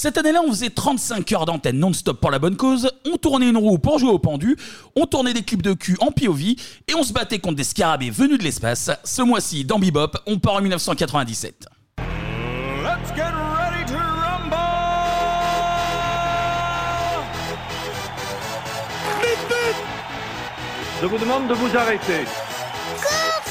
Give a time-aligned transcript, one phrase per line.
[0.00, 3.56] Cette année-là, on faisait 35 heures d'antenne non-stop pour la bonne cause, on tournait une
[3.56, 4.56] roue pour jouer au pendu,
[4.94, 6.54] on tournait des clips de cul en POV
[6.86, 8.92] et on se battait contre des scarabées venus de l'espace.
[9.02, 11.66] Ce mois-ci, dans Bebop, on part en 1997.
[11.96, 14.54] Let's get ready to rumble!
[19.20, 19.82] Vite, vite!
[21.02, 22.24] Je vous demande de vous arrêter.
[23.02, 23.42] Cours,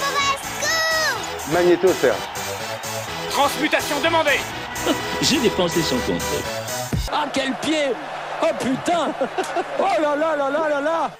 [0.62, 1.90] cours Magnéto.
[3.32, 4.40] Transmutation demandée!
[5.22, 6.44] J'ai dépensé sans compter.
[7.12, 7.94] Ah, quel pied
[8.42, 9.12] Oh putain
[9.80, 11.12] Oh là là là là là là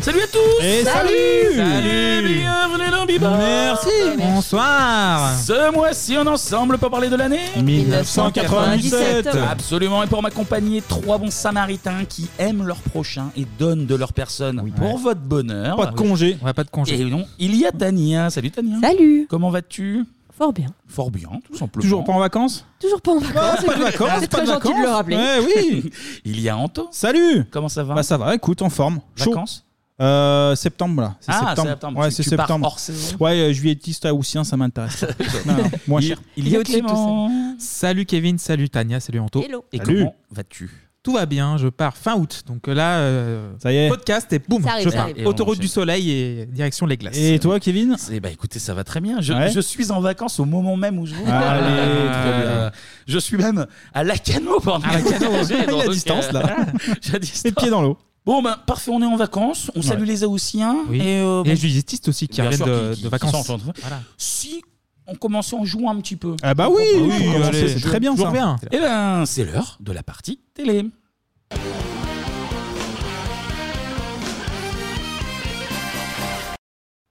[0.00, 6.28] Salut à tous Et salut Salut Bienvenue dans Bebop Merci Bonsoir Ce mois-ci, on est
[6.28, 12.66] ensemble pour parler de l'année 1997 Absolument, et pour m'accompagner, trois bons samaritains qui aiment
[12.66, 15.76] leur prochain et donnent de leur personne pour votre bonheur.
[15.76, 16.36] Pas de congé.
[16.42, 17.04] Ouais, pas de Et congé.
[17.04, 18.28] non, il y a Tania.
[18.30, 18.78] Salut Tania.
[18.82, 20.04] Salut Comment vas-tu?
[20.36, 20.68] Fort bien.
[20.86, 21.82] Fort bien, tout simplement.
[21.82, 23.64] Toujours pas en vacances Toujours pas en vacances.
[23.64, 25.16] Pas de vacances, C'est pas très de gentil de le rappeler.
[25.16, 25.90] Ouais, oui
[26.24, 26.88] Il y a Anto.
[26.90, 29.00] Salut Comment ça va Bah ça va, écoute, en forme.
[29.16, 29.30] Chaud.
[29.30, 29.64] Vacances
[30.00, 31.16] Euh, septembre là.
[31.20, 31.68] C'est Ah, septembre.
[31.68, 32.00] septembre.
[32.00, 32.66] Ouais, Tu- c'est tu pars septembre.
[32.66, 35.04] hors saison Ouais, euh, juilletiste haussien, ça m'intéresse.
[35.46, 36.18] Non, non, moins Il, cher.
[36.36, 37.30] il y a Clément.
[37.58, 39.42] Salut Kevin, salut Tania, salut Anto.
[39.42, 39.64] Hello.
[39.72, 39.98] Et Salut.
[39.98, 42.42] comment vas-tu Tout va bien, je pars fin août.
[42.46, 43.88] Donc euh, là, euh, Ça y est.
[43.88, 45.04] podcast et boum, Ça arrive, je ça pars.
[45.06, 45.18] arrive.
[45.18, 47.16] Et on Autoroute du soleil et direction les glaces.
[47.18, 47.96] Et toi, Kevin?
[48.12, 49.20] Eh bah écoutez, ça va très bien.
[49.20, 49.50] Je, Ouais.
[49.50, 51.58] je suis en vacances au moment même où je vous parle.
[51.64, 52.72] Allez, Euh, très bien.
[53.08, 56.56] Je suis même à Lacano pendant À Lacano, il a distance, là.
[57.00, 57.44] j'ai à distance.
[57.46, 57.98] Les pieds dans l'eau.
[58.24, 59.72] Bon ben parfait, on est en vacances.
[59.74, 60.76] On salue les Haussiens.
[60.88, 60.98] Oui.
[60.98, 63.10] Et, euh, Et les bon, juilletistes aussi qui bien sûr, de, qui- qui- de qui
[63.10, 63.46] vacances.
[63.46, 63.72] sont en train-.
[64.16, 64.62] Si
[65.06, 66.36] on commençait en jouant un petit peu.
[66.42, 68.28] Ah bah oui, Oui, oui, allez, allez, c'est très bien ça.
[68.28, 68.56] reviens.
[68.70, 70.84] Eh ben c'est l'heure de la partie télé.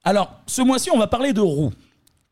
[0.04, 1.72] Alors, ce mois-ci, on va parler de roues.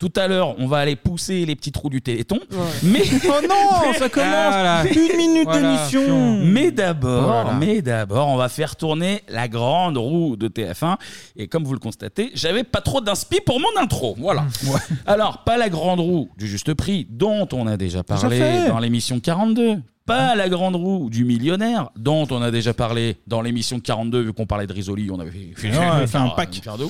[0.01, 2.41] Tout à l'heure, on va aller pousser les petites roues du Téléthon.
[2.83, 4.85] Mais, Oh non, ça commence Voilà.
[4.91, 5.77] Une minute Voilà.
[5.77, 7.53] d'émission mais d'abord, Voilà.
[7.53, 10.97] mais d'abord, on va faire tourner la grande roue de TF1.
[11.37, 14.15] Et comme vous le constatez, j'avais pas trop d'inspi pour mon intro.
[14.19, 14.47] Voilà.
[15.07, 18.69] Alors, pas la grande roue du juste prix, dont on a déjà parlé fait.
[18.69, 19.81] dans l'émission 42.
[20.11, 24.33] Pas la grande roue du millionnaire, dont on a déjà parlé dans l'émission 42, vu
[24.33, 26.61] qu'on parlait de Risoli, on avait fait, on avait fait un pack.
[26.63, 26.85] faire de.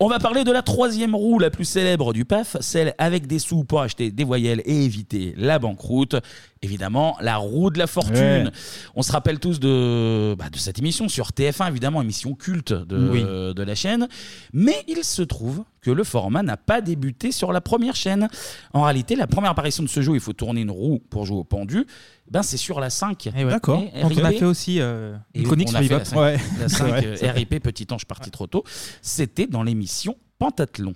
[0.00, 3.38] On va parler de la troisième roue la plus célèbre du PAF, celle avec des
[3.38, 6.16] sous pour acheter des voyelles et éviter la banqueroute.
[6.62, 8.14] Évidemment, la roue de la fortune.
[8.46, 8.50] Ouais.
[8.94, 13.10] On se rappelle tous de, bah, de cette émission sur TF1, évidemment, émission culte de,
[13.10, 13.22] Oui.
[13.22, 14.08] de la chaîne.
[14.54, 18.28] Mais il se trouve que le format n'a pas débuté sur la première chaîne.
[18.72, 21.36] En réalité, la première apparition de ce jeu, il faut tourner une roue pour jouer
[21.36, 21.86] au pendu,
[22.30, 23.26] ben, c'est sur la 5.
[23.26, 23.50] Et ouais.
[23.50, 23.82] D'accord.
[23.94, 25.98] Et on a fait aussi euh, Et une chronique on sur a fait Bebop.
[25.98, 26.18] la cinq.
[26.20, 26.38] Ouais.
[26.58, 27.32] La C'est 5, vrai, euh.
[27.32, 28.64] RIP, Petit Ange parti trop tôt.
[29.02, 30.94] C'était dans l'émission Pentathlon.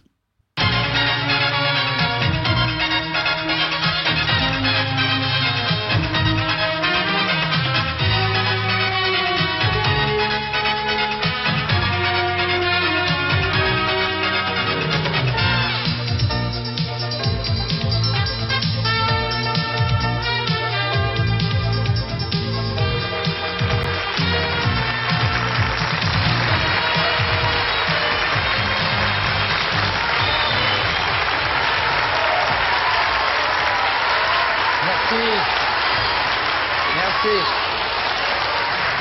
[37.28, 37.50] Merci.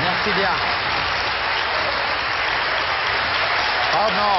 [0.02, 0.50] Merci bien.
[3.94, 4.38] Oh non.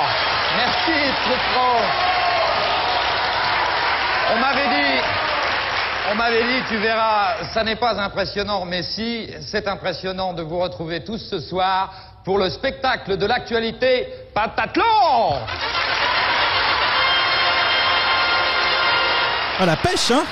[0.58, 1.84] Merci, Truffaut.
[4.32, 5.02] On m'avait dit,
[6.12, 10.60] on m'avait dit, tu verras, ça n'est pas impressionnant, mais si, c'est impressionnant de vous
[10.60, 11.92] retrouver tous ce soir
[12.24, 15.40] pour le spectacle de l'actualité Patathlon
[19.62, 20.24] Ah la pêche, hein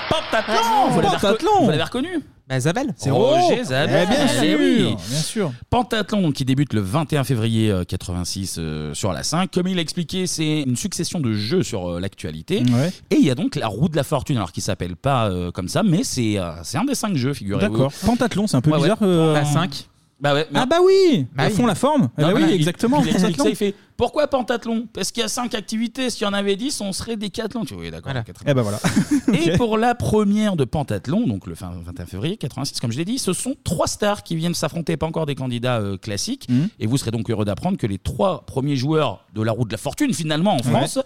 [1.31, 2.93] reco- vous l'avez reconnu Bah, Zabel.
[2.95, 4.07] C'est Roger Roger Zabel.
[4.09, 4.95] Eh bien Eh sûr, oui.
[5.09, 5.51] bien sûr.
[5.69, 9.51] Pentathlon, donc, qui débute le 21 février euh, 86 euh, sur la 5.
[9.51, 12.59] Comme il l'a expliqué, c'est une succession de jeux sur euh, l'actualité.
[12.71, 12.91] Ouais.
[13.11, 15.51] Et il y a donc la roue de la fortune, alors qui s'appelle pas euh,
[15.51, 17.71] comme ça, mais c'est euh, c'est un des cinq jeux, figurez-vous.
[17.73, 17.91] D'accord.
[18.05, 18.83] Pentathlon, c'est un peu Ouais, ouais.
[18.83, 18.97] bizarre.
[19.01, 19.85] euh, La 5.
[20.19, 21.53] Bah ouais, mais- Ah bah oui Bah À oui.
[21.53, 22.97] fond la forme Ah Non, bah oui, exactement.
[23.01, 23.49] Il, explique ça, Pentathlon.
[23.51, 24.87] il fait Pourquoi pentathlon?
[24.91, 26.09] Parce qu'il y a cinq activités.
[26.09, 27.65] S'il y en avait 10, on serait décathlon.
[27.65, 28.13] Tu vois, oui, d'accord.
[28.13, 28.79] Quatre- Eh bah voilà.
[29.39, 33.05] Et pour la première de pentathlon, donc le fin- 21 février 86, comme je l'ai
[33.05, 36.47] dit, ce sont trois stars qui viennent s'affronter, pas encore des candidats euh, classiques.
[36.49, 36.69] Mhm.
[36.79, 39.71] Et vous serez donc heureux d'apprendre que les trois premiers joueurs de la roue de
[39.71, 40.97] la fortune, finalement, en France,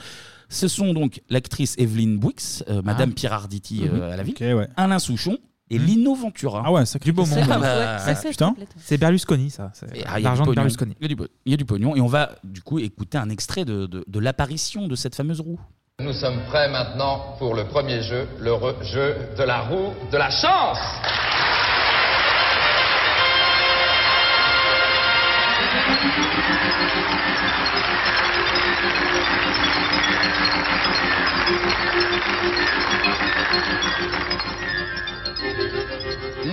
[0.47, 4.23] ce sont donc l'actrice Evelyne Bouix, euh, Madame Pierre Arditi euh, à la
[4.55, 4.67] ouais.
[4.77, 5.37] Alain Souchon
[5.73, 6.63] et Lino Ventura.
[6.65, 7.39] Ah ouais, ça Du beau monde.
[7.50, 8.53] Ah Ouais, bah, c'est putain.
[8.77, 9.71] C'est Berlusconi, ça.
[9.73, 10.56] C'est ah, il y a du L'argent de pognon.
[10.56, 10.95] Berlusconi.
[11.00, 11.95] Il y, a du, po- il y a du pognon.
[11.95, 15.39] Et on va du coup écouter un extrait de, de- de l'apparition de cette fameuse
[15.41, 15.59] roue.
[16.00, 18.51] Nous sommes prêts maintenant pour le premier jeu, le
[18.81, 20.77] jeu de la roue de la chance.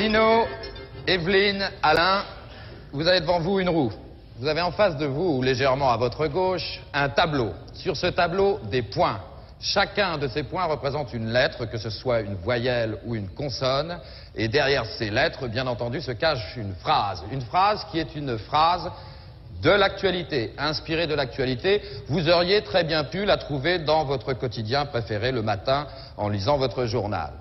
[0.08, 0.46] Lino,
[1.06, 2.25] Evelyne, Alain,
[2.93, 3.93] vous avez devant vous une roue.
[4.38, 7.52] Vous avez en face de vous, ou légèrement à votre gauche, un tableau.
[7.75, 9.20] Sur ce tableau, des points.
[9.60, 13.99] Chacun de ces points représente une lettre, que ce soit une voyelle ou une consonne.
[14.34, 17.22] Et derrière ces lettres, bien entendu, se cache une phrase.
[17.31, 18.90] Une phrase qui est une phrase
[19.62, 21.82] de l'actualité, inspirée de l'actualité.
[22.08, 26.56] Vous auriez très bien pu la trouver dans votre quotidien préféré le matin en lisant
[26.56, 27.32] votre journal.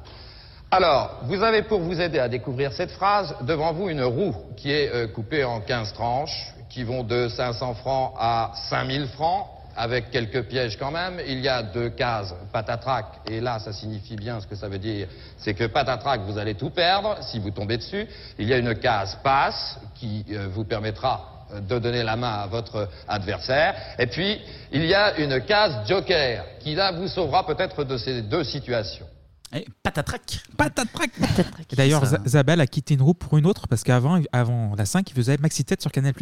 [0.69, 4.69] Alors, vous avez pour vous aider à découvrir cette phrase devant vous une roue qui
[4.69, 9.47] est euh, coupée en 15 tranches, qui vont de 500 francs à 5000 francs,
[9.77, 11.21] avec quelques pièges quand même.
[11.25, 14.77] Il y a deux cases patatrac, et là, ça signifie bien ce que ça veut
[14.77, 18.05] dire, c'est que patatrac, vous allez tout perdre si vous tombez dessus.
[18.37, 22.41] Il y a une case passe qui euh, vous permettra euh, de donner la main
[22.41, 23.73] à votre adversaire.
[23.97, 24.41] Et puis,
[24.73, 29.07] il y a une case joker qui là vous sauvera peut-être de ces deux situations.
[29.53, 30.43] Et patatrac.
[30.57, 31.11] Patatrac.
[31.71, 34.75] Et D'ailleurs, Ça- Za- Zabel a quitté une roue pour une autre parce qu'avant avant
[34.75, 36.13] la 5, il faisait Maxi Tête sur Canal.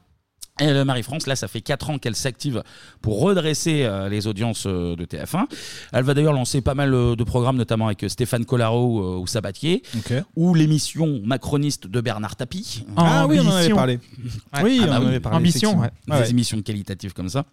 [0.61, 2.63] Et Marie-France, là, ça fait 4 ans qu'elle s'active
[3.03, 5.47] pour redresser euh, les audiences euh, de TF1.
[5.93, 9.19] Elle va d'ailleurs lancer pas mal euh, de programmes, notamment avec euh, Stéphane Collaro euh,
[9.19, 9.83] ou Sabatier,
[10.37, 12.85] ou l'émission macroniste de Bernard Tapie.
[12.97, 13.99] Ah oui, on en avait parlé.
[14.55, 14.63] Ouais.
[14.63, 15.07] Oui, Ah on bah en oui.
[15.09, 15.39] avait parlé.
[15.39, 15.83] Ambition, effectivement.
[15.83, 15.91] ouais.
[16.07, 16.31] Des Ah ouais.
[16.31, 17.47] émissions qualitatives comme ça.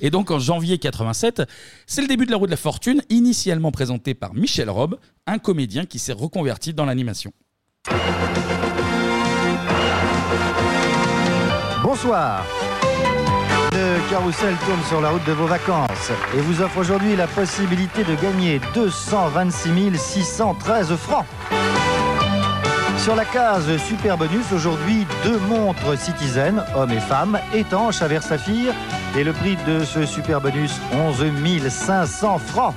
[0.00, 1.42] Et donc en janvier 87,
[1.86, 4.96] c'est le début de la roue de la fortune, initialement présenté par Michel Robe,
[5.28, 7.32] un comédien qui s'est reconverti dans l'animation.
[12.02, 12.10] Le
[14.10, 18.14] carrousel tourne sur la route de vos vacances et vous offre aujourd'hui la possibilité de
[18.14, 21.26] gagner 226 613 francs.
[22.96, 28.22] Sur la case Super Bonus, aujourd'hui, deux montres Citizen, hommes et femmes, étanches à verre
[28.22, 28.72] saphir.
[29.18, 31.26] Et le prix de ce Super Bonus, 11
[31.68, 32.74] 500 francs.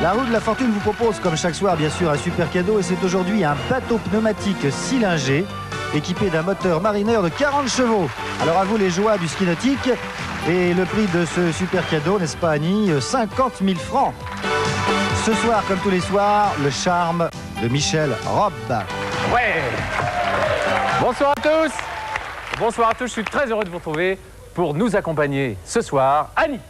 [0.00, 2.78] La roue de la fortune vous propose, comme chaque soir, bien sûr, un super cadeau.
[2.78, 5.44] Et c'est aujourd'hui un bateau pneumatique cylindré
[5.94, 8.08] équipé d'un moteur marineur de 40 chevaux.
[8.42, 9.90] Alors à vous les joies du ski nautique.
[10.48, 14.14] Et le prix de ce super cadeau, n'est-ce pas Annie 50 000 francs.
[15.24, 17.28] Ce soir, comme tous les soirs, le charme
[17.62, 18.52] de Michel Robb.
[19.32, 19.62] Ouais
[21.00, 21.72] Bonsoir à tous
[22.58, 24.18] Bonsoir à tous, je suis très heureux de vous retrouver
[24.54, 26.30] pour nous accompagner ce soir.
[26.36, 26.60] Annie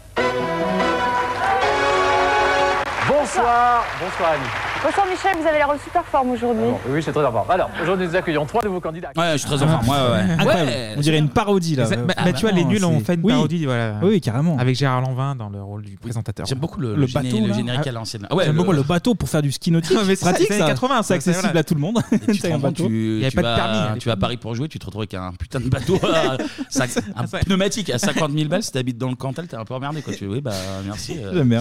[3.32, 4.42] Bonsoir Bonsoir Annie
[4.82, 6.62] Bonsoir Michel, vous avez l'air en super forme aujourd'hui.
[6.64, 7.50] Bon, oui, je suis très en forme.
[7.50, 9.10] Alors, aujourd'hui, nous accueillons trois nouveaux candidats.
[9.14, 9.86] Ouais, je suis très en forme.
[9.88, 10.32] Ouais, ouais, ouais.
[10.32, 10.68] Incroyable.
[10.70, 11.84] Ouais, On dirait une parodie là.
[12.24, 13.32] Mais tu vois, les nuls ont fait une Oui.
[13.32, 13.96] parodie, voilà.
[14.02, 14.56] Oui, carrément.
[14.58, 16.46] Avec Gérard Lanvin dans le rôle du présentateur.
[16.46, 17.54] J'aime beaucoup le, Le le géné- bateau, le là.
[17.54, 18.26] générique Ah, à l'ancienne.
[18.42, 19.94] J'aime beaucoup le bateau pour faire du ski nautique.
[19.94, 20.66] Non, mais c'est pratique c'est ça.
[20.66, 21.60] 80, c'est accessible voilà.
[21.60, 21.98] à tout le monde.
[22.60, 22.86] Bateau.
[22.86, 24.68] tu, Il y avait tu pas de permis à tu vas à Paris pour jouer,
[24.68, 26.00] tu te retrouves avec un putain de bateau,
[27.16, 28.62] un pneumatique à 50 000 balles.
[28.62, 30.00] Si t'habites dans le Cantal, t'es un peu emmerdé.
[30.02, 30.14] Quoi.
[30.14, 30.52] Tu, oui, bah
[30.86, 31.18] merci.
[31.22, 31.32] euh.
[31.34, 31.60] J'aime bien.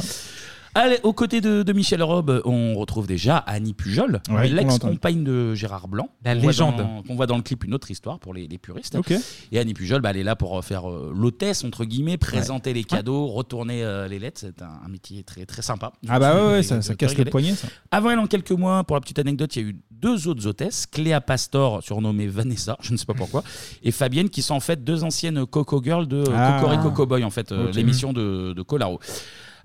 [0.76, 5.24] Allez, aux côtés de, de Michel Robe, on retrouve déjà Annie Pujol, Ouais, on l'ex-compagne
[5.24, 6.10] de Gérard Blanc.
[6.24, 6.78] La voit légende.
[6.78, 8.96] dans- Qu'on voit dans le clip une autre histoire pour les, les puristes.
[8.96, 9.14] Ok.
[9.52, 12.84] Et Annie Pujol, bah, elle est là pour faire euh, l'hôtesse, entre guillemets, présenter les
[12.84, 14.42] cadeaux, retourner euh, les lettres.
[14.42, 15.92] C'est un, un métier très, très sympa.
[16.08, 17.32] Ah bah ouais, ouais, ça, régalé- ça de casse le régaler.
[17.32, 17.68] poignet, ça.
[17.92, 20.46] Avant elle, en quelques mois, pour la petite anecdote, il y a eu deux autres
[20.48, 23.44] hôtesses, Cléa Pastor, surnommée Vanessa, je ne sais pas pourquoi,
[23.84, 26.60] et Fabienne, qui sont en fait deux anciennes Coco Girls de euh, Ah.
[26.62, 27.76] Cocorico Cowboy, en fait, euh, Ok.
[27.76, 29.00] l'émission de, de Colaro.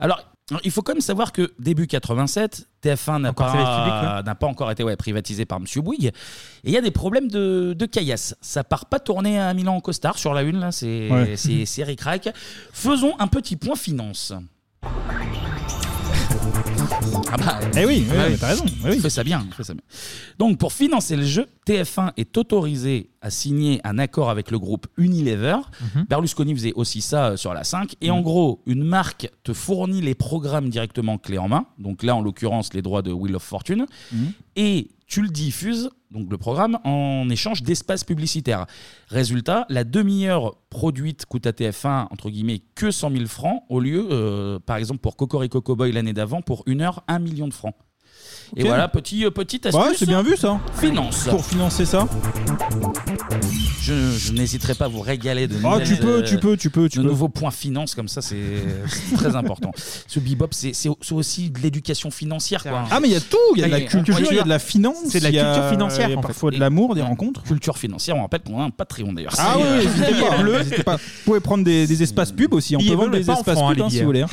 [0.00, 0.24] Alors,
[0.62, 4.34] il faut quand même savoir que début 87, TF1 n'a Encore service public, pas, n'a
[4.34, 6.06] pas encore été ouais, privatisé par Monsieur Bouygues.
[6.08, 6.12] Et
[6.64, 8.36] il y a des problèmes de, de caillasse.
[8.42, 11.36] Ça part pas tourner à Milan en costard sur la une, là, c'est Ouais.
[11.36, 12.28] c'est- c'est ric-rac.
[12.72, 14.34] Faisons un petit point finance.
[17.32, 18.64] Ah bah, Eh oui, oui, ah mais t'as raison.
[18.84, 19.00] Eh oui.
[19.00, 19.74] fait ça bien, ça.
[20.38, 24.86] Donc, pour financer le jeu, TF1 est autorisé à signer un accord avec le groupe
[24.96, 25.56] Unilever.
[25.94, 26.06] Mhm.
[26.08, 27.94] Berlusconi faisait aussi ça euh, sur la 5.
[28.00, 31.66] Et en gros, une marque te fournit les programmes directement clé en main.
[31.78, 33.86] Donc là, en l'occurrence, les droits de Wheel of Fortune.
[34.12, 34.32] Mhm.
[34.56, 38.66] Et tu le diffuses, donc le programme, en échange d'espace publicitaire.
[39.08, 44.06] Résultat, la demi-heure produite coûte à TF1, entre guillemets, que 100 000 francs, au lieu,
[44.10, 47.74] euh, par exemple, pour Cocorico Cowboy l'année d'avant, pour une heure, 1 million de francs.
[48.56, 48.68] Et Ok.
[48.68, 49.82] voilà, petit, euh, petite astuce.
[49.84, 50.60] Ouais, c'est bien vu ça.
[50.74, 51.26] Finance.
[51.28, 52.06] Pour financer ça.
[53.84, 56.56] Je, je n'hésiterai pas à vous régaler de Ah, nouvelles, tu peux, euh, tu peux,
[56.56, 57.08] tu peux, tu de peux.
[57.10, 58.36] nouveaux points finance comme ça, c'est
[58.88, 59.72] c'est très important.
[60.06, 62.62] Ce bebop, c'est c'est c'est aussi de l'éducation financière.
[62.62, 62.86] Quoi.
[62.90, 64.42] Ah mais il y a tout, il y a de la culture, il y a
[64.42, 66.08] de la finance, C'est de la il y a- culture financière.
[66.08, 67.42] il y a parfois de l'amour, des rencontres.
[67.42, 69.34] Culture financière, on rappelle qu'on a un Patreon d'ailleurs.
[69.36, 70.96] Ah oui, euh, oui, n'hésitez pas, bleu, n'hésitez pas.
[70.96, 73.90] Vous pouvez prendre des, des espaces pubs aussi, on peut vendre des espaces pubs hein,
[73.90, 74.22] si vous voulez.
[74.22, 74.28] hein.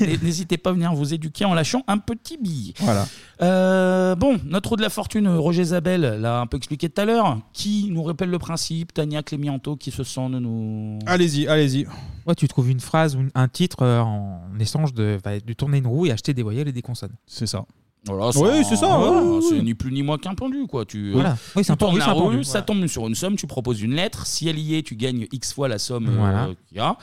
[0.22, 2.72] N'hésitez pas à venir vous éduquer en lâchant un petit billet.
[2.78, 3.06] Voilà.
[3.42, 7.04] Euh, bon, notre roue de la fortune, Roger Zabel l'a un peu expliqué tout à
[7.04, 7.38] l'heure.
[7.52, 8.92] Qui nous rappelle le principe?
[8.94, 10.98] Tania Clémianto qui se sent de nous.
[11.06, 11.86] Allez-y, allez-y.
[12.26, 15.78] Ouais, tu trouves une phrase ou une- un titre euh, en échange de, de tourner
[15.78, 17.14] une roue et acheter des voyelles et des consonnes.
[17.26, 17.66] C'est ça.
[18.06, 20.84] Voilà, Oui, c'est ça, voilà, ouais, ouais, c'est ni plus ni moins qu'un pendu, quoi.
[20.84, 21.30] Tu, Voilà.
[21.30, 22.62] euh, Oui, c'est un tournes pendu, la c'est un roue, pendu, ça voilà.
[22.66, 24.26] tombe sur une somme, tu proposes une lettre.
[24.26, 26.48] Si elle y est, tu gagnes X fois la somme euh, Voilà.
[26.68, 26.98] qu'il y a.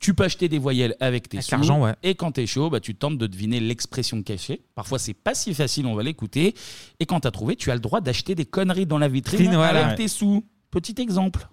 [0.00, 1.54] Tu peux acheter des voyelles avec tes Avec sous.
[1.54, 1.94] l'argent, ouais.
[2.02, 4.60] Et quand t'es chaud, bah, tu tentes de deviner l'expression cachée.
[4.74, 6.54] Parfois, c'est pas si facile, on va l'écouter.
[6.98, 9.56] Et quand t'as trouvé, tu as le droit d'acheter des conneries dans la vitrine Vitrine,
[9.56, 9.86] voilà.
[9.86, 10.44] avec tes sous.
[10.70, 11.48] Petit exemple.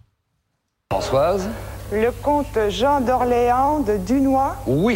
[0.92, 1.50] Françoise
[1.92, 4.56] Le comte Jean d'Orléans de Dunois.
[4.68, 4.96] Oui.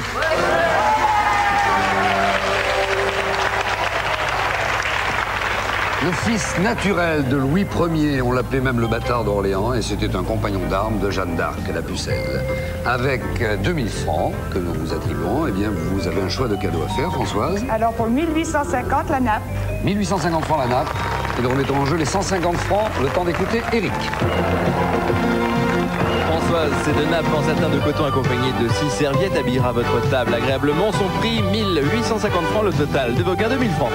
[6.04, 10.24] Le fils naturel de Louis Ier, on l'appelait même le bâtard d'Orléans, et c'était un
[10.24, 12.42] compagnon d'armes de Jeanne d'Arc, la pucelle.
[12.88, 16.56] Avec euh, 2000 francs que nous vous attribuons, eh bien, vous avez un choix de
[16.56, 17.64] cadeau à faire, Françoise.
[17.70, 19.44] Alors pour 1850, la nappe.
[19.84, 20.90] 1850 francs la nappe,
[21.38, 23.92] et nous remettons en jeu les 150 francs, le temps d'écouter Eric.
[26.26, 30.34] Françoise, c'est de nappes en satin de coton accompagné de 6 serviettes habillera votre table
[30.34, 30.92] agréablement.
[30.94, 33.92] Son prix 1850 francs, le total de vos gains 2000 francs.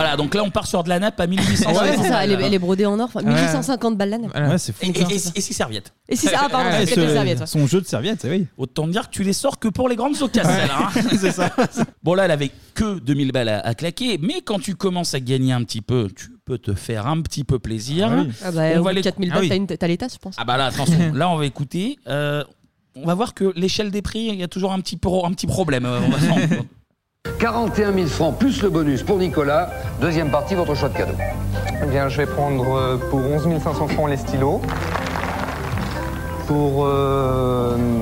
[0.00, 1.70] Voilà, donc là, on part sur de la nappe à 1800.
[1.80, 3.06] Ouais, c'est ça, elle est, elle est brodée en or.
[3.06, 4.34] Enfin, 1850 balles la nappe.
[4.34, 4.84] Ouais, c'est fou.
[4.84, 5.92] Et, et, et, et six serviettes.
[6.08, 7.46] Et six- ah, pardon, Ouais, c'est serviettes, ouais.
[7.46, 8.46] Son jeu de serviettes, oui.
[8.56, 10.50] Autant dire que tu les sors que pour les grandes occasions.
[10.50, 11.16] celle-là, hein.
[11.20, 11.50] c'est ça.
[12.02, 15.20] Bon, là, elle avait que 2000 balles à, à claquer, mais quand tu commences à
[15.20, 18.10] gagner un petit peu, tu peux te faire un petit peu plaisir.
[18.44, 19.48] Ah bah, On au va bout de les- 4000 Ah balles, oui.
[19.48, 20.34] t'as une- t'as les tasses, je pense.
[20.38, 21.98] Ah bah là, attention, là, on va écouter.
[22.08, 22.42] Euh,
[22.96, 25.32] on va voir que l'échelle des prix, il y a toujours un petit, pro- un
[25.32, 25.84] petit problème.
[25.84, 26.66] euh, on va s'en rendre compte.
[27.40, 29.70] 41 000 francs plus le bonus pour Nicolas.
[30.00, 31.14] Deuxième partie, votre choix de cadeau.
[31.82, 34.60] Eh bien, je vais prendre euh, pour 11 500 francs les stylos.
[36.46, 36.84] Pour.
[36.84, 38.00] euh, euh,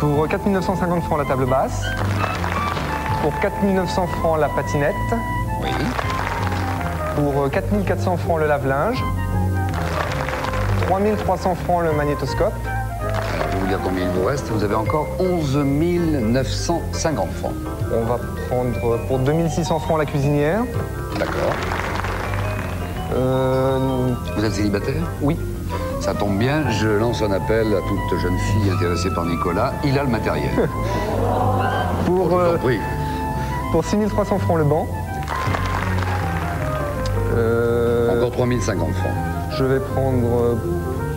[0.00, 1.82] pour 4 950 francs la table basse.
[3.22, 4.94] Pour 4 900 francs la patinette.
[5.62, 5.70] Oui.
[7.14, 9.02] Pour 4 400 francs le lave-linge.
[10.86, 12.52] 3 300 francs le magnétoscope.
[13.54, 14.48] Vais vous dire combien il vous reste.
[14.50, 17.52] Vous avez encore 11 950 francs.
[17.92, 18.18] On va
[18.48, 20.62] prendre pour 2600 francs la cuisinière.
[21.18, 21.52] D'accord.
[23.14, 23.78] Euh,
[24.36, 25.02] Vous êtes célibataire?
[25.22, 25.38] Oui.
[26.00, 29.72] Ça tombe bien, je lance un appel à toute jeune fille intéressée par Nicolas.
[29.84, 30.50] Il a le matériel.
[32.06, 32.78] pour, euh, Oui.
[33.72, 34.86] pour 6300 francs le banc.
[37.36, 39.12] Euh, Encore 3050 francs.
[39.56, 40.54] Je vais prendre euh,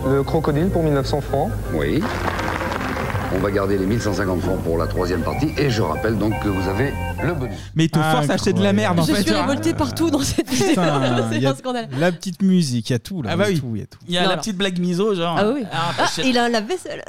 [0.06, 1.50] le crocodile pour 1900 francs.
[1.74, 2.02] Oui.
[3.34, 5.50] On va garder les 1150 francs pour la troisième partie.
[5.58, 7.54] Et je rappelle donc que vous avez le bonus.
[7.74, 9.22] Mais il te force à acheter de la merde en Je fait.
[9.22, 10.68] suis révoltée partout dans cette vidéo.
[10.70, 11.88] Putain, il y C'est a un scandale.
[11.98, 13.30] La petite musique, il y a tout là.
[13.32, 13.68] Ah bah il y a oui.
[13.68, 13.98] tout, il y a tout.
[14.08, 14.40] Il y a Non, la alors.
[14.42, 15.36] petite blague miso, genre.
[15.38, 15.62] Ah oui.
[15.70, 17.04] Ah, Ah, je- il a un lave-vaisselle.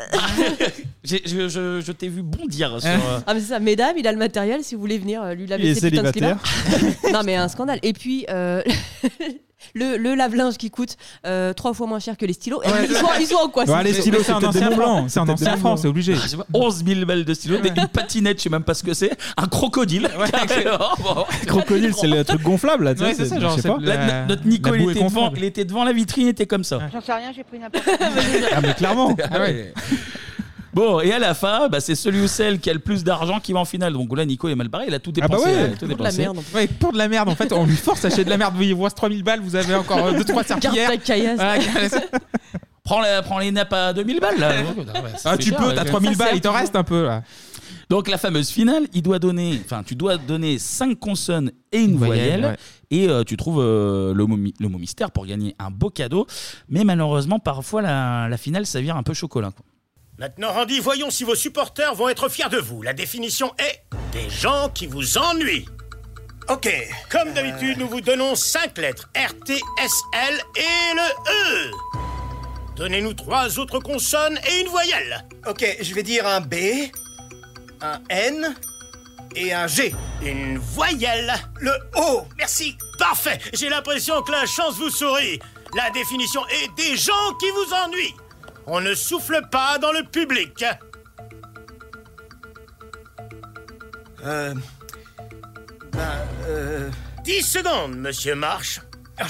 [1.06, 2.90] j'ai- je je- je t'ai vu bondir sur.
[2.90, 5.24] Hein euh, Ah mais c'est ça, mesdames, il a le matériel si vous voulez venir
[5.24, 6.44] euh, lui Il laver est ses putains de célibataire.
[7.14, 7.80] non mais un scandale.
[7.82, 8.62] Et puis euh,
[9.76, 12.60] Le, le lave-linge qui coûte euh, trois fois moins cher que les stylos.
[12.62, 12.68] Ouais.
[12.90, 14.76] ils, sont, ils sont en quoi Ouais, les stylos, c'est un ancien franc.
[14.78, 16.16] Blanc, C'est un ancien franc, c'est obligé.
[16.16, 18.74] Je sais pas, 11 000 balles de stylo, des- une patinette, je sais même pas
[18.74, 20.10] ce que c'est, un crocodile.
[21.04, 21.26] Bon.
[21.48, 22.94] Crocodile, c'est le truc gonflable là.
[22.96, 23.78] tu sais, Ouais, je sais pas.
[23.82, 26.80] là, notre Nico, il était, devant, il était devant la vitrine, il était comme ça.
[26.92, 27.84] J'en sais rien, j'ai pris n'importe
[28.52, 29.16] Ah, mais clairement.
[30.80, 33.40] Bon, et à la fin, bah, c'est celui ou celle qui a le plus d'argent
[33.40, 33.94] qui va en finale.
[33.94, 35.46] Donc là, Nico est mal barré, il a tout Ah bah dépensé.
[35.50, 36.28] ouais, il a tout dépensé.
[36.56, 38.56] Ouais, pour de la merde, en fait, on lui force à acheter de la merde.
[38.62, 40.88] Il vous reste 3000 balles, vous avez encore 2-3 serpillères.
[40.90, 41.36] Carte à caillasse.
[41.36, 41.60] Voilà,
[42.84, 44.52] Prends, la- prends les nappes à 2000 balles là.
[45.26, 47.22] Ah, tu peux, t'as 3000 balles, il t'en reste un peu là.
[47.90, 51.98] Donc la fameuse finale, il doit donner, enfin tu dois donner 5 consonnes et une
[51.98, 52.56] Voyelle, voyelle, ouais.
[52.92, 55.90] et euh, tu trouves euh, le, mot, mi- le mot mystère pour gagner un beau
[55.90, 56.26] cadeau.
[56.68, 59.50] Mais malheureusement, parfois la, la finale s'avère un peu chocolat.
[59.52, 59.66] quoi.
[60.20, 62.82] Maintenant, Randy, voyons si vos supporters vont être fiers de vous.
[62.82, 65.66] La définition est des gens qui vous ennuient.
[66.50, 66.70] Ok.
[67.10, 71.72] Comme d'habitude, nous vous donnons cinq lettres R, T, S, L et le E.
[72.76, 75.26] Donnez-nous trois autres consonnes et une voyelle.
[75.48, 76.56] Ok, je vais dire un B,
[77.80, 78.58] un N
[79.38, 79.96] et un G.
[80.22, 81.34] Une voyelle.
[81.62, 82.24] Le O.
[82.38, 82.76] Merci.
[82.98, 83.40] Parfait.
[83.54, 85.40] J'ai l'impression que la chance vous sourit.
[85.78, 88.16] La définition est des gens qui vous ennuient.
[88.72, 90.64] On ne souffle pas dans le public.
[94.24, 94.54] Euh.
[95.92, 96.92] Ben, euh.
[97.24, 98.80] 10 secondes, monsieur Marsh.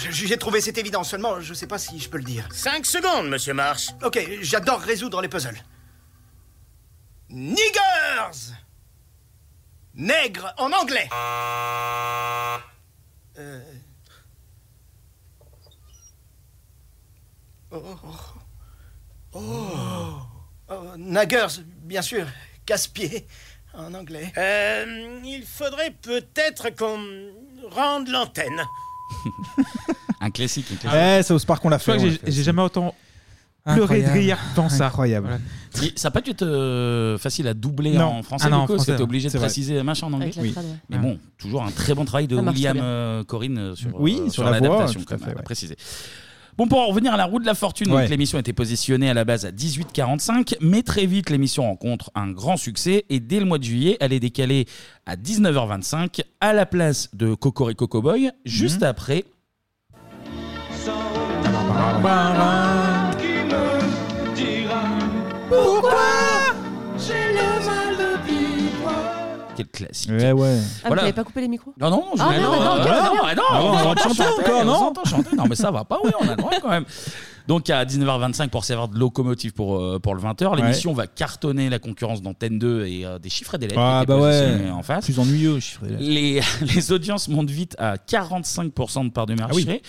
[0.10, 2.50] J'ai trouvé, c'est évident, seulement je sais pas si je peux le dire.
[2.52, 3.88] 5 secondes, monsieur Marsh.
[4.04, 5.64] Ok, j'adore résoudre les puzzles.
[7.30, 8.56] Niggers
[9.94, 11.10] Nègre en anglais.
[13.38, 13.62] Euh.
[17.72, 17.80] Oh.
[19.34, 19.42] Oh.
[20.72, 22.26] Oh, Naggers, bien sûr.
[22.66, 23.26] Casse-pied
[23.74, 24.32] en anglais.
[24.38, 27.00] Euh, il faudrait peut-être qu'on
[27.72, 28.62] rende l'antenne.
[30.22, 30.68] Un classique.
[30.72, 30.92] Un classique.
[31.00, 32.00] Ouais, South Park, on l'a Je crois fait.
[32.00, 32.94] que on j'ai- l'a fait j'ai jamais autant
[33.64, 34.18] pleuré de Incroyable.
[34.20, 34.88] rire dans ça.
[34.88, 35.40] Incroyable.
[35.84, 38.06] Et ça n'a pas dû être euh, facile à doubler Non.
[38.20, 39.04] en français, Ah non, en Nico, français, C'était ouais.
[39.04, 39.48] obligé de C'est vrai.
[39.48, 40.26] préciser machin en anglais.
[40.28, 40.52] Avec la Oui.
[40.52, 40.72] trad, ouais.
[40.90, 42.90] Mais bon, toujours un très bon travail de Ça marche William très bien.
[42.90, 45.36] euh, Corinne euh, sur, Oui, euh, sur la voix, l'adaptation, tout à quand même, fait,
[45.36, 45.44] à ouais.
[45.44, 45.78] préciser.
[46.60, 48.08] Bon, pour en revenir à la roue de la fortune, donc Ouais.
[48.10, 52.58] l'émission était positionnée à la base à 18h45, mais très vite l'émission rencontre un grand
[52.58, 54.66] succès et dès le mois de juillet, elle est décalée
[55.06, 59.24] à 19h25 à la place de Cocorico Cowboy, juste après
[69.72, 70.12] classique.
[70.12, 70.58] Ouais, ouais.
[70.84, 73.04] Ah, vous n'avez pas coupé les micros Non, non, je Ah, non, non, non, d'accord,
[73.04, 75.06] non, ok, non, mais non, Ah bon, on va s'entend chanter encore, on non s'entend
[75.06, 75.36] chanter.
[75.36, 76.86] Non, mais ça va pas, oui, on a le droit quand même.
[77.50, 81.68] Donc à 19h25 pour servir de locomotive pour, euh, pour le 20h, l'émission va cartonner
[81.70, 84.24] la concurrence d'antenne 2 et euh, des chiffres et des lettres Ah qui étaient bah
[84.26, 84.40] ouais.
[84.40, 85.04] positionnés en face.
[85.06, 85.82] Plus ennuyeux, chiffre.
[86.00, 86.42] Les,
[86.76, 89.64] les audiences montent vite à 45% de part de marché.
[89.68, 89.82] Ah oui.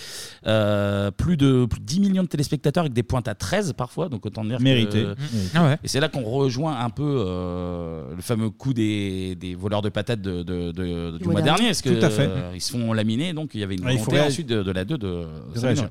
[0.47, 4.09] Euh, plus, de, plus de 10 millions de téléspectateurs avec des pointes à 13 parfois.
[4.09, 5.03] Donc autant dire que- Mérité.
[5.03, 5.21] Mérité.
[5.55, 5.79] Ah ouais.
[5.85, 9.91] Et c'est là qu'on rejoint un peu euh, le fameux coup des, des voleurs de
[9.91, 11.45] patates de, de- de- du mois mois dernier.
[11.59, 11.67] dernier.
[11.69, 12.23] Parce que, Tout à fait.
[12.27, 13.35] euh, ils se font laminer.
[13.35, 14.31] Donc il y avait une Ah, il volonté faut réagir.
[14.31, 15.25] ensuite de, de la 2 de De
[15.57, 15.67] s'améliorer.
[15.75, 15.89] réagir.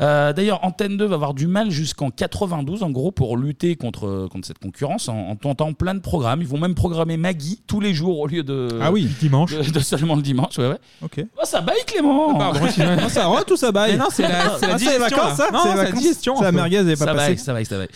[0.00, 4.28] Euh, D'ailleurs, Antenne 2 va avoir du mal jusqu'en 92, en gros, pour lutter contre,
[4.30, 6.40] contre cette concurrence en, en tentant plein de programmes.
[6.42, 9.08] Ils vont même programmer Maggie tous les jours au lieu de, Ah oui.
[9.20, 9.54] dimanche.
[9.56, 10.58] de, de seulement le dimanche.
[10.58, 10.78] Ouais, ouais.
[11.02, 11.24] Ok.
[11.36, 14.28] Oh, ça baille, Clément Pardon, Ah, ça rentre ou ça baille Mais non, c'est la,
[14.58, 15.16] c'est la Ah, c'est les digestion.
[15.16, 15.50] vacances, ça là.
[15.52, 16.00] Non, C'est les c'est la vacances.
[16.00, 16.36] digestion.
[16.36, 16.56] C'est la un peu.
[16.56, 17.26] merguez, elle est pas ça passée.
[17.26, 17.88] vaille, ça vaille, ça vaille.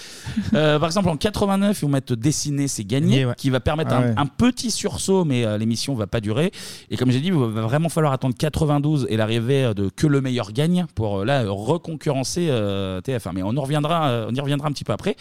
[0.55, 3.35] Euh, par exemple, en 89, ils vont mettre dessiner, c'est gagné, Gagné, ouais.
[3.37, 4.15] qui va permettre Ah un, ouais.
[4.17, 6.51] un petit sursaut, mais euh, l'émission va pas durer.
[6.91, 10.21] Et comme j'ai dit, il va vraiment falloir attendre 92 et l'arrivée de que le
[10.21, 13.33] meilleur gagne pour euh, là reconcurrencer euh, TF1.
[13.35, 15.17] Mais on y reviendra, euh, on y reviendra un petit peu après,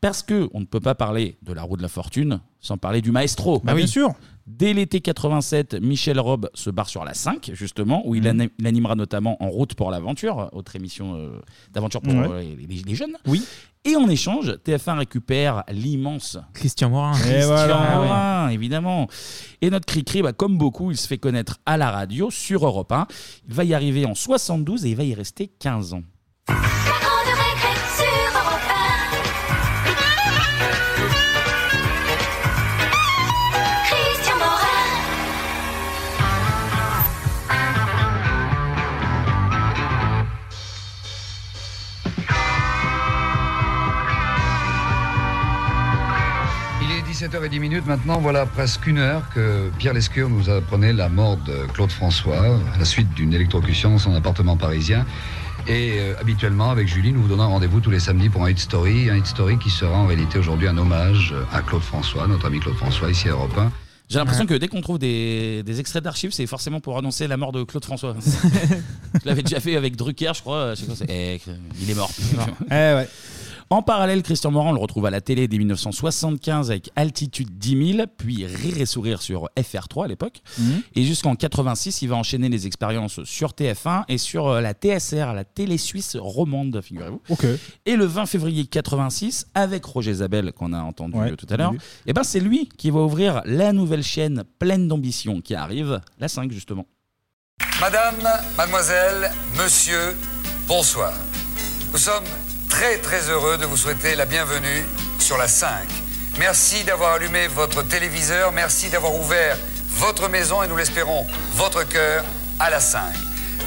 [0.00, 3.00] parce que on ne peut pas parler de la roue de la fortune sans parler
[3.02, 3.60] du maestro.
[3.64, 4.14] Bah, bien sûr.
[4.48, 8.66] Dès l'été 87, Michel Robe se barre sur la 5, justement, où il, ani- il
[8.68, 11.40] animera notamment En route pour l'aventure, autre émission euh,
[11.72, 12.28] d'aventure pour Ouais.
[12.30, 13.16] euh, les, les- les jeunes.
[13.26, 13.44] Oui.
[13.84, 17.16] Et en échange, TF1 récupère l'immense Christian Morin.
[17.18, 17.96] Et Christian voilà.
[17.96, 19.08] Morin, évidemment.
[19.62, 22.92] Et notre Cricri, bah, comme beaucoup, il se fait connaître à la radio sur Europe
[22.92, 23.08] 1.
[23.48, 26.02] Il va y arriver en 72 et il va y rester 15 ans.
[47.26, 51.66] 17h10 minutes maintenant, voilà presque une heure que Pierre Lescure nous apprenait la mort de
[51.72, 55.04] Claude François à la suite d'une électrocution dans son appartement parisien.
[55.66, 58.58] Et euh, habituellement, avec Julie, nous vous donnons rendez-vous tous les samedis pour un hit
[58.60, 59.10] story.
[59.10, 62.60] Un hit story qui sera en réalité aujourd'hui un hommage à Claude François, notre ami
[62.60, 63.72] Claude François, ici à Europe 1.
[64.08, 67.36] J'ai l'impression que dès qu'on trouve des, des extraits d'archives, c'est forcément pour annoncer la
[67.36, 68.14] mort de Claude François.
[69.20, 70.74] je l'avais déjà fait avec Drucker, je crois.
[70.76, 71.40] Je sais pas, c'est- eh,
[71.82, 72.12] il est mort.
[72.70, 73.08] ouais.
[73.68, 78.06] En parallèle, Christian Morand le retrouve à la télé dès 1975 avec Altitude 10 000,
[78.16, 80.40] puis Rire et Sourire sur FR3 à l'époque.
[80.58, 80.82] Mhm.
[80.94, 85.32] Et jusqu'en 86, il va enchaîner les expériences sur TF1 et sur euh, la TSR,
[85.34, 87.20] la télé suisse romande, figurez-vous.
[87.28, 87.44] Ok.
[87.86, 91.72] Et le 20 février 86, avec Roger Zabel, qu'on a entendu Ouais, tout à l'heure,
[91.72, 91.78] oui.
[92.06, 96.28] et ben c'est lui qui va ouvrir la nouvelle chaîne pleine d'ambition qui arrive, la
[96.28, 96.86] 5 justement.
[97.80, 98.14] Madame,
[98.56, 100.14] mademoiselle, monsieur,
[100.68, 101.12] bonsoir.
[101.92, 102.24] Nous sommes
[102.76, 104.84] très très heureux de vous souhaiter la bienvenue
[105.18, 105.88] sur la 5.
[106.36, 109.56] Merci d'avoir allumé votre téléviseur, merci d'avoir ouvert
[109.92, 112.22] votre maison et nous l'espérons, votre cœur
[112.58, 113.00] à la 5.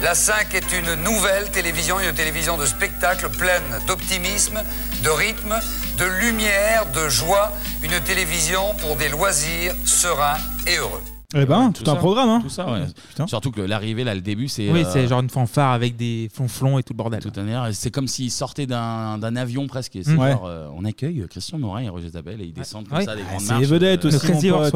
[0.00, 4.62] La 5 est une nouvelle télévision, une télévision de spectacle pleine d'optimisme,
[5.02, 5.58] de rythme,
[5.98, 11.02] de lumière, de joie, une télévision pour des loisirs sereins et heureux.
[11.32, 12.40] Eh ben, tout, un ça, programme, hein.
[12.42, 12.80] Tout ça, ouais.
[13.28, 14.68] Surtout que l'arrivée, là, le début, c'est.
[14.70, 17.20] Oui, euh, c'est genre une fanfare avec des flonflons et tout le bordel.
[17.20, 19.94] Tout un C'est comme s'il sortait d'un d'un avion presque.
[19.94, 20.18] Et c'est Mm.
[20.18, 20.32] Ouais.
[20.32, 23.04] genre, euh, on accueille Christian Morin et Roger Zabel et ils descendent comme Ouais.
[23.04, 23.60] ça des Ah, grandes c'est marches.
[23.60, 24.20] les vedettes aussi, Le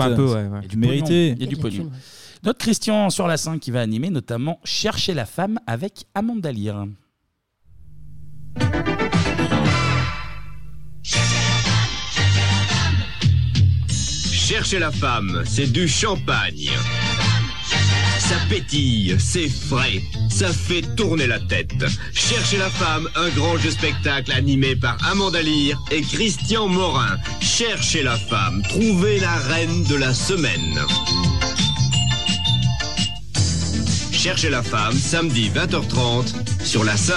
[0.03, 1.31] un peu, ouais, Il y a du mérité.
[1.31, 1.91] Il y a du pognon.
[2.45, 6.87] Notre Christian sur la 5 qui va animer notamment Chercher la femme avec Amanda Lear.
[14.47, 16.69] Cherchez la femme, c'est du champagne.
[18.19, 21.73] Ça pétille, c'est frais, ça fait tourner la tête.
[22.13, 27.17] Cherchez la femme, un grand jeu spectacle animé par Amanda Lear et Christian Morin.
[27.41, 30.79] Cherchez la femme, trouvez la reine de la semaine.
[34.13, 37.15] Cherchez la femme, samedi 20h30 sur la 5.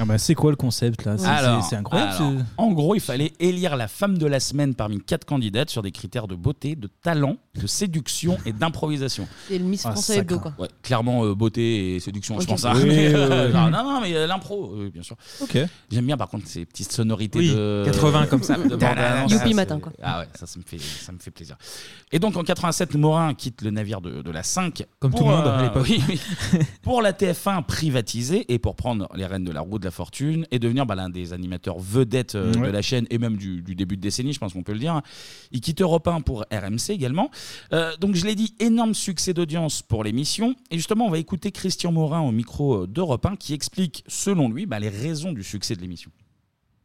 [0.00, 1.18] Ah bah, c'est quoi le concept là?
[1.18, 2.12] C'est- Alors, C'est c'est incroyable.
[2.16, 5.82] alors, en gros, il fallait élire la femme de la semaine parmi quatre candidates sur
[5.82, 9.26] des critères de beauté, de talent, de séduction et d'improvisation.
[9.48, 10.54] C'est le Miss Ah, Français Hebdo, quoi.
[10.58, 12.42] Ouais, clairement, euh, beauté et séduction, Ok.
[12.42, 12.64] je pense.
[12.64, 12.72] hein.
[12.76, 13.52] Oui, Mais, oui, euh, oui.
[13.54, 15.16] non, non, non, mais euh, l'impro, euh, bien sûr.
[15.40, 15.58] Ok.
[15.90, 18.56] J'aime bien par contre ces petites sonorités Oui, de 80 comme ça.
[18.56, 19.32] de bande-annonce.
[19.32, 19.92] Youpi Ça, matin, quoi.
[20.02, 21.56] Ah ouais, ça, ça me fait, ça me fait plaisir.
[22.12, 25.26] Et donc en 87, Morin quitte le navire de, de la 5 Comme pour, tout
[25.26, 25.88] le monde à l'époque.
[26.82, 30.46] pour la TF1 privatisée et pour prendre les rênes de la roue de la fortune
[30.50, 33.74] et devenir bah, l'un des animateurs vedettes euh, de la chaîne et même du, du
[33.74, 35.00] début de décennie, je pense qu'on peut le dire.
[35.52, 37.30] Il quitte Europe 1 pour RMC également.
[37.72, 40.54] Euh, donc je l'ai dit, énorme succès d'audience pour l'émission.
[40.70, 44.48] Et justement, on va écouter Christian Morin au micro euh, d'Europe 1 qui explique, selon
[44.48, 46.10] lui, bah, les raisons du succès de l'émission.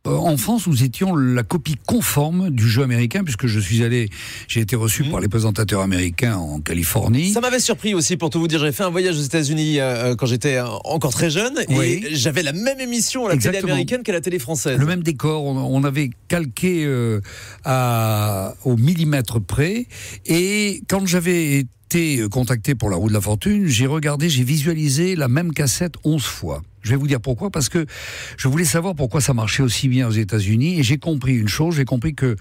[0.06, 4.10] Euh, En France, nous étions la copie conforme du jeu américain, puisque je suis allé,
[4.50, 7.32] j'ai été reçu par les présentateurs américains en Californie.
[7.32, 8.60] Ça m'avait surpris aussi, pour tout vous dire.
[8.60, 12.06] J'avais fait un voyage aux États-Unis euh, quand j'étais euh, encore très jeune et Oui.
[12.12, 14.78] j'avais la même émission à la télé américaine qu'à la télé française.
[14.78, 17.22] Le même décor, on, on avait calqué euh,
[17.63, 19.86] à, au millimètre près.
[20.26, 25.16] Et quand j'avais été contacté pour la roue de la fortune, j'ai regardé, j'ai visualisé
[25.16, 26.62] la même cassette 11 fois.
[26.84, 27.86] Je vais vous dire pourquoi, parce que
[28.38, 31.76] je voulais savoir pourquoi ça marchait aussi bien aux États-Unis, et j'ai compris une chose,
[31.76, 32.36] j'ai compris que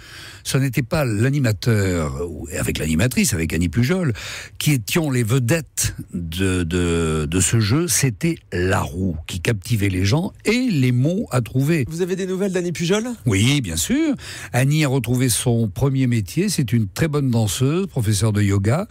[0.45, 4.13] ce n'était pas l'animateur, ou- avec l'animatrice, avec Annie Pujol,
[4.59, 10.05] qui étions les vedettes de, de, de ce jeu, c'était la roue qui captivait les
[10.05, 11.85] gens et les mots à trouver.
[11.89, 13.05] Vous avez des nouvelles d'Annie Pujol?
[13.27, 14.15] Oui, bien sûr.
[14.53, 16.49] Annie a retrouvé son premier métier.
[16.49, 18.87] C'est une très bonne danseuse, professeure de yoga.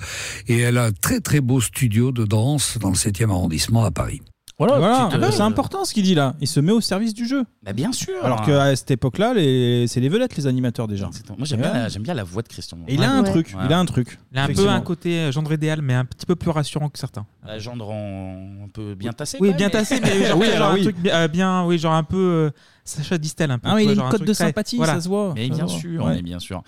[0.47, 3.91] Et elle a un très très beau studio de danse dans le 7e arrondissement à
[3.91, 4.21] Paris.
[4.67, 6.35] Voilà, Voilà, petite, euh, c'est important ce qu'il dit là.
[6.39, 7.43] Il se met au service du jeu.
[7.63, 8.13] Bah, bien sûr.
[8.23, 9.85] Alors qu'à cette époque-là, les...
[9.87, 11.09] c'est les vedettes, les animateurs déjà.
[11.37, 12.77] Moi j'aime bien, la- j'aime bien la voix de Christian.
[12.87, 13.29] Et il a un Ouais.
[13.31, 13.63] truc, Ouais.
[13.65, 14.19] il a un truc.
[14.31, 14.75] Il a un peu Effectivement.
[14.75, 17.25] un côté euh, gendre idéal, mais un petit peu plus rassurant que certains.
[17.43, 19.37] Un gendre en- un peu bien tassé.
[19.41, 21.93] Oui, bien tassé, mais genre, Oui, genre alors un truc bien, euh, bien- oui, genre
[21.93, 22.51] un peu euh,
[22.91, 23.69] Sacha Distel un peu.
[23.71, 24.93] Ah, il a une cote de très- sympathie, voilà.
[24.95, 25.33] ça se voit.
[25.35, 26.15] Mais bien sûr, Ouais.
[26.15, 26.63] mais bien sûr.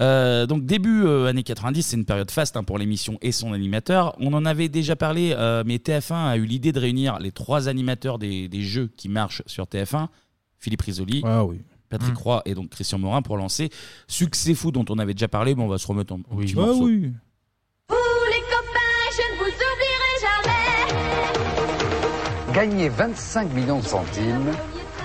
[0.00, 3.52] Euh, donc début euh, années 90, c'est une période faste hein, pour l'émission et son
[3.52, 4.14] animateur.
[4.20, 7.68] On en avait déjà parlé, euh, mais TF1 a eu l'idée de réunir les trois
[7.68, 10.08] animateurs des, des jeux qui marchent sur TF1,
[10.58, 11.60] Philippe Risoli, Ah oui.
[11.90, 12.18] Patrick Mm.
[12.22, 13.70] Roy et donc Christian Morin pour lancer
[14.08, 16.60] Succès Fou dont on avait déjà parlé, mais on va se remettre en petit Ah
[16.60, 16.84] morceau.
[16.84, 17.12] oui.
[17.88, 17.96] Vous
[18.30, 20.44] les copains, je ne vous oublierai jamais.
[22.54, 24.50] Gagner 25 millions de centimes,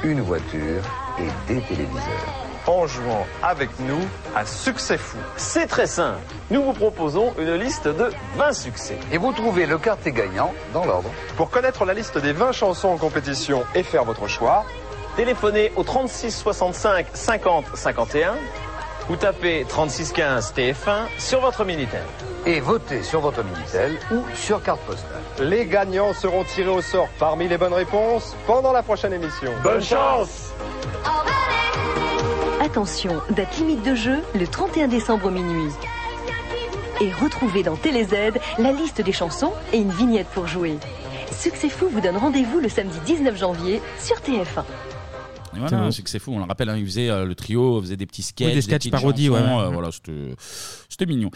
[0.03, 0.81] une voiture
[1.19, 2.33] et des téléviseurs.
[2.65, 3.99] En jouant avec nous
[4.35, 5.17] à Succès Fou.
[5.35, 6.19] C'est très simple.
[6.49, 8.97] Nous vous proposons une liste de 20 succès.
[9.11, 11.09] Et vous trouvez le quartier gagnant dans l'ordre.
[11.35, 14.65] Pour connaître la liste des 20 chansons en compétition et faire votre choix,
[15.15, 18.35] téléphonez au 36 65 50 51
[19.09, 22.03] ou tapez 36 15 TF1 sur votre Minitel.
[22.45, 25.21] Et votez sur votre Minitel ou sur carte postale.
[25.39, 29.51] Les gagnants seront tirés au sort parmi les bonnes réponses pendant la prochaine émission.
[29.63, 30.51] Bonne chance
[32.61, 35.71] Attention, date limite de jeu le 31 décembre minuit.
[37.01, 40.77] Et retrouvez dans TéléZ la liste des chansons et une vignette pour jouer.
[41.31, 44.63] Succès Fou vous donne rendez-vous le samedi 19 janvier sur TF1.
[45.55, 46.31] Et voilà, c'est que c'est fou.
[46.33, 48.61] On le rappelle, hein, il faisait euh, le trio, faisait des petits sketchs, Oui, des
[48.61, 49.63] sketchs petites parodies, ouais, chansons, ouais.
[49.65, 50.35] euh, voilà, c'était
[50.89, 51.31] c'était mignon.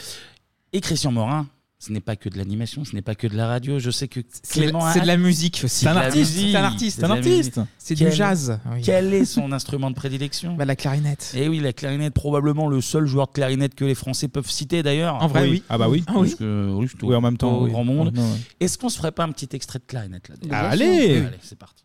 [0.73, 1.47] Et Christian Morin.
[1.79, 3.77] Ce n'est pas que de l'animation, ce n'est pas que de la radio.
[3.77, 5.81] Je sais que C'est Clément c'est a- de la musique aussi.
[5.81, 6.49] C'est un De la artiste, musique.
[6.51, 7.57] c'est un artiste, C'est un de la artiste.
[7.57, 7.69] musique.
[7.77, 8.59] C'est du Quel- jazz.
[8.73, 8.81] oui.
[8.81, 10.55] Quel est son instrument de prédilection?
[10.55, 11.33] Bah, La clarinette.
[11.37, 14.81] Et oui, la clarinette, probablement le seul joueur de clarinette que les Français peuvent citer
[14.81, 15.21] d'ailleurs.
[15.21, 15.61] En vrai, oui.
[15.69, 16.03] Ah bah oui.
[16.07, 17.69] Parce que, oui, c'est au- Oui, en même temps, au oui.
[17.71, 18.17] grand monde.
[18.17, 18.23] Ouais.
[18.59, 21.59] Est-ce qu'on se ferait pas un petit extrait de clarinette là Ah, allez Allez, c'est
[21.59, 21.83] parti.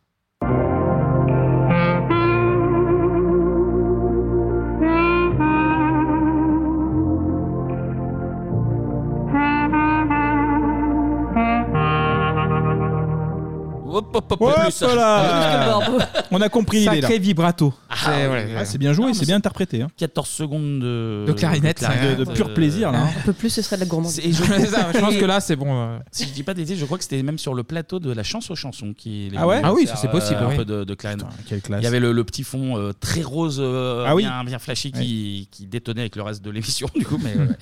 [13.93, 14.81] Hop, hop, hop, Hop plus.
[14.83, 15.79] là
[16.31, 17.01] On a compris l'idée.
[17.03, 17.75] Sacré vibrato.
[17.91, 18.33] Ah, C'est- oui.
[18.33, 18.55] ouais.
[18.59, 19.83] Ah, c'est bien joué, c'est bien interprété.
[19.83, 19.89] hein.
[19.97, 21.85] 14 secondes de, De clarinette,
[22.19, 23.09] de- de pur euh, plaisir, là, hein.
[23.19, 24.19] Un peu plus, ce serait de la gourmandise.
[24.25, 24.43] Et je,
[25.01, 25.69] pense que là, c'est bon.
[25.75, 25.99] euh.
[26.11, 28.23] Si je dis pas d'été, je crois que c'était même sur le plateau de la
[28.23, 30.57] chance aux chansons qui Ah ouais Ah oui, ça, c'est possible, Un oui.
[30.57, 31.27] peu de, de clarinette.
[31.47, 31.81] quelle classe.
[31.81, 34.23] Il y avait le, le petit fond euh, très rose, euh, Ah oui.
[34.23, 36.89] bien, bien flashy, qui, qui détonnait avec le reste de l'émission.
[36.95, 37.57] Du coup, mais ouais, ouais.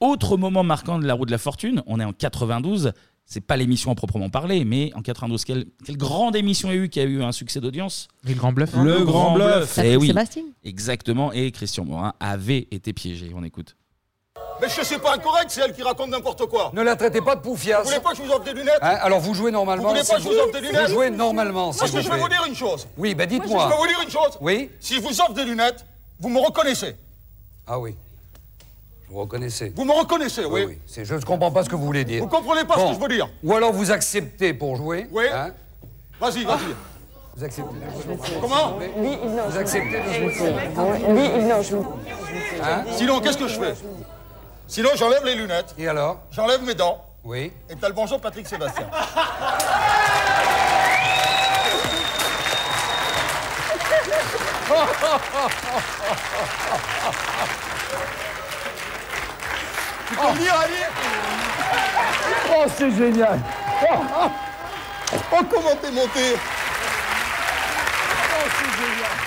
[0.00, 2.92] autre moment marquant de la roue de la fortune, on est en 92.
[3.30, 6.78] C'est pas l'émission à proprement parler, mais en 92, quelle, quelle grande émission il y
[6.78, 8.70] a eu qui a eu un succès d'audience Le Grand Bluff.
[8.74, 9.78] Le, Grand Bluff.
[9.84, 10.44] Eh oui, Sébastien.
[10.64, 11.30] exactement.
[11.34, 13.30] Et Christian Morin avait été piégé.
[13.36, 13.76] On écoute.
[14.62, 16.70] Mais je suis pas incorrect, c'est elle qui raconte n'importe quoi.
[16.74, 17.82] Ne la traitez pas de poufias.
[17.82, 19.84] Vous voulez pas que je vous offre des lunettes Hein, alors vous jouez normalement.
[19.84, 21.96] Vous voulez pas que je vous offre des lunettes Vous jouez normalement, s'il Parce que
[21.98, 22.22] vous je vais plaît.
[22.22, 22.88] vous dire une chose.
[22.96, 23.68] Oui, ben Je dites-moi.
[23.68, 24.38] vais vous dire une chose.
[24.40, 25.84] Oui Si je vous offre des lunettes,
[26.18, 26.96] vous me reconnaissez.
[27.66, 27.94] Ah oui.
[29.10, 29.72] Vous reconnaissez.
[29.74, 30.78] Vous me reconnaissez, oui.
[30.86, 32.22] C'est- je ne comprends pas ce que vous voulez dire.
[32.22, 32.88] Vous comprenez pas Bon.
[32.88, 35.06] ce que je veux dire Ou alors vous acceptez pour jouer.
[35.10, 35.24] Oui.
[35.32, 35.50] hein.
[36.20, 36.74] Vas-y, vas-y.
[37.36, 37.70] Vous acceptez.
[38.40, 38.78] Comment?
[39.48, 40.52] Vous acceptez de jouer.
[42.62, 43.74] Hein Sinon, qu'est-ce que je fais?
[44.66, 45.74] Sinon, j'enlève les lunettes.
[45.78, 46.18] Et alors?
[46.30, 47.02] J'enlève mes dents.
[47.24, 47.52] Oui.
[47.70, 48.86] Et t'as le bonjour Patrick Sébastien.
[60.08, 60.82] Tu peux venir, Ali.
[62.50, 63.38] Oh, c'est génial.
[63.82, 64.30] Oh, oh.
[65.32, 66.36] Oh, comment t'es monté?
[68.30, 69.17] Oh, c'est génial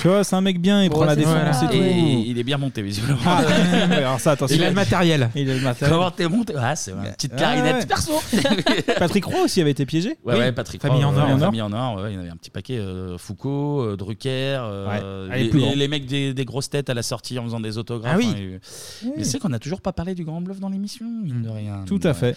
[0.00, 1.72] Tu vois, c'est un mec bien, il prend la défense et tout.
[1.74, 3.18] Et il est bien monté, visiblement.
[3.24, 3.42] Ah,
[3.92, 4.56] alors ça, attention.
[4.56, 5.30] Il a le matériel.
[5.36, 5.96] Il a le matériel.
[5.96, 7.86] Comment t'es monté Ah, c'est une petite Ah, clarinette ouais.
[7.86, 8.12] perso.
[8.98, 10.16] Patrick Roy aussi avait été piégé.
[10.24, 10.82] Ouais, ouais, Patrick.
[10.82, 11.34] Famille Roy, en or.
[11.34, 12.02] ouais, Famille en or.
[12.02, 12.78] ouais, il y en avait un petit paquet.
[12.78, 15.36] euh, Foucault, euh, Drucker, euh, Ouais.
[15.36, 15.74] Les les, plus les- grands.
[15.76, 18.14] les mecs des, des grosses têtes à la sortie en faisant des autographes.
[18.14, 18.34] Ah oui.
[18.36, 18.58] hein,
[19.06, 21.48] et- Mais c'est qu'on n'a toujours pas parlé du Grand Bluff dans l'émission, mine de
[21.48, 21.84] rien.
[21.86, 22.36] Tout à fait.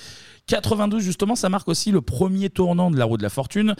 [0.49, 3.75] 92, justement, ça marque aussi le premier tournant de la roue de la fortune.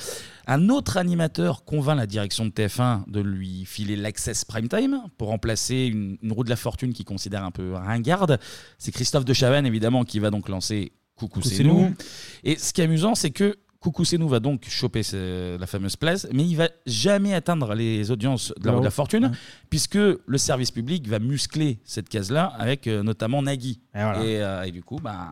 [0.46, 5.30] Un autre animateur convainc la direction de TF1 de lui filer l'Access Prime Time pour
[5.30, 8.40] remplacer une, une roue de la fortune qui considère un peu ringarde.
[8.78, 11.80] C'est Christophe de Chavannes, évidemment, qui va donc lancer Coucou, c'est nous.
[11.88, 11.96] nous.
[12.44, 15.66] Et ce qui est amusant, c'est que Coucou, c'est nous va donc choper ce- la
[15.66, 19.32] fameuse place, mais il va jamais atteindre les audiences de la roue de la fortune,
[19.70, 23.80] puisque le service public va muscler cette case-là avec euh, notamment Nagui.
[23.96, 24.20] Et, voilà.
[24.22, 25.32] euh, et du coup, bah,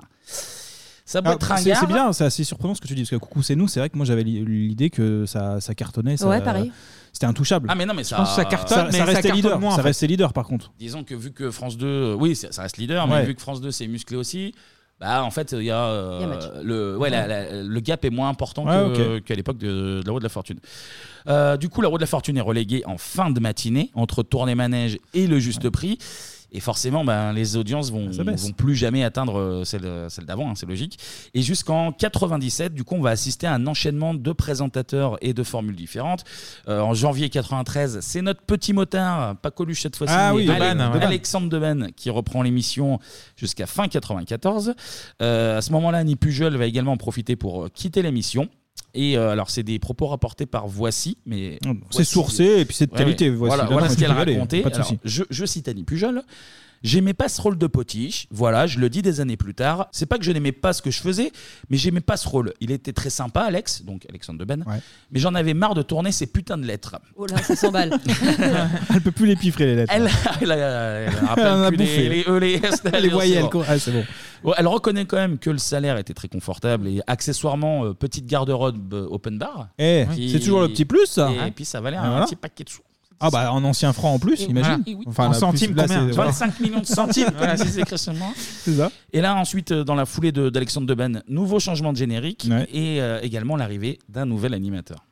[1.07, 1.79] ça peut Ah, être c'est ringard.
[1.79, 3.79] c'est bien, c'est assez surprenant ce que tu dis, parce que Coucou, c'est nous, c'est
[3.79, 6.17] vrai que moi j'avais li- l'idée que ça, ça cartonnait.
[6.17, 6.71] Ça, Ouais, pareil.
[7.13, 7.67] C'était intouchable.
[7.71, 9.59] Ah, mais non, mais Je ça- pense que ça cartonne, ça- mais ça restait leader,
[9.59, 9.87] moins, en ça fait.
[9.87, 10.71] restait leader par contre.
[10.77, 13.25] Disons que vu que France 2, euh, oui, ça, ça reste leader, mais Ouais.
[13.25, 14.53] vu que France 2 s'est musclé aussi,
[14.99, 16.43] bah en fait, il y a, euh, Il y a match.
[16.63, 20.03] le, ouais, la- la- le gap est moins important Ouais, que- qu'à l'époque de, de
[20.05, 20.59] la Roue de la Fortune.
[21.27, 24.21] Euh, du coup, la Roue de la Fortune est reléguée en fin de matinée entre
[24.23, 25.97] Tournée Manège et le Juste Prix.
[26.51, 28.45] Et forcément, ben, les audiences vont, Ça baisse.
[28.45, 30.97] vont plus jamais atteindre euh, celle, celle d'avant, hein, c'est logique.
[31.33, 35.43] Et jusqu'en 97, du coup, on va assister à un enchaînement de présentateurs et de
[35.43, 36.23] formules différentes.
[36.67, 40.45] Euh, en janvier 93, c'est notre petit motard, pas Coluche cette fois-ci, Ah mais oui,
[40.45, 41.03] Deban, ouais.
[41.03, 42.99] Alexandre Deban qui reprend l'émission
[43.35, 44.73] jusqu'à fin 94.
[45.21, 48.47] Euh, à ce moment-là, Annie Pujol va également en profiter pour euh, quitter l'émission.
[48.93, 52.65] Et euh, alors, c'est des propos rapportés par Voici, mais Ah, C'est Voici- sourcé et
[52.65, 53.29] puis c'est de Ouais, qualité.
[53.29, 53.35] ouais.
[53.35, 53.49] Voici.
[53.55, 54.61] Voilà, Là, voilà tu ce qu'elle peux y aller, racontait.
[54.61, 54.99] Pas de Alors, souci.
[55.03, 56.23] je, je cite Annie Pujol.
[56.83, 58.27] J'aimais pas ce rôle de potiche.
[58.31, 59.87] Voilà, je le dis des années plus tard.
[59.91, 61.31] C'est pas que je n'aimais pas ce que je faisais,
[61.69, 62.53] mais j'aimais pas ce rôle.
[62.61, 64.63] Il était très sympa, Alex, donc Alexandre Deban.
[65.11, 66.97] Mais j'en avais marre de tourner ces putains de lettres.
[67.15, 67.97] Oh là, ça s'emballe.
[68.93, 69.93] Elle peut plus les piffrer les lettres.
[69.95, 70.09] Elle,
[70.41, 72.09] elle, a- elle a- Elle en a bouffé.
[72.09, 73.49] les, les E, les S, Les allez, voyelles, c'est bon.
[73.49, 73.65] quoi.
[73.67, 74.05] Ah, c'est bon.
[74.43, 78.27] Ouais, elle reconnaît quand même que le salaire était très confortable et accessoirement euh, petite
[78.27, 79.69] garde-robe euh, open bar.
[79.79, 81.31] Eh, Qui- c'est toujours le petit plus, ça.
[81.47, 82.25] Et puis ça valait Ah, un voilà.
[82.25, 82.81] petit paquet de sous.
[83.19, 84.83] Ah bah en ancien franc en plus, Et imagine.
[84.83, 84.83] voilà.
[84.85, 85.03] Et oui.
[85.07, 86.31] Enfin, En la plus- centimes, là, combien c'est- voilà.
[86.31, 88.33] 25 millions de centimes, comme disait Christian Morin.
[88.35, 88.91] C'est ça.
[89.11, 93.01] Et là, ensuite, euh, dans la foulée de- d'Alexandre Deban, nouveau changement de générique et
[93.01, 95.03] euh, également l'arrivée d'un nouvel animateur.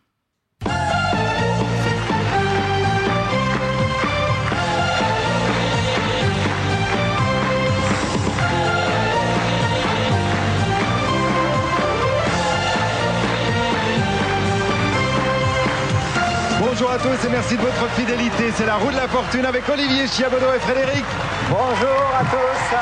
[16.73, 18.51] Tous et merci de votre fidélité.
[18.55, 21.05] C'est la roue de la fortune avec Olivier Chiabodo et Frédéric.
[21.49, 22.75] Bonjour à tous.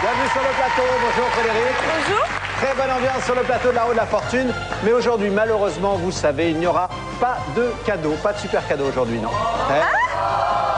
[0.00, 0.82] Bienvenue sur le plateau.
[1.02, 1.76] Bonjour Frédéric.
[1.84, 2.24] Bonjour.
[2.56, 4.52] Très bonne ambiance sur le plateau de la roue de la fortune.
[4.82, 6.88] Mais aujourd'hui, malheureusement, vous savez, il n'y aura
[7.20, 8.14] pas de cadeau.
[8.22, 9.30] Pas de super cadeau aujourd'hui, non
[9.70, 10.77] Hein plaisantes Mais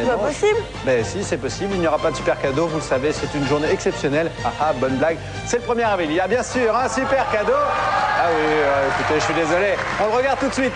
[0.00, 0.22] C'est pas non.
[0.22, 0.58] possible.
[0.86, 1.70] Mais si, c'est possible.
[1.74, 2.66] Il n'y aura pas de super cadeau.
[2.66, 4.30] Vous le savez, c'est une journée exceptionnelle.
[4.44, 5.18] Ah ah, bonne blague.
[5.46, 6.08] C'est le 1er avril.
[6.10, 7.52] Il y a bien sûr un super cadeau.
[7.54, 9.74] Ah oui, euh, écoutez, je suis désolé.
[10.00, 10.72] On le regarde tout de suite.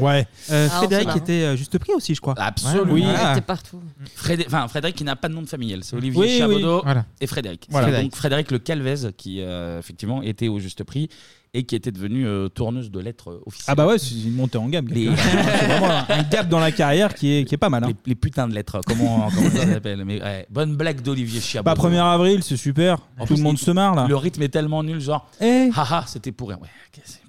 [0.00, 0.26] Ouais.
[0.50, 2.34] Euh, Ah, Frédéric était euh, juste pris aussi, je crois.
[2.38, 2.92] Absolument.
[2.92, 3.04] Oui.
[3.06, 3.28] Ah.
[3.34, 3.80] C'était partout.
[4.14, 6.80] Frédé- enfin, Frédéric qui n'a pas de nom de famille, elle, c'est Olivier Oui, oui.
[6.84, 7.04] Voilà.
[7.20, 7.66] et Frédéric.
[7.70, 7.88] Voilà.
[7.88, 11.08] C'est donc Frédéric Le Calvez qui euh, effectivement était au juste prix
[11.58, 13.66] et qui était devenue euh, tourneuse de lettres euh, officielle.
[13.68, 14.88] Ah bah ouais, c'est une montée en gamme.
[14.88, 15.24] Les- quelque part.
[15.60, 17.84] c'est vraiment un gap dans la carrière qui est, qui est pas mal.
[17.84, 17.92] hein.
[18.04, 21.82] les, putains de lettres, comment, comment ça s'appelle Mais ouais, bonne blague d'Olivier Chabodo.
[21.82, 22.98] Bah 1er avril, c'est super.
[23.26, 24.06] Tout le monde se marre là.
[24.08, 25.28] Le rythme est tellement nul, genre.
[25.40, 25.70] Eh.
[25.74, 26.58] Haha, c'était pour rien.
[26.60, 26.68] Ouais,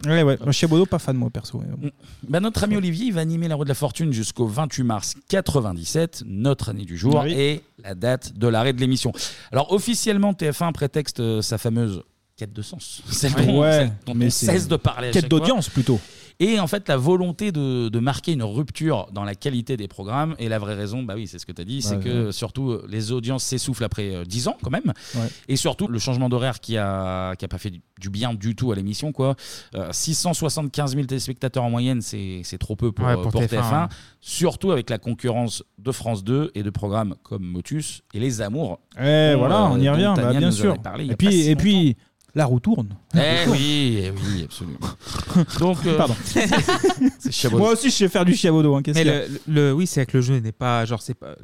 [0.06, 0.38] Ouais, ouais.
[0.44, 1.60] Moi, Chiabodo, pas fan moi perso.
[1.78, 1.90] bon.
[2.28, 5.16] Bah, notre ami Olivier, il va animer la roue de la fortune jusqu'au 28 mars
[5.30, 7.34] 97, notre année du jour, Oui.
[7.34, 9.12] et la date de l'arrêt de l'émission.
[9.52, 12.04] Alors officiellement, TF1 prétexte euh, sa fameuse
[12.38, 13.02] quête de sens.
[13.10, 15.10] Celle dont, Ouais, celle dont mais on c'est- cesse de parler.
[15.10, 15.40] à Quête chaque fois.
[15.40, 16.00] d'audience plutôt.
[16.40, 20.36] Et en fait, la volonté de, de marquer une rupture dans la qualité des programmes.
[20.38, 22.32] Et la vraie raison, bah oui, c'est ce que tu as dit, c'est Ouais, que
[22.32, 24.94] surtout euh, les audiences s'essoufflent après euh, 10 ans quand même.
[25.16, 25.28] Ouais.
[25.48, 28.56] Et surtout, le changement d'horaire qui a, qui a pas fait du, du bien du
[28.56, 29.12] tout à l'émission.
[29.12, 29.36] quoi.
[29.74, 33.42] Euh, 675 000 téléspectateurs en moyenne, c'est c'est trop peu pour, Ouais, euh, pour pour
[33.42, 33.82] TF1, TF1.
[33.84, 33.88] ouais.
[34.22, 38.80] Surtout avec la concurrence de France 2 et de programmes comme Motus et Les Amours.
[39.00, 40.70] Eh dont, voilà, euh, on y dont revient, bah, Tania bien nous sûr.
[40.74, 41.98] avait parlé il y a et pas puis, si et puis,
[42.38, 42.90] la roue tourne.
[43.14, 43.58] La roue Eh tourne.
[43.58, 44.78] oui, eh oui, absolument.
[45.60, 46.16] Donc, euh, Pardon.
[47.58, 48.76] Moi aussi, je sais faire du Chiabodo.
[48.76, 50.86] Hein, qu'est-ce Mais qu'il y a le, le- oui, c'est que le jeu n'est pas
[50.86, 51.36] genre c'est pas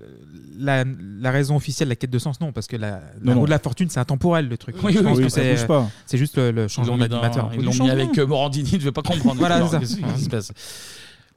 [0.57, 0.85] la,
[1.19, 3.39] la raison officielle de la quête de sens non parce que la, la Non, roue
[3.39, 3.45] non.
[3.45, 4.75] de la fortune c'est intemporel le truc.
[4.83, 5.89] Oui, Je oui, pense oui, que ça c'est bouge pas.
[6.05, 7.51] c'est juste le, le Ils l'ont changement mis, dans- d'animateur.
[7.57, 9.39] ils l'ont mis avec euh, Morandini, je ne vais pas comprendre.
[9.39, 9.97] Voilà, Alors, c'est ça.
[9.97, 10.51] qu'est-ce qui se passe?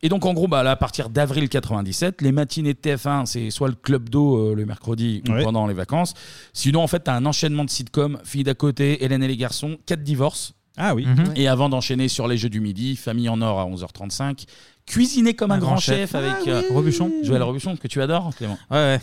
[0.06, 3.50] Et donc en gros, bah, là, à partir d'avril 97, les matinées de TF1, c'est
[3.50, 5.42] soit le club d'eau euh, le mercredi ou Ouais.
[5.42, 6.14] pendant les vacances.
[6.52, 9.36] Sinon, en fait, tu as un enchaînement de sitcoms, Filles d'à côté, Hélène et les
[9.36, 10.52] garçons, quatre divorces.
[10.76, 11.06] Ah oui.
[11.06, 11.32] Mhm.
[11.34, 14.44] Et avant d'enchaîner sur les Jeux du Midi, Famille en or à 11h35,
[14.86, 16.62] Cuisiner comme un, grand, chef, avec Ah euh.
[16.70, 17.10] Robuchon.
[17.24, 18.56] Joël Robuchon, que tu adores, Clément.
[18.70, 19.00] Ouais, ouais.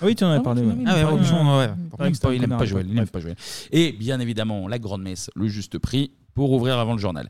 [0.00, 0.62] Ah oui, tu en as parlé.
[0.62, 0.74] ouais.
[0.86, 1.70] Ah ouais, Robuchon, ouais.
[1.98, 2.86] Il n'aime pas, il aime pas Joël.
[2.88, 3.34] il aime pas Joël.
[3.72, 7.28] Et bien évidemment, la grande messe, le juste prix pour ouvrir avant le journal.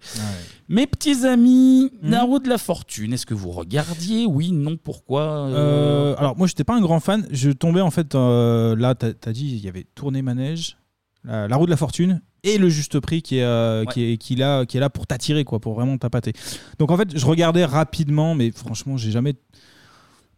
[0.69, 2.11] Mes petits amis, Hmm.
[2.11, 4.27] la roue de la fortune, est-ce que vous regardiez?
[4.27, 5.23] Oui, non, pourquoi?
[5.23, 8.95] Euh, Euh, alors moi j'étais pas un grand fan, je tombais en fait euh, là
[8.95, 10.77] t'as as dit il y avait tourné manège,
[11.25, 14.17] la, la roue de la fortune et le juste prix qui est euh, qui est
[14.17, 16.33] qui est là qui est là pour t'attirer quoi, pour vraiment t'appâter.
[16.79, 19.35] Donc en fait je regardais rapidement, mais franchement j'ai jamais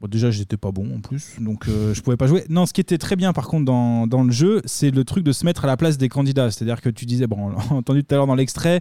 [0.03, 2.45] Bon, déjà, j'étais pas bon en plus, donc euh, je pouvais pas jouer.
[2.49, 5.23] Non, ce qui était très bien par contre dans, dans le jeu, c'est le truc
[5.23, 6.51] de se mettre à la place des candidats.
[6.51, 8.81] C'est-à-dire que tu disais, bon, on l'a entendu tout à l'heure dans l'extrait,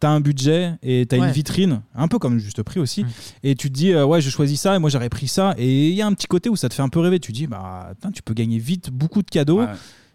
[0.00, 1.26] tu as un budget et tu as Ouais.
[1.26, 3.04] une vitrine, un peu comme juste prix aussi,
[3.42, 5.54] et tu te dis, euh, ouais, je choisis ça et moi j'aurais pris ça.
[5.58, 7.20] Et il y a un petit côté où ça te fait un peu rêver.
[7.20, 9.60] Tu te dis, bah, tu peux gagner vite beaucoup de cadeaux.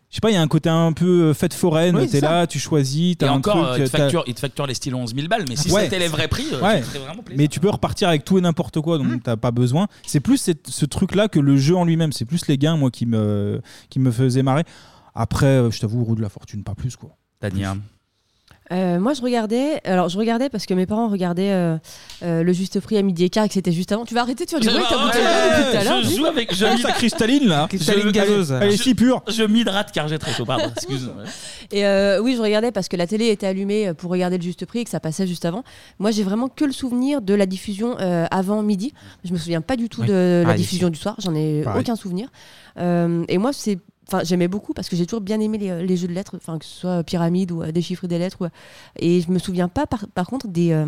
[0.10, 2.20] Je sais pas, il y a un côté un peu euh, fête foraine, Oui, t'es
[2.20, 3.82] là, tu choisis, Et t'as un encore, truc.
[3.82, 5.84] euh, il, te facture, il te facture les stylos 11 000 balles, mais si Ouais.
[5.84, 6.82] c'était les vrais prix, euh, Ouais.
[6.82, 7.38] tu vraiment plaisir.
[7.38, 9.20] Mais tu peux repartir avec tout et n'importe quoi, donc Mmh.
[9.22, 9.88] t'as pas besoin.
[10.08, 12.12] C'est plus cette- ce truc-là que le jeu en lui-même.
[12.12, 14.64] C'est plus les gains, moi, qui me, qui me faisaient marrer.
[15.14, 17.12] Après, je t'avoue, roue de la fortune, pas plus, quoi.
[17.40, 17.76] Tania.
[18.72, 19.82] Euh, moi, je regardais.
[19.84, 21.78] Alors, je regardais parce que mes parents regardaient euh,
[22.24, 24.06] euh, le juste prix à midi et quart et que c'était juste avant.
[24.06, 26.04] Tu vas arrêter de faire du bruit avec ta bouteille depuis tout à l'heure.
[26.04, 27.66] je joue avec je ça cristalline, là.
[27.68, 28.50] Cristalline Je- gazeuse.
[28.50, 29.24] je- Elle est si pure.
[29.28, 30.70] Je m'hydrate car j'ai très chaud, pardon.
[30.76, 31.10] Excuse.
[31.72, 34.66] Et euh, oui, je regardais parce que la télé était allumée pour regarder le juste
[34.66, 35.64] prix et que ça passait juste avant.
[36.00, 38.94] Moi, j'ai vraiment que le souvenir de la diffusion euh, avant midi.
[39.24, 41.16] Je me souviens pas du tout Oui, de la pareil diffusion du soir.
[41.20, 41.82] J'en ai Pareil.
[41.82, 42.30] aucun souvenir.
[42.78, 43.78] Euh, et moi, c'est.
[44.12, 46.58] Enfin, j'aimais beaucoup parce que j'ai toujours bien aimé les, les jeux de lettres, enfin
[46.58, 48.38] que ce soit pyramide ou euh, déchiffrer des lettres.
[48.42, 48.48] ou-
[49.00, 50.88] et je me souviens pas, par, par contre, des, euh,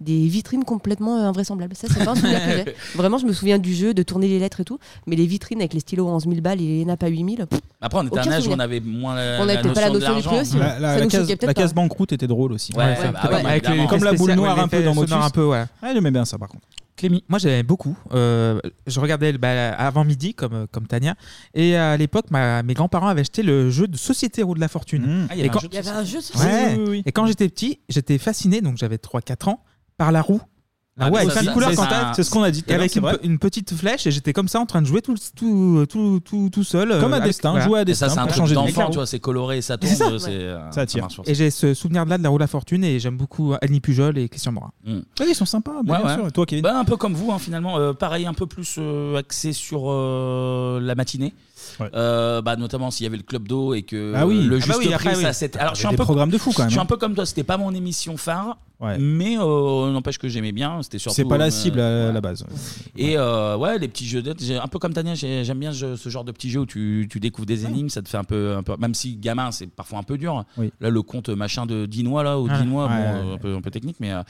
[0.00, 1.74] des vitrines complètement euh, invraisemblables.
[1.74, 2.74] Ça, c'est pas un souvenir que j'ai.
[2.94, 4.78] Vraiment, je me souviens du jeu, de tourner les lettres et tout.
[5.08, 7.18] Mais les vitrines avec les stylos à 11 000 balles et les nappes à 8
[7.36, 7.46] 000.
[7.48, 9.74] pff, Après, on était à un âge où on avait moins la, On avait peut-être
[9.74, 10.56] pas la notion de du prix aussi.
[10.56, 12.72] La, la- la case, la case banqueroute était drôle aussi.
[12.76, 13.88] Ouais, Ouais, ouais, bah comme- ouais, avec les- évidemment.
[13.88, 15.12] Comme la boule noire un peu dans Motus.
[15.12, 15.64] un peu, ouais.
[15.82, 16.62] Ouais, j'aimais bien ça, par contre.
[17.00, 17.24] Clémy.
[17.28, 17.96] Moi, j'aimais beaucoup.
[18.12, 21.14] Euh, je regardais bah, avant midi, comme, comme Tania.
[21.54, 24.68] Et à l'époque, ma- mes grands-parents avaient acheté le jeu de Société Roue de la
[24.68, 25.02] Fortune.
[25.06, 25.26] Mmh.
[25.30, 26.38] Ah, il y avait Et quand- un jeu de Il y avait un jeu sur
[26.40, 26.74] Ouais.
[26.76, 27.02] Oui, oui, oui.
[27.06, 29.62] Et quand j'étais petit, j'étais fasciné, donc j'avais 3-4 ans,
[29.96, 30.40] par la roue.
[31.00, 32.50] Ah, roue mais avec ça, plein de ça, couleurs ça, ça, C'est ce qu'on a
[32.50, 35.16] dit Et avec une, petite flèche, et j'étais comme ça en train de jouer tout,
[35.34, 36.92] tout, tout, tout, tout seul.
[36.92, 37.64] euh, Comme à avec- destin, voilà.
[37.66, 39.76] jouer à Et ça, destin c'est un pour truc d'enfant, tu vois, c'est coloré, ça
[39.80, 40.04] C'est ça.
[40.06, 41.08] tourne, c'est euh, Ça attire.
[41.26, 44.18] Et j'ai ce souvenir-là de la roue de la fortune, et j'aime beaucoup Annie Pujol
[44.18, 44.72] et Christian Morin.
[44.84, 44.92] Mm.
[45.20, 46.14] Ouais, ils sont sympas, mais Ouais, bien ouais.
[46.16, 46.26] sûr.
[46.28, 46.62] Et toi, Kevin?
[46.62, 47.78] Bah, un peu comme vous, hein, finalement.
[47.78, 51.34] Euh, pareil, un peu plus euh, axé sur euh, la matinée.
[51.94, 54.42] Euh, bah, notamment s'il y avait le club d'eau et que Ah oui.
[54.42, 55.22] le Ah bah oui, prix, après, oui.
[55.22, 55.58] ça c'était.
[55.58, 56.82] Alors, je suis un des peu programmes de fou, quand même, Je suis hein.
[56.82, 57.26] un peu comme toi.
[57.26, 58.96] C'était pas mon émission phare, Ouais.
[58.98, 60.82] mais euh, n'empêche que j'aimais bien.
[60.82, 61.14] C'était surtout.
[61.16, 62.46] C'est pas la euh, cible à la base.
[62.96, 65.96] Et euh, ouais, les petits jeux j'ai- un peu comme Tania, j'ai- j'aime bien ce,
[65.96, 68.24] ce genre de petits jeux où tu, tu découvres des énigmes, ça te fait un
[68.24, 70.44] peu, un peu même si gamin, c'est parfois un peu dur.
[70.80, 73.54] Là, le compte machin de Dinois, là, ou Ah, Dinois, ouais, bon, ouais, un, peu,
[73.56, 74.22] un peu technique, mais euh,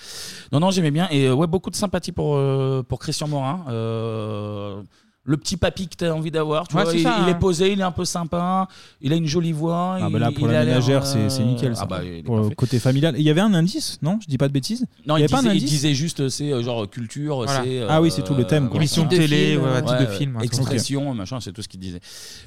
[0.52, 1.06] non, non, j'aimais bien.
[1.12, 3.64] Et euh, ouais, beaucoup de sympathie pour, euh, pour Christian Morin.
[3.68, 4.82] Euh,
[5.24, 7.28] le petit papy que tu as envie d'avoir, tu Ouais, vois, c'est il, ça, il
[7.28, 7.34] est hein.
[7.34, 8.66] posé, il est un peu sympa,
[9.02, 9.96] il a une jolie voix.
[10.00, 11.82] Ah il- bah là pour il la a l'air, ménagère euh, c'est c'est nickel ça.
[11.82, 12.54] Ah bah, il est pour le parfait.
[12.54, 13.14] côté familial.
[13.18, 14.18] Il y avait un indice, non?
[14.22, 15.70] Je dis pas de bêtises Non, il y il, avait pas un disait, il indice
[15.70, 17.62] disait juste, c'est euh, genre culture, Voilà.
[17.62, 17.82] c'est.
[17.88, 18.76] Ah oui, c'est tout le thème, quoi.
[18.78, 20.52] Émission de télé, ouais, type de film, un truc.
[20.54, 22.00] Expression, machin, c'est tout ce qu'il disait.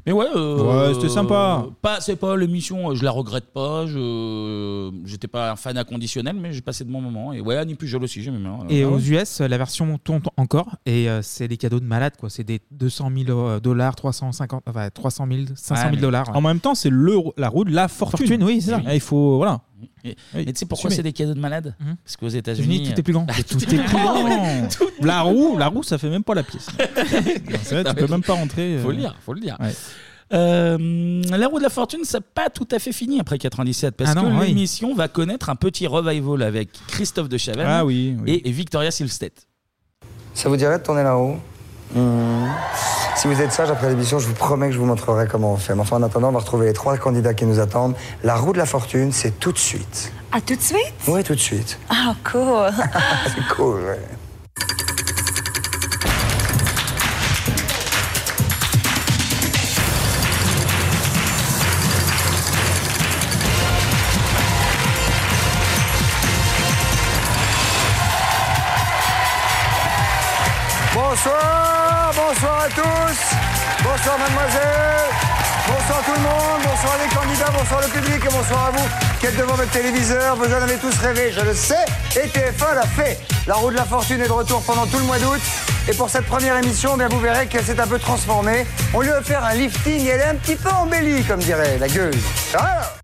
[0.05, 0.25] Mais ouais.
[0.35, 1.65] euh, Ouais, c'était sympa.
[1.81, 3.85] Pas, c'est pas l'émission, euh, je la regrette pas.
[3.85, 7.33] Je, j'étais pas un fan inconditionnel, mais j'ai passé de bons moments.
[7.33, 8.59] Et ouais, Annie Pujol aussi, j'aime bien.
[8.69, 8.99] Et Ah aux.
[8.99, 12.29] US, la version tourne encore et euh, c'est des cadeaux de malade quoi.
[12.29, 16.29] C'est des 200 000 dollars, 350, enfin 300 000, 500 000 dollars.
[16.35, 18.27] En même temps, c'est le la roue de la fortune.
[18.27, 18.81] Fortune, oui, c'est ça.
[18.93, 19.61] Il faut voilà.
[20.05, 20.95] Et, et tu sais pourquoi assumez.
[20.97, 21.95] c'est des cadeaux de malade Mhm.
[22.03, 23.23] Parce qu'aux États-Unis, tout est plus grand.
[23.27, 24.13] Bah, tout est plus grand.
[25.01, 26.67] La roue, la roue, ça fait même pas la pièce.
[27.63, 28.77] C'est vrai, tu peux même pas rentrer.
[28.81, 29.57] Faut euh, le dire, faut le dire.
[29.59, 29.73] ouais.
[30.33, 33.95] Euh, la roue de la fortune, ça n'a pas tout à fait fini après 97
[33.95, 34.47] parce Ah non, que oui.
[34.47, 38.31] l'émission va connaître un petit revival avec Christophe de Chavannes Ah oui, oui.
[38.31, 39.45] Et, et Victoria Silvstedt.
[40.33, 41.03] Ça vous dirait de tourner
[41.95, 42.47] là-haut
[43.15, 45.57] Si vous êtes sage après l'émission, je vous promets que je vous montrerai comment on
[45.57, 45.75] fait.
[45.75, 47.95] Mais enfin, en attendant, on va retrouver les trois candidats qui nous attendent.
[48.23, 50.11] La roue de la fortune, c'est tout de suite.
[50.31, 50.93] Ah, tout de suite?
[51.07, 51.79] Oui, tout de suite.
[51.89, 52.71] Ah, cool.
[53.35, 53.99] c'est cool, ouais.
[72.75, 73.19] Tous.
[73.83, 75.09] Bonsoir mademoiselle.
[75.67, 76.61] Bonsoir tout le monde.
[76.63, 78.87] Bonsoir les candidats, bonsoir le public et bonsoir à vous
[79.19, 80.35] qui êtes devant votre téléviseur.
[80.35, 81.85] Vous en avez tous rêvé, je le sais.
[82.15, 83.19] Et TF1 l'a fait.
[83.47, 85.41] La roue de la fortune est de retour pendant tout le mois d'août.
[85.87, 88.65] Et pour cette première émission, eh bien, vous verrez qu'elle s'est un peu transformée.
[88.93, 91.77] On lui a offert un lifting et elle est un petit peu embellie, comme dirait
[91.77, 92.15] la gueule.
[92.57, 93.02] Ah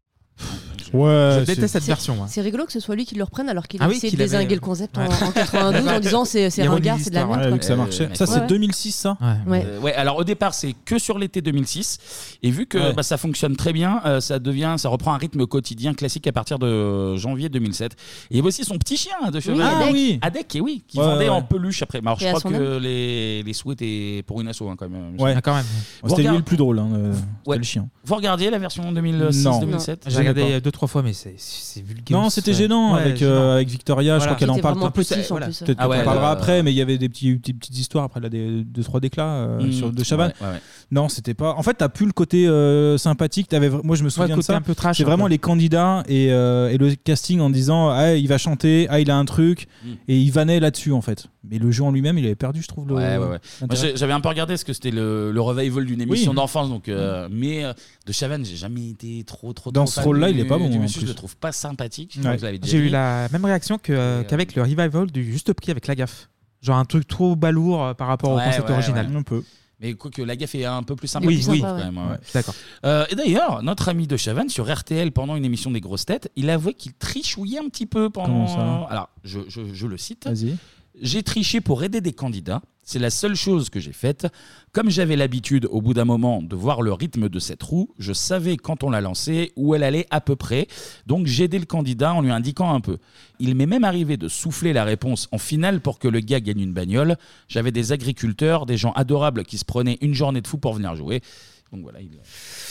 [0.94, 1.38] Ouais.
[1.40, 2.16] Je déteste cette version.
[2.16, 2.26] moi.
[2.30, 4.12] C'est rigolo que ce soit lui qui le reprenne alors qu'il a Ah oui, essayé
[4.12, 5.08] de qu'il avait- désinguer le concept en- Ouais.
[5.24, 7.42] en, 92 en disant c'est c'est Il ringard, relie c'est de la l'histoire, merde.
[7.42, 7.54] Ouais, quoi.
[7.54, 8.10] vu que ça marchait.
[8.16, 8.48] Ça, c'est ouais.
[8.48, 9.18] 2006, ça
[9.48, 9.64] Ouais.
[9.66, 11.98] Euh, ouais, alors au départ, c'est que sur l'été 2006.
[12.44, 12.94] Et vu que Ouais.
[12.94, 16.32] bah, ça fonctionne très bien, euh, ça devient, ça reprend un rythme quotidien classique à
[16.32, 17.94] partir de janvier 2007.
[17.94, 17.96] Et
[18.32, 19.62] il y avait aussi son petit chien de cheval.
[19.62, 19.94] Ah Adek.
[19.94, 20.20] oui.
[20.22, 21.30] Adek, et oui, qui Ouais, vendait ouais.
[21.30, 22.02] en peluche après.
[22.02, 24.76] Mais Alors, je à crois son que les, les sous étaient pour une asso hein,
[24.78, 25.20] quand même.
[25.20, 25.34] Ouais.
[25.36, 25.66] Ah, quand même.
[26.04, 27.58] Vous C'était lui regardez- le plus drôle, hein, euh, c'était Ouais.
[27.58, 27.88] le chien.
[28.06, 28.92] Vous regardiez la version Non.
[28.94, 31.36] 2006-2007 J'ai regardé deux trois fois, mais c'est
[31.82, 32.18] vulgaire.
[32.18, 33.32] Non, c'était gênant Ouais, avec, gênant.
[33.32, 34.18] euh, avec Victoria.
[34.20, 34.82] Je crois qu'elle en parle.
[34.82, 35.48] En plus, petit, en voilà.
[35.48, 35.60] plus.
[35.60, 37.78] Peut-être Ah qu'on ouais, parlera euh, après, mais il y avait des, petits, des petites
[37.78, 39.72] histoires après, là, des deux trois déclats euh, Mmh.
[39.74, 40.34] sur de Chavannes.
[40.42, 40.60] Ouais, ouais, ouais.
[40.92, 41.54] Non, c'était pas.
[41.56, 43.48] En fait, t'as plus le côté euh, sympathique.
[43.50, 43.70] T'avais...
[43.70, 44.56] vra- Moi, je me souviens de côté ça.
[44.56, 48.14] un peu trash, C'est vraiment les candidats et, euh, et le casting en disant ah
[48.16, 49.88] il va chanter, ah il a un truc Mm.
[50.08, 51.28] et il vannait là-dessus en fait.
[51.50, 52.88] Mais le jeu en lui-même, il avait perdu, je trouve.
[52.88, 52.96] Le...
[53.96, 56.90] J'avais un peu regardé parce que c'était le, le revival d'une émission d'enfance, donc.
[56.90, 57.64] euh, mais
[58.10, 59.72] de Chavannes, j'ai jamais été trop, trop.
[59.72, 61.08] Dans trop ce fan rôle-là, du- il est pas bon, du en monsieur, plus.
[61.08, 62.12] je le trouve pas sympathique.
[62.14, 62.24] Je Ouais.
[62.24, 62.90] crois que je l'avais déjà J'ai eu dit.
[62.90, 66.28] la même réaction que, euh, qu'avec le revival du Juste Prix avec la gaffe.
[66.62, 69.08] Genre un truc trop balourd euh, par rapport au concept ouais, original.
[69.08, 69.16] ouais.
[69.16, 69.44] Un peu.
[69.80, 71.10] Mais quoique la gaffe est un peu plus Oui,
[71.42, 71.48] sympathique.
[71.50, 71.62] oui.
[71.62, 72.18] quand même, ouais.
[72.34, 72.56] D'accord.
[72.86, 76.30] Euh, et d'ailleurs, notre ami de Chavannes sur RTL pendant une émission des grosses têtes,
[76.36, 78.46] il avouait qu'il trichouillait un petit peu pendant.
[78.46, 80.28] Comment ça Alors, je, je- je le cite.
[80.28, 80.58] Vas-y.
[81.02, 82.62] J'ai triché pour aider des candidats.
[82.92, 84.26] C'est la seule chose que j'ai faite.
[84.72, 88.14] Comme j'avais l'habitude, au bout d'un moment, de voir le rythme de cette roue, je
[88.14, 90.66] savais quand on l'a lancée où elle allait à peu près.
[91.06, 92.98] Donc j'ai aidé le candidat en lui indiquant un peu.
[93.40, 96.62] Il m'est même arrivé de souffler la réponse en finale pour que le gars gagne
[96.62, 97.18] une bagnole.
[97.48, 100.96] J'avais des agriculteurs, des gens adorables qui se prenaient une journée de fou pour venir
[100.96, 101.22] jouer.
[101.72, 102.10] Donc voilà, il...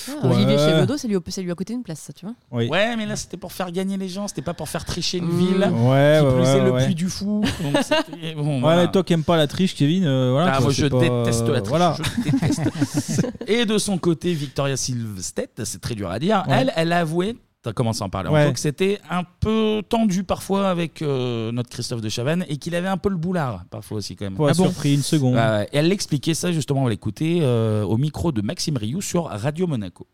[0.09, 2.35] Ah, Olivier Chevedo, ça lui, a- ça lui a coûté une place, ça, tu vois.
[2.51, 2.69] Oui.
[2.69, 5.27] Ouais, mais là c'était pour faire gagner les gens, c'était pas pour faire tricher une
[5.27, 5.39] Mmh.
[5.39, 6.85] ville Ouais, qui ouais, plus est ouais, le ouais.
[6.87, 7.45] puits du fou.
[7.63, 8.87] Donc c'était- bon, Ouais, voilà.
[8.87, 10.55] mais toi qui aimes pas la triche, Kevin, euh, voilà.
[10.57, 11.69] Ah, moi, je pas- déteste la triche.
[11.69, 11.97] Voilà.
[11.97, 13.27] Je déteste.
[13.47, 16.43] Et de son côté, Victoria Silvstedt, c'est très dur à dire.
[16.49, 16.57] Ouais.
[16.61, 17.37] Elle, elle a avoué.
[17.63, 18.29] T'as commencé à en parler.
[18.29, 18.47] en Ouais.
[18.47, 22.75] tant que c'était un peu tendu parfois avec euh, notre Christophe de Chavannes et qu'il
[22.77, 24.37] avait un peu le boulard parfois aussi quand même.
[24.37, 25.37] Pas surpris une seconde.
[25.37, 29.25] Et elle l'expliquait ça justement, on va l'écouter euh, au micro de Maxime Rioux sur
[29.25, 30.07] Radio Monaco.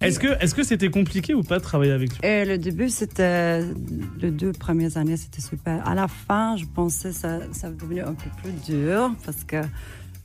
[0.00, 2.88] Est-ce que est-ce que c'était compliqué ou pas de travailler avec lui Et le début,
[2.88, 3.60] c'était.
[4.20, 5.86] Les deux premières années, c'était super.
[5.86, 9.60] À la fin, je pensais que ça, ça devenait un peu plus dur parce que,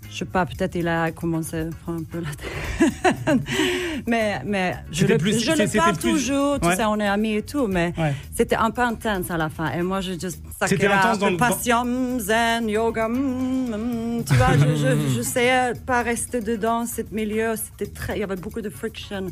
[0.10, 3.40] je sais pas, peut-être il a commencé à prendre un peu la tête.
[4.08, 6.76] mais, mais je le, plus- je le parle plus- toujours, tout Ouais.
[6.76, 8.14] ça, on est amis et tout, mais Ouais.
[8.36, 9.72] c'était un peu intense à la fin.
[9.74, 10.42] Et moi, je juste.
[10.66, 14.88] C'était intense dans le- Patience, zen, yoga, mm, mm, tu vois, je, je,
[15.18, 19.28] je sais pas rester dedans, cette milieu, c'était très, il y avait beaucoup de friction.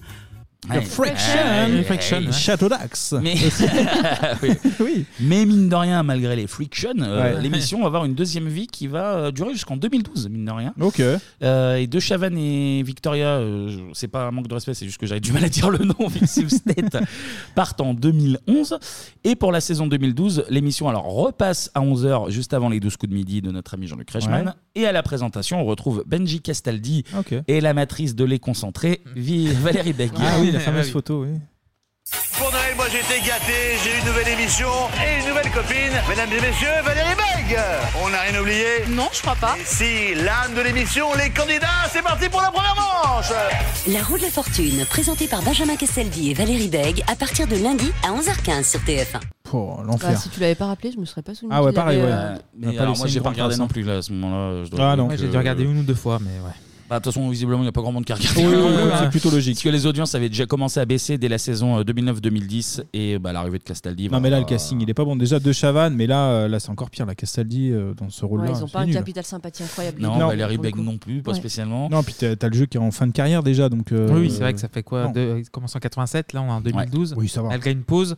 [0.69, 0.81] Ouais.
[0.81, 1.83] Friction.
[1.85, 2.17] Friction.
[2.19, 2.31] ouais.
[2.31, 3.13] Château d'Axe.
[3.21, 3.35] Mais...
[4.79, 5.05] oui.
[5.19, 7.41] Mais mine de rien, malgré les frictions, euh, Ouais.
[7.41, 10.73] l'émission va avoir une deuxième vie qui va euh, durer jusqu'en 2012, mine de rien.
[10.79, 11.01] Ok.
[11.43, 14.85] Euh, et De Chavannes et Victoria, euh, je- c'est pas un manque de respect, c'est
[14.85, 16.97] juste que j'avais du mal à dire le nom, Victive State,
[17.55, 18.77] partent en 2011.
[19.23, 23.09] Et pour la saison 2012, l'émission alors repasse à 11h, juste avant les 12 coups
[23.11, 24.47] de midi de notre ami Jean-Luc Reichmann.
[24.47, 24.53] Ouais.
[24.81, 27.03] Et à la présentation, on retrouve Benji Castaldi
[27.47, 30.11] et la matrice de lait concentré, Vi- Valérie Beck.
[30.19, 31.29] Ah oui, la fameuse photo, oui.
[32.37, 33.53] Pour Noël, moi j'ai été gâté,
[33.83, 34.67] j'ai une nouvelle émission
[35.03, 35.91] et une nouvelle copine.
[36.07, 37.57] Mesdames et messieurs, Valérie Beg
[38.03, 39.55] On n'a rien oublié Non, je crois pas.
[39.65, 43.31] Si, l'âme de l'émission, les candidats, c'est parti pour la première manche
[43.87, 47.55] La roue de la fortune, présentée par Benjamin Castaldi et Valérie Beg, à partir de
[47.55, 49.21] lundi à 11h15 sur TF1.
[49.53, 50.19] Oh, Bah, l'enfer.
[50.19, 51.55] si tu l'avais pas rappelé, je me serais pas souvenu.
[51.55, 52.17] Ah ouais, pareil, avait, ouais.
[52.17, 54.63] euh, Mais alors, moi, j'ai pas regardé non plus là, à ce moment-là.
[54.65, 55.09] je dois Ah non.
[55.17, 56.53] j'ai dû regarder une ou deux fois, mais ouais.
[56.87, 58.37] Bah, de toute façon, visiblement, il n'y a pas grand monde qui regarde.
[58.37, 59.55] Oui, oui, oui, c'est plutôt logique.
[59.55, 63.17] Parce que les audiences avaient déjà commencé à baisser dès la saison euh, 2009-2010 et
[63.19, 64.09] bah, l'arrivée de Castaldi.
[64.09, 66.47] Non mais là le casting il est pas bon déjà de Chavannes mais là euh,
[66.47, 68.81] là c'est encore pire la Castaldi euh, dans ce rôle là ouais, ils ont pas
[68.81, 70.01] un capital sympathie incroyable.
[70.01, 70.27] Non, Non.
[70.27, 70.81] Valérie coup.
[70.81, 71.37] non plus, pas Ouais.
[71.37, 71.89] spécialement.
[71.89, 74.07] non puis t'as t'as le jeu qui est en fin de carrière déjà donc euh,
[74.13, 76.51] Oui, c'est vrai que ça fait quoi de, Il commence en 87, là on est
[76.51, 77.15] en 2012.
[77.17, 77.49] Oui, ça va.
[77.51, 78.15] Elle gagne une pause.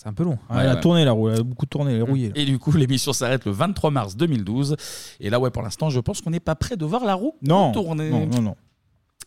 [0.00, 0.38] C'est un peu long.
[0.48, 2.32] Elle a tourné la roue elle a beaucoup tourné elle est rouillée là.
[2.36, 4.74] Et du coup, l'émission s'arrête le 23 mars 2012.
[5.20, 7.34] Et là, ouais, pour l'instant, je pense qu'on n'est pas prêt de voir la roue
[7.42, 8.08] non tourner.
[8.08, 8.56] non non non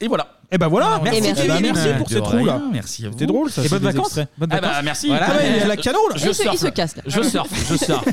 [0.01, 0.27] Et voilà.
[0.51, 1.61] et ben voilà Merci, merci Kevin.
[1.73, 3.13] merci pour De cette roue là rien, Merci à vous.
[3.13, 4.05] c'était drôle ça Et c'est bonnes des vacances.
[4.07, 4.29] extraits.
[4.37, 4.83] Bonnes Ah bah vacances.
[4.83, 5.07] merci.
[5.07, 6.15] Voilà, ouais, il y a la cano, là.
[6.17, 6.57] Je Il se- il surfe.
[6.57, 7.03] se casse, là.
[7.05, 7.71] Je surfe.
[7.71, 8.07] Je surfe.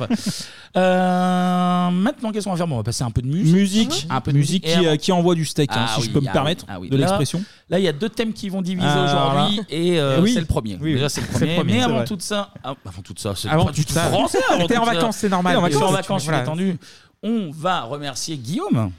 [0.77, 2.67] Euh, maintenant, qu'est-ce qu'on va faire?
[2.69, 3.55] Bon, On va passer un peu de musique.
[3.55, 6.11] musique Un peu de musique qui, euh, qui envoie du steak hein, Ah si je
[6.11, 8.63] peux me ah permettre ah de l'expression Là, il y a deux thèmes qui vont
[8.63, 9.05] diviser Ah,
[9.35, 10.33] aujourd'hui et euh, Eh oui.
[10.35, 10.79] c'est le premier.
[10.81, 11.11] Oui, Déjà, oui.
[11.11, 11.55] c'est le C'est le premier.
[11.57, 12.05] premier, mais c'est avant vrai.
[12.05, 14.05] tout ça, ah, avant tout ça, c'est Avant pas du tout ça.
[14.05, 14.39] français.
[14.49, 14.93] avant T'es tout en ça.
[14.95, 15.57] vacances, c'est normal.
[15.57, 16.45] T'es en suis en vacances, vacances, je suis Voilà.
[16.45, 16.79] détendu.
[17.23, 18.93] On va remercier Guillaume.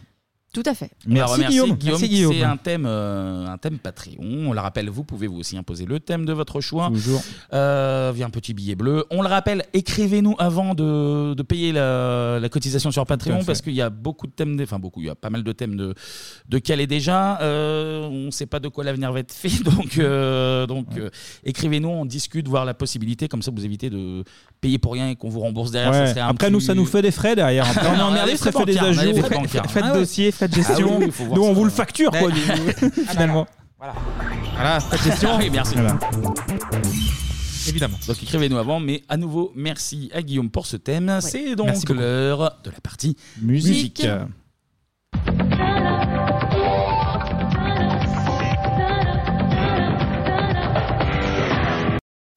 [0.54, 0.92] Tout à fait.
[1.08, 1.78] On Merci, Guillaume.
[1.84, 2.34] Merci, Guillaume.
[2.34, 4.18] C'est un thème, euh, un thème Patreon.
[4.22, 7.22] On le rappelle, vous pouvez vous aussi imposer le thème de votre choix toujours
[7.54, 9.06] euh, via un petit billet bleu.
[9.12, 13.40] On le rappelle, écrivez-nous avant de, de payer la, la cotisation sur Tout à Patreon
[13.40, 13.46] fait.
[13.46, 15.52] parce qu'il y a beaucoup de thèmes, enfin beaucoup, il y a pas mal de
[15.54, 15.94] thèmes de,
[16.50, 17.40] de déjà.
[17.42, 21.10] Euh, on ne sait pas de quoi l'avenir va être fait, donc, euh, donc euh,
[21.46, 24.24] écrivez-nous, on discute, voir la possibilité, comme ça vous évitez de
[24.60, 25.92] payer pour rien et qu'on vous rembourse derrière.
[25.92, 26.08] Ouais.
[26.08, 27.98] Ça serait un Après petit- nous ça nous fait des frais derrière après on est
[27.98, 29.64] On a emmerdé des ça frais fait des bancaires, on a des frais bancaires.
[29.76, 30.06] Ah ouais.
[30.50, 30.98] Faites Ah oui, gestion.
[31.00, 31.54] oui, nous on ça.
[31.54, 32.40] vous le facture quoi du-
[33.10, 33.48] finalement
[34.56, 35.38] Voilà, faites gestion.
[35.38, 35.76] Oui, merci.
[35.76, 35.98] Voilà.
[37.68, 37.98] Évidemment.
[38.08, 41.20] Donc écrivez-nous avant, mais à nouveau, merci à Guillaume pour ce thème.
[41.22, 42.00] C'est donc Merci beaucoup.
[42.00, 44.06] l'heure de la partie musique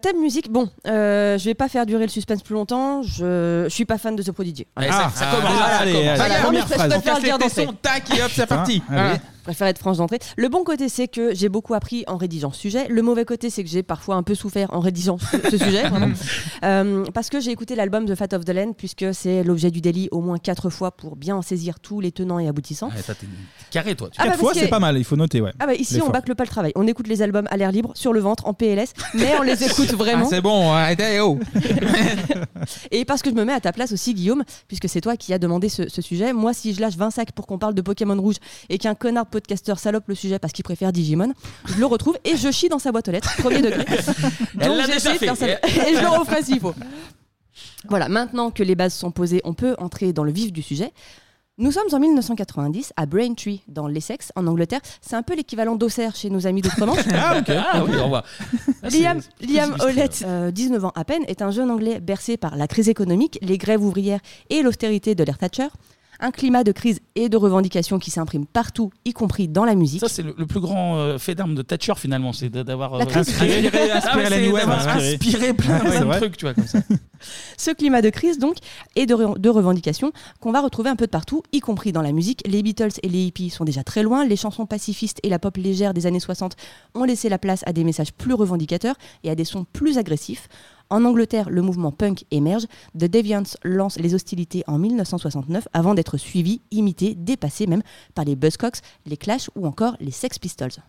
[0.04, 3.00] Thème musique, bon, euh, je vais pas faire durer le suspense plus longtemps.
[3.02, 4.66] Je, je suis pas fan de The Prodigy.
[4.76, 5.50] Allez, ça, ça commence.
[5.58, 6.06] ah, ça allez, commence.
[6.08, 6.16] allez.
[6.16, 6.94] Voilà, non, mais première je préfère phrase.
[6.94, 7.68] le faire dire d'entrée.
[7.80, 8.82] tac et hop, c'est parti.
[8.90, 9.18] Allez.
[9.44, 10.18] Préfère être franche d'entrée.
[10.36, 12.86] Le bon côté, c'est que j'ai beaucoup appris en rédigeant ce sujet.
[12.88, 15.84] Le mauvais côté, c'est que j'ai parfois un peu souffert en rédigeant ce, ce sujet.
[16.64, 19.80] Euh, parce que j'ai écouté l'album The Fat of the Land, puisque c'est l'objet du
[19.82, 22.88] délit au moins quatre fois pour bien en saisir tous les tenants et aboutissants.
[22.90, 23.14] T'es
[23.70, 24.08] carré, toi.
[24.08, 25.74] tu- Ah bah, quatre parce fois c'est pas mal il faut noter ouais Ah bah
[25.74, 26.72] ici, on bâcle pas le travail.
[26.74, 29.62] On écoute les albums à l'air libre, sur le ventre, en PLS, mais on les
[29.62, 30.26] écoute Ah, vraiment.
[30.26, 31.38] c'est bon, arrêtez, oh.
[32.90, 35.32] Et parce que je me mets à ta place aussi, Guillaume, puisque c'est toi qui
[35.34, 36.32] as demandé ce, ce sujet.
[36.32, 38.36] Moi, si je lâche 20 sacs pour qu'on parle de Pokémon Rouge
[38.70, 41.32] et qu'un connard podcasteur salope le sujet parce qu'il préfère Digimon,
[41.64, 43.84] je le retrouve et je chie dans sa boîte aux lettres, premier degré.
[44.54, 45.48] Donc, essayé de faire ça.
[45.48, 46.72] Et je le referai s'il faut.
[47.88, 50.92] Voilà, maintenant que les bases sont posées, on peut entrer dans le vif du sujet.
[51.58, 54.80] Nous sommes en 1990 à Braintree, dans l'Essex, en Angleterre.
[55.00, 56.98] C'est un peu l'équivalent d'Auxerre chez nos amis d'Outre-Manche.
[57.12, 57.50] Ah, ok.
[57.50, 58.24] Ah, oui, au revoir.
[58.82, 61.98] Ah, Liam, plus Liam illustré, Hollett, euh, 19 ans à peine, est un jeune Anglais
[62.00, 64.20] bercé par la crise économique, les grèves ouvrières
[64.50, 65.68] et l'austérité de l'ère Thatcher.
[66.20, 70.00] Un climat de crise et de revendication qui s'imprime partout, y compris dans la musique.
[70.00, 72.32] Ça, c'est le, le plus grand euh, fait d'armes de Thatcher, finalement.
[72.32, 73.28] C'est d'avoir La euh, crise.
[73.28, 75.12] inspiré, Inspiré- Ah, inspiré ouais, la c'est New Wave, d'avoir inspiré.
[75.14, 76.20] inspiré plein, Ouais, plein c'est de vrai.
[76.20, 76.78] trucs, tu vois, comme ça.
[77.56, 78.56] Ce climat de crise, donc,
[78.96, 82.02] et de, re- de revendication qu'on va retrouver un peu de partout, y compris dans
[82.02, 82.42] la musique.
[82.46, 84.24] Les Beatles et les hippies sont déjà très loin.
[84.26, 86.54] Les chansons pacifistes et la pop légère des années 60
[86.94, 90.48] ont laissé la place à des messages plus revendicateurs et à des sons plus agressifs.
[90.90, 92.66] En Angleterre, le mouvement punk émerge.
[92.98, 97.82] The Deviants lance les hostilités en 1969 avant d'être suivi, imité, dépassé même
[98.14, 100.82] par les Buzzcocks, les Clash ou encore les Sex Pistols.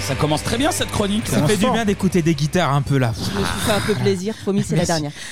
[0.00, 1.26] Ça commence très bien cette chronique.
[1.28, 3.12] Ça fait du bien d'écouter des guitares un peu là.
[3.16, 5.12] Je me suis fait un peu plaisir, promis, c'est la dernière.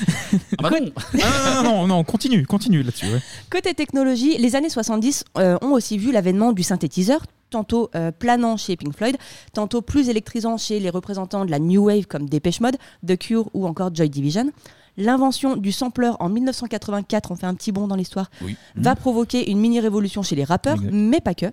[0.58, 0.90] Ah bah non.
[1.22, 1.26] Ah,
[1.56, 3.06] non, non, non, non, continue, continue là-dessus.
[3.06, 3.20] ouais.
[3.50, 7.20] Côté technologie, les années 70 euh, ont aussi vu l'avènement du synthétiseur,
[7.50, 9.16] tantôt euh, planant chez Pink Floyd,
[9.52, 12.76] tantôt plus électrisant chez les représentants de la New Wave comme Depeche Mode,
[13.06, 14.50] The Cure ou encore Joy Division.
[14.96, 18.56] L'invention du sampler en 1984, on fait un petit bond dans l'histoire, Oui.
[18.76, 21.46] va provoquer une mini-révolution chez les rappeurs, mais pas que.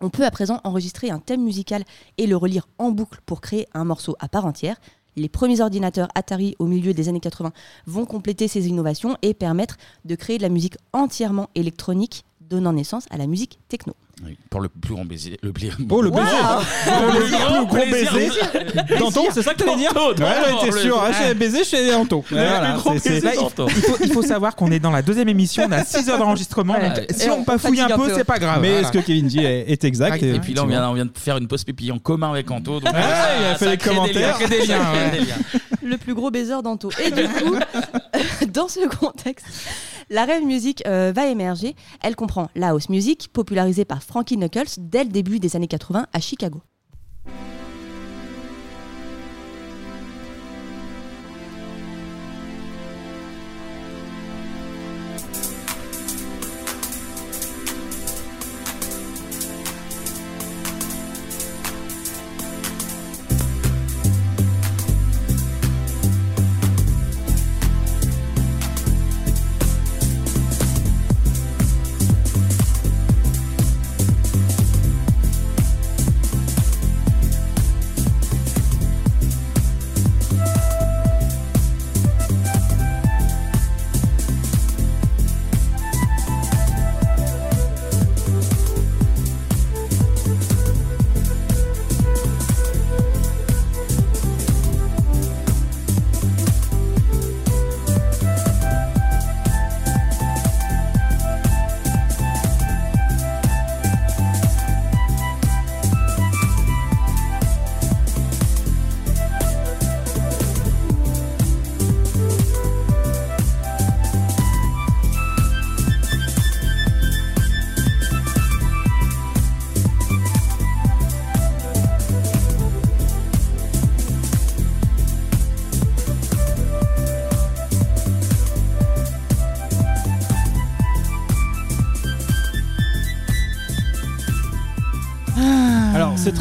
[0.00, 1.84] On peut à présent enregistrer un thème musical
[2.18, 4.76] et le relire en boucle pour créer un morceau à part entière.
[5.16, 7.52] Les premiers ordinateurs Atari au milieu des années 80
[7.86, 13.06] vont compléter ces innovations et permettre de créer de la musique entièrement électronique, donnant naissance
[13.10, 13.94] à la musique techno.
[14.24, 15.38] Oui, pour le plus grand baiser.
[15.42, 17.12] Le pli- Oh, le baiser Wow.
[17.12, 18.12] Le plus gros plaisir.
[18.14, 20.14] baiser Danton, c'est ça que t'allais dire Ouais,
[20.62, 21.02] j'étais le- sûr.
[21.02, 21.14] hein, Ouais.
[21.28, 21.90] J'ai baisé chez.
[22.30, 23.66] Voilà, plus baiser il, Danton.
[23.68, 26.74] il faut, il savoir qu'on est dans la deuxième émission, on a 6 heures d'enregistrement.
[26.78, 26.88] Ouais.
[26.94, 28.60] donc Si Et on on bafouille un peu, c'est pas grave.
[28.62, 28.88] Mais Voilà.
[28.88, 30.22] ce que Kevin dit est, est exact.
[30.22, 32.50] Et puis là, on vient, on vient de faire une pause pipi en commun avec
[32.50, 32.80] Anto.
[32.80, 33.00] Donc Ouais,
[33.40, 34.38] il a fait ça des commentaires.
[34.38, 34.78] liens, Crée des liens,
[35.86, 36.90] le plus gros baiser d'Anto.
[37.04, 37.56] Et du coup,
[38.52, 39.46] dans ce contexte,
[40.10, 41.74] la rave music euh, va émerger.
[42.02, 46.06] Elle comprend la house music, popularisée par Frankie Knuckles dès le début des années 80
[46.12, 46.62] à Chicago.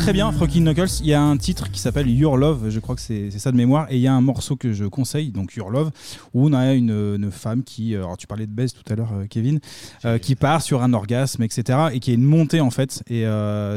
[0.05, 0.99] Très bien, Frankie Knuckles.
[1.01, 3.57] Il y a un titre qui s'appelle Your Love, je crois que c'est ça de
[3.57, 5.89] mémoire, et il y a un morceau que je conseille, donc Your Love,
[6.35, 9.11] où on a une, femme qui, euh, alors tu parlais de baisse tout à l'heure,
[9.13, 9.59] euh, Kevin,
[10.05, 13.25] euh, qui part sur un orgasme, etc., et qui est une montée en fait, et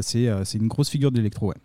[0.03, 1.57] c'est c'est une grosse figure de l'électro, ouais.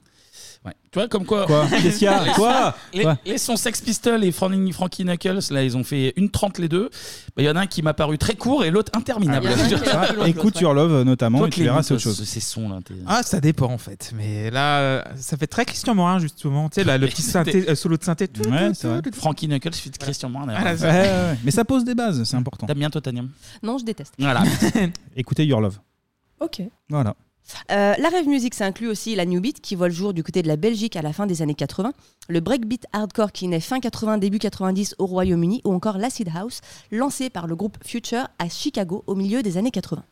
[0.65, 0.73] Ouais.
[0.91, 1.45] Tu vois, comme quoi.
[1.45, 4.71] Quoi Qu'est-ce qu'il y a Les- Quoi les, Quoi les sons Sex Pistols et Frankie,
[4.71, 6.89] Frankie Knuckles, là, ils ont fait une trente les deux.
[7.35, 9.49] Bah, Il y en a un qui m'a paru très court et l'autre interminable.
[9.91, 12.23] Ah, écoute Your Love euh, notamment, Toi, et tu verras, c'est autre chose.
[12.23, 12.79] Ces sons là.
[13.07, 14.11] Ah, ça dépend en fait.
[14.15, 16.69] Mais là, euh, ça fait très Christian Morin justement.
[16.69, 18.27] Tu sais, là, le petit synthé, euh, solo de synthé.
[18.27, 18.43] tout.
[19.13, 20.45] Frankie Knuckles fit Christian Morin.
[20.47, 21.37] Là, Ouais, ouais, ouais.
[21.43, 22.67] Mais ça pose des bases, c'est important.
[22.67, 23.23] T'aimes bien toi, Tania
[23.61, 24.13] Non, je déteste.
[24.17, 24.43] Voilà.
[25.15, 25.77] Écoutez Your Love.
[26.39, 26.61] Ok.
[26.89, 27.15] Voilà.
[27.71, 30.23] Euh, la rave music, ça inclut aussi la new beat qui voit le jour du
[30.23, 31.93] côté de la Belgique à la fin des années 80,
[32.29, 36.61] le breakbeat hardcore qui naît fin 80, début 90 au Royaume-Uni, ou encore l'acid house
[36.91, 40.03] lancé par le groupe Future à Chicago au milieu des années 80.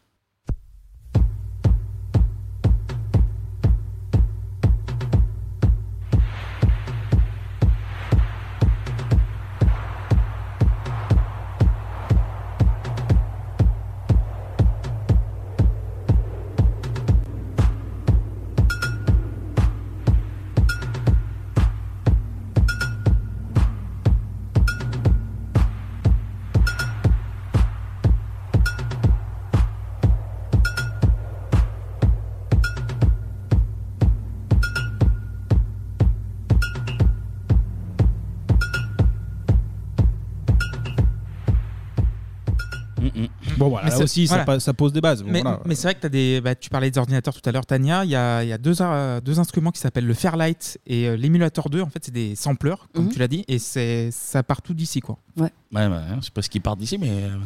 [44.27, 45.23] Voilà, là ça ça pose des bases.
[45.25, 45.59] Mais, voilà.
[45.65, 48.03] mais c'est vrai que as des, bah, tu parlais des ordinateurs tout à l'heure, Tania.
[48.05, 51.07] Il y a, il y a deux, euh, deux instruments qui s'appellent le Fairlight et
[51.07, 51.81] euh, l'émulateur 2.
[51.81, 53.11] En fait, c'est des sampleurs, comme Mhm.
[53.13, 55.17] tu l'as dit, et ça part tout d'ici, quoi.
[55.37, 55.49] Ouais.
[55.73, 57.37] Ouais, ouais, je sais pas ce qui part d'ici, mais euh,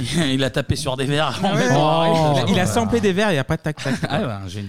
[0.32, 1.38] il a tapé sur des verres.
[1.42, 2.46] Ah ouais, Oh.
[2.48, 3.94] il a samplé des verres et après tac tac.
[4.08, 4.68] Ah un génie.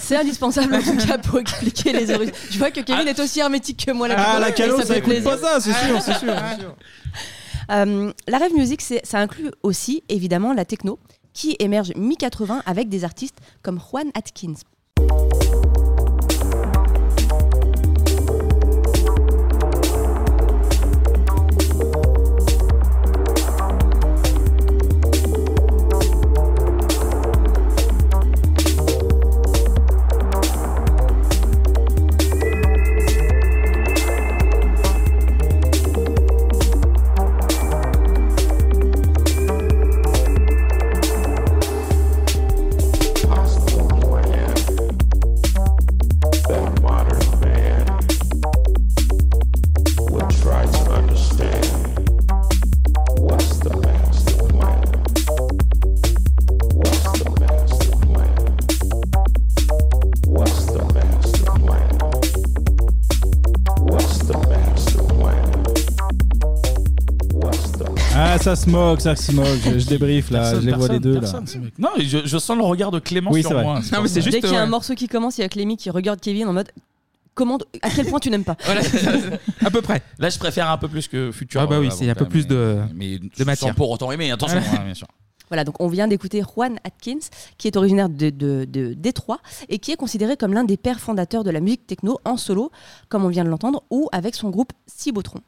[0.00, 2.34] C'est indispensable en tout cas pour expliquer les origines.
[2.50, 4.08] Je vois que Kevin est aussi hermétique que moi.
[4.10, 5.30] Ah, la calo, ça fait écoute plaisir.
[5.30, 6.76] pas ça, c'est sûr, c'est sûr, c'est sûr.
[7.70, 10.98] Euh, la rave music, ça inclut aussi évidemment la techno
[11.32, 14.54] qui émerge mi-80 avec des artistes comme Juan Atkins.
[68.54, 69.46] Ça se moque, ça se moque.
[69.64, 71.20] Je, je débrief là, Personne, je les vois les personne, deux là.
[71.20, 71.78] personne, ce mec.
[71.78, 73.62] Non, mais je, je sens le regard de Clément Oui, sur c'est vrai.
[73.64, 73.74] moi.
[73.80, 74.30] Non, pour mais c'est ça.
[74.30, 76.46] Dès qu'il y a un morceau qui commence, il y a Clémy qui regarde Kevin
[76.48, 76.70] en mode
[77.34, 78.56] comment, à quel point tu n'aimes pas?
[79.64, 80.02] À peu près.
[80.18, 81.60] Là, je préfère un peu plus que Futur.
[81.62, 83.74] Ah bah oui, euh, c'est un peu plus de- mais, de sans matière.
[83.74, 85.06] pour autant aimer, attention, hein, bien sûr.
[85.50, 87.18] Voilà, donc on vient d'écouter Juan Atkins,
[87.58, 89.38] qui est originaire de, de, de Détroit
[89.68, 92.72] et qui est considéré comme l'un des pères fondateurs de la musique techno en solo,
[93.10, 95.40] comme on vient de l'entendre, ou avec son groupe Cibotron.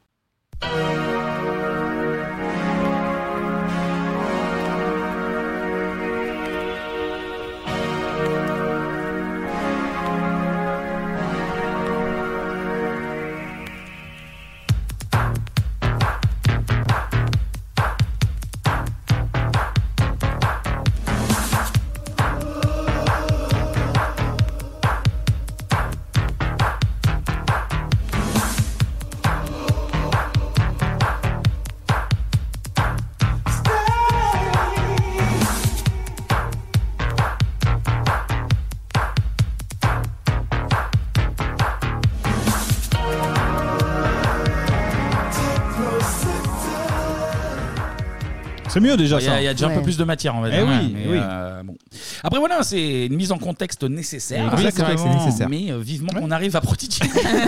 [48.77, 49.41] C'est mieux déjà Il y a, ça.
[49.41, 49.83] il y a déjà un peu Ouais.
[49.83, 50.67] plus de matière, on va Eh dire.
[50.67, 51.17] oui, mais, oui.
[51.21, 51.75] euh, bon.
[52.23, 54.53] Après, voilà, c'est une mise en contexte nécessaire.
[54.57, 55.49] Oui, c'est vrai que c'est nécessaire.
[55.49, 56.99] Mais euh, vivement qu'on arrive à Prodigy.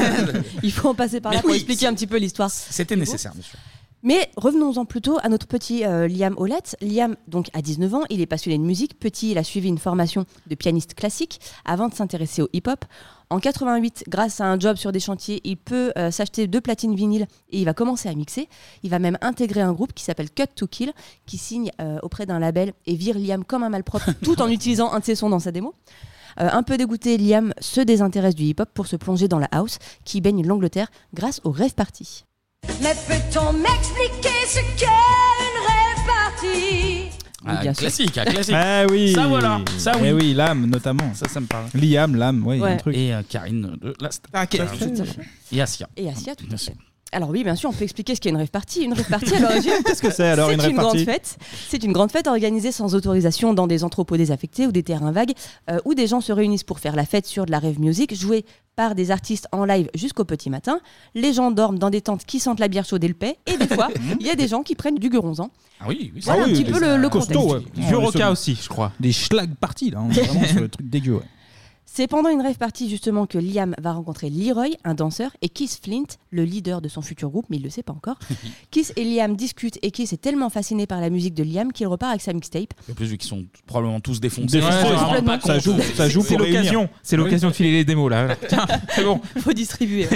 [0.63, 2.49] Il faut en passer par là Mais pour oui, expliquer un petit peu l'histoire.
[2.51, 3.57] C'était nécessaire, bien sûr.
[4.01, 6.77] Mais revenons-en plutôt à notre petit euh, Liam Hollett.
[6.82, 8.97] Liam, donc, à 19 ans, il est passionné de musique.
[8.97, 12.86] Petit, il a suivi une formation de pianiste classique avant de s'intéresser au hip-hop.
[13.32, 16.95] En 88, grâce à un job sur des chantiers, il peut euh, s'acheter deux platines
[16.95, 18.49] vinyles et il va commencer à mixer.
[18.82, 20.93] Il va même intégrer un groupe qui s'appelle Cut to Kill,
[21.27, 24.91] qui signe euh, auprès d'un label et vire Liam comme un malpropre, tout en utilisant
[24.91, 25.75] un de ses sons dans sa démo.
[26.39, 29.77] Euh, un peu dégoûté, Liam se désintéresse du hip-hop pour se plonger dans la house,
[30.05, 32.25] qui baigne l'Angleterre grâce au rave party.
[32.82, 36.99] Mais peut-on m'expliquer ce qu'est une rêve partie?
[37.46, 37.82] Ah, bien sûr.
[37.82, 38.56] classique, ah, classique.
[38.58, 39.14] Ah oui.
[39.14, 39.62] Ça, voilà.
[39.78, 40.08] Ça, oui.
[40.10, 41.14] Eh oui, l'âme notamment.
[41.14, 41.66] Ça, ça me parle.
[41.74, 42.74] Liam, l'âme, oui, Ouais.
[42.74, 42.96] un truc.
[42.96, 44.48] Et euh, Karine de la Star.
[44.48, 45.22] Tout à fait.
[45.52, 45.88] Et Asia.
[45.96, 46.76] Et Asia, tout à fait.
[47.12, 48.84] Alors oui, bien sûr, on peut expliquer ce qu'est une rave party.
[48.84, 51.38] Une rave party, à l'origine, Qu'est-ce que c'est alors, une rave grande fête.
[51.70, 55.34] C'est une grande fête organisée sans autorisation dans des entrepôts désaffectés ou des terrains vagues,
[55.72, 58.14] euh, où des gens se réunissent pour faire la fête sur de la rave music,
[58.16, 58.45] jouée
[58.76, 60.80] par des artistes en live jusqu'au petit matin.
[61.16, 63.38] Les gens dorment dans des tentes qui sentent la bière chaude et le paix.
[63.47, 63.89] Et des fois,
[64.20, 65.49] il y a des gens qui prennent du guronzan.
[65.82, 66.22] Ah oui, oui.
[66.24, 67.78] Voilà un petit peu le, le costaud, contexte.
[67.78, 67.84] ouais.
[67.89, 68.91] Est roca aussi, je crois.
[68.99, 71.14] Des schlag parties là, on est vraiment sur le truc dégueu.
[71.16, 71.22] ouais.
[71.92, 75.80] C'est pendant une rave party justement que Liam va rencontrer Leroy, un danseur, et Keith
[75.84, 78.20] Flint, le leader de son futur groupe, mais il le sait pas encore.
[78.72, 81.88] Keith et Liam discutent et Keith est tellement fasciné par la musique de Liam qu'il
[81.88, 82.74] repart avec sa mixtape.
[82.90, 84.62] En plus, vu qu'ils sont probablement tous défoncés.
[84.62, 86.90] Ça joue- ça joue C'est pour l'occasion.
[87.02, 88.36] C'est l'occasion de filer les démos là.
[88.48, 89.20] Tiens, c'est bon.
[89.40, 90.08] Faut distribuer.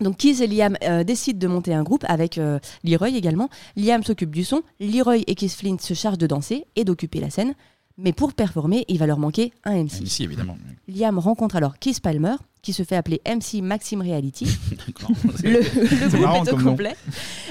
[0.00, 3.48] Donc Keith et Liam euh, décident de monter un groupe avec euh, Leroy également.
[3.76, 7.30] Liam s'occupe du son, Leroy et Keith Flint se chargent de danser et d'occuper la
[7.30, 7.54] scène.
[7.98, 10.00] Mais pour performer, il va leur manquer un MC.
[10.02, 10.56] Ici, évidemment.
[10.88, 14.46] Liam rencontre alors Keith Palmer, qui se fait appeler MC Maxime Reality.
[15.42, 16.70] le, le C'est groupe marrant est au nom.
[16.70, 16.94] complet.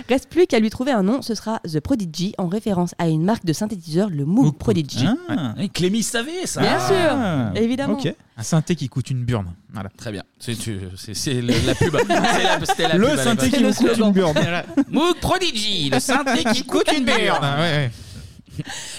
[0.10, 3.24] Reste plus qu'à lui trouver un nom, ce sera The Prodigy, en référence à une
[3.24, 5.06] marque de synthétiseur, le Moog Prodigy.
[5.30, 6.62] Ah, et Clémy savait ça.
[6.62, 7.52] Bien sûr, Ah.
[7.56, 7.94] évidemment.
[7.94, 8.14] Ok.
[8.38, 9.54] Un synthé qui coûte une burne.
[9.74, 9.90] Voilà.
[9.98, 10.24] Très bien.
[10.40, 11.94] C'est la, pub.
[11.94, 14.38] La- C'était la Le pub synthé qui coûte une burne.
[14.90, 17.46] Moog Prodigy, le synthé qui coûte une burne.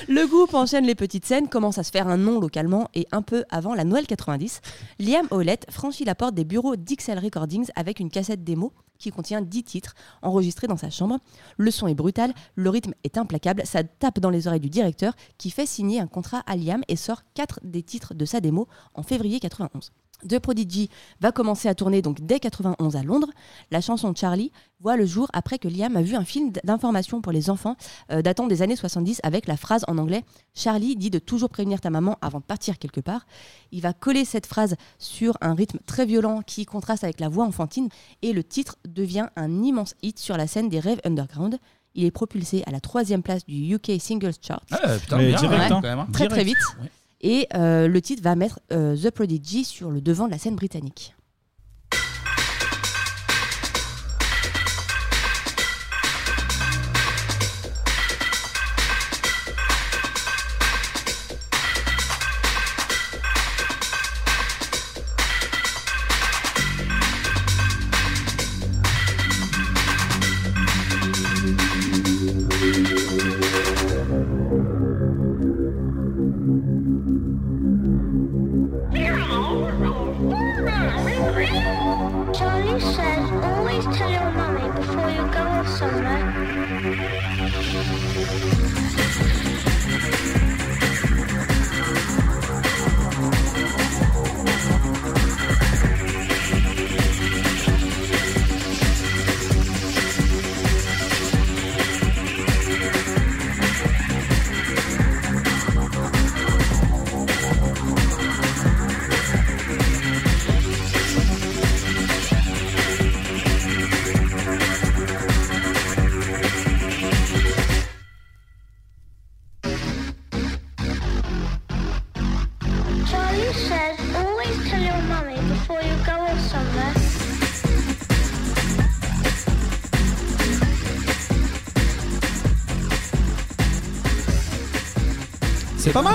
[0.08, 3.22] Le groupe enchaîne les petites scènes, commence à se faire un nom localement et un
[3.22, 4.60] peu avant la Noël 90,
[4.98, 9.42] Liam Howlett franchit la porte des bureaux d'XL Recordings avec une cassette démo qui contient
[9.42, 11.18] 10 titres enregistrés dans sa chambre.
[11.56, 15.14] Le son est brutal, le rythme est implacable, ça tape dans les oreilles du directeur
[15.38, 18.68] qui fait signer un contrat à Liam et sort 4 des titres de sa démo
[18.94, 19.92] en février 91.
[20.28, 20.88] The Prodigy
[21.20, 23.30] va commencer à tourner donc dès 91 à Londres.
[23.70, 27.32] La chanson Charlie voit le jour après que Liam a vu un film d'information pour
[27.32, 27.76] les enfants
[28.10, 31.80] euh, datant des années 70 avec la phrase en anglais Charlie dit de toujours prévenir
[31.80, 33.26] ta maman avant de partir quelque part.
[33.70, 37.44] Il va coller cette phrase sur un rythme très violent qui contraste avec la voix
[37.44, 37.88] enfantine
[38.22, 41.58] et le titre devient un immense hit sur la scène des rêves underground.
[41.94, 44.62] Il est propulsé à la troisième place du UK Singles Chart.
[44.70, 46.08] Ah, putain, Mais bien, direct, hein, quand même, hein.
[46.12, 46.56] Très très vite.
[46.80, 46.90] Ouais.
[47.22, 50.56] Et euh, le titre va mettre euh, The Prodigy sur le devant de la scène
[50.56, 51.14] britannique.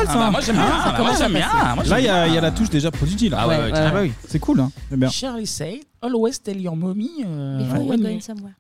[0.08, 0.20] Ça.
[0.20, 1.46] bah, moi, j'aime bien, ça commence à passer.
[1.76, 2.42] Moi, Là, il y, a- j'aime il y a bien.
[2.42, 3.38] la touche déjà Prodigy là.
[3.42, 4.60] Ah ouais, ouais, Ah bah oui, c'est cool.
[4.60, 4.72] Hein.
[4.90, 5.10] J'aime bien.
[5.10, 7.10] Charlie said, always tell your mommy.
[7.26, 8.54] euh, Before you're when going somewhere.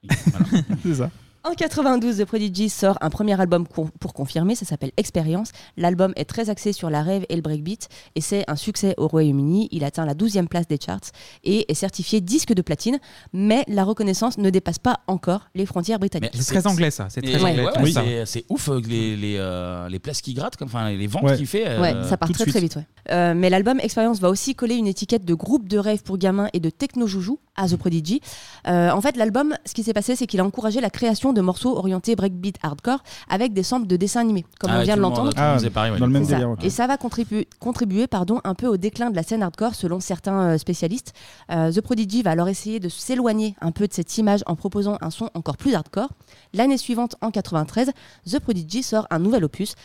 [0.84, 1.10] C'est ça.
[1.50, 5.52] En 92, The Prodigy sort un premier album pour confirmer, ça s'appelle Expérience.
[5.78, 9.08] L'album est très axé sur la rêve et le breakbeat et c'est un succès au
[9.08, 9.70] Royaume-Uni.
[9.72, 11.00] Il atteint la 12e place des charts
[11.46, 13.00] et est certifié disque de platine,
[13.32, 16.32] mais la reconnaissance ne dépasse pas encore les frontières britanniques.
[16.34, 17.08] C'est très anglais, ça.
[17.10, 20.58] C'est très anglais, ouais, ouais, c'est- ouf euh, les, les, euh, les places qui grattent,
[20.58, 21.38] comme, enfin les ventes Ouais.
[21.38, 21.66] qu'il fait.
[21.66, 22.76] euh, Ouais, ça part très très vite.
[22.76, 22.86] ouais.
[23.12, 26.50] Euh, mais l'album Expérience va aussi coller une étiquette de groupe de rêve pour gamins
[26.52, 28.20] et de techno-joujou à The Prodigy.
[28.68, 31.37] Euh, en fait, l'album, ce qui s'est passé, c'est qu'il a encouragé la création de
[31.42, 35.02] morceaux orientés breakbeat hardcore avec des samples de dessins animés, comme Ah on vient de
[35.02, 35.32] l'entendre.
[35.92, 35.98] ouais.
[36.26, 36.50] ça.
[36.50, 36.64] ok.
[36.64, 40.00] Et ça va contribuer, contribuer pardon, un peu au déclin de la scène hardcore selon
[40.00, 41.14] certains euh, spécialistes.
[41.52, 44.98] Euh, The Prodigy va alors essayer de s'éloigner un peu de cette image en proposant
[45.02, 46.10] un son encore plus hardcore.
[46.54, 47.92] L'année suivante, en 93,
[48.30, 49.76] The Prodigy sort un nouvel opus.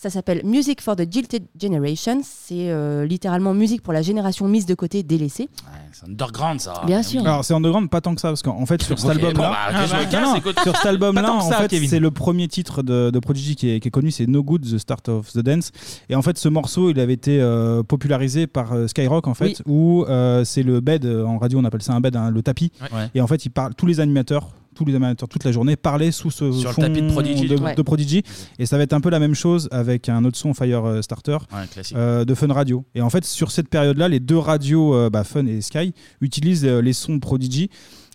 [0.00, 2.20] Ça s'appelle Music for the Jilted Generation.
[2.22, 5.48] C'est euh, littéralement musique pour la génération mise de côté, délaissée.
[5.90, 6.82] C'est underground ça.
[6.86, 7.22] Bien sûr.
[7.22, 9.86] Alors c'est underground pas tant que ça parce qu'en fait sur cet album là bah,
[10.62, 13.80] sur cet album là en fait c'est le premier titre de, de Prodigy qui est,
[13.80, 15.72] qui est connu c'est No Good The Start of the Dance
[16.08, 19.46] et en fait ce morceau il avait été euh, popularisé par euh, Skyrock en fait
[19.46, 19.56] Oui.
[19.66, 22.70] où euh, c'est le bed en radio on appelle ça un bed hein, le tapis
[22.92, 23.08] Ouais.
[23.16, 26.12] et en fait il parle tous les animateurs tous les animateurs toute la journée parlaient
[26.12, 27.74] sous ce Sur le fond tapis de Prodigy, de, ouais.
[27.74, 28.22] de Prodigy.
[28.58, 31.02] et ça va être un peu la même chose avec un autre son Fire euh,
[31.02, 32.84] Starter Ouais, euh, de Fun Radio.
[32.94, 36.64] Et en fait, sur cette période-là, les deux radios, euh, bah, Fun et Sky, utilisent
[36.64, 37.70] les sons de Prodigy.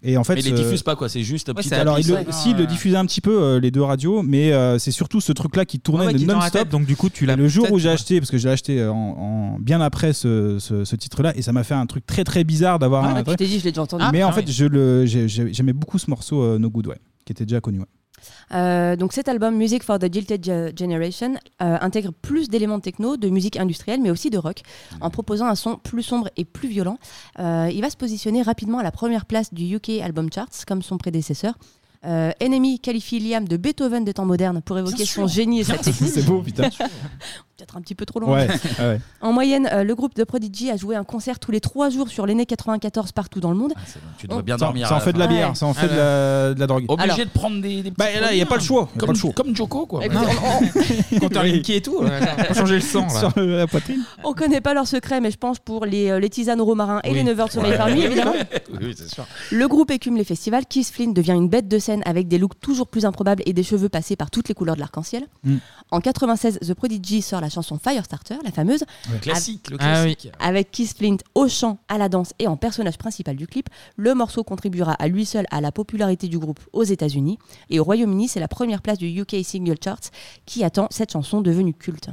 [0.05, 1.95] Et en fait, Mais ils les euh, diffusent pas quoi, c'est juste petit à alors,
[1.95, 2.09] petit.
[2.09, 4.77] ils le, si, ils le diffusaient un petit peu, euh, les deux radios, mais euh,
[4.77, 6.61] c'est surtout ce truc-là qui tournait Ouais, ouais, de qui est dans la non-stop.
[6.63, 7.93] tête, donc du coup, tu l'as Le jour peut-être, où j'ai ouais.
[7.93, 11.41] acheté, parce que je l'ai acheté en, en- bien après ce, ce- ce titre-là, et
[11.41, 13.23] ça m'a fait un truc très très bizarre d'avoir Ah, un.
[13.23, 14.03] tu t'es dit, je l'ai déjà entendu.
[14.11, 14.51] mais en ah fait, oui.
[14.51, 17.61] je le, j'ai- j'ai- j'aimais beaucoup ce morceau euh, No Good, ouais, qui était déjà
[17.61, 17.79] connu.
[17.79, 17.85] ouais.
[18.53, 22.83] Euh, donc cet album Music for the Jilted Ge- Generation euh, intègre plus d'éléments de
[22.83, 24.61] techno, de musique industrielle, mais aussi de rock,
[25.01, 26.97] en proposant un son plus sombre et plus violent.
[27.39, 30.81] Euh, il va se positionner rapidement à la première place du UK Album Charts, comme
[30.81, 31.53] son prédécesseur.
[32.05, 35.77] Euh, Enemy qualifie Liam de Beethoven des temps modernes pour évoquer son génie et sa
[35.77, 36.11] technique.
[36.13, 36.69] C'est beau, putain.
[37.63, 38.13] peut-être un petit peu trop.
[38.23, 38.47] Ouais,
[38.79, 38.99] ouais.
[39.21, 42.07] En moyenne, euh, le groupe de Prodigy a joué un concert tous les trois jours
[42.09, 43.73] sur l'année 94 partout dans le monde.
[44.17, 44.87] Tu devrais On- bien dormir.
[44.87, 46.85] ça en fait de la bière, ça en fait de la, de la drogue.
[46.87, 48.87] Obligé Alors- de prendre des, des petits Bah, là, il y a pas le choix,
[48.97, 49.33] Comme, pas le choix.
[49.33, 50.01] comme Joko, quoi.
[50.03, 51.97] On- on- Compteur Linky et tout.
[51.99, 52.09] ouais.
[52.49, 53.01] Faut changer le sang.
[53.07, 53.19] là.
[53.19, 54.03] Sur la poitrine.
[54.23, 56.99] On connaît pas leur secret, mais je pense pour les, euh, les tisanes au romarin
[57.03, 57.15] et Oui.
[57.15, 58.33] les 9 heures de sommeil par nuit, évidemment.
[58.71, 59.25] Oui, oui, c'est sûr.
[59.51, 60.65] Le groupe écume les festivals.
[60.65, 63.63] Keith Flynn devient une bête de scène avec des looks toujours plus improbables et des
[63.63, 65.27] cheveux passés par toutes les couleurs de l'arc-en-ciel.
[65.43, 65.57] Mm.
[65.91, 68.83] En 96, The Prodigy sort la chanson Firestarter, la fameuse.
[69.11, 70.15] Le classique, le Ah oui.
[70.15, 70.31] classique.
[70.39, 74.13] Avec Keith Flint au chant, à la danse et en personnage principal du clip, le
[74.13, 77.37] morceau contribuera à lui seul à la popularité du groupe aux États-Unis.
[77.69, 80.11] Et au Royaume-Uni, c'est la première place du UK Single Charts
[80.45, 82.09] qui attend cette chanson devenue culte.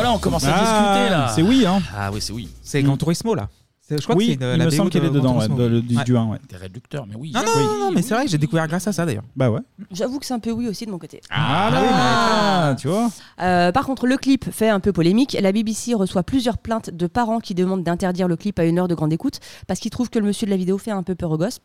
[0.00, 1.28] Voilà, on commence à Ah, discuter là.
[1.34, 1.80] c'est oui, hein.
[1.96, 2.48] Ah oui, c'est oui.
[2.62, 3.48] C'est Gran Turismo là.
[3.80, 5.10] C'est- Je crois Oui, que c'est de il la me BO semble qu'elle de est
[5.10, 5.56] dedans, ouais, Turismo.
[5.56, 6.04] de- le- du- Ouais.
[6.04, 6.38] du 1, ouais.
[6.50, 7.32] Des réducteurs, mais oui.
[7.34, 9.22] Non, non, non, non, mais c'est vrai, j'ai découvert grâce à ça d'ailleurs.
[9.34, 9.60] Bah ouais.
[9.90, 11.22] J'avoue que c'est un peu oui aussi de mon côté.
[11.30, 13.08] Ah, là, tu vois.
[13.40, 15.36] Euh, par contre, le clip fait un peu polémique.
[15.40, 18.88] La BBC reçoit plusieurs plaintes de parents qui demandent d'interdire le clip à une heure
[18.88, 21.14] de grande écoute parce qu'ils trouvent que le monsieur de la vidéo fait un peu
[21.14, 21.60] peur aux gosses.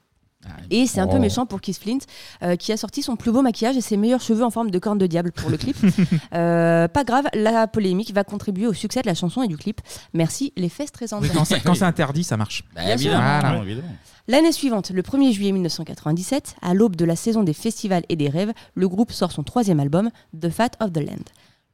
[0.70, 1.20] Et c'est un peu Oh.
[1.20, 2.00] méchant pour Keith Flint,
[2.42, 4.80] euh, qui a sorti son plus beau maquillage et ses meilleurs cheveux en forme de
[4.80, 5.76] corne de diable pour le clip.
[6.34, 9.82] Euh, pas grave, la polémique va contribuer au succès de la chanson et du clip.
[10.14, 12.64] Merci les fesses très Oui, quand c'est- quand c'est interdit, ça marche.
[12.76, 13.12] Bah, Bien sûr.
[13.12, 13.58] évidemment, Voilà.
[13.58, 13.88] non, évidemment.
[14.28, 18.30] L'année suivante, le 1er juillet 1997, à l'aube de la saison des festivals et des
[18.30, 21.24] rêves, le groupe sort son troisième album, The Fat of the Land.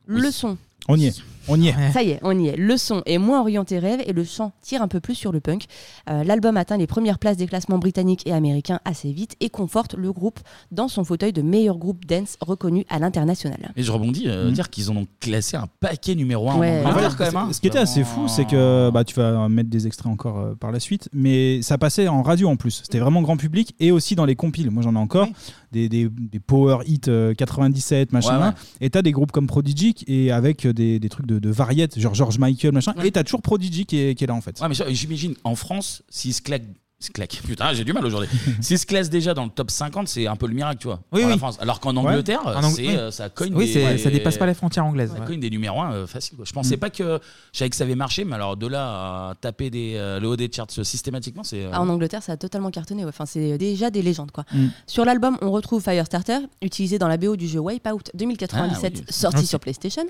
[0.07, 0.57] Le son,
[0.87, 1.21] On y est.
[1.49, 1.91] On y est.
[1.93, 2.55] ça y est, on y est.
[2.55, 5.39] Le son est moins orienté rêve et le chant tire un peu plus sur le
[5.39, 5.65] punk.
[6.09, 9.95] Euh, L'album atteint les premières places des classements britanniques et américains assez vite et conforte
[9.95, 10.39] le groupe
[10.71, 13.71] dans son fauteuil de meilleur groupe dance reconnu à l'international.
[13.75, 14.53] Et je rebondis, euh, Mm.
[14.53, 16.83] dire qu'ils en ont classé un paquet numéro 1 Ouais.
[16.85, 17.35] en Angleterre, quand même.
[17.37, 17.49] hein.
[17.51, 20.55] ce qui était assez fou, c'est que bah, tu vas mettre des extraits encore euh,
[20.55, 22.81] par la suite, mais ça passait en radio en plus.
[22.83, 24.69] C'était vraiment grand public et aussi dans les compiles.
[24.71, 25.27] Moi, j'en ai encore
[25.71, 28.39] des, des, des power hits euh, 97, machin.
[28.39, 28.51] Ouais, ouais.
[28.81, 32.15] Et t'as des groupes comme Prodigy et avec des, des trucs de, de variette, genre
[32.15, 32.93] George Michael, machin.
[33.03, 34.59] Et t'as toujours Prodigy qui est, qui est là en fait.
[34.59, 36.67] Ouais, mais ça, j'imagine, en France, s'ils se claquent.
[36.99, 37.41] Se claquent.
[37.45, 38.29] Putain, j'ai du mal aujourd'hui.
[38.61, 40.99] S'ils se classent déjà dans le top 50, c'est un peu le miracle, tu vois.
[41.11, 41.39] Oui, pour la oui.
[41.39, 41.57] France.
[41.61, 41.99] Alors qu'en Ouais.
[42.11, 42.95] Angleterre, En Ang- c'est, oui.
[42.95, 45.25] euh, ça cogne Oui, des- c'est- ouais, ça dépasse pas les frontières anglaises, Ça ouais.
[45.25, 46.35] cogne des numéros 1 facile.
[46.35, 46.45] Quoi.
[46.45, 46.79] Je pensais Mm.
[46.79, 47.19] pas que.
[47.53, 50.27] Je savais que ça avait marché, mais alors de là à taper des, euh, le
[50.27, 51.63] haut des charts systématiquement, c'est.
[51.63, 53.03] euh, Ah, en Angleterre, ça a totalement cartonné.
[53.03, 53.09] ouais.
[53.09, 54.31] Enfin, c'est déjà des légendes.
[54.31, 54.43] Quoi.
[54.53, 54.67] Mm.
[54.87, 59.05] Sur l'album, on retrouve Firestarter, utilisé dans la BO du jeu Wipeout 2097, Ah oui.
[59.09, 60.03] sorti sur PlayStation.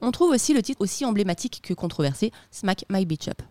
[0.00, 3.42] On trouve aussi le titre aussi emblématique que controversé, Smack My Bitch Up.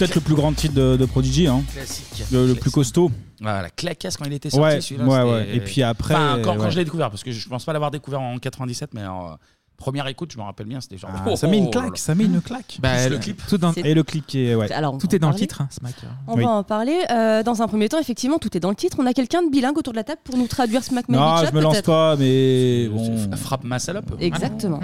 [0.00, 1.62] Peut-être le plus grand titre de, de Prodigy, hein.
[1.72, 2.24] Classique.
[2.32, 3.10] Le, le plus costaud.
[3.40, 5.26] Voilà, la claquasse quand il était sorti Ouais, celui-là.
[5.26, 5.54] ouais.
[5.56, 6.70] Et puis après, Enfin, quand, quand ouais.
[6.70, 9.36] je l'ai découvert, parce que je pense pas l'avoir découvert en 97, mais en
[9.80, 11.10] première écoute, je me rappelle bien, c'était genre.
[11.26, 12.78] Ah, ça met une oh claque, ça met une claque.
[12.80, 13.42] Bah, le le clip.
[13.48, 14.54] Tout dans- Et le clip qui est.
[14.54, 14.70] Ouais.
[14.70, 15.46] Alors, on Tout va est dans en le parler.
[15.48, 15.94] titre, hein, Smack.
[16.28, 16.44] On Oui.
[16.44, 16.96] va en parler.
[17.10, 18.98] Euh, dans un premier temps, effectivement, tout est dans le titre.
[19.00, 21.36] On a quelqu'un de bilingue autour de la table pour nous traduire Smack My Non,
[21.44, 23.36] je me lance pas, mais bon.
[23.36, 24.12] Frappe ma salope.
[24.20, 24.80] Exactement.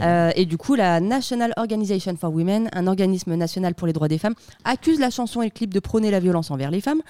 [0.00, 3.92] Ah, Euh, et du coup, la National Organization for Women, un organisme national pour les
[3.92, 4.34] droits des femmes,
[4.64, 7.00] accuse la chanson et le clip de prôner la violence envers les femmes.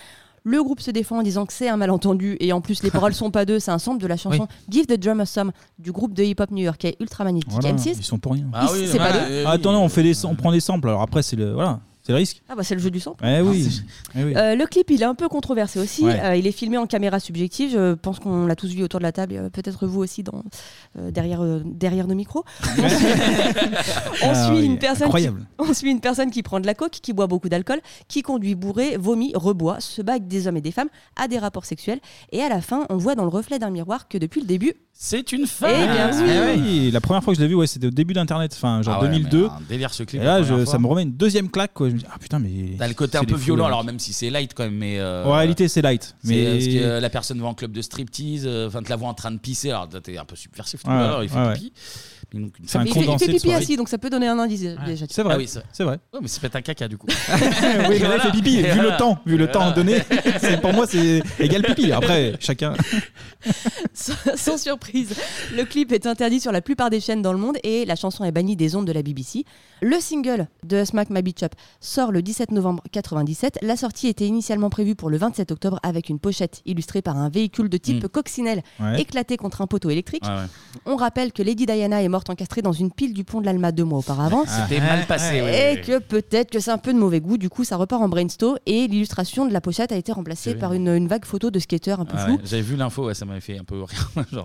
[0.46, 3.14] Le groupe se défend en disant que c'est un malentendu et en plus les paroles
[3.14, 6.12] sont pas d'eux, c'est un sample de la chanson Give the Drummer Some du groupe
[6.12, 7.94] de hip-hop new-yorkais Ultra Magnetic Voilà, M6.
[7.98, 8.44] ils sont pour rien.
[8.52, 9.44] Ah oui, c'est pas d'eux.
[9.46, 10.88] Ah, on fait des, on prend des samples.
[10.88, 12.42] Alors après, c'est le, voilà, c'est le risque.
[12.48, 13.24] Ah bah c'est le jeu du sample.
[13.26, 13.80] Eh oui.
[14.14, 14.34] Eh oui.
[14.36, 16.04] Euh, le clip, il est un peu controversé aussi.
[16.04, 16.20] Ouais.
[16.22, 17.70] Euh, il est filmé en caméra subjective.
[17.72, 19.34] Je pense qu'on l'a tous vu autour de la table.
[19.36, 20.44] euh, Peut-être vous aussi dans,
[20.98, 22.44] euh, derrière, euh, derrière nos micros.
[24.22, 25.10] on Ah suit oui, une personne.
[25.10, 25.28] Qui,
[25.58, 28.54] on suit une personne qui prend de la coke, qui boit beaucoup d'alcool, qui conduit
[28.54, 32.00] bourré, vomit, reboit, se bat avec des hommes et des femmes, a des rapports sexuels.
[32.32, 34.74] Et à la fin, on voit dans le reflet d'un miroir que depuis le début,
[34.92, 35.70] C'est une femme.
[35.74, 36.62] Eh bien Ah oui.
[36.62, 38.98] oui, La première fois que je l'ai vu, ouais, c'était au début d'Internet, enfin genre
[39.00, 39.42] Ah ouais, 2002.
[39.42, 41.72] mais un délire ce clip Et là, je- ça me remet une deuxième claque.
[41.74, 41.88] Quoi.
[41.96, 42.76] Je me dis, ah putain, mais.
[42.78, 43.68] T'as le côté c'est un des peu fous, violent, là.
[43.68, 44.98] alors même si c'est light quand même, mais.
[44.98, 46.14] euh, En réalité, c'est light.
[46.22, 48.90] c'est, Mais parce que euh, la personne va en club de striptease, euh, enfin, tu
[48.90, 51.22] la vois en train de pisser, alors t'es un peu subversif tout Ouais, à l'heure,
[51.22, 51.72] il fait ouais, pipi.
[52.34, 53.62] Donc, C'est un il fait, il condensé fait de pipi soirée.
[53.62, 55.06] assis, donc ça peut donner un indice déjà.
[55.08, 55.34] C'est vrai.
[55.34, 55.98] Ah oui, c'est c'est vrai.
[56.12, 57.06] Ouais, mais c'est peut-être un caca du coup.
[57.32, 57.38] oui,
[57.90, 58.56] mais là, il fait pipi.
[58.62, 60.02] Vu le temps, vu le temps donné,
[60.40, 61.92] c'est- pour moi, c'est égal pipi.
[61.92, 62.74] Après, chacun.
[63.94, 65.14] sans, sans surprise,
[65.54, 68.24] le clip est interdit sur la plupart des chaînes dans le monde et la chanson
[68.24, 69.44] est bannie des ondes de la BBC.
[69.80, 73.58] Le single de Smack My Bitch Up sort le 17 novembre 97.
[73.62, 77.28] La sortie était initialement prévue pour le 27 octobre avec une pochette illustrée par un
[77.28, 78.08] véhicule de type Mm.
[78.08, 79.00] coccinelle Ouais.
[79.00, 80.24] éclaté contre un poteau électrique.
[80.24, 80.46] Ouais, ouais.
[80.86, 83.72] On rappelle que Lady Diana est morte encastrée dans une pile du pont de l'Alma
[83.72, 84.44] deux mois auparavant.
[84.46, 85.82] C'était mal passé, Et ouais, ouais.
[85.84, 87.38] que peut-être que c'est un peu de mauvais goût.
[87.38, 90.72] Du coup, ça repart en brainstorm et l'illustration de la pochette a été remplacée par
[90.72, 92.34] une, une vague photo de skater un peu Ah flou.
[92.34, 94.10] ouais, J'avais vu l'info, ouais, ça m'avait fait un peu rire.
[94.32, 94.44] Genre,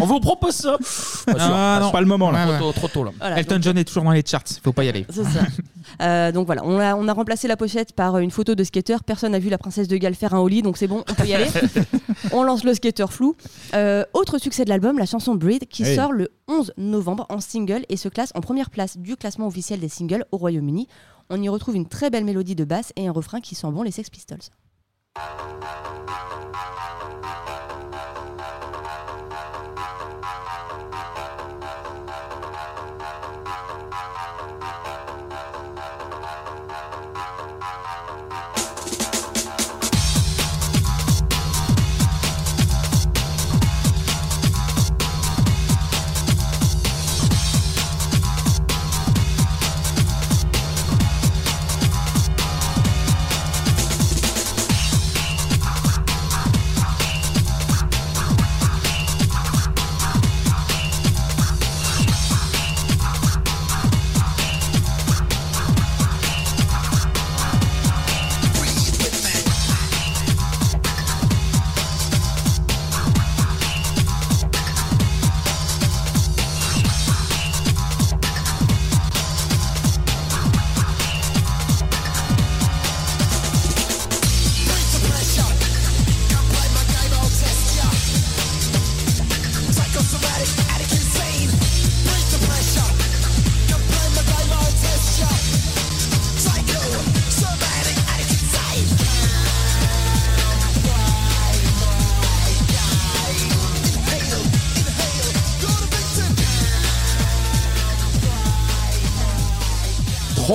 [0.00, 0.76] on vous propose ça.
[0.78, 1.90] Pas sûr, Ah, non.
[1.90, 2.46] pas le moment là.
[2.46, 2.58] Ouais, ouais.
[2.58, 3.10] Trop, tôt, trop tôt là.
[3.18, 5.06] Voilà, Elton John est toujours dans les charts, faut pas y aller.
[5.10, 5.40] C'est ça.
[6.00, 8.96] Euh, donc voilà, on a, on a remplacé la pochette par une photo de skater.
[9.04, 11.26] Personne n'a vu la princesse de Galles faire un ollie, donc c'est bon, on peut
[11.26, 11.48] y aller.
[12.32, 13.34] on lance le skater flou.
[13.74, 15.96] Euh, autre succès de l'album, la chanson Breed, qui Hey.
[15.96, 19.80] sort le 11 novembre en single et se classe en première place du classement officiel
[19.80, 20.88] des singles au Royaume-Uni.
[21.30, 23.82] On y retrouve une très belle mélodie de basse et un refrain qui sent bon
[23.82, 24.38] les Sex Pistols.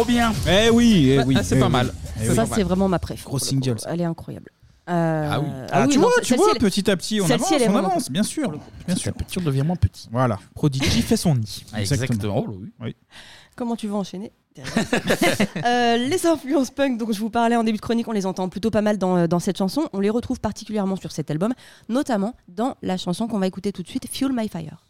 [0.07, 0.33] Bien.
[0.49, 1.35] Eh oui, eh Bah, oui.
[1.37, 1.71] ah, c'est eh pas oui.
[1.71, 1.93] mal.
[2.21, 2.49] Eh ça, oui.
[2.55, 3.23] c'est vraiment ma préf.
[3.25, 3.77] Gros single.
[3.87, 4.49] Elle est incroyable.
[4.89, 5.47] Euh, Ah oui.
[5.71, 7.61] Ah, tu non, vois, tu celle-ci, vois, elle- petit à petit, on celle-ci, avance, elle
[7.61, 8.51] est on vraiment avance, bien sûr.
[8.87, 9.13] Bien sûr.
[9.13, 10.07] Petit, on devient moins petit.
[10.11, 10.39] Voilà.
[10.55, 11.65] Prodigy fait son nid.
[11.73, 12.45] Ah, exactement.
[12.47, 12.71] Oh, oui.
[12.81, 12.95] Oui.
[13.55, 14.31] Comment tu veux enchaîner
[15.65, 18.47] Euh, Les influences punk dont je vous parlais en début de chronique, on les entend
[18.49, 19.87] plutôt pas mal dans, dans cette chanson.
[19.93, 21.53] On les retrouve particulièrement sur cet album,
[21.89, 24.86] notamment dans la chanson qu'on va écouter tout de suite, Fuel My Fire.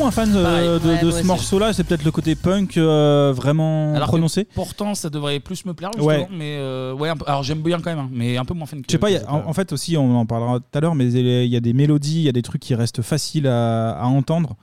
[0.00, 3.32] Moins fan euh, de, Ouais, de moi ce morceau-là, c'est peut-être le côté punk euh,
[3.34, 4.44] vraiment Alors prononcé.
[4.54, 6.08] Pourtant, ça devrait plus me plaire, justement.
[6.08, 6.28] Ouais.
[6.30, 8.66] Mais euh, ouais, un peu- alors j'aime bien quand même, hein, mais un peu moins
[8.66, 8.86] fan que.
[8.88, 10.66] Je sais pas, que il y a- les en, fait aussi, on en parlera tout
[10.78, 13.02] à l'heure, mais il y a des mélodies, il y a des trucs qui restent
[13.02, 14.56] faciles à, à entendre.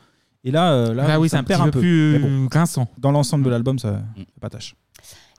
[0.43, 2.19] Et là, euh, là Ah oui, ça c'est me un perd petit un peu plus
[2.19, 2.87] Mais grinçant.
[2.97, 4.01] Dans l'ensemble de l'album, ça, Mm.
[4.17, 4.75] ça pas tâche.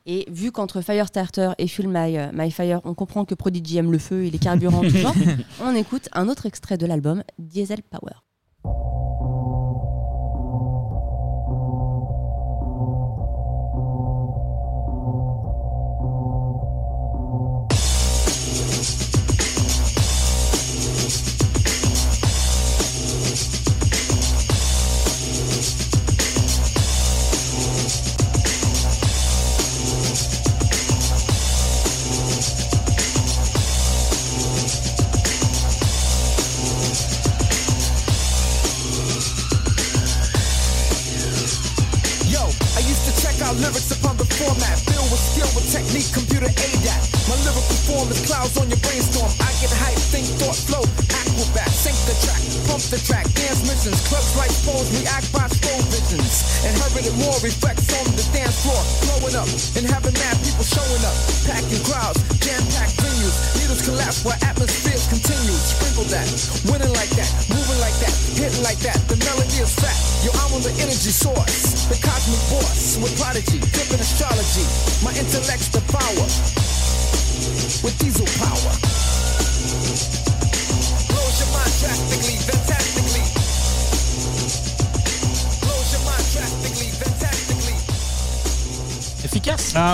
[0.06, 3.92] Et vu qu'entre Firestarter et Fuel My, euh, My Fire, on comprend que Prodigy aime
[3.92, 5.14] le feu et les carburants tout genre,
[5.62, 8.14] on écoute un autre extrait de l'album, Diesel Power.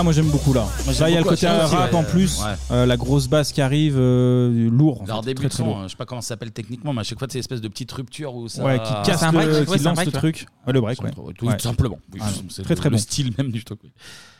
[0.05, 0.65] Moi j'aime beaucoup là.
[0.85, 2.41] Moi, là, il y a le côté rap en plus.
[2.75, 5.01] Euh, la grosse basse qui arrive, euh, lourd.
[5.01, 5.79] en Alors fait, début très, de très son, lourd.
[5.79, 7.61] euh, je sais pas comment ça s'appelle techniquement, mais à chaque fois, c'est une espèce
[7.61, 8.63] de petite rupture où ça.
[8.63, 10.19] Ouais, qui casse C'est un le- break, qui ouais, c'est un lance break, le ouais.
[10.19, 10.45] truc.
[10.67, 11.11] Ouais, le break, ouais.
[11.17, 11.57] Oui, Ouais.
[11.57, 11.97] tout simplement.
[12.13, 13.01] Oui, Ah, c'est très, le- très le bon.
[13.01, 13.79] style même du truc.
[13.83, 13.91] oui.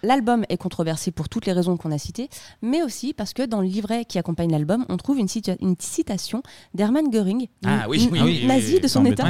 [0.03, 2.29] L'album est controversé pour toutes les raisons qu'on a citées,
[2.61, 5.75] mais aussi parce que dans le livret qui accompagne l'album, on trouve une, situa- une
[5.79, 6.43] citation
[6.75, 9.25] d'Hermann Göring, Ah oui, n- oui, n- oui, oui, nazi oui, de son état.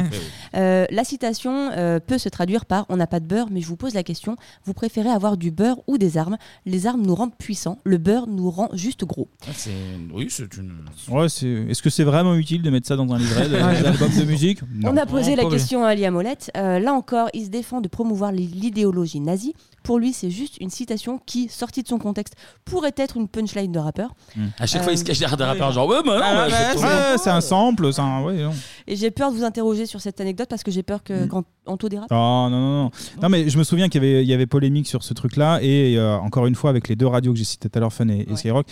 [0.56, 3.68] Euh, la citation euh, peut se traduire par On n'a pas de beurre, mais je
[3.68, 6.38] vous pose la question vous préférez avoir du beurre ou des armes?
[6.65, 9.27] Les armes nous rendent puissants, le beurre nous rend juste gros.
[9.47, 9.72] Ah, c'est-
[10.13, 10.73] Oui, c'est une.
[11.09, 13.53] Ouais, c'est- Est-ce que c'est vraiment utile de mettre ça dans un livret de-
[13.84, 14.91] d'album de musique Non.
[14.93, 16.51] On a posé Non, la question à Liam Molette.
[16.55, 19.53] Euh, là encore, il se défend de promouvoir l'idéologie nazie.
[19.85, 22.33] Pour lui, c'est juste une citation qui, sortie de son contexte,
[22.65, 24.13] pourrait être une punchline de rappeur.
[24.35, 24.47] Hmm.
[24.59, 26.47] À chaque fois, il se cache derrière des Euh, rappeurs, genre, ouais, bah non, Ah,
[26.49, 28.23] bah, je- ouais, c'est un sample, c'est un.
[28.23, 28.51] Ouais, non.
[28.87, 31.43] Et j'ai peur de vous interroger sur cette anecdote parce que j'ai peur que quand
[31.67, 32.07] Anto dérape.
[32.11, 32.91] Oh, non, non, non.
[33.21, 35.59] Non, mais je me souviens qu'il y avait, il y avait polémique sur ce truc-là.
[35.61, 37.93] Et euh, encore une fois, avec les deux radios que j'ai citées tout à l'heure,
[37.93, 38.67] Fun et, et Skyrock.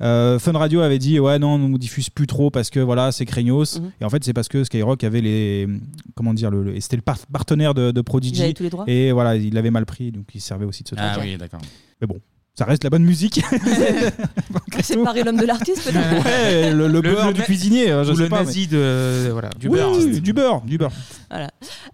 [0.00, 3.24] Euh, Fun Radio avait dit ouais non on diffuse plus trop parce que voilà c'est
[3.24, 3.92] craignos Mhm.
[4.00, 5.66] et en fait c'est parce que Skyrock avait les
[6.14, 8.84] comment dire le, le- c'était le par- partenaire de, Prodigy tous les droits.
[8.86, 11.36] et voilà il l'avait mal pris donc il servait aussi de ce Ah truc oui,
[11.38, 11.60] d'accord.
[12.00, 12.18] mais bon
[12.54, 13.40] ça reste la bonne musique
[14.82, 18.22] Séparer l'homme de l'artiste peut-être Ouais, le, le beurre du cuisinier euh, je ou sais
[18.24, 19.98] le pas, nazi mais- de voilà du Oui, beurre.
[20.20, 20.92] du beurre du beurre
[21.30, 21.50] Voilà.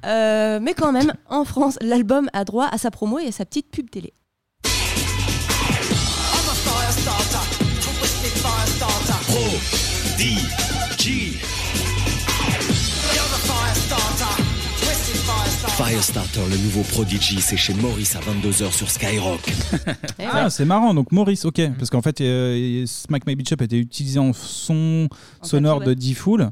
[0.06, 3.44] Euh, mais quand même, en France, l'album a droit à sa promo et à sa
[3.44, 4.12] petite pub télé.
[15.76, 19.40] Firestarter, le nouveau Prodigy, c'est chez Maurice à 22h sur Skyrock.
[20.20, 20.94] Ah, c'est marrant.
[20.94, 25.08] Donc Maurice, ok, parce qu'en fait, euh, Smack My Bitch Up était utilisé en son
[25.42, 26.50] sonore de D-Fool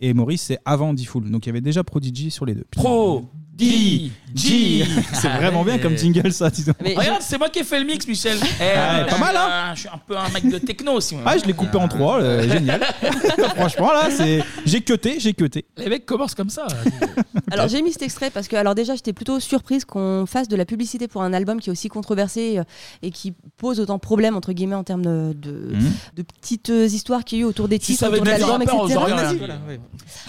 [0.00, 1.30] et Maurice c'est avant D-Fool.
[1.30, 2.66] Donc il y avait déjà Prodigy sur les deux.
[2.72, 4.84] Pro D G.
[5.12, 6.50] C'est vraiment bien comme jingle ça.
[6.50, 6.74] dis donc.
[6.80, 8.36] Regarde, c'est moi qui ai fait le mix, Michel.
[8.60, 11.14] Eh, Ah ouais, pas mal, hein Je suis un peu un mec de techno aussi.
[11.14, 11.22] moi.
[11.26, 12.80] Ah, je l'ai coupé en trois, euh, génial.
[13.56, 15.64] Franchement là, c'est j'ai cuté, j'ai cuté.
[15.76, 16.66] Les mecs commencent comme ça.
[17.52, 20.56] Alors j'ai mis cet extrait parce que alors déjà j'étais plutôt surprise qu'on fasse de
[20.56, 22.64] la publicité pour un album qui est aussi controversé euh,
[23.02, 25.92] et qui pose autant de problèmes entre guillemets en termes de, de, Mhm.
[26.16, 28.98] de petites euh, histoires qu'il y a eu autour des titres, autour de l'album, etc.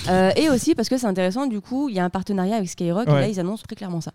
[0.10, 2.70] Euh, et aussi parce que c'est intéressant du coup il y a un partenariat avec
[2.70, 3.22] Skyrock Ouais.
[3.22, 4.12] là ils annoncent très clairement ça.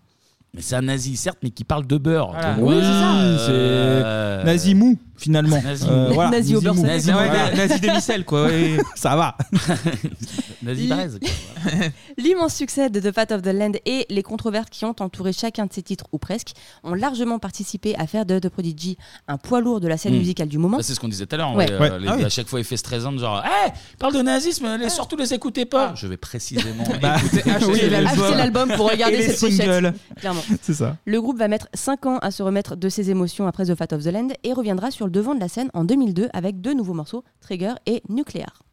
[0.53, 2.31] Mais c'est un nazi, certes, mais qui parle de beurre.
[2.33, 2.55] Voilà.
[2.55, 3.37] Donc, Oui, c'est ça.
[3.45, 5.61] c'est Euh, nazi mou finalement.
[5.63, 6.13] Nazi Euh, mou.
[6.15, 6.87] voilà, Nazi au beurre salé.
[6.87, 7.55] Nazi, Ouais, voilà.
[7.55, 8.45] nazi demi-sel quoi.
[8.45, 8.77] ouais.
[8.95, 9.37] Ça va.
[10.63, 11.19] Nazi braise.
[12.17, 15.65] L'immense succès de The Fat of the Land et les controverses qui ont entouré chacun
[15.65, 16.49] de ses titres ou presque
[16.83, 20.17] ont largement participé à faire de The Prodigy un poids lourd de la scène Mm.
[20.17, 20.77] musicale du moment.
[20.77, 21.55] Bah, c'est ce qu'on disait tout à l'heure.
[21.55, 21.71] Ouais.
[21.71, 21.91] ouais, Ouais.
[21.91, 22.23] euh, Ah oui.
[22.25, 25.65] À chaque fois, il fait stressant, genre, hé, parle de nazisme, les, surtout les écoutez
[25.65, 25.93] pas.
[25.95, 27.41] Je vais précisément Bah, écouter.
[27.45, 28.23] oui, acheter l'album.
[28.23, 29.93] Acheter l'album pour regarder Et cette pochette.
[30.19, 30.41] Clairement.
[30.61, 30.97] C'est ça.
[31.05, 33.87] Le groupe va mettre 5 ans à se remettre de ses émotions après The Fat
[33.95, 36.93] of the Land et reviendra sur devant de la scène en 2002 avec deux nouveaux
[36.93, 38.63] morceaux, Trigger et Nuclear.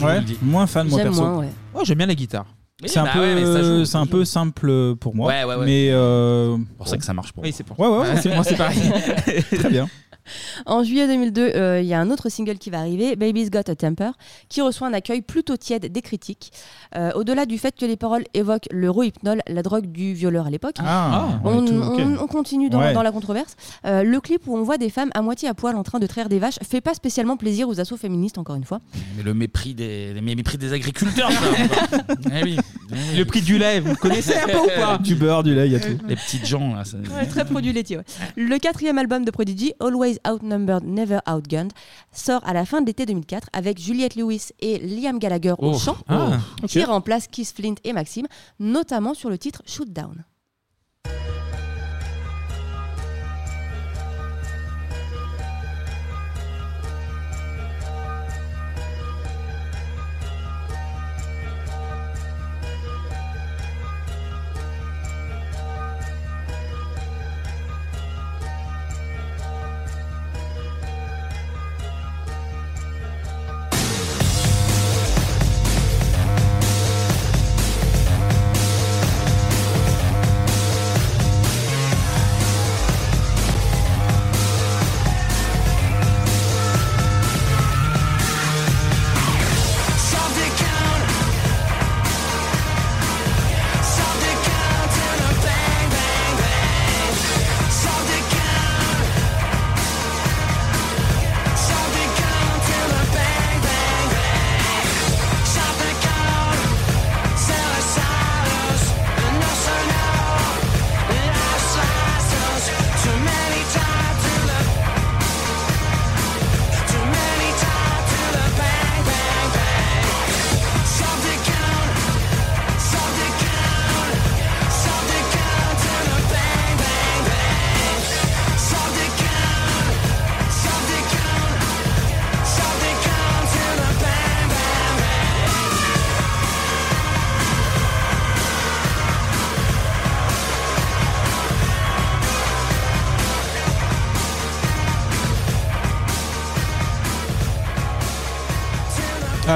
[0.00, 0.38] Je Ouais, vous le dis.
[0.42, 1.20] moins fan moi perso.
[1.22, 1.48] moins, ouais.
[1.74, 2.46] Oh, j'aime bien la guitare.
[2.86, 5.28] C'est un bah peu, ouais, mais ça joue, c'est un peu simple pour moi.
[5.28, 5.66] Ouais, ouais, ouais.
[5.66, 7.54] Mais euh, pour ça que ça marche pour Oui, moi.
[7.56, 8.20] c'est pour Ouais, ouais, ouais.
[8.22, 8.78] c'est- moi, c'est pareil.
[9.58, 9.86] Très bien.
[10.66, 13.68] En juillet 2002, euh, il y a un autre single qui va arriver, Baby's Got
[13.70, 14.10] a Temper,
[14.48, 16.52] qui reçoit un accueil plutôt tiède des critiques.
[16.96, 20.50] Euh, Au-delà du fait que les paroles évoquent le rohypnol, la drogue du violeur à
[20.50, 22.00] l'époque, Ah, on, ok.
[22.00, 22.92] on- on continue dans, Ouais.
[22.92, 23.56] dans la controverse.
[23.86, 26.06] Euh, le clip où on voit des femmes à moitié à poil en train de
[26.06, 28.80] traire des vaches fait pas spécialement plaisir aux assauts féministes, encore une fois.
[29.16, 31.30] Mais le mépris des, le mépris des agriculteurs.
[31.32, 31.38] ça.
[32.34, 32.56] Eh oui.
[33.16, 34.98] Le prix du lait, vous le connaissez un peu ou pas?
[35.02, 35.96] Du beurre, du lait, il y a tout.
[36.08, 36.84] Les petites gens là.
[36.84, 37.96] ça- Ouais, très produit laitier.
[37.98, 38.04] ouais.
[38.36, 41.72] Le quatrième album de Prodigy, Always Outnumbered, Never Outgunned,
[42.12, 45.78] sort à la fin de l'été 2004 avec Juliette Lewis et Liam Gallagher au Oh.
[45.78, 46.38] chant, Ah,
[46.68, 46.86] qui ok.
[46.86, 48.26] remplacent Keith Flint et Maxime,
[48.58, 50.24] notamment sur le titre Shoot Down.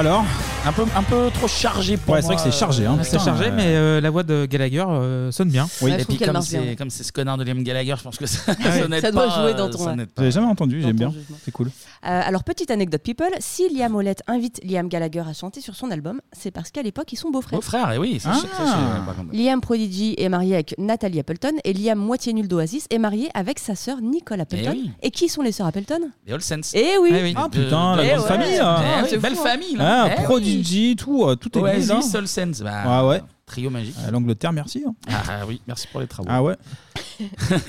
[0.05, 0.34] Alors
[0.65, 2.97] un peu, un peu trop chargé pour Ouais, c'est vrai moi, que c'est chargé, hein,
[2.99, 5.67] euh, C'est putain, chargé, euh, mais euh, la voix de Gallagher euh, sonne bien.
[5.81, 5.91] Oui.
[5.91, 8.53] et puis comme c'est comme c'est ce connard de Liam Gallagher, je pense que ça,
[8.53, 9.95] ça n'aide Ça doit pas, jouer dans euh, ton- ça ouais.
[9.95, 10.21] n'aide pas.
[10.23, 11.09] J'avais jamais entendu, j'aime bien.
[11.11, 11.37] jugement.
[11.43, 11.67] C'est cool.
[11.67, 15.89] Euh, alors, petite anecdote people, si Liam Olette invite Liam Gallagher à chanter sur son
[15.91, 17.57] album, c'est parce qu'à l'époque, ils sont beaux-frères.
[17.59, 18.35] Beau-frère, et oui, ça, Ah.
[18.35, 19.33] je- ça, je- par contre.
[19.33, 23.59] Liam Prodigy est marié avec Nathalie Appleton et Liam Moitié Nul d'Oasis est marié avec
[23.59, 24.71] sa sœur Nicole Appleton.
[24.73, 24.91] Eh oui.
[25.01, 25.99] Et qui sont les sœurs Appleton?
[26.27, 26.71] Les Olsens.
[26.73, 27.09] Eh oui.
[27.13, 27.33] Eh oui.
[27.37, 28.27] Ah putain, la Eh grande ouais.
[28.27, 28.59] famille.
[28.59, 28.77] hein.
[29.03, 29.49] Eh c'est belle fou, hein.
[29.49, 30.03] famille là.
[30.05, 30.25] Ah, Eh oui.
[30.25, 30.54] Prodigy,
[30.97, 31.73] tout, euh, tout est bien.
[31.73, 32.19] Oasis, là.
[32.19, 32.61] Olsens.
[32.63, 33.21] Bah, Ah ouais.
[33.45, 33.95] Trio magique.
[34.05, 34.83] Euh, L'Angleterre, merci.
[34.87, 34.95] hein.
[35.07, 36.27] Ah, ah oui, merci pour les travaux.
[36.31, 36.55] Ah ouais.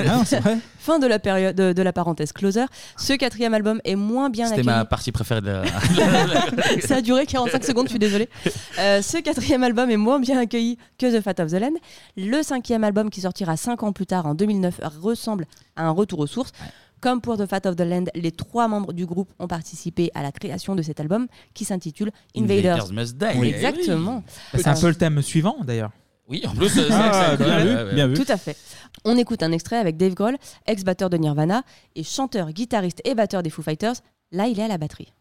[0.09, 0.57] ah, c'est vrai.
[0.79, 2.65] Fin de la période de, de la parenthèse closer.
[2.97, 4.75] Ce quatrième album est moins bien C'était accueilli.
[4.75, 5.65] ma partie préférée de la.
[6.81, 8.29] Ça a duré 45 secondes, je suis désolée.
[8.79, 11.73] Euh, ce quatrième album est moins bien accueilli que The Fat of the Land.
[12.19, 15.47] Le cinquième album, qui sortira 5 ans plus tard, en 2009, ressemble
[15.77, 16.53] à un retour aux sources.
[17.01, 20.23] Comme pour The Fat of the Land, les trois membres du groupe ont participé à
[20.23, 22.77] la création de cet album qui s'intitule Invaders.
[22.77, 23.27] Invaders Must Die.
[23.39, 23.49] Oui.
[23.49, 24.25] Exactement.
[24.53, 25.91] Bah, c'est un peu le thème suivant d'ailleurs.
[26.29, 27.95] Oui, en plus, c'est Ah, bien vu, ouais.
[27.95, 28.15] bien vu.
[28.15, 28.57] Tout à fait.
[29.05, 30.37] On écoute un extrait avec Dave Grohl,
[30.67, 31.63] ex-batteur de Nirvana
[31.95, 33.95] et chanteur, guitariste et batteur des Foo Fighters.
[34.33, 35.13] Là, il est à la batterie.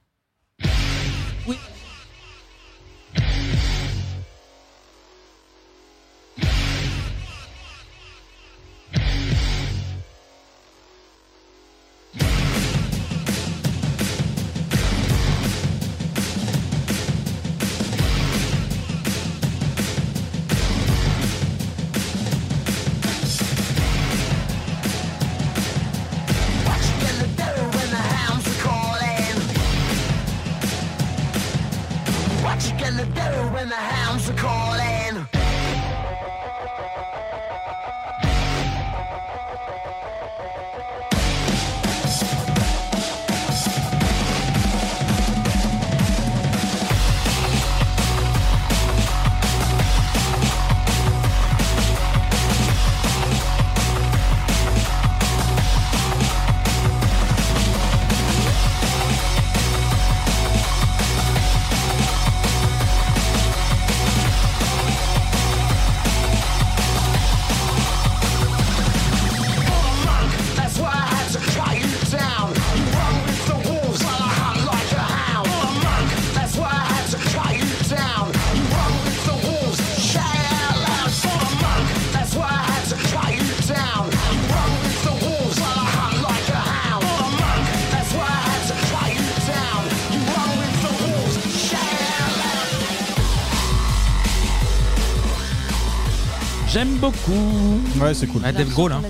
[97.12, 98.04] Beaucoup.
[98.04, 98.42] Ouais, c'est cool.
[98.46, 99.02] Ah, Dave Grohl, hein.
[99.04, 99.10] On a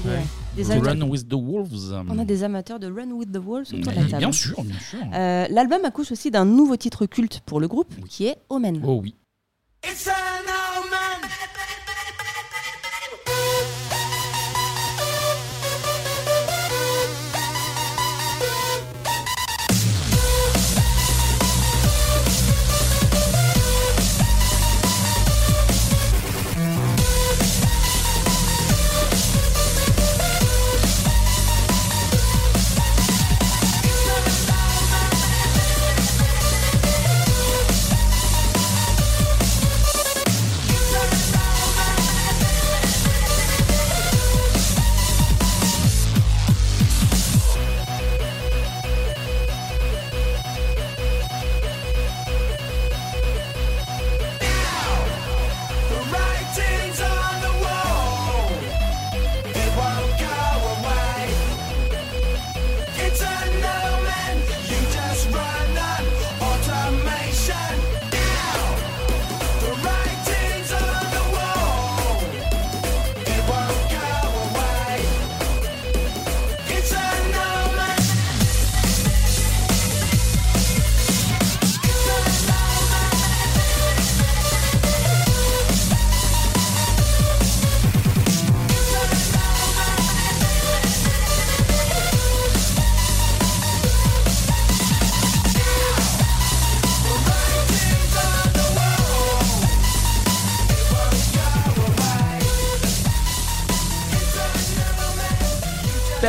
[0.55, 1.93] des- amateurs- Run with the Wolves.
[2.09, 4.19] On a des amateurs de Run with the Wolves autour de la Mhm, table.
[4.19, 4.99] Bien sûr, bien sûr.
[5.13, 8.81] Euh, L'album accouche aussi d'un nouveau titre culte pour le groupe, qui est Omen.
[8.85, 9.15] Oh oui.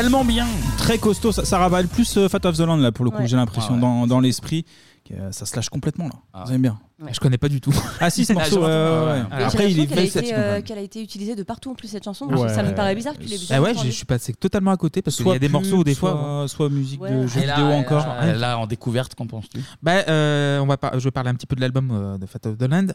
[0.06, 0.46] Tellement bien.
[0.78, 3.18] Très costaud, ça, ça ravale plus euh, Fat of the Land là pour le coup,
[3.18, 3.26] Ouais.
[3.26, 3.80] j'ai l'impression Ah ouais.
[3.80, 4.64] dans, dans l'esprit.
[5.04, 6.44] que, euh, Ça se lâche complètement là.
[6.44, 6.78] Vous aimez bien.
[7.10, 7.74] Je connais pas du tout.
[8.00, 8.60] Ah si, ce morceau.
[8.62, 9.24] Ah, ouais, ouais, ouais.
[9.38, 11.72] j'ai Après, il est l'impression qu'elle a, été, euh, qu'elle a été utilisée de partout
[11.72, 12.26] en plus cette chanson.
[12.26, 12.48] Ouais.
[12.54, 15.02] Ça me paraît bizarre que tu l'aies Ah ouais, je suis passé totalement à côté
[15.02, 16.12] parce qu'il y a des morceaux où des fois.
[16.12, 18.06] soit, soit musique de jeux Et là, vidéo euh, encore.
[18.22, 19.58] euh, Là, en découverte, qu'en penses-tu?
[19.82, 22.26] Bah, euh, on va par- je vais parler un petit peu de l'album euh, de
[22.26, 22.86] Fat of the Land.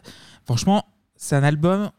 [0.46, 0.86] Franchement,
[1.18, 1.90] c'est un album.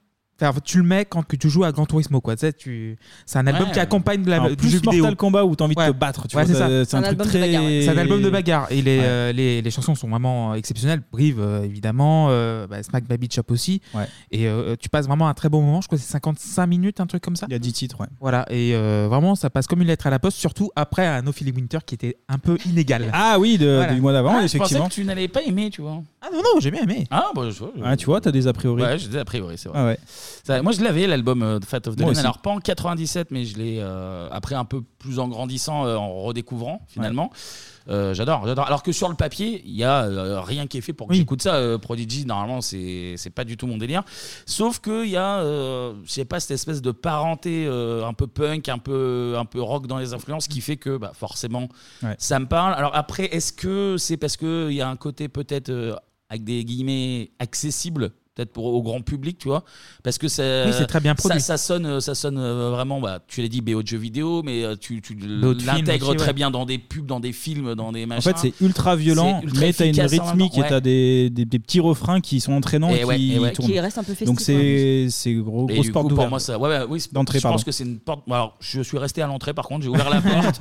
[0.41, 2.35] Enfin, tu le mets quand que tu joues à Gran Turismo, quoi.
[2.35, 2.97] Tu sais, tu...
[3.25, 3.73] C'est un album Ouais.
[3.73, 4.99] qui accompagne la, Alors, du plus jeu vidéo.
[5.03, 5.87] Mortal Kombat où t'as envie Ouais.
[5.87, 6.27] de te battre.
[6.27, 6.67] Tu Ouais, vois, c'est ça.
[6.67, 7.39] t'as- c'est un, Un truc album de très.
[7.39, 7.81] bagarre, ouais.
[7.83, 9.05] C'est un album de bagarre et les, Ouais.
[9.05, 11.01] euh, les, les chansons sont vraiment exceptionnelles.
[11.11, 13.81] Brive, euh, évidemment, euh, bah, Smack Baby Chop aussi.
[13.93, 14.07] Ouais.
[14.31, 15.81] Et euh, tu passes vraiment un très bon moment.
[15.81, 17.45] Je crois que c'est 55 minutes, un truc comme ça.
[17.49, 18.07] Il y a 10 titres, ouais.
[18.19, 21.21] Voilà, et euh, vraiment, ça passe comme une lettre à la poste, surtout après un
[21.21, 23.09] No Feeling Winter qui était un peu inégal.
[23.13, 23.93] Ah oui, de- Voilà.
[23.93, 24.87] du mois d'avant, Ah, Je pensais effectivement.
[24.89, 26.01] que tu n'allais pas aimer, tu vois.
[26.21, 27.05] Ah non, non, j'ai bien aimé.
[27.11, 27.71] Ah, bah, je vois.
[27.77, 28.81] je- Ah, tu vois, t'as des a priori.
[28.81, 29.77] Ouais, j'ai des a priori, c'est vrai.
[29.79, 29.99] Ah ouais.
[30.43, 32.11] Ça, moi, je l'avais, l'album euh, de Fat of the Moi Land.
[32.11, 32.19] aussi.
[32.19, 35.95] Alors, pas en 97, mais je l'ai euh, après un peu plus en grandissant, euh,
[35.95, 37.31] en redécouvrant, finalement.
[37.89, 38.65] Euh, j'adore, j'adore.
[38.65, 41.13] Alors que sur le papier, il y a euh, rien qui est fait pour que
[41.15, 41.55] j'écoute ça.
[41.55, 44.03] Euh, Prodigy, normalement, c'est c'est pas du tout mon délire.
[44.45, 48.27] Sauf qu'il y a, euh, je sais pas, cette espèce de parenté euh, un peu
[48.27, 51.67] punk, un peu, un peu rock dans les influences qui fait que, bah, forcément,
[52.17, 52.73] ça me parle.
[52.73, 55.93] Alors après, est-ce que c'est parce qu'il y a un côté peut-être, euh,
[56.29, 59.63] avec des guillemets, accessible peut-être pour au grand public, tu vois,
[60.03, 61.39] parce que ça, Oui, c'est très bien produit.
[61.39, 62.99] Ça, ça sonne, euh, ça sonne euh, vraiment.
[62.99, 66.09] Bah, tu l'as dit, BO de jeux vidéo, mais euh, tu, tu D'autres films l'intègres
[66.09, 66.33] aussi, très ouais.
[66.33, 68.33] bien dans des pubs, dans des films, dans des En machins.
[68.33, 70.69] fait, c'est ultra violent, C'est ultra mais t'as une efficace en même rythmique temps, et
[70.69, 70.81] t'as ouais.
[70.81, 73.51] des, des, des petits refrains qui sont entraînants Et et, ouais, qui et ouais.
[73.51, 73.69] tournent.
[73.69, 76.27] Qui restent un peu festifs, Donc c'est c'est gros, Et grosse du porte coup, pour
[76.29, 78.23] moi, ça, ouais, ouais, oui, c'est- D'entrée, je pense que c'est une porte.
[78.29, 80.59] Alors, je suis resté à l'entrée, par contre, j'ai ouvert la porte.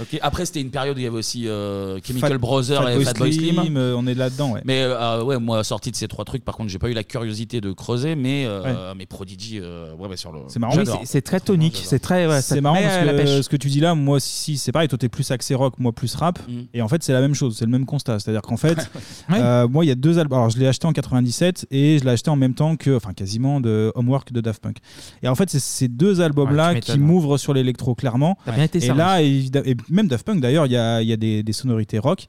[0.00, 0.18] Ok.
[0.20, 3.32] Après, c'était une période où il y avait aussi euh, Chemical Fat- Brothers et Fatboy
[3.32, 3.62] Slim.
[3.62, 4.60] Slim, euh, on est là-dedans, ouais.
[4.64, 7.04] Mais euh, ouais, moi, sorti de ces trois trucs, par contre, j'ai pas eu la
[7.04, 10.40] curiosité de creuser, mais, euh, mais Prodigy, euh, ouais, bah, sur le.
[10.48, 10.74] C'est marrant.
[10.74, 10.98] j'adore.
[11.00, 12.26] c'est- c'est très tonique, c'est très.
[12.26, 13.40] ouais, ça c'est marrant met parce à la que pêche.
[13.42, 15.92] ce que tu dis là, moi si c'est pareil, toi t'es plus axé rock, moi
[15.92, 16.52] plus rap, Mm.
[16.74, 18.90] et en fait c'est la même chose, c'est le même constat, c'est-à-dire qu'en fait,
[19.32, 22.04] euh, moi il y a deux albums, alors je l'ai acheté en 97 et je
[22.04, 24.76] l'ai acheté en même temps que, enfin quasiment de Homework de Daft Punk.
[25.22, 27.06] Et en fait c'est ces deux albums là Ouais, tu qui m'étonnes.
[27.06, 28.36] m'ouvrent sur l'électro clairement.
[28.44, 28.98] T'as bien été et servi.
[28.98, 31.52] là évidemment, et même Daft Punk d'ailleurs, il y a, il y a des, des
[31.52, 32.26] sonorités rock.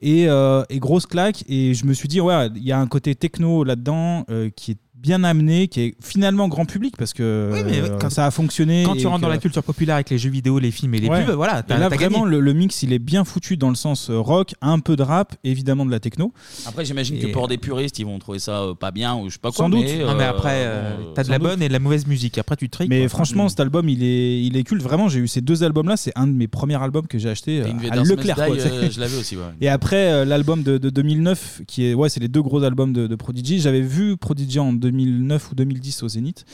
[0.00, 2.86] Et, euh, et grosse claque et je me suis dit ouais il y a un
[2.86, 7.50] côté techno là-dedans euh, qui est bien amené qui est finalement grand public parce que
[7.52, 9.96] Oui, mais euh, quand- ça a fonctionné Quand tu rentres que- dans la culture populaire
[9.96, 11.26] avec les jeux vidéo, les films et les Ouais.
[11.26, 12.36] pubs, voilà, t'as là t'as vraiment gagné.
[12.36, 15.02] le, le mix il est bien foutu dans le sens euh, rock, un peu de
[15.02, 16.32] rap, évidemment de la techno.
[16.66, 19.28] Après, j'imagine que Et- pour des puristes, ils vont trouver ça euh, pas bien ou
[19.28, 19.58] je sais pas quoi.
[19.58, 19.84] Sans doute.
[19.84, 21.48] Mais, Non, mais euh, euh, euh, t'as de la doute.
[21.48, 22.38] bonne et de la mauvaise musique.
[22.38, 22.88] Après, tu triques.
[22.88, 23.08] Mais quoi.
[23.10, 24.82] franchement, cet album, il est, il est culte.
[24.82, 25.98] Vraiment, j'ai eu ces deux albums-là.
[25.98, 28.36] C'est un de mes premiers albums que j'ai acheté euh, à Invaders Leclerc.
[28.38, 29.42] Must quoi, Die, euh, je l'avais aussi, ouais.
[29.60, 32.92] Et après, euh, l'album de, de 2009, qui est, ouais, c'est les deux gros albums
[32.94, 33.60] de, de Prodigy.
[33.60, 36.44] J'avais vu Prodigy en 2009 ou 2010 au Zénith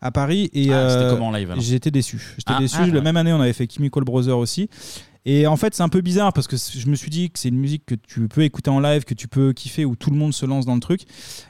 [0.00, 2.34] à Paris et Ah, c'était euh, comment en live, alors J'étais déçu.
[2.36, 2.76] J'étais Ah, déçu.
[2.80, 3.00] ah, ouais.
[3.00, 4.68] même année, on avait fait Chemical Brothers aussi.
[5.24, 7.38] Et en fait, c'est un peu bizarre parce que c- je me suis dit que
[7.38, 10.10] c'est une musique que tu peux écouter en live, que tu peux kiffer, où tout
[10.10, 11.02] le monde se lance dans le truc.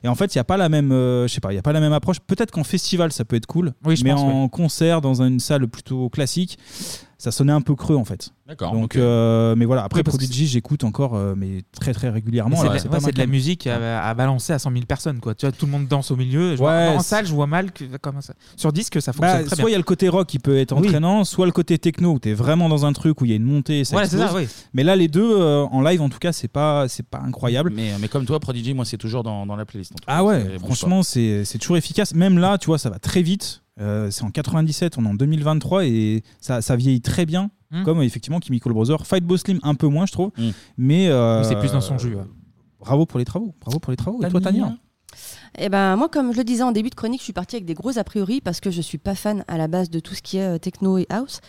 [0.05, 1.59] Et en fait, il n'y a pas la même, euh, je sais pas, il y
[1.59, 2.21] a pas la même approche.
[2.21, 5.41] Peut-être qu'en festival, ça peut être cool, Oui, je mais pense, en concert, dans une
[5.41, 6.59] salle plutôt classique,
[7.23, 8.31] ça sonnait un peu creux en fait.
[8.49, 9.85] D'accord, Donc, euh, mais voilà.
[9.85, 12.57] Après, Prodigy, j'écoute encore, euh, mais très très régulièrement.
[12.57, 15.21] C'est de, la- c'est ouais, de la musique à, à balancer à 100 000 personnes.
[15.21, 15.37] Quoi.
[15.37, 16.51] Tu vois, tout le monde danse au milieu.
[16.53, 18.35] Je vois- Ouais, en salle, je vois mal que, comment ça.
[18.57, 19.77] Sur disque, ça Bah, fonctionne très soit il y bien.
[19.77, 20.89] a le côté rock qui peut être Oui.
[20.89, 23.35] entraînant, soit le côté techno où tu es vraiment dans un truc où il y
[23.35, 24.49] a une montée et ça ça, oui.
[24.75, 27.73] Mais là, les deux, euh, en live en tout cas, c'est pas, c'est pas incroyable.
[27.73, 29.93] Mais, mais comme toi, Prodigy, moi, c'est toujours dans, dans la playlist.
[29.93, 30.13] en tout cas.
[30.17, 32.15] Ah ouais, franchement, c'est c'est toujours efficace.
[32.15, 33.62] Même là, tu vois, ça va très vite.
[33.81, 37.51] Euh, c'est en 97, on est en 2023 et ça, ça vieillit très bien.
[37.71, 37.85] Mm.
[37.85, 39.07] Comme effectivement Chemical Brothers.
[39.07, 40.31] Fight Boss Slim, un peu moins, je trouve.
[40.77, 42.25] Mais, euh, Oui, c'est plus dans son jus, ouais.
[42.81, 43.55] Bravo pour les travaux.
[43.61, 44.23] Bravo pour les travaux.
[44.23, 44.75] Et toi, Tania
[45.59, 47.65] Eh ben moi, comme je le disais en début de chronique, je suis partie avec
[47.65, 50.15] des gros a priori parce que je suis pas fan à la base de tout
[50.15, 51.41] ce qui est euh, techno et house.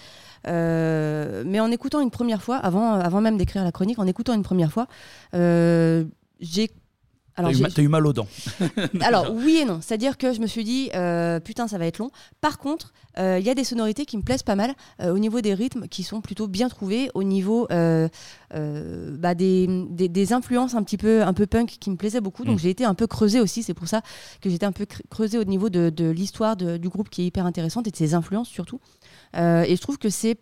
[0.47, 4.33] Euh, mais en écoutant une première fois, avant, avant même d'écrire la chronique, en écoutant
[4.33, 4.87] une première fois,
[5.33, 6.05] euh,
[6.39, 6.69] j'ai
[7.35, 8.27] T'as eu, j'ai- ma- t'as eu mal aux dents.
[9.01, 11.97] alors oui et non, c'est-à-dire que je me suis dit euh, putain ça va être
[11.97, 12.11] long.
[12.41, 15.17] Par contre, euh, il y a des sonorités qui me plaisent pas mal euh, au
[15.17, 17.67] niveau des rythmes qui sont plutôt bien trouvés, au niveau
[18.51, 22.43] bah, des, des- des influences un petit peu un peu punk qui me plaisaient beaucoup.
[22.45, 22.59] Donc Mm.
[22.59, 24.01] j'ai été un peu creusé aussi, c'est pour ça
[24.41, 27.23] que j'étais un peu cre- creusé au niveau de, de l'histoire de- du groupe qui
[27.23, 28.79] est hyper intéressante et de ses influences surtout.
[29.35, 30.37] Et je trouve que c'est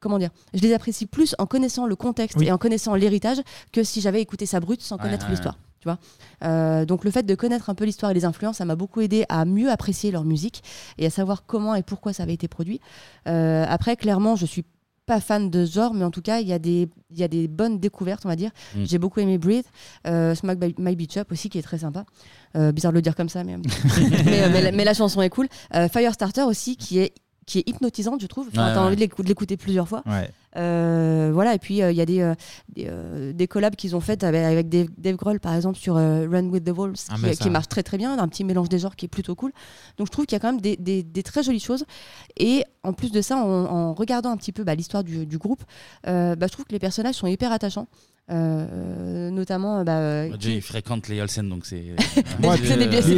[0.00, 2.48] comment dire, je les apprécie plus en connaissant le contexte Oui.
[2.48, 3.38] et en connaissant l'héritage
[3.72, 5.56] que si j'avais écouté ça brut sans Ouais, connaître ouais, l'histoire.
[5.84, 5.98] Tu vois
[6.44, 9.02] Euh, donc le fait de connaître un peu l'histoire et les influences, ça m'a beaucoup
[9.02, 10.62] aidé à mieux apprécier leur musique
[10.96, 12.80] et à savoir comment et pourquoi ça avait été produit.
[13.28, 14.64] Euh, après, clairement, je suis
[15.04, 17.46] pas fan de genre, mais en tout cas, il y, a des- y a des
[17.48, 18.50] bonnes découvertes, on va dire.
[18.74, 18.84] Mm.
[18.86, 19.66] J'ai beaucoup aimé Breathe,
[20.06, 22.06] euh, Smack by- My Beach Up aussi, qui est très sympa.
[22.56, 23.58] Euh, bizarre de le dire comme ça, mais,
[24.24, 25.48] mais, mais la, mais la chanson est cool.
[25.92, 27.12] Firestarter aussi, qui est
[27.46, 28.48] qui est hypnotisante, je trouve.
[28.50, 28.86] Enfin, Ouais, T'as ouais.
[28.86, 30.02] envie de l'écou- de l'écouter plusieurs fois.
[30.06, 30.30] Ouais.
[30.56, 32.34] Euh, voilà, et puis euh, il y a des, euh,
[32.74, 35.96] des, euh, des collabs qu'ils ont faites avec, avec Dave, Dave Grohl, par exemple, sur
[35.96, 38.44] euh, Run with the Wolves, Ah, qui, ça- qui marche très très bien, un petit
[38.44, 39.52] mélange des genres qui est plutôt cool.
[39.98, 41.84] Donc je trouve qu'il y a quand même des, des- des très jolies choses.
[42.36, 45.38] Et en plus de ça, en, en regardant un petit peu bah, l'histoire du, du
[45.38, 45.62] groupe,
[46.06, 47.86] euh, bah, je trouve que les personnages sont hyper attachants.
[48.30, 51.94] Euh, notamment, bah, euh, Jay fréquente les Olsen, donc c'est.
[52.42, 52.56] Ouais,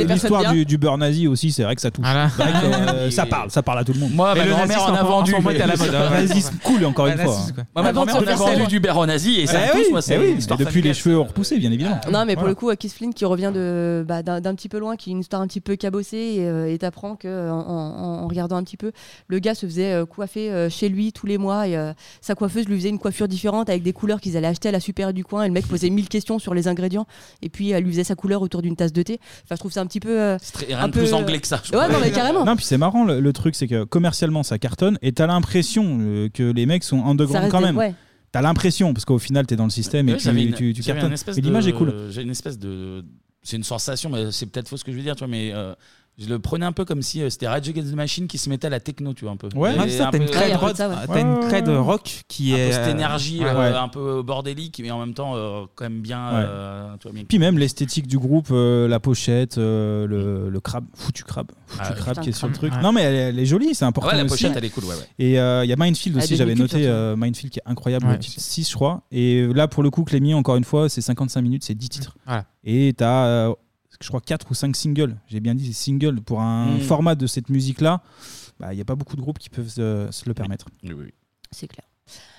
[0.05, 2.05] L'histoire du, du beurre nazi aussi, c'est vrai que ça touche.
[2.05, 4.13] Vrai que, euh, ça parle, ça parle à tout le monde.
[4.13, 5.33] Moi, ma grand-mère en a vendu.
[5.35, 6.31] à la mode.
[6.65, 7.55] cool, encore une Ouais, fois.
[7.57, 8.67] Moi, ma Avant de grand-mère se en a faire vendu ça.
[8.67, 10.61] du beurre nazi et ça Eh me touche, oui, moi, eh c'est oui, une histoire
[10.61, 10.95] et depuis les familiale.
[11.03, 12.01] cheveux ont repoussé, bien évidemment.
[12.13, 14.79] Non, mais pour le coup, Keith Flynn qui revient de, bah, d'un, d'un petit peu
[14.79, 17.59] loin, qui est une histoire un petit peu cabossée, et euh, et t'apprends que en,
[17.59, 18.93] en- en regardant un petit peu,
[19.29, 22.35] le gars se faisait euh, coiffer euh, chez lui tous les mois, et euh, sa
[22.35, 25.13] coiffeuse lui faisait une coiffure différente avec des couleurs qu'ils allaient acheter à la super
[25.13, 27.07] du coin, et le mec posait mille questions sur les ingrédients,
[27.43, 29.19] et puis elle lui faisait sa couleur autour d'une tasse de thé.
[29.45, 30.21] Enfin, je trouve ça un petit peu.
[30.21, 31.89] euh, très- rien un de peu, plus euh, anglais que ça, je Ouais, crois.
[31.89, 32.45] non, mais carrément.
[32.45, 35.99] Non, puis c'est marrant, le, le truc, c'est que commercialement, ça cartonne et t'as l'impression
[36.01, 37.77] euh, que les mecs sont Ça underground quand même.
[37.77, 37.95] ouais.
[38.33, 41.15] T'as l'impression, parce qu'au final, t'es dans le système et Ouais, tu, tu, cartonnes.
[41.29, 42.09] Mais l'image est cool.
[42.11, 43.05] J'ai une espèce de.
[43.43, 45.53] C'est une sensation, mais c'est peut-être faux ce que je veux dire, tu vois, mais
[45.55, 45.73] euh,
[46.19, 48.49] je le prenais un peu comme si euh, c'était Rage Against the Machine qui se
[48.49, 49.49] mettait à la techno, tu vois, un peu.
[49.55, 50.95] Ouais, Et ah, c'est ça, un t'as une crête rock- de ça, ouais.
[51.07, 53.47] t'as une crête rock qui Un peu est, cette euh, énergie ouais.
[53.51, 53.77] euh, Ouais.
[53.77, 56.29] un peu bordélique, mais en même temps, euh, quand même bien.
[56.31, 56.45] Ouais.
[56.47, 60.61] euh, tu vois, bien- Puis même l'esthétique du groupe, euh, la pochette, euh, le, le
[60.61, 62.61] crabe, foutu crabe, foutu Ah crabe Putain, qui est sur le crabe.
[62.71, 62.75] truc.
[62.75, 62.83] Ouais.
[62.83, 64.31] Non mais elle, est- elle est jolie, c'est important Ouais, la aussi.
[64.45, 65.09] pochette, elle est cool, ouais, ouais.
[65.19, 66.87] Et euh, il y a Mindfield Elle aussi, est j'avais noté surtout.
[66.87, 69.03] euh, Mindfield qui est incroyable, Ouais, le titre 6 je crois.
[69.13, 72.17] Et là pour le coup, Clémy, encore une fois, c'est 55 minutes, c'est 10 titres.
[72.27, 72.47] Voilà.
[72.65, 73.55] Et t'as, euh,
[74.01, 75.17] je crois, 4 ou 5 singles.
[75.29, 76.81] J'ai bien dit singles pour un Mm.
[76.81, 78.03] format de cette musique-là.
[78.61, 80.67] bah, Il n'y a pas beaucoup de groupes qui peuvent se, se le permettre.
[80.83, 81.15] Oui, oui, oui.
[81.51, 81.87] C'est clair.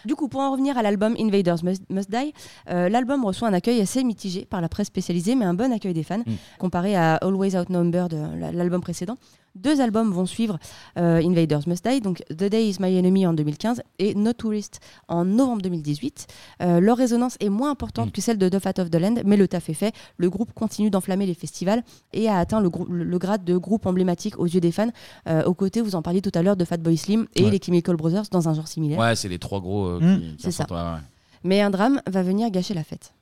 [0.06, 2.34] Du coup, pour en revenir à l'album Invaders Must, Must Die,
[2.70, 5.94] euh, l'album reçoit un accueil assez mitigé par la presse spécialisée, mais un bon accueil
[5.94, 6.24] des fans,
[6.58, 9.18] comparé à Always Outnumbered, euh, la- l'album précédent.
[9.58, 10.58] Deux albums vont suivre
[10.98, 14.80] euh, Invaders Must Die, donc The Day Is My Enemy en 2015 et No Tourist
[15.08, 16.28] en novembre 2018.
[16.62, 19.38] Euh, leur résonance est moins importante que celle de The Fat of the Land, mais
[19.38, 19.94] le taf est fait.
[20.18, 22.70] Le groupe continue d'enflammer les festivals et a atteint le,
[23.18, 24.90] grade de groupe emblématique aux yeux des fans,
[25.28, 27.52] euh, aux côtés, vous en parliez tout à l'heure, de Fatboy Slim et Ouais.
[27.52, 29.00] les Chemical Brothers dans un genre similaire.
[29.00, 30.20] Ouais, c'est les trois gros Mm.
[30.20, 30.64] qui C'est ça.
[30.66, 31.02] ressortent, ouais, ouais.
[31.44, 33.14] Mais un drame va venir gâcher la fête.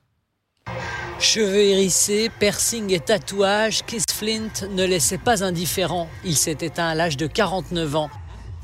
[1.19, 6.09] Cheveux hérissés, piercing et tatouages, Keith Flint ne laissait pas indifférent.
[6.25, 8.09] Il s'est éteint à l'âge de 49 ans.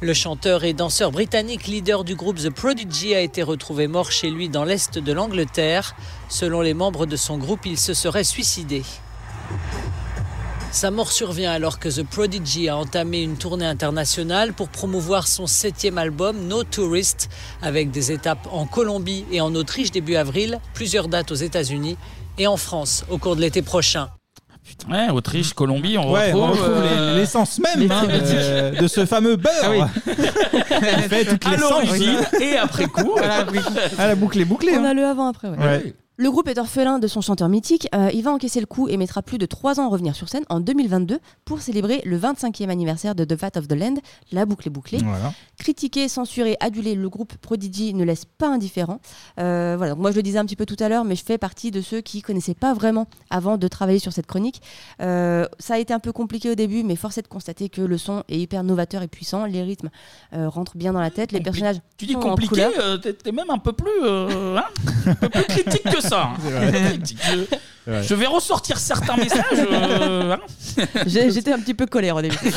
[0.02, 4.30] Le chanteur et danseur britannique leader du groupe The Prodigy a été retrouvé mort chez
[4.30, 5.96] lui dans l'est de l'Angleterre.
[6.28, 8.84] Selon les membres de son groupe, il se serait suicidé.
[10.72, 15.46] Sa mort survient alors que The Prodigy a entamé une tournée internationale pour promouvoir son
[15.46, 17.30] septième album No Tourist,
[17.62, 21.98] avec des étapes en Colombie et en Autriche début avril, plusieurs dates aux États-Unis
[22.42, 24.10] et en France au cours de l'été prochain.
[24.90, 28.88] Ouais, Autriche, Colombie, on Ouais, on retrouve, retrouve euh, les- l'essence même hein, euh, de
[28.88, 29.54] ce fameux beurre.
[29.64, 33.16] Ah Il fait toutes À les l'origine et après coup.
[33.98, 34.74] Ah, la boucle est bouclée.
[34.78, 34.90] On hein.
[34.90, 35.58] a le avant-après, ouais.
[35.58, 35.94] Ouais.
[36.22, 37.88] Le groupe est orphelin de son chanteur mythique.
[37.96, 40.30] Euh, il va encaisser le coup et mettra plus de 3 ans à revenir sur
[40.30, 43.96] scène en 2022 pour célébrer le 25e anniversaire de The Fat of the Land.
[44.32, 45.00] La boucle est bouclée.
[45.00, 45.34] Voilà.
[45.58, 49.00] Critiqué, censuré, adulé, le groupe Prodigy ne laisse pas indifférent.
[49.40, 51.24] Euh, voilà, donc moi je le disais un petit peu tout à l'heure, mais je
[51.26, 54.62] fais partie de ceux qui connaissaient pas vraiment avant de travailler sur cette chronique.
[55.02, 57.82] Euh, ça a été un peu compliqué au début, mais force est de constater que
[57.82, 59.46] le son est hyper novateur et puissant.
[59.46, 59.90] Les rythmes
[60.34, 61.32] euh, rentrent bien dans la tête.
[61.32, 64.58] Les Compli- personnages Tu dis sont compliqué, euh, t'es t'es même un peu plus, euh,
[64.60, 64.66] hein,
[65.08, 66.11] un peu plus critique que ça.
[66.14, 66.34] Hein.
[68.04, 69.44] Je, vais ressortir certains messages.
[69.54, 70.84] euh, hein.
[71.08, 72.38] J'ai- J'étais un petit peu colère au début.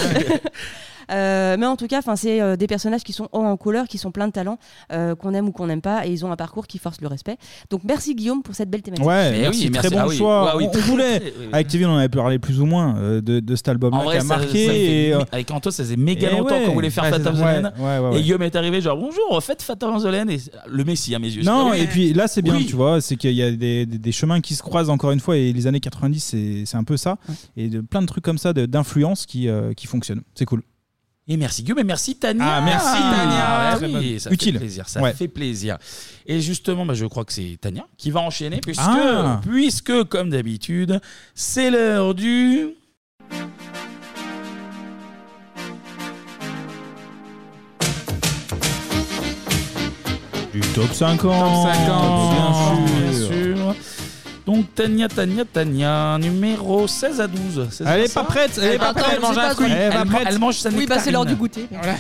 [1.10, 3.86] Euh, mais en tout cas, 'fin, c'est euh, des personnages qui sont hauts en couleur,
[3.88, 4.58] qui sont pleins de talent,
[4.92, 7.08] euh, qu'on aime ou qu'on n'aime pas, et ils ont un parcours qui force le
[7.08, 7.36] respect.
[7.70, 9.06] Donc merci Guillaume pour cette belle thématique.
[9.06, 9.94] Ouais, Mais merci, oui, très merci.
[9.94, 10.16] bon Ah oui.
[10.16, 10.50] choix.
[10.52, 13.56] Ah oui, on, voulait, avec Kevin, on avait parlé plus ou moins euh, de, de
[13.56, 14.66] cet album-là En qui a ça, marqué.
[14.66, 16.64] ça fait- et, euh, avec Anto, ça faisait méga Eh longtemps ouais.
[16.66, 18.16] qu'on voulait faire Fat of the.
[18.16, 20.06] Et Guillaume est arrivé, genre bonjour, faites Fat of the.
[20.06, 21.42] Et le Messi à mes yeux.
[21.42, 24.12] Non, et puis là c'est bien, tu vois, c'est qu'il y a des, des- des
[24.12, 26.96] chemins qui se croisent encore une fois, et les années 90 c'est c'est un peu
[26.96, 27.16] ça,
[27.56, 30.22] et de, plein de trucs comme ça de- d'influence qui, euh, qui fonctionnent.
[30.34, 30.62] C'est cool.
[31.26, 32.44] Et merci Guillaume et merci Tania.
[32.46, 33.70] Ah, merci, Tania.
[33.70, 34.18] Ouais, Très oui, bonne.
[34.18, 34.52] ça Utile.
[34.54, 34.88] fait plaisir.
[34.88, 35.12] Ça Ouais.
[35.14, 35.78] fait plaisir.
[36.26, 39.40] Et justement, bah, je crois que c'est Tania qui va enchaîner puisque, Ah.
[39.42, 41.00] puisque comme d'habitude,
[41.34, 42.68] c'est l'heure du.
[50.52, 51.64] Du top 50.
[51.64, 53.43] Top 50, bien sûr.
[54.46, 57.68] Donc Tania, Tania, Tania, numéro 16 à 12.
[57.70, 59.06] c'est Elle est ça pas prête, elle est pas prête.
[59.14, 59.68] elle mange un Elle fruit.
[59.68, 60.26] va Elle, ma- prête.
[60.28, 61.66] elle mange sa Oui, bah c'est l'heure du goûter.
[61.72, 61.94] Voilà.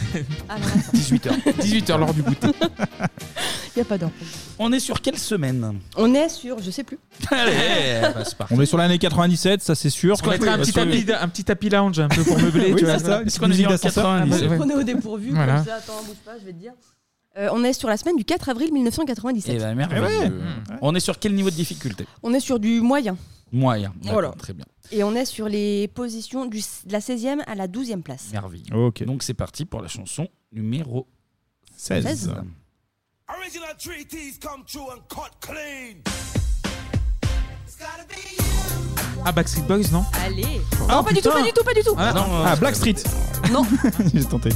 [0.50, 0.56] Ah,
[0.94, 1.30] 18h.
[1.58, 2.48] 18h l'heure du goûter.
[3.76, 4.10] Il n'y a pas d'heure.
[4.58, 6.98] On est sur quelle semaine On est sur, je sais plus.
[7.30, 7.52] Allez,
[8.02, 8.54] bah, c'est parti.
[8.54, 10.14] On est sur l'année 97, ça c'est sûr.
[10.22, 12.72] On mettrait un petit, tapis, un petit tapis lounge un peu pour meubler.
[12.72, 14.04] Oui, tu vois, c'est ça, une Est-ce petite musique d'ascenseur.
[14.26, 14.58] Bah, ouais.
[14.60, 15.56] On est au dépourvu, Voilà.
[15.56, 16.72] comme ça, attends, bouge pas, je vais te dire.
[17.36, 19.54] Euh, on est sur la semaine du 4 avril 1997.
[19.56, 20.32] Eh ben, merveilleux.
[20.80, 23.16] On est sur quel niveau de difficulté On est sur du moyen.
[23.52, 23.92] Moyen.
[23.96, 24.30] D'accord, Voilà.
[24.38, 24.64] Très bien.
[24.92, 28.28] Et on est sur les positions du, de la 16e à la 12e place.
[28.32, 28.74] Merveilleux.
[28.74, 29.04] Ok.
[29.04, 31.08] Donc c'est parti pour la chanson numéro
[31.76, 32.04] 16.
[32.04, 32.34] 16.
[33.36, 36.02] Original treaties come true and cut clean.
[39.26, 41.82] Ah, Backstreet Boys, non Allez Ah, Non, pas du tout, pas du tout, pas du
[41.82, 43.02] tout Ah, non, Ah, Blackstreet.
[43.50, 43.62] Non.
[44.14, 44.50] J'ai tenté.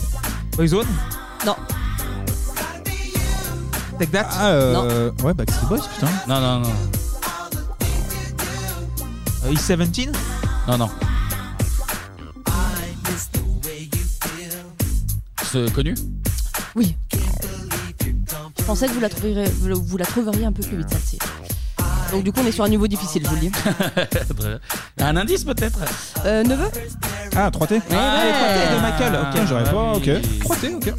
[0.57, 0.87] Boyzone
[1.47, 1.57] Non.
[3.99, 6.07] Take That Ah, euh, ouais, Backstreet Boys, putain.
[6.29, 6.73] Non, non, non.
[9.47, 10.11] Euh, East 17
[10.69, 10.89] Non, non.
[15.51, 15.95] C'est connu
[16.77, 16.95] Oui.
[18.59, 21.19] Je pensais que vous la, trouveriez, vous la trouveriez un peu plus vite, celle-ci.
[22.13, 23.53] Donc du coup, on est sur un niveau difficile, je vous le dis.
[25.01, 25.79] Un indice peut-être
[26.25, 26.69] Euh, neveu
[27.37, 29.47] Ah, 3T Ah, les 3T de Michael, Ah, ok.
[29.47, 30.03] j'aurais pas, ok.
[30.07, 30.41] oui.
[30.41, 30.95] 3T, ok.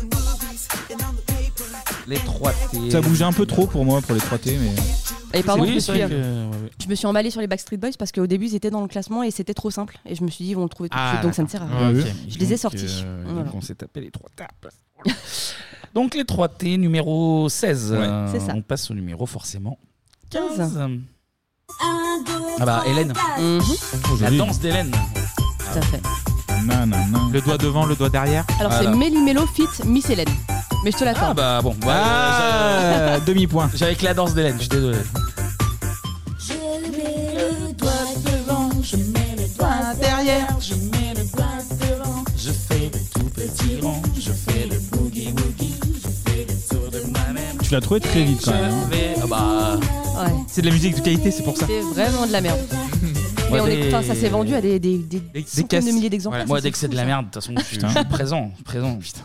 [2.10, 2.90] Les 3T.
[2.92, 5.40] Ça bougeait un peu trop pour moi pour les 3T, mais.
[5.40, 6.08] Et pardon, Oui, je, me suis, euh,
[6.50, 6.70] ouais, ouais.
[6.84, 8.88] je me suis emballée sur les Backstreet Boys parce qu'au début, ils étaient dans le
[8.88, 10.00] classement et c'était trop simple.
[10.08, 11.44] Et je me suis dit, ils vont le trouver tout de Ah, suite, donc ça
[11.44, 11.94] ne sert à rien.
[11.94, 12.10] d'accord.
[12.10, 12.16] Ok.
[12.30, 13.02] Je les ai sortis.
[13.06, 13.44] euh, Voilà.
[13.44, 14.68] Donc on s'est tapé les 3 tapes.
[15.94, 17.92] donc les 3T numéro 16.
[17.92, 18.54] Ouais, Euh, c'est ça.
[18.56, 19.78] On passe au numéro forcément
[20.32, 20.58] 15.
[20.58, 20.80] 15.
[22.60, 23.14] Ah bah Hélène.
[23.40, 23.62] Mhm.
[24.22, 24.92] La danse d'Hélène.
[24.92, 26.02] Tout à fait.
[26.66, 27.30] Non, non, non.
[27.32, 28.46] Le doigt devant, le doigt derrière.
[28.60, 28.92] Alors Voilà.
[28.92, 30.28] c'est Méli Mélo fit Miss Hélène.
[30.84, 31.38] Mais je te Ah l'accorde.
[31.38, 31.72] bah bon.
[31.72, 33.66] ouais, Ah, demi-point.
[33.68, 34.98] j'avais- J'avais que la danse d'Hélène, je suis désolé.
[36.40, 36.54] Je
[36.92, 37.92] mets le doigt
[38.26, 41.48] devant, je mets le doigt derrière, je mets le doigt
[41.82, 42.24] devant.
[42.38, 46.90] Je fais de tout petits ronds, je fais le boogie woogie, je fais le tour
[46.92, 47.58] de moi-même.
[47.62, 48.72] Tu l'as trouvé très vite quand même.
[48.72, 48.88] hein.
[48.92, 49.80] Je vais- Ah bah.
[50.24, 50.34] Ouais.
[50.48, 51.66] C'est de la musique de qualité, c'est pour ça.
[51.68, 52.60] C'est vraiment de la merde.
[53.52, 56.10] Mais on est, enfin, ça s'est vendu à des, des, des, des centaines de milliers
[56.10, 56.46] d'exemplaires.
[56.48, 57.08] Moi, ça, dès que c'est fou, de la ça.
[57.08, 57.88] merde, de toute façon, je suis, Putain.
[57.90, 58.52] je suis présent.
[58.64, 58.96] présent.
[58.98, 59.22] Putain.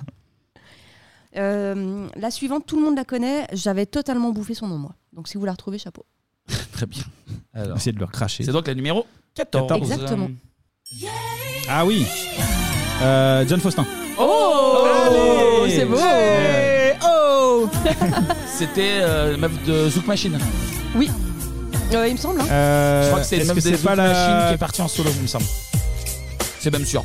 [1.36, 3.47] Euh, la suivante, tout le monde la connaît.
[3.52, 4.94] J'avais totalement bouffé son nom, moi.
[5.12, 6.05] Donc si vous la retrouvez, chapeau.
[6.73, 7.02] Très bien.
[7.52, 8.44] Alors, Essayez de le recracher.
[8.44, 9.73] c'est donc la numéro 14.
[9.82, 10.28] Exactement.
[11.69, 12.06] Ah oui.
[13.02, 13.86] Euh, John Faustin.
[14.19, 14.85] Oh,
[15.65, 15.97] Allez C'est beau
[17.06, 17.69] Oh
[18.47, 20.39] C'était euh, meuf de Zouk Machine.
[20.94, 21.11] Oui.
[21.93, 22.40] Euh, il me semble.
[22.40, 22.47] hein.
[22.51, 25.11] Euh, Je crois que c'est une est-ce des Zouk Machine qui est partie en solo,
[25.16, 25.44] il me semble.
[26.61, 27.02] C'est même sûr.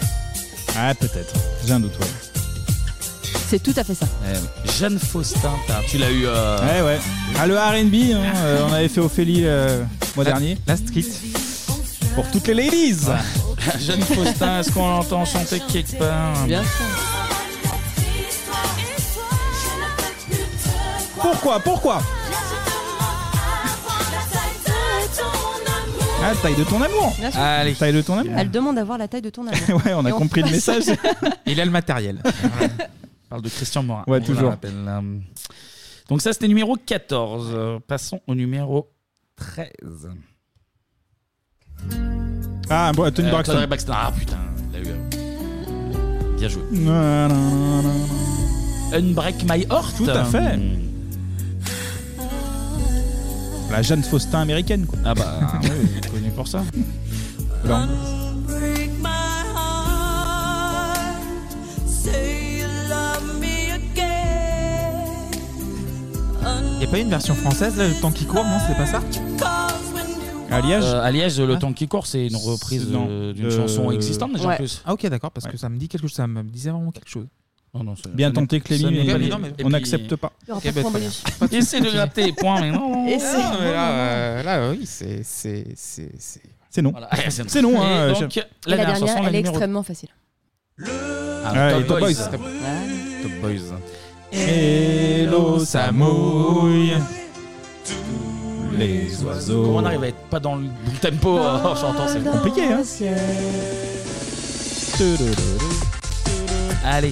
[0.78, 1.34] Ah, peut-être.
[1.66, 2.06] J'ai un doute, ouais.
[3.50, 4.06] C'est tout à fait ça.
[4.32, 6.26] Eh, Jeanne Faustin, t'as- tu l'as eu.
[6.26, 7.00] euh, Ouais, ouais.
[7.40, 9.86] Ah, le RB, hein, euh, on avait fait Ophélie euh, le
[10.16, 10.58] mois dernier.
[10.68, 11.06] La street.
[12.16, 12.96] Pour toutes les ladies
[13.80, 16.46] Jeanne Faustin, est-ce qu'on l'entend chanter quelque part?
[16.46, 16.86] Bien sûr.
[21.20, 22.02] Pourquoi Pourquoi?
[26.22, 27.16] Ah, taille de ton amour.
[27.18, 27.40] Bien sûr.
[27.40, 27.74] Allez.
[27.74, 28.34] Taille de ton amour.
[28.38, 29.82] Elle demande d'avoir la taille de ton amour.
[29.86, 30.84] Ouais, on a Et compris le message.
[31.46, 32.22] Il a le matériel.
[33.30, 34.04] On parle de Christian Morin.
[34.08, 34.50] Ouais, On toujours.
[34.50, 34.74] rappelle.
[36.10, 37.52] Donc ça, c'était numéro 14.
[37.54, 38.90] Euh, Passons au numéro
[39.36, 40.10] 13.
[42.72, 43.54] Ah, bon, Tony Euh, Braxton.
[43.54, 43.94] Tony Braxton.
[43.96, 44.38] Ah putain,
[44.72, 44.86] il a eu.
[44.92, 46.64] euh, Bien joué.
[46.72, 48.98] Na, na, na, na.
[48.98, 49.96] Unbreak My Heart.
[49.98, 50.58] Tout à fait.
[50.58, 50.80] Hmm.
[53.72, 54.98] La Jeanne Faustin américaine, quoi.
[55.06, 56.64] Ah bah, oui, il est connu pour ça.
[57.66, 57.86] Alors,
[58.48, 59.06] Break my
[59.56, 61.22] heart.
[61.88, 62.39] Say
[66.80, 68.86] Il n'y a pas une version française, là, le temps qui court, non C'est pas
[68.86, 69.02] ça
[70.50, 71.58] À Liège Euh, à Liège, le Ah.
[71.58, 73.08] temps qui court, c'est une reprise Non.
[73.10, 74.82] euh, d'une Euh, chanson existante déjà en plus.
[74.86, 77.10] Ah ok d'accord parce que ça me dit quelque chose, ça me disait vraiment quelque
[77.10, 77.28] chose.
[77.74, 80.32] Oh non, c'est- Bien tenté, Clémy, mais on n'accepte Et on puis- n'accepte pas.
[80.44, 81.24] Il y aura Ok, pas de point bonus.
[81.52, 83.06] Essaie de gratter les points, mais non.
[83.08, 83.26] Essaie.
[83.38, 86.42] Ah, mais là, euh, là, oui, c'est c'est c'est c'est.
[86.72, 86.92] C'est non.
[86.92, 87.10] Voilà.
[87.30, 88.10] C'est non, hein.
[88.12, 90.10] Et je- donc, Et la, la dernière elle est extrêmement facile.
[90.82, 92.14] Ah, Ouais, Top et Top Boys.
[92.14, 92.40] Boys.
[93.24, 93.76] Top Boys.
[94.32, 96.94] Hello, ça mouille.
[98.78, 99.64] Les oiseaux.
[99.66, 102.64] Comment on arrive à être pas dans le bon tempo euh, en chantant C'est compliqué,
[102.66, 102.82] hein
[106.86, 107.12] Allez.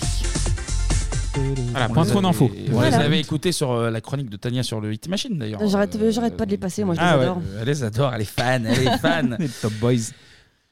[1.72, 2.49] Voilà, point trop d'infos.
[2.69, 2.98] On Voilà.
[2.98, 5.60] les avait écoutés sur euh, la chronique de Tania sur le Hit Machine d'ailleurs.
[5.68, 7.38] J'arrête j'arrête pas de les passer, moi je les Ah ouais, adore.
[7.38, 9.35] euh, elle les adore, elle est fan, elle est fan.
[9.39, 10.11] Les Top Boys.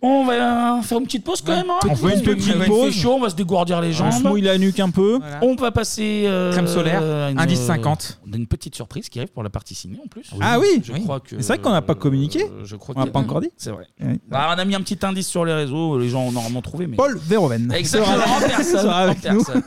[0.08, 1.70] On va faire une petite pause quand même.
[1.70, 1.80] hein.
[1.90, 2.94] On fait une petite Il fait pause.
[2.94, 4.12] chaud, on va se dégourdir les On jambes.
[4.14, 5.20] se mouille la nuque un peu.
[5.42, 6.26] On va passer.
[6.28, 8.20] euh, Crème solaire, à une, indice euh, 50.
[8.30, 10.30] On a une petite surprise qui arrive pour la partie ciné en plus.
[10.42, 11.42] Ah oui Je crois que.
[11.42, 12.44] C'est vrai qu'on n'a pas communiqué.
[12.44, 13.50] euh, Je crois On n'a pas encore dit.
[13.58, 13.88] C'est vrai.
[14.30, 16.86] Bah, on a mis un petit indice sur les réseaux, les gens ont normalement trouvé.
[16.88, 16.98] Mais...
[16.98, 17.72] Paul Verhoeven.
[17.74, 19.44] Exactement, sera- en personne, sera en avec nous.
[19.44, 19.64] personne.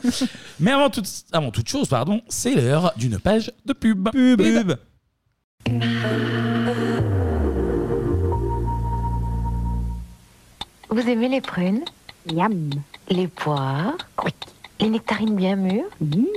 [0.59, 4.09] Mais avant toute, avant toute chose, pardon, c'est l'heure d'une page de pub.
[4.11, 4.41] Pub.
[4.41, 4.73] Pub.
[10.91, 11.81] Vous aimez les prunes
[12.31, 12.71] Yam.
[13.09, 13.95] Les poires
[14.79, 15.85] Les nectarines bien mûres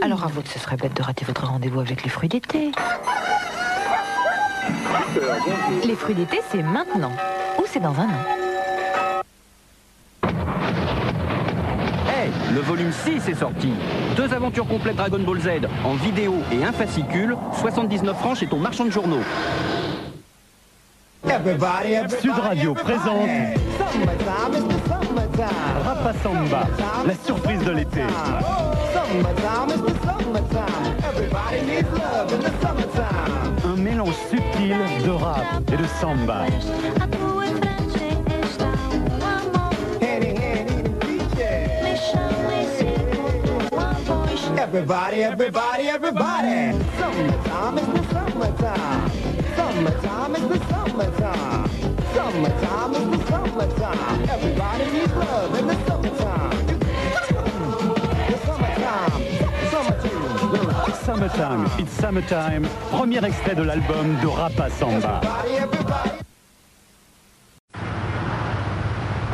[0.02, 2.70] Alors à votre, ce serait bête de rater votre rendez-vous avec les fruits d'été.
[5.86, 7.12] Les fruits d'été, c'est maintenant.
[7.58, 8.24] Ou c'est dans un an.
[12.08, 13.72] Hey, le volume 6 est sorti.
[14.16, 15.48] Deux aventures complètes Dragon Ball Z
[15.82, 19.22] en vidéo et un fascicule, 79 francs chez ton marchand de journaux.
[22.20, 23.28] Sud Radio présente
[25.84, 26.66] Rapa Samba,
[27.06, 28.02] la surprise de l'été.
[33.64, 36.46] Un mélange subtil de rap et de samba.
[44.58, 46.72] Everybody, everybody, everybody.
[46.98, 49.21] Summertime is the summertime.
[49.82, 51.70] Summertime is the summertime.
[52.14, 54.28] Summertime is the summertime.
[54.30, 56.66] Everybody needs love in the summertime.
[58.30, 59.12] The summertime.
[59.72, 60.94] Summertime.
[61.04, 62.62] Summertime, it's summertime.
[62.92, 65.20] Premier extrait de l'album de Rapa Samba.
[65.20, 66.10] Everybody, everybody.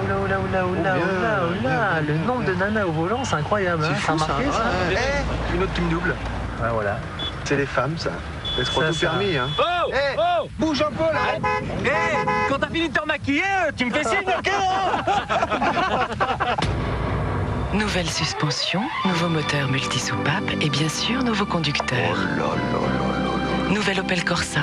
[0.01, 3.95] Oula, oula, oula, oula, oula, oula, le nombre de nanas au volant, c'est incroyable, hein,
[4.01, 4.63] ça a marqué ça
[4.93, 6.15] Eh, une autre qui me double.
[6.63, 6.97] Ouais, voilà.
[7.45, 8.13] C'est les femmes, ça.
[8.65, 9.09] Ça, tout ça.
[9.11, 9.49] permis, hein.
[9.59, 11.51] Oh Eh, Oh bouge un peu, là
[11.85, 11.89] Eh,
[12.51, 13.43] quand t'as fini de te remaquiller,
[13.77, 16.07] tu me fais signe, ok hein
[17.75, 22.17] Nouvelle suspension, nouveau moteur multi-soupape et bien sûr nouveau conducteur.
[23.69, 24.63] Nouvelle Opel Corsa.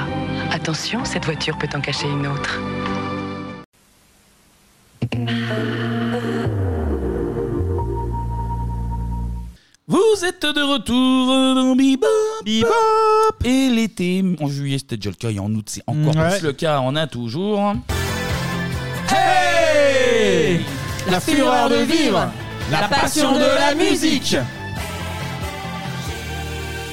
[0.51, 2.59] Attention, cette voiture peut en cacher une autre.
[9.87, 12.07] Vous êtes de retour dans Bebop.
[12.43, 12.71] Bebop.
[13.43, 16.37] Et l'été, en juillet c'était déjà le cas et en août c'est encore Ouais.
[16.39, 16.79] plus le cas.
[16.81, 17.73] On a toujours.
[19.15, 20.61] Hey
[21.09, 22.31] La fureur de vivre
[22.71, 24.35] La passion de la musique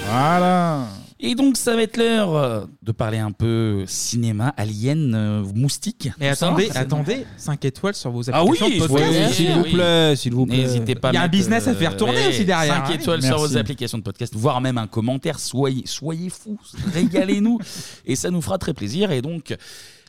[0.07, 0.81] Voilà
[1.25, 6.09] Et donc ça va être l'heure euh, de parler un peu cinéma, alien, euh, moustique.
[6.13, 6.31] Tout ça.
[6.49, 9.29] attendez, C'est- attendez, 5 étoiles sur vos Ah oui, applications de podcast.
[9.31, 10.57] oui, s'il vous plaît, s'il vous plaît.
[10.57, 11.09] N'hésitez pas.
[11.09, 12.95] à Il y a un business à faire tourner aussi derrière, 5 hein.
[12.95, 13.53] étoiles sur Merci.
[13.53, 15.39] vos applications de podcast, voire même un commentaire.
[15.39, 16.59] Soyez, soyez fous,
[16.93, 17.61] régalez-nous.
[18.05, 19.13] et ça nous fera très plaisir.
[19.13, 19.57] Et donc,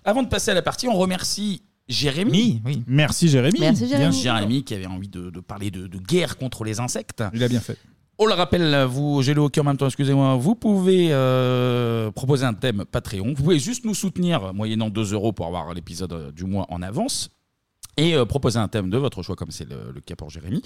[0.04, 2.62] avant de passer à la partie, on remercie Jérémy.
[2.66, 3.60] Oui, Merci Jérémy.
[3.60, 4.10] Merci, Jérémy.
[4.10, 4.36] Bien.
[4.40, 7.24] Jérémy qui avait envie de, de parler de, de guerre contre les insectes.
[7.36, 7.78] Il a bien fait.
[8.20, 12.46] On le rappelle, vous, j'ai le hockey en même temps, excusez-moi, vous pouvez euh, proposer
[12.46, 13.30] un thème Patreon.
[13.30, 16.84] Vous pouvez juste nous soutenir, moyennant 2 euros pour avoir l'épisode euh, du mois en
[16.84, 17.30] avance.
[17.98, 20.62] Et euh, proposer un thème de votre choix, comme c'est le, cas pour Jérémy.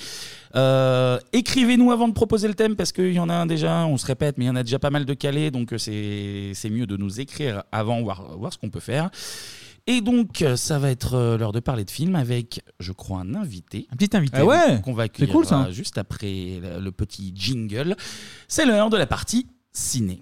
[1.34, 4.06] Écrivez-nous avant de proposer le thème, parce qu'il y en a un déjà, on se
[4.06, 6.86] répète, mais il y en a déjà pas mal de calés, donc c'est c'est mieux
[6.86, 9.10] de nous écrire avant, voir, voir ce qu'on peut faire.
[9.90, 13.22] Et donc, euh, ça va être euh, l'heure de parler de film avec, je crois,
[13.22, 13.88] un invité.
[13.92, 14.38] Un petit invité.
[14.40, 15.64] Ah ouais Qu'on va C'est accueillir cool, ça.
[15.68, 17.96] euh, juste après le, le petit jingle.
[18.50, 20.22] C'est l'heure de la partie ciné.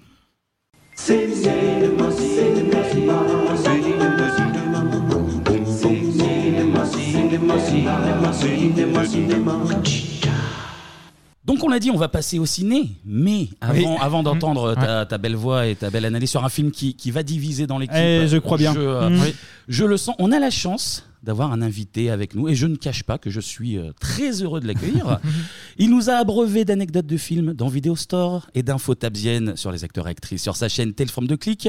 [11.46, 13.86] Donc on l'a dit, on va passer au ciné, mais avant, Oui.
[14.02, 14.82] avant d'entendre Mmh.
[14.82, 17.68] ta, ta belle voix et ta belle analyse sur un film qui, qui va diviser
[17.68, 18.74] dans l'équipe, Eh, je crois bien.
[18.74, 19.36] Je, euh, oui,
[19.68, 20.16] je le sens.
[20.18, 23.30] On a la chance d'avoir un invité avec nous et je ne cache pas que
[23.30, 25.20] je suis euh, très heureux de l'accueillir.
[25.78, 29.84] Il nous a abreuvé d'anecdotes de films dans Vidéo Store et d'infos tabziennes sur les
[29.84, 31.68] acteurs et actrices sur sa chaîne Telle forme de clic.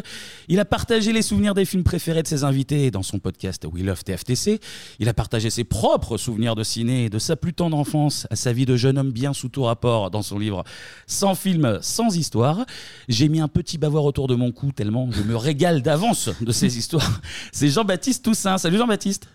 [0.49, 3.83] Il a partagé les souvenirs des films préférés de ses invités dans son podcast We
[3.83, 4.61] Love TFTC.
[5.01, 8.37] Il a partagé ses propres souvenirs de ciné et de sa plus tendre enfance à
[8.37, 10.65] sa vie de jeune homme bien sous tout rapport dans son livre
[11.07, 12.67] Sans film, sans histoire.
[13.09, 16.53] J'ai mis un petit bavoir autour de mon cou tellement je me régale d'avance de
[16.53, 17.21] ces histoires.
[17.53, 18.59] C'est Jean-Baptiste Toussaint.
[18.59, 19.29] Salut Jean-Baptiste.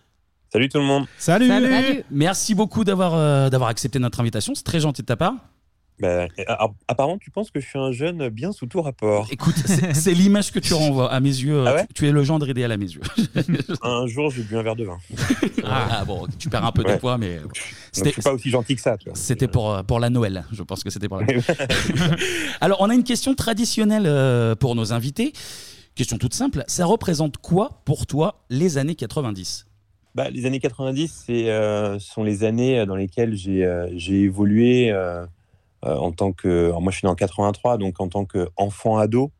[0.52, 1.06] Salut tout le monde.
[1.18, 1.48] Salut.
[1.48, 2.04] Salut.
[2.12, 4.54] Merci beaucoup d'avoir euh, d'avoir accepté notre invitation.
[4.54, 5.34] C'est très gentil de ta part.
[6.04, 9.28] A- apparemment, tu penses que je suis un jeune bien sous tout rapport.
[9.32, 9.54] Écoute,
[9.94, 11.64] c'est l'image que tu renvoies à mes yeux.
[11.68, 13.02] Ah ouais tu, tu es le gendre idéal à mes yeux.
[13.84, 14.98] un jour, j'ai bu un verre de vin.
[15.64, 17.54] Ah, bon, tu perds un peu de poids, mais Donc,
[17.94, 18.98] je suis pas aussi gentil que ça.
[19.14, 20.44] C'était pour, euh, pour la Noël.
[20.52, 21.44] Je pense que c'était pour la Noël.
[22.62, 25.34] Alors, on a une question traditionnelle euh, pour nos invités.
[25.96, 26.64] Question toute simple.
[26.68, 29.66] Ça représente quoi pour toi les années 90
[30.14, 35.26] Bah, les années 90, c'est, euh, sont les années dans lesquelles j'ai euh, évolué euh,
[35.86, 36.66] euh, en tant que.
[36.66, 39.32] alors, moi, je suis né en 83, donc en tant qu'enfant-ado.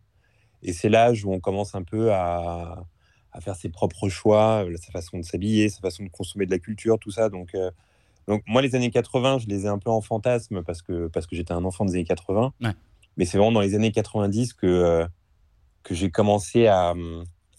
[0.64, 2.84] Et c'est l'âge où on commence un peu à,
[3.32, 6.52] à faire ses propres choix, euh, sa façon de s'habiller, sa façon de consommer de
[6.52, 7.30] la culture, tout ça.
[7.30, 7.72] Donc, euh,
[8.28, 11.28] donc moi, les années 80, je les ai un peu en fantasme parce que, parce
[11.28, 12.54] que j'étais un enfant des années 80.
[12.62, 12.70] Ouais.
[13.18, 15.08] Mais c'est vraiment dans les années 90 que, euh,
[15.84, 16.94] que j'ai commencé à,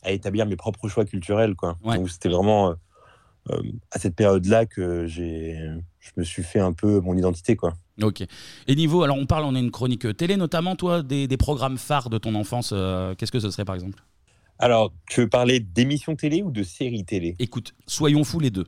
[0.03, 1.55] à établir mes propres choix culturels.
[1.57, 1.77] Quoi.
[1.97, 2.77] Donc c'était vraiment euh, euh,
[3.91, 5.59] à cette période-là que j'ai,
[6.01, 7.57] je me suis fait un peu mon identité.
[7.57, 7.75] Quoi.
[8.01, 8.23] Ok.
[8.69, 11.79] Et niveau, alors on parle, on a une chronique télé notamment, toi, des, des programmes
[11.79, 12.71] phares de ton enfance.
[12.73, 14.03] euh, Qu'est-ce que ce serait par exemple?
[14.59, 17.35] Alors, tu veux parler d'émissions télé ou de séries télé?
[17.41, 18.67] Écoute, soyons fous les deux.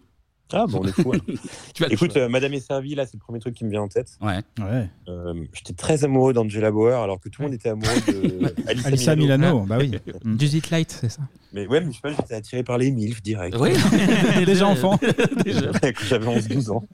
[0.55, 3.55] Ah bon, on est le Écoute, euh, Madame est servie, là, c'est le premier truc
[3.55, 4.17] qui me vient en tête.
[4.21, 4.39] Ouais.
[4.61, 4.89] Ouais.
[5.09, 8.89] Euh, J'étais très amoureux d'Angela Bauer, alors que tout le monde était amoureux de Alissa,
[8.89, 9.93] Alissa Milano, bah oui.
[10.39, 11.23] Judith Light, c'est ça.
[11.53, 13.57] Mais ouais, mais je sais pas, j'étais attiré par les MILF direct.
[13.61, 13.71] Oui.
[14.47, 14.99] Déjà enfant.
[15.47, 16.85] J'avais 11-12 ans.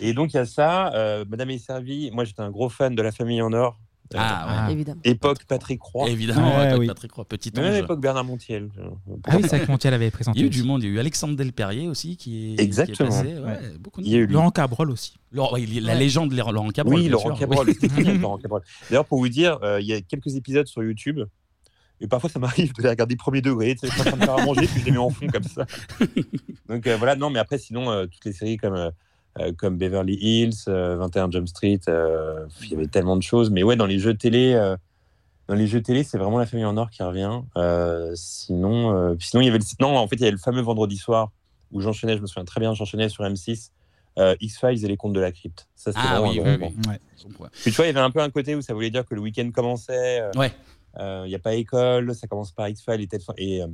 [0.00, 0.92] Et donc, il y a ça.
[0.94, 2.10] euh, Madame est servie.
[2.12, 3.78] Moi, j'étais un gros fan de La Famille en Or.
[4.14, 4.72] Ah, ouais.
[4.74, 5.00] Évidemment.
[5.04, 6.08] Époque Patrick Roy.
[6.10, 6.86] Évidemment, Ouais, époque oui.
[6.86, 8.68] Patrick Roy, petit même époque Bernard Montiel.
[9.26, 10.38] Ah oui, c'est vrai que Montiel avait présenté.
[10.38, 12.60] Il y a eu du monde, il y a eu Alexandre Delperrier aussi qui est,
[12.60, 13.08] Exactement.
[13.10, 13.38] qui est passé.
[13.38, 13.78] Ouais, Ouais.
[13.80, 14.26] beaucoup de Il y a eu.
[14.26, 15.14] Laurent Cabrol aussi.
[15.32, 15.98] Laurent- la Ouais.
[15.98, 16.94] légende de Laurent Cabrol.
[16.94, 17.38] Oui, Laurent sûr.
[17.38, 17.66] Cabrol.
[17.66, 18.62] bien, Laurent Cabrol.
[18.90, 21.20] D'ailleurs, pour vous dire, euh, il y a quelques épisodes sur YouTube.
[21.98, 23.74] Et parfois, ça m'arrive de les regarder premier degré.
[23.74, 25.08] Tu sais, je suis en train de faire à manger, puis je les mets en
[25.08, 25.64] fond comme ça.
[26.68, 28.90] Donc euh, voilà, non, mais après, sinon, euh, toutes les séries comme,
[29.56, 33.50] comme Beverly Hills, euh, 21 Jump Street, euh, il y avait tellement de choses.
[33.50, 34.76] Mais ouais, dans les jeux télé, euh,
[35.48, 37.40] dans les jeux télé, c'est vraiment la famille en or qui revient.
[37.56, 40.38] Euh, sinon, euh, sinon, il y avait le, non, en fait, il y avait le
[40.38, 41.30] fameux vendredi soir
[41.72, 43.70] où j'enchaînais, je me souviens très bien, j'enchaînais sur M6.
[44.18, 45.68] euh, X-Files et les contes de la crypte.
[45.74, 46.74] Ça, c'était Ah vraiment oui, un oui.
[46.88, 47.48] Ouais.
[47.62, 49.14] Puis tu vois, il y avait un peu un côté où ça voulait dire que
[49.14, 50.20] le week-end commençait.
[50.22, 50.52] euh, Ouais.
[50.98, 53.66] euh, Il n'y a pas école, ça commence par X-Files et telle, et, euh,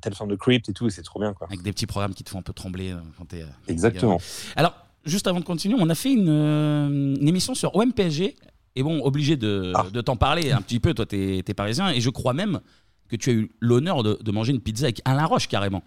[0.00, 1.32] telle forme de crypt et tout, et c'est trop bien.
[1.34, 1.48] Quoi.
[1.48, 3.42] Avec des petits programmes qui te font un peu trembler euh, quand t'es.
[3.42, 4.20] euh, Exactement.
[4.54, 4.74] Alors,
[5.04, 6.88] juste avant de continuer, on a fait une, euh,
[7.20, 8.34] une émission sur OMPSG.
[8.76, 9.86] Et bon, obligé de, Ah.
[9.92, 10.94] de t'en parler un petit peu.
[10.94, 11.90] Toi, t'es es parisien.
[11.90, 12.60] Et je crois même
[13.08, 15.82] que tu as eu l'honneur de, de manger une pizza avec Alain Roche carrément.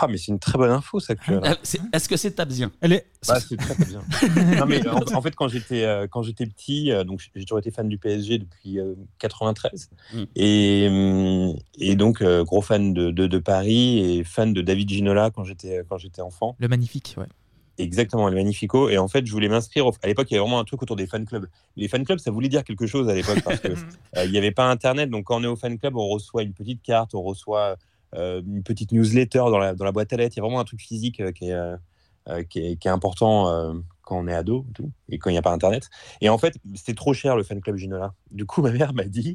[0.00, 1.14] Ah, mais c'est une très bonne info, ça.
[1.14, 1.30] Que.
[1.30, 3.06] Euh, c'est- Est-ce que c'est tabzien Elle est.
[3.28, 4.02] Bah, c'est très, très bien.
[4.58, 7.60] non, mais en, en fait, quand j'étais euh, quand j'étais petit, euh, donc j'ai toujours
[7.60, 10.22] été fan du PSG depuis euh, 93, Mm.
[10.34, 14.88] et, hum, et donc euh, gros fan de, de, de Paris et fan de David
[14.88, 16.56] Ginola quand j'étais quand j'étais enfant.
[16.58, 17.26] Le magnifique, ouais.
[17.78, 18.88] Exactement, le Magnifico.
[18.88, 19.86] Et en fait, je voulais m'inscrire.
[19.86, 21.46] au- À l'époque, il y avait vraiment un truc autour des fan clubs.
[21.76, 23.68] Les fan clubs, ça voulait dire quelque chose à l'époque parce que
[24.16, 25.10] euh, n'y avait pas Internet.
[25.10, 27.76] Donc, quand on est au fan club, on reçoit une petite carte, on reçoit
[28.14, 30.36] euh, une petite newsletter dans la, dans la boîte à lettres.
[30.36, 33.74] Il y a vraiment un truc physique euh, qui, est, qui, est, qui est important
[34.04, 35.88] quand on est ado et, tout, et quand il n'y a pas Internet.
[36.20, 38.12] Et en fait, c'était trop cher le fan club Ginola.
[38.30, 39.34] Du coup, ma mère m'a dit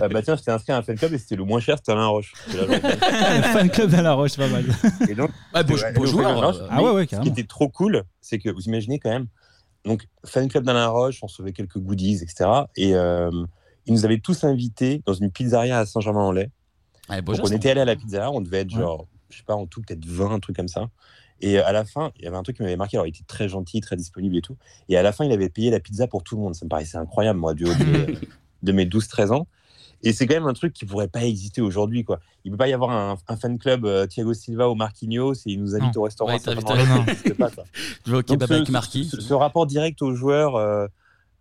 [0.00, 1.76] euh, bah, Tiens, je t'ai inscrit à un fan club et c'était le moins cher,
[1.76, 2.32] c'était Alain Roche.
[2.48, 4.64] Le fan club d'Alain Roche, c'est pas mal.
[5.08, 7.20] et donc, Ouais, beau- ouais, beau donc, joueur, Alain Roche, euh, Ah ouais, ouais, Ce
[7.20, 9.26] qui était trop cool, c'est que vous imaginez quand même,
[9.84, 12.48] donc fan club d'Alain Roche, on recevait quelques goodies, etc.
[12.76, 13.30] Et euh,
[13.86, 16.50] ils nous avaient tous invités dans une pizzeria à Saint-Germain-en-Laye.
[17.08, 19.66] Geste, on était allé à la pizzeria, on devait être genre, je sais pas, en
[19.66, 20.88] tout peut-être 20, un truc comme ça.
[21.40, 22.96] Et euh, à la fin, il y avait un truc qui m'avait marqué.
[22.96, 24.56] Alors, il était très gentil, très disponible et tout.
[24.88, 26.54] Et à la fin, il avait payé la pizza pour tout le monde.
[26.54, 28.14] Ça me paraissait incroyable, moi, du haut de,
[28.62, 29.46] de mes 12-13 ans.
[30.02, 32.20] Et c'est quand même un truc qui pourrait pas exister aujourd'hui, quoi.
[32.44, 35.40] Il peut pas y avoir un, un fan club euh, Thiago Silva ou Marquinhos et
[35.52, 36.02] il nous invite Non.
[36.02, 36.32] au restaurant.
[36.32, 37.64] Ouais, ça, pas, ça.
[38.04, 39.06] Tu vas au kebab avec Marquis.
[39.06, 40.86] Ce, ce rapport direct aux joueurs, euh,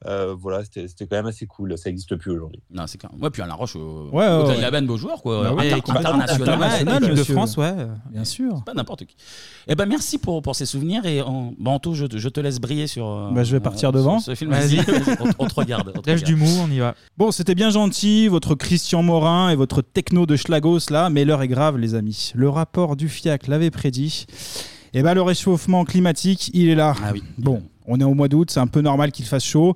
[0.08, 1.78] euh, voilà, c'était c'était quand même assez cool.
[1.78, 2.62] Ça n'existe plus aujourd'hui.
[2.72, 3.12] Non, c'est clair.
[3.20, 4.64] Ouais, puis Alain Roche, euh, Ouais, ouais, il ouais.
[4.64, 5.44] a ben beau joueur, quoi.
[5.44, 7.16] Bah oui, Inter- équipe- international.
[7.16, 7.24] de.
[7.24, 7.74] France, ouais.
[8.12, 8.64] Bien sûr.
[8.66, 9.16] Pas n'importe qui.
[9.68, 11.06] Eh ben, merci pour, pour ces souvenirs.
[11.06, 11.54] Et en...
[11.58, 13.08] Banto, je, te- je te laisse briller sur.
[13.08, 14.20] euh, Bah, je vais partir euh, devant.
[14.20, 14.80] Ce film, vas-y,
[15.20, 15.92] on, on te regarde.
[15.96, 16.24] on te Lèche regarde.
[16.26, 16.94] du mou, on y va.
[17.18, 21.42] Bon, c'était bien gentil, votre Christian Morin et votre techno de Schlagos là, mais l'heure
[21.42, 22.32] est grave, les amis.
[22.36, 24.26] Le rapport du FIAC l'avait prédit.
[24.94, 26.94] Et ben, le réchauffement climatique, il est là.
[27.04, 29.76] Ah Bon, on est au mois d'août, c'est un peu normal qu'il fasse chaud.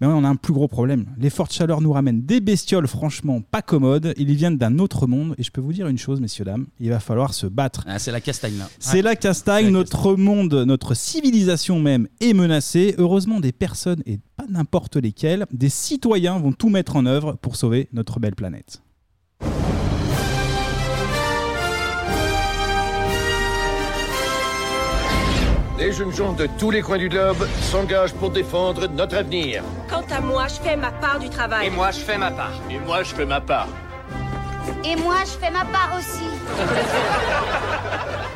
[0.00, 1.06] Mais on a un plus gros problème.
[1.18, 4.14] Les fortes chaleurs nous ramènent des bestioles franchement pas commodes.
[4.16, 5.34] Ils viennent d'un autre monde.
[5.38, 7.84] Et je peux vous dire une chose, messieurs, dames, il va falloir se battre.
[7.86, 8.68] Ah, c'est la castagne, là.
[8.78, 12.94] C'est la castagne, notre monde, notre civilisation même est menacée.
[12.98, 17.56] Heureusement, des personnes, et pas n'importe lesquelles, des citoyens vont tout mettre en œuvre pour
[17.56, 18.82] sauver notre belle planète.
[25.78, 29.62] Les jeunes gens de tous les coins du globe s'engagent pour défendre notre avenir.
[29.88, 31.68] Quant à moi, je fais ma part du travail.
[31.68, 32.50] Et moi, je fais ma part.
[32.68, 33.68] Et moi, je fais ma part.
[34.84, 36.24] Et moi, je fais ma part aussi.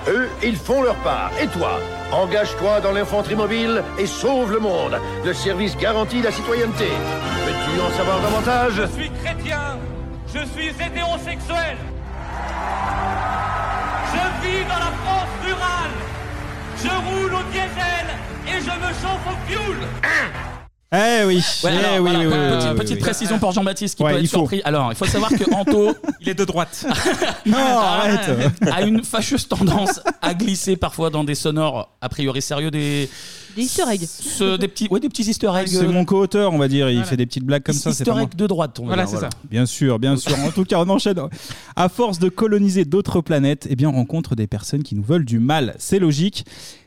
[0.09, 1.33] Eux, ils font leur part.
[1.41, 1.81] Et toi,
[2.13, 4.97] engage-toi dans l'infanterie mobile et sauve le monde.
[5.25, 6.87] Le service garantit la citoyenneté.
[6.87, 8.75] Veux-tu en savoir davantage?
[8.77, 9.79] Je suis chrétien,
[10.29, 11.77] je suis hétérosexuel.
[14.13, 16.12] Je vis dans la France rurale.
[16.83, 18.07] Je roule au diesel
[18.47, 19.77] et je me chauffe au fioul.
[20.95, 23.01] Eh oui, Ouais, eh alors, oui, voilà, oui, oui, petite, oui, petite oui.
[23.01, 24.39] précision pour Jean-Baptiste qui Ouais, peut il être faut.
[24.41, 24.61] surpris.
[24.65, 26.85] Alors, il faut savoir que Anto, il est de droite.
[27.47, 28.29] non, arrête.
[28.71, 33.09] a une fâcheuse tendance à glisser parfois dans des sonores a priori sérieux des
[33.57, 34.05] Des easter eggs.
[34.07, 35.69] ce- des petits ouais des petits easter eggs.
[35.69, 36.89] C'est mon co-auteur, on va dire.
[36.91, 37.93] Il fait des petites blagues comme ça.
[37.93, 38.23] c'est Easter pas moi.
[38.23, 38.79] egg de droite.
[38.81, 39.31] on va Voilà, dire, c'est ça.
[39.51, 40.39] Bien sûr, bien sûr.
[40.41, 41.21] En tout cas, on enchaîne.
[41.77, 45.25] À force de coloniser d'autres planètes, eh bien, on rencontre des personnes qui nous veulent
[45.25, 45.75] du mal.
[45.79, 46.45] C'est logique.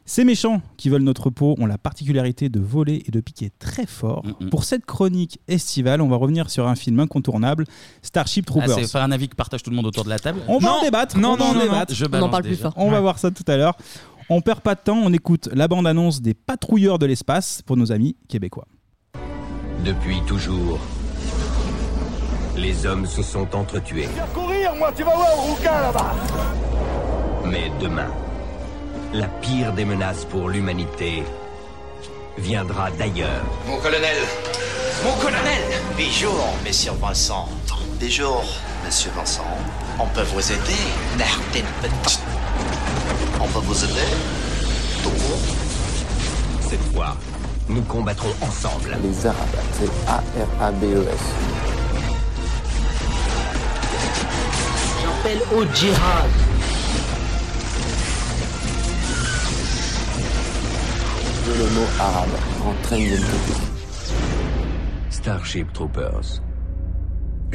[0.08, 3.88] Ces méchants qui veulent notre peau ont la particularité de voler et de piquer très
[3.88, 4.24] fort.
[4.40, 7.66] Mm, Pour cette chronique estivale, on va revenir sur un film incontournable,
[8.04, 8.86] Starship Ah, Troopers.
[8.86, 10.42] c'est pas un avis que partage tout le monde autour de la table.
[10.48, 11.18] On va en débattre.
[11.18, 11.66] Non, on va non, en non, non.
[11.66, 11.96] débattre.
[11.96, 12.72] Je balance déjà.
[12.76, 13.76] On va voir ça tout à l'heure.
[14.28, 17.92] On perd pas de temps, on écoute la bande-annonce des patrouilleurs de l'espace pour nos
[17.92, 18.66] amis québécois.
[19.86, 20.80] Depuis toujours,
[22.58, 24.08] les hommes se sont entretués.
[24.34, 26.16] Courir, moi, tu vas voir au rouquin là-bas.
[27.46, 28.10] Mais demain,
[29.14, 31.22] la pire des menaces pour l'humanité
[32.40, 33.46] viendra d'ailleurs.
[33.68, 34.18] Mon colonel
[35.04, 35.62] Mon colonel
[35.96, 37.48] Bonjour, monsieur Vincent.
[38.02, 38.44] Bonjour,
[38.84, 39.44] monsieur Vincent.
[40.00, 40.82] On peut vous aider.
[43.40, 44.10] On peut vous aider
[46.62, 47.16] Cette fois,
[47.70, 48.98] nous combattrons ensemble.
[49.04, 51.22] Les Arabes, c'est A-R-A-B-E-S.
[55.02, 56.30] J'appelle au djihad.
[61.48, 62.30] Le mot arabe
[62.66, 63.56] entraîne une topic.
[65.10, 66.42] Starship Troopers.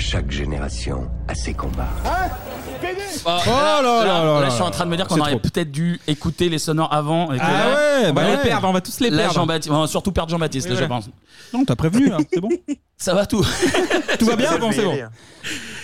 [0.01, 1.87] Chaque génération a ses combats.
[2.05, 5.31] Oh, là là là là je suis en train de me dire qu'on C'est aurait
[5.33, 5.41] trop.
[5.41, 7.33] peut-être dû écouter les sonores avant.
[7.33, 7.69] Et que Ah là,
[8.03, 8.43] ouais, on bah va ouais.
[8.43, 9.35] perdre, on va tous les Là, perdre.
[9.35, 11.03] Jean-Baptiste- on va surtout perdre Jean-Baptiste, Oui, là, je voilà.
[11.03, 11.11] pense.
[11.53, 12.49] Non, t'as prévenu, là, c'est bon
[12.97, 13.45] Ça va tout.
[14.19, 14.97] Tout va bien Bon, c'est bon.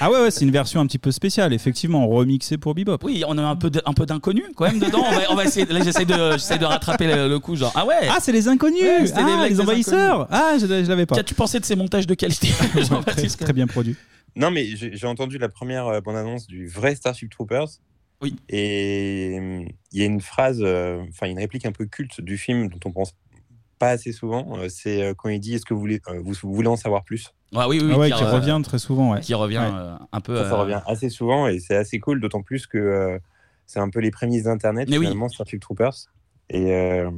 [0.00, 2.98] Ah ouais, ouais, c'est une version un petit peu spéciale, effectivement, remixée pour Bebop.
[3.02, 5.02] Oui, on a un peu de- un peu d'inconnu quand même dedans.
[5.06, 5.64] On va, on va essayer.
[5.66, 7.72] Là, j'essaie de, j'essaie de rattraper le, le coup, genre.
[7.74, 8.06] Ah ouais.
[8.10, 10.42] Ah, c'est les inconnus Ouais, c'était Ah, les mecs les des envahisseurs inconnus.
[10.44, 11.16] Ah, je, je l'avais pas.
[11.16, 12.48] Qu'as-tu pensé de ces montages de qualité,
[12.88, 13.96] Jean-Baptiste Très bien produit.
[14.34, 17.68] Non, mais j'ai j'ai entendu la première euh, bande-annonce du vrai Starship Troopers.
[18.22, 18.36] Oui.
[18.50, 22.36] Et euh, il y a une phrase, euh, enfin une réplique un peu culte du
[22.38, 23.14] film dont on pense
[23.78, 24.58] pas assez souvent.
[24.58, 26.76] euh, c'est euh, quand il dit Est-ce que vous voulez, euh, vous, vous voulez en
[26.76, 27.30] savoir plus?
[27.54, 29.20] Ouais, oui, oui, Ah ouais, qui qui re- revient très souvent, ouais.
[29.20, 29.70] Qui revient Ouais.
[29.72, 30.36] euh, un peu.
[30.36, 33.18] Ça, ça euh, revient assez souvent et c'est assez cool, d'autant plus que euh,
[33.66, 35.04] c'est un peu les prémices d'Internet, Mais oui.
[35.06, 35.94] finalement, Starship Troopers.
[36.50, 37.10] Et, euh,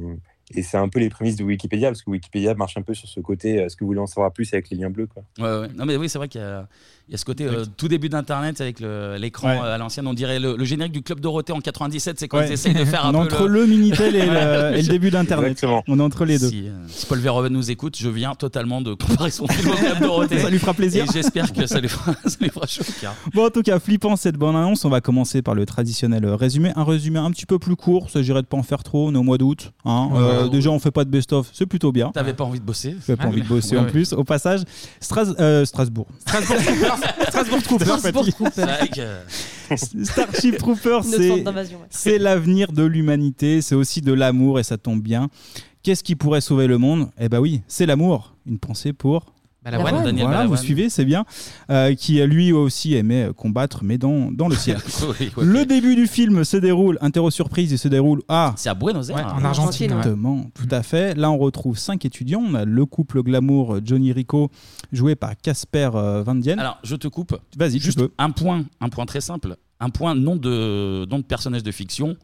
[0.55, 3.07] et c'est un peu les prémices de Wikipédia, parce que Wikipédia marche un peu sur
[3.07, 5.23] ce côté, euh, est-ce que vous voulez en savoir plus avec les liens bleus quoi.
[5.39, 5.67] Ouais, ouais.
[5.77, 6.67] Non, mais oui, c'est vrai qu'il y a,
[7.07, 9.59] il y a ce côté euh, tout début d'Internet avec le- l'écran Ouais.
[9.63, 10.05] euh, à l'ancienne.
[10.07, 12.19] On dirait le, le générique du Club Dorothée en 97.
[12.19, 12.47] C'est quand Ouais.
[12.49, 14.87] ils essayent de faire un On est peu entre le Minitel et le- et le
[14.87, 15.65] début d'Internet.
[15.87, 16.49] On est entre les deux.
[16.49, 19.75] Si, euh, si Paul Verhoeven nous écoute, je viens totalement de comparer son film au
[19.75, 20.39] Club Dorothée.
[20.39, 21.05] Ça lui fera plaisir.
[21.05, 23.15] Et j'espère que ça lui fera, ça lui fera chaud au cœur.
[23.33, 26.71] Bon, en tout cas, flippant cette bonne annonce, on va commencer par le traditionnel résumé.
[26.75, 29.15] Un résumé un petit peu plus court, il s'agirait de pas en faire trop, on
[29.15, 29.71] est au mois d'août.
[29.85, 30.09] hein.
[30.45, 32.11] Euh, déjà, on fait pas de best-of, c'est plutôt bien.
[32.11, 33.91] T'avais pas envie de bosser J'avais pas envie de bosser ouais, en ouais.
[33.91, 34.13] plus.
[34.13, 34.61] Au passage,
[35.01, 36.07] Stras- euh, Strasbourg.
[36.25, 37.99] Strasbourg Troopers.
[37.99, 38.25] Strasbourg
[40.03, 41.43] Starship Troopers, c'est
[41.89, 45.29] c'est l'avenir de l'humanité, c'est aussi de l'amour et ça tombe bien.
[45.83, 47.09] Qu'est-ce qui pourrait sauver le monde?
[47.19, 48.35] Eh ben oui, c'est l'amour.
[48.45, 49.33] Une pensée pour
[49.63, 51.25] Voilà, Daniel voilà, vous suivez, c'est bien.
[51.69, 54.77] Euh, qui lui aussi aimait combattre, mais dans, dans le ciel.
[55.19, 55.31] Oui.
[55.37, 58.53] Le début du film se déroule, interro surprise, il se déroule à.
[58.55, 59.15] C'est à Buenos Aires.
[59.17, 59.97] Ouais, en Argentine, ouais.
[59.97, 61.15] Exactement, tout à fait.
[61.15, 62.43] Là, on retrouve cinq étudiants.
[62.45, 64.49] On a le couple glamour euh, Johnny Rico,
[64.91, 66.57] joué par Casper euh, Van Dien.
[66.57, 67.37] Alors, je te coupe.
[67.57, 68.11] Vas-y, tu Juste peux.
[68.17, 69.55] un point, un point très simple.
[69.79, 72.15] Un point, nom de, nom de personnage de fiction.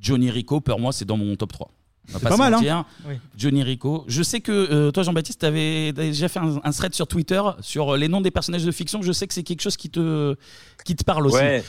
[0.00, 1.70] Johnny Rico, pour moi, c'est dans mon top 3.
[2.08, 2.86] On va pas mal, hein.
[3.06, 3.14] Oui.
[3.36, 4.04] Johnny Rico.
[4.08, 7.40] Je sais que euh, toi, Jean-Baptiste, tu avais déjà fait un, un thread sur Twitter
[7.60, 9.02] sur les noms des personnages de fiction.
[9.02, 10.36] Je sais que c'est quelque chose qui te,
[10.84, 11.36] qui te parle aussi.
[11.36, 11.62] Ouais.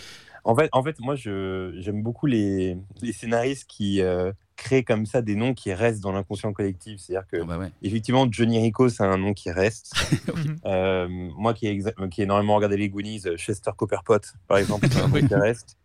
[0.43, 5.05] En fait, en fait moi, je, j'aime beaucoup les, les scénaristes qui euh, créent comme
[5.05, 6.99] ça des noms qui restent dans l'inconscient collectif.
[6.99, 9.93] C'est-à-dire que, Ah bah effectivement, Johnny Rico, c'est un nom qui reste.
[10.65, 14.88] Euh, moi qui ai, qui ai énormément regardé les Goonies, euh, Chester Copperpot, par exemple,
[14.89, 15.77] c'est un nom qui reste.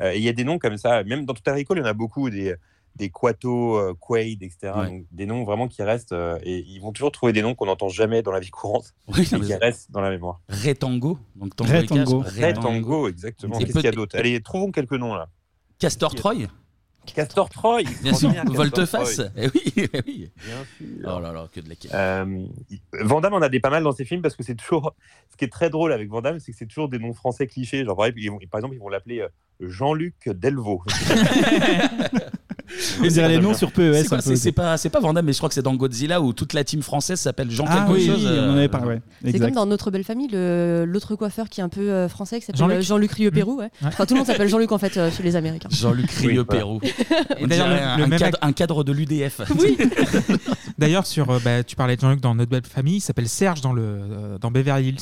[0.00, 1.82] Euh, et il y a des noms comme ça, même dans Total Recall, il y
[1.82, 2.54] en a beaucoup, des,
[2.96, 4.72] des Quato, euh, Quaid, etc.
[4.76, 4.86] Ouais.
[4.90, 6.12] Donc, des noms vraiment qui restent.
[6.12, 8.94] euh, et ils vont toujours trouver des noms qu'on n'entend jamais dans la vie courante,
[9.08, 10.40] Oui, qui restent dans la mémoire.
[10.48, 11.18] Retango.
[11.36, 12.20] Donc Tango Ray et Cas- Tango.
[12.26, 13.58] Ray Ray Tango, exactement.
[13.58, 14.16] Qu'est-ce qu'il y a d'autre?
[14.18, 15.28] Allez, trouvons quelques noms là.
[15.78, 16.34] Castor Troy
[17.14, 19.22] Castor Troy Bien sûr, Volte-face.
[19.34, 20.30] Eh oui, eh oui.
[20.44, 20.86] Bien sûr.
[21.16, 22.46] Oh là là, que de la Euh,
[23.00, 24.94] Van Damme en a des pas mal dans ses films parce que c'est toujours.
[25.30, 27.46] Ce qui est très drôle avec Van Damme, c'est que c'est toujours des noms français
[27.46, 27.84] clichés.
[27.86, 29.28] Genre, par exemple, ils vont, par exemple, ils vont l'appeler euh,
[29.60, 30.82] Jean-Luc Delvaux.
[33.02, 34.04] On dirait les noms sur PES.
[34.36, 36.64] C'est pas, pas Van Damme, mais je crois que c'est dans Godzilla où toute la
[36.64, 38.24] team française s'appelle Jean Ah quelque oui, chose.
[38.24, 39.02] oui, on en avait parlé, ouais.
[39.32, 42.40] C'est comme dans Notre Belle Famille, le- l'autre coiffeur qui est un peu euh, français,
[42.40, 43.58] qui s'appelle Jean-Luc euh, Jean-Luc Rieux-Pérou.
[43.58, 43.70] Ouais.
[43.84, 45.68] Enfin, tout le monde s'appelle Jean-Luc en fait euh, chez les Américains.
[45.70, 46.80] Jean-Luc Oui, Rieux-Pérou.
[46.82, 46.92] Et
[47.42, 49.40] On d'ailleurs, un, cadre, ac- un cadre de l'UDF.
[50.78, 53.60] D'ailleurs, sur, euh, bah, tu parlais de Jean-Luc dans Notre Belle Famille, il s'appelle Serge
[53.60, 55.00] dans, le, euh, dans Beverly Hills,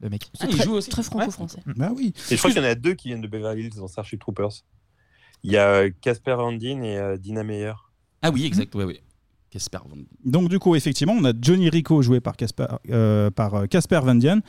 [0.00, 0.30] le mec.
[0.38, 1.60] C'est très, très franco-français.
[1.76, 2.12] Bah oui.
[2.30, 4.20] Et je crois qu'il y en a deux qui viennent de Beverly Hills dans Starship
[4.20, 4.50] Troopers.
[5.44, 7.74] Il y a euh, Casper Andin et euh, Dina Meyer.
[8.22, 9.00] Ah oui, exact, ouais, ouais.
[9.54, 13.54] Casper Van Donc du coup, effectivement, on a Johnny Rico joué par Casper euh, par
[13.54, 14.40] euh, Casper Van Dien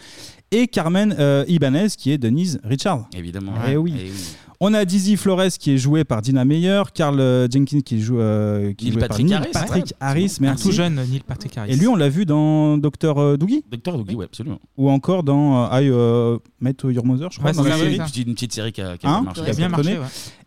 [0.50, 3.08] et Carmen euh, Ibanez qui est Denise Richard.
[3.14, 3.54] Évidemment.
[3.68, 3.94] Eh oui.
[3.96, 4.36] Eh oui.
[4.62, 8.20] On a Dizzy Flores qui est joué par Dina Meyer, Carl euh, Jenkins qui joue
[8.20, 10.68] euh, qui est Neil joué Patrick par Harris, Patrick ouais, Harris, merci.
[10.68, 11.72] Un tout jeune Neil Patrick Harris.
[11.74, 14.60] Et lui, on l'a vu dans Docteur euh, Doogie Docteur Doogie, ouais, absolument.
[14.78, 17.52] ou encore dans euh, I euh, Met Your Mother, je crois.
[17.52, 18.00] Ouais, dans c'est la ça, série.
[18.00, 19.42] oui, c'est une petite série qui a, qui a Hein bien marché.
[19.44, 19.98] Qui a bien marché,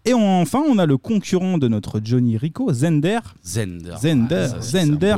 [0.06, 3.18] Et on- enfin, on a le concurrent de notre Johnny Rico, Zender.
[3.44, 3.94] Zender.
[4.00, 4.46] Zender.
[4.54, 5.16] Ah, ça, Zender.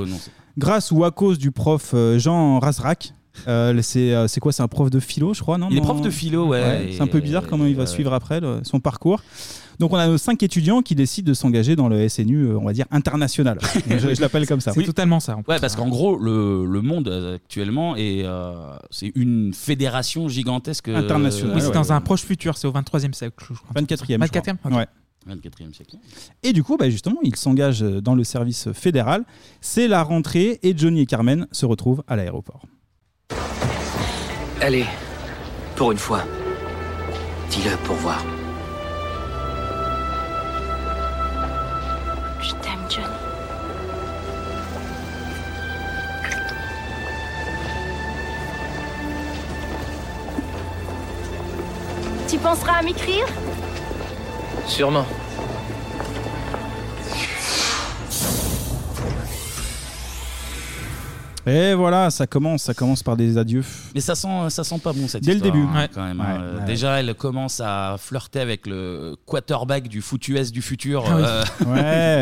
[0.58, 3.14] Grâce ou à cause du prof euh, Jean Rasrak.
[3.48, 5.80] Euh, c'est euh, c'est quoi C'est un prof de philo, je crois, non Il est
[5.80, 7.86] prof de philo, ouais, c'est un peu bizarre comment il va ouais.
[7.86, 9.22] suivre après le- son parcours.
[9.78, 12.66] Donc on a nos cinq étudiants qui décident de s'engager dans le SNU, euh, on
[12.66, 13.58] va dire international.
[13.88, 14.72] je je l'appelle comme ça.
[14.76, 14.86] Oui.
[15.20, 15.36] ça.
[15.48, 18.52] Ouais, parce qu'en gros, le, le monde euh, actuellement est euh,
[18.90, 21.92] c'est une fédération gigantesque euh, Internationale, Oui, c'est ouais, dans ouais.
[21.92, 23.36] un proche futur, c'est au 23e siècle.
[23.48, 23.80] je crois.
[23.80, 23.96] 24e.
[24.06, 24.70] je 24e crois.
[24.70, 24.76] ok.
[24.76, 24.86] Ouais.
[25.34, 25.96] 24e siècle.
[26.42, 29.24] Et du coup, bah, justement, il s'engage dans le service fédéral.
[29.62, 32.62] C'est la rentrée et Johnny et Carmen se retrouvent à l'aéroport.
[34.60, 34.86] Allez,
[35.76, 36.20] pour une fois,
[37.48, 38.22] dis-le pour voir.
[42.40, 43.06] Je t'aime, Johnny.
[52.28, 53.26] Tu penseras à m'écrire?
[54.66, 55.06] Sûrement.
[61.46, 63.64] Et voilà, ça commence, ça commence par des adieux.
[63.94, 65.66] Mais ça sent, ça sent pas bon cette Dès le histoire, début.
[65.66, 65.88] hein, Ouais.
[65.92, 66.20] quand même.
[66.20, 66.58] Ouais, hein.
[66.60, 66.64] ouais.
[66.66, 71.04] Déjà, elle commence à flirter avec le quarterback du foot US du futur.
[71.08, 71.22] Ah oui.
[71.24, 71.44] euh,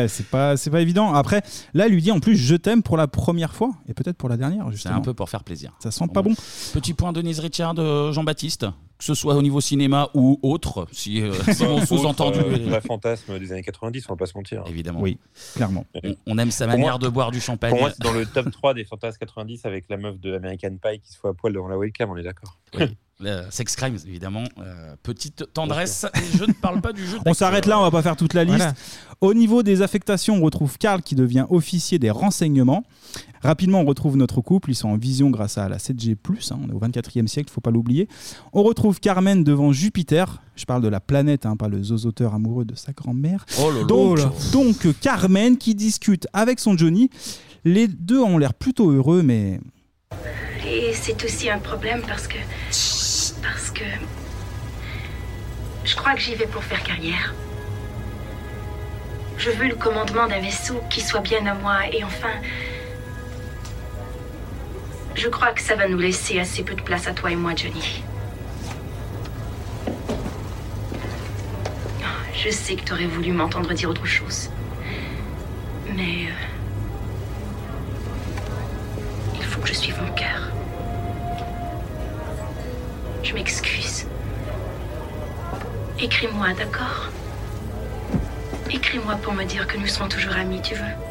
[0.03, 1.13] ouais, c'est pas, c'est pas évident.
[1.13, 1.41] Après,
[1.73, 4.29] là, elle lui dit en plus, je t'aime pour la première fois et peut-être pour
[4.29, 4.63] la dernière.
[4.67, 4.95] C'est Justement.
[4.95, 5.71] un peu pour faire plaisir.
[5.79, 6.33] Ça sent pas bon.
[6.73, 8.67] Petit point Denise Richard, euh, Jean-Baptiste,
[8.99, 11.31] que ce soit au niveau cinéma ou autre, si, euh,
[11.61, 12.39] mon Autre, sous-entendu.
[12.39, 14.61] euh, vrai fantasme des années 90, on va pas se mentir.
[14.67, 14.99] Évidemment.
[15.01, 15.17] Oui,
[15.55, 15.85] clairement.
[16.03, 17.71] On, on aime sa manière moi- de boire du champagne.
[17.71, 20.71] Pour moi, c'est dans le top 3 des fantasmes 90 avec la meuf de American
[20.81, 22.57] Pie qui se fout à poil devant la webcam, on est d'accord.
[22.77, 22.85] Oui.
[23.49, 24.43] Sex Crimes, évidemment.
[24.59, 26.05] Euh, petite tendresse.
[26.15, 27.17] Et je ne parle pas du jeu.
[27.25, 28.57] On s'arrête là, on va pas faire toute la liste.
[28.59, 28.73] Voilà.
[29.19, 32.85] Au niveau des affectations, on retrouve Karl qui devient officier des renseignements.
[33.41, 34.71] Rapidement, on retrouve notre couple.
[34.71, 36.15] Ils sont en vision grâce à la 7G+.
[36.51, 38.07] hein, on est au 24e siècle, faut pas l'oublier.
[38.53, 40.41] On retrouve Carmen devant Jupiter.
[40.55, 43.45] Je parle de la planète, hein, pas le zozoteur amoureux de sa grand-mère.
[43.61, 47.09] Oh donc, Oh donc, Carmen qui discute avec son Johnny.
[47.65, 49.59] Les deux ont l'air plutôt heureux, mais
[50.65, 52.37] Et c'est aussi un problème parce que.
[53.41, 53.83] Parce que.
[55.85, 57.33] Je crois que j'y vais pour faire carrière.
[59.37, 62.33] Je veux le commandement d'un vaisseau qui soit bien à moi et enfin.
[65.15, 67.53] Je crois que ça va nous laisser assez peu de place à toi et moi,
[67.55, 68.03] Johnny.
[72.33, 74.49] Je sais que t'aurais voulu m'entendre dire autre chose.
[75.95, 76.27] Mais.
[76.27, 76.45] euh,
[79.35, 80.49] Il faut que je suive mon cœur.
[83.23, 84.05] Je m'excuse.
[85.99, 87.09] Écris-moi, d'accord?
[88.71, 91.08] Écris-moi pour me dire que nous serons toujours amis, tu veux?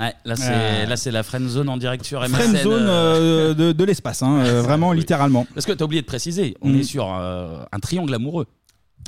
[0.00, 0.86] Ouais, là, c'est Ah.
[0.86, 2.34] là, c'est la friend zone en direct sur MSN.
[2.34, 5.46] Friend zone euh, euh, de, de l'espace, hein, euh, vraiment littéralement.
[5.54, 6.76] Parce que t'as oublié de préciser, on Mm.
[6.78, 8.46] est sur euh, un triangle amoureux.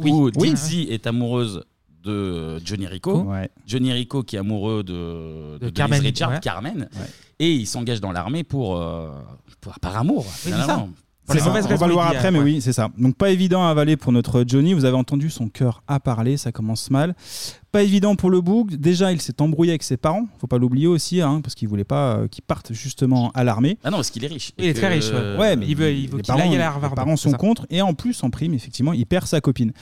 [0.03, 0.11] Oui.
[0.11, 0.51] Où Oui.
[0.51, 1.63] Dizzy est amoureuse
[2.03, 3.21] de Johnny Rico.
[3.23, 3.51] Ouais.
[3.67, 6.41] Johnny Rico qui est amoureux de, Carmen, Richard, ouais.
[6.41, 6.89] Carmen.
[7.39, 9.11] Et il s'engage dans l'armée pour, euh,
[9.61, 10.25] pour- par amour.
[10.29, 10.89] c'est finalement.
[11.35, 12.45] Les on va le voir après, euh, mais ouais.
[12.45, 12.89] oui, c'est ça.
[12.99, 14.75] Donc pas évident à avaler pour notre Johnny.
[14.75, 17.15] Vous avez entendu son cœur à parler, ça commence mal.
[17.73, 18.75] Pas évident pour le bouc.
[18.75, 20.27] Déjà, il s'est embrouillé avec ses parents.
[20.41, 23.79] Faut pas l'oublier aussi, hein, parce qu'il voulait pas euh, qu'il parte justement à l'armée.
[23.85, 24.53] Ah non, parce qu'il est riche.
[24.59, 25.37] Il est très riche, ouais.
[25.39, 27.33] Ouais, mais Il veut- il veut les qu'il parents, aille à Harvard, les parents sont
[27.33, 27.67] contre.
[27.71, 29.73] Et en plus, en prime, effectivement, il perd sa copine.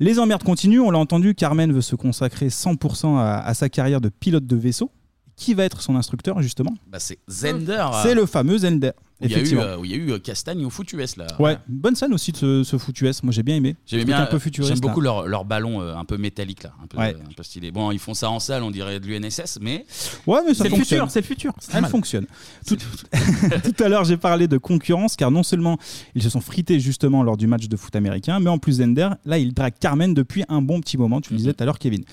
[0.00, 0.80] Les emmerdes continuent.
[0.80, 1.34] On l'a entendu.
[1.34, 4.90] Carmen veut se consacrer 100% à, à sa carrière de pilote de vaisseau.
[5.38, 7.86] Qui va être son instructeur justement Bah, c'est Zender.
[8.02, 8.90] C'est le fameux Zender.
[9.20, 9.62] Où il y a eu, Effectivement.
[9.64, 11.26] euh, où il y a eu euh, Castagne au foutu S là.
[11.40, 12.76] Ouais, bonne scène aussi de ce, ce.
[13.24, 13.74] Moi j'ai bien aimé.
[13.84, 14.72] J'aimais bien, un peu futuriste.
[14.72, 15.10] j'aime beaucoup là.
[15.10, 17.16] leur, leur ballon euh, un peu métallique là, un peu, Ouais.
[17.16, 17.72] un peu stylé.
[17.72, 19.84] Bon, ils font ça en salle, on dirait de l'UNSS, mais
[20.26, 20.98] Ouais, mais ça C'est le fonctionne.
[21.00, 21.90] futur, c'est le futur, c'est Elle mal.
[21.90, 22.26] fonctionne.
[22.66, 22.76] Tout,
[23.64, 25.78] tout à l'heure, j'ai parlé de concurrence, car non seulement
[26.14, 29.08] ils se sont frités justement lors du match de foot américain, mais en plus Zender,
[29.24, 31.20] là, il drague Carmen depuis un bon petit moment.
[31.20, 32.04] Tu le disais tout à l'heure, Kevin.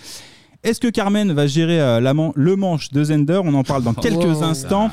[0.65, 3.39] Est-ce que Carmen va gérer euh, la man- le manche de Zender?
[3.43, 4.89] On en parle dans quelques instants.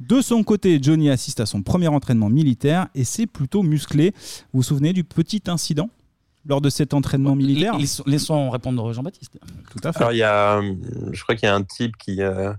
[0.00, 4.12] De son côté, Johnny assiste à son premier entraînement militaire et c'est plutôt musclé.
[4.52, 5.90] Vous vous souvenez du petit incident
[6.46, 7.76] lors de cet entraînement militaire?
[7.76, 9.38] Laissons- Laissons répondre Jean-Baptiste.
[9.70, 9.98] Tout à fait.
[9.98, 10.74] Alors, il y a, euh,
[11.12, 12.52] je crois qu'il y a un type qui, euh,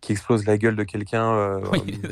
[0.00, 1.60] qui explose la gueule de quelqu'un euh,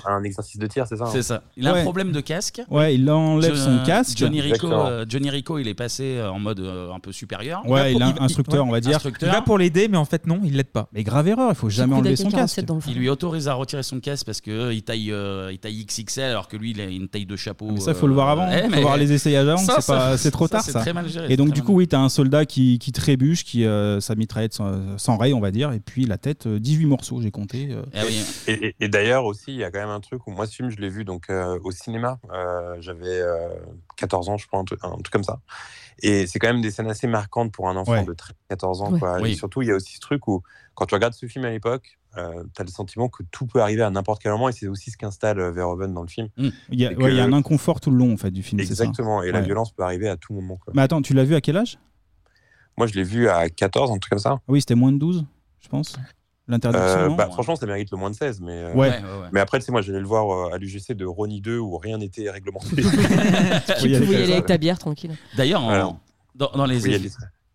[0.04, 1.42] à un exercice de tir, c'est ça hein C'est ça.
[1.56, 2.60] Il a un problème de casque.
[2.70, 4.18] Ouais, il enlève son casque.
[4.18, 7.62] Johnny Rico, euh, Johnny Rico, il est passé euh, en mode euh, un peu supérieur.
[7.66, 8.96] Ouais, il a un va- instructeur, ouais, on va dire.
[8.96, 9.30] instructeur.
[9.30, 10.88] Il va pour l'aider, mais en fait, non, il l'aide pas.
[10.92, 12.60] Mais grave erreur, il faut jamais enlever son casque.
[12.88, 15.84] Il lui autorise à retirer son casque parce que euh, il taille, euh, il taille
[15.86, 17.70] XXL alors que lui il a une taille de chapeau.
[17.72, 18.50] Mais ça, faut le voir avant.
[18.50, 19.56] euh, Il faut voir les essayages avant.
[19.56, 20.80] C'est ça- pas, c'est trop ça, tard c'est ça.
[20.80, 23.64] très mal géré, et donc du coup, oui, t'as un soldat qui, qui trébuche, qui
[23.64, 24.58] euh, sa mitraillette
[25.18, 27.70] rail, on va dire, et puis la tête, euh, 18 morceaux, j'ai compté.
[27.78, 27.84] Euh.
[28.46, 30.46] Eh Et, et- et d'ailleurs aussi, il y a quand même un truc où moi
[30.46, 32.18] ce film, je l'ai vu donc euh, au cinéma.
[32.32, 33.48] Euh, J'avais euh,
[33.96, 35.40] 14 ans, je crois, un truc, un truc comme ça.
[36.00, 38.04] Et c'est quand même des scènes assez marquantes pour un enfant Ouais.
[38.04, 38.92] de 13, 14 ans.
[38.92, 38.98] Ouais.
[39.00, 39.20] Quoi.
[39.20, 39.32] Oui.
[39.32, 40.42] Et surtout, il y a aussi ce truc où
[40.74, 43.82] quand tu regardes ce film à l'époque, tu as le sentiment que tout peut arriver
[43.82, 44.48] à n'importe quel moment.
[44.48, 46.28] Et c'est aussi ce qu'installe euh, Verhoeven dans le film.
[46.36, 48.30] Il y, a, Et ouais, il y a un inconfort tout le long en fait
[48.30, 48.60] du film.
[48.60, 49.22] c'est ça Exactement.
[49.22, 50.56] Et la violence peut arriver à tout moment.
[50.56, 50.72] Quoi.
[50.74, 51.78] Mais attends, tu l'as vu à quel âge?
[52.76, 54.38] Moi, je l'ai vu à 14, un truc comme ça.
[54.46, 55.24] Oui, c'était moins de 12,
[55.60, 55.96] je pense.
[56.48, 57.12] L'interdiction.
[57.12, 58.40] Euh, bah, franchement, ça mérite le moins de 16.
[58.40, 58.88] Mais, euh, Ouais.
[58.88, 59.28] Ouais, ouais, ouais.
[59.32, 61.76] mais après, tu sais, moi, j'allais le voir euh, à l'UGC de Ronnie 2 où
[61.76, 62.66] rien n'était réglementé.
[63.80, 65.14] Tu pouvais y aller avec ta bière tranquille.
[65.36, 66.00] D'ailleurs, en-
[66.34, 67.10] dans, dans les oui, effets,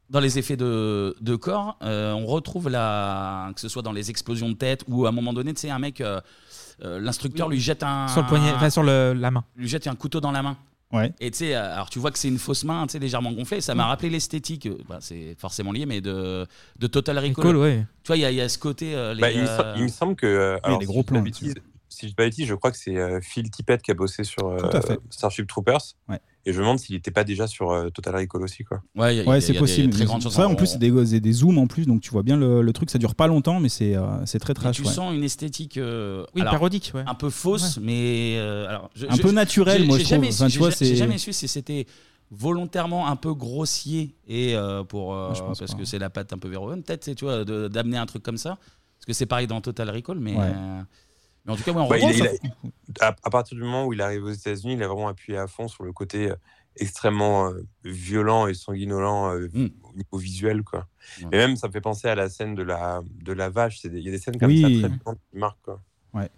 [0.09, 4.09] dans les effets de, de corps, euh, on retrouve la, que ce soit dans les
[4.09, 6.19] explosions de tête ou à un moment donné, tu sais, un mec, euh,
[6.83, 9.43] euh, l'instructeur lui jette un Sur le poignet, enfin, sur le- la main.
[9.55, 10.57] lui jette un couteau dans la main.
[10.93, 11.11] Ouais.
[11.19, 13.31] Et tu sais, euh, alors tu vois que c'est une fausse main, tu sais, légèrement
[13.33, 13.59] gonflée.
[13.61, 16.45] Ça m'a rappelé l'esthétique, euh, bah, c'est forcément lié, mais de,
[16.79, 17.33] de Total Recall.
[17.47, 17.85] Recall, ouais.
[18.03, 18.95] Tu vois, il y, a- il y a ce côté.
[18.95, 20.25] euh, les, Bah, il, me euh, il me semble que.
[20.27, 21.33] euh, alors, des si gros je dis pas plans
[21.89, 24.47] Si je dis pas je crois que c'est euh, Phil Tippett qui a bossé sur
[24.47, 24.99] euh, Tout à fait.
[25.09, 25.81] Starship Troopers.
[26.07, 26.19] Ouais.
[26.45, 28.63] Et je me demande s'il n'était pas déjà sur euh, Total Recall aussi.
[28.65, 28.81] Quoi.
[28.95, 29.93] Ouais, il y a- Ouais, il y a c'est possible.
[29.93, 30.33] très grandes chances.
[30.35, 32.35] Ça, en On- plus, c'est des, c'est des zooms en plus, donc tu vois bien
[32.35, 32.89] le, le truc.
[32.89, 34.75] Ça dure pas longtemps, mais c'est euh, c'est très Mais trash.
[34.75, 34.91] tu ouais.
[34.91, 37.03] sens une esthétique euh, Oui, parodique, ouais.
[37.07, 40.17] un peu fausse, mais euh, alors, je- Un je- peu naturelle, moi, j'ai je trouve.
[40.21, 41.85] jamais su- Enfin, tu j'ai vois, ja- j'ai c'est- jamais su si c'était
[42.29, 45.77] volontairement un peu grossier et euh, pour euh, Je pense parce pas.
[45.77, 48.23] que c'est la patte un peu Verhoeven, peut-être, c'est, tu vois, de- d'amener un truc
[48.23, 48.57] comme ça,
[48.97, 50.43] parce que c'est pareil dans Total Recall, mais Ouais.
[50.43, 50.81] euh,
[51.45, 52.27] mais en tout cas, ouais, on Bah, il- il
[53.01, 55.37] a- à, à partir du moment où il arrive aux États-Unis, il a vraiment appuyé
[55.37, 56.35] à fond sur le côté euh,
[56.77, 59.67] extrêmement euh, violent et sanguinolent euh, Hmm.
[59.83, 60.63] au niveau visuel.
[60.63, 60.87] Quoi.
[61.21, 63.83] Et même, ça me fait penser à la scène de la, de la vache.
[63.83, 64.61] Il y a des scènes comme Oui.
[64.61, 65.69] ça très violentes qui marquent.
[66.13, 66.29] Ouais.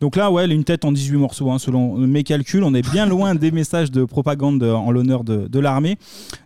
[0.00, 2.62] Donc là, ouais, une tête en 18 morceaux, hein, selon mes calculs.
[2.64, 5.96] On est bien loin des messages de propagande en l'honneur de, de l'armée.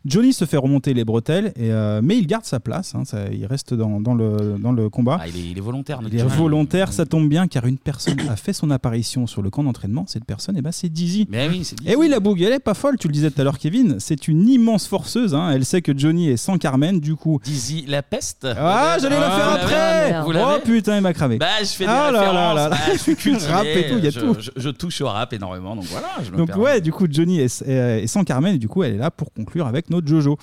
[0.05, 2.94] Johnny se fait remonter les bretelles, et, euh, mais il garde sa place.
[2.94, 5.18] hein, ça- il reste dans, dans le, dans le combat.
[5.20, 6.01] Ah, il, est, il est volontaire.
[6.02, 6.36] notre Il est Johnny.
[6.36, 10.05] volontaire, ça tombe bien, car une personne a fait son apparition sur le camp d'entraînement.
[10.06, 11.26] Cette personne, eh ben, c'est Dizzy.
[11.30, 13.40] Mais oui, c'est Et oui, la bougue, elle est pas folle, tu le disais tout
[13.40, 13.97] à l'heure, Kevin.
[13.98, 15.34] C'est une immense forceuse.
[15.34, 15.51] hein.
[15.52, 17.40] Elle sait que Johnny est sans Carmen, du coup.
[17.44, 18.47] Dizzy la peste.
[18.56, 19.74] Ah, j'allais la faire vous l'avez
[20.14, 21.38] après Vous l'avez Oh putain, il m'a cravé.
[21.38, 22.55] Bah, je fais des Ah là là références.
[22.56, 22.76] là là.
[22.86, 23.53] Ah, je suis cultivé.
[23.53, 24.37] Rap et tout, il y a je, tout.
[24.39, 26.09] Je, je touche au rap énormément, donc voilà.
[26.24, 26.62] Je me Donc permets.
[26.65, 29.11] ouais, du coup Johnny est, est- est sans Carmen et du coup elle est là
[29.11, 30.37] pour conclure avec notre Jojo.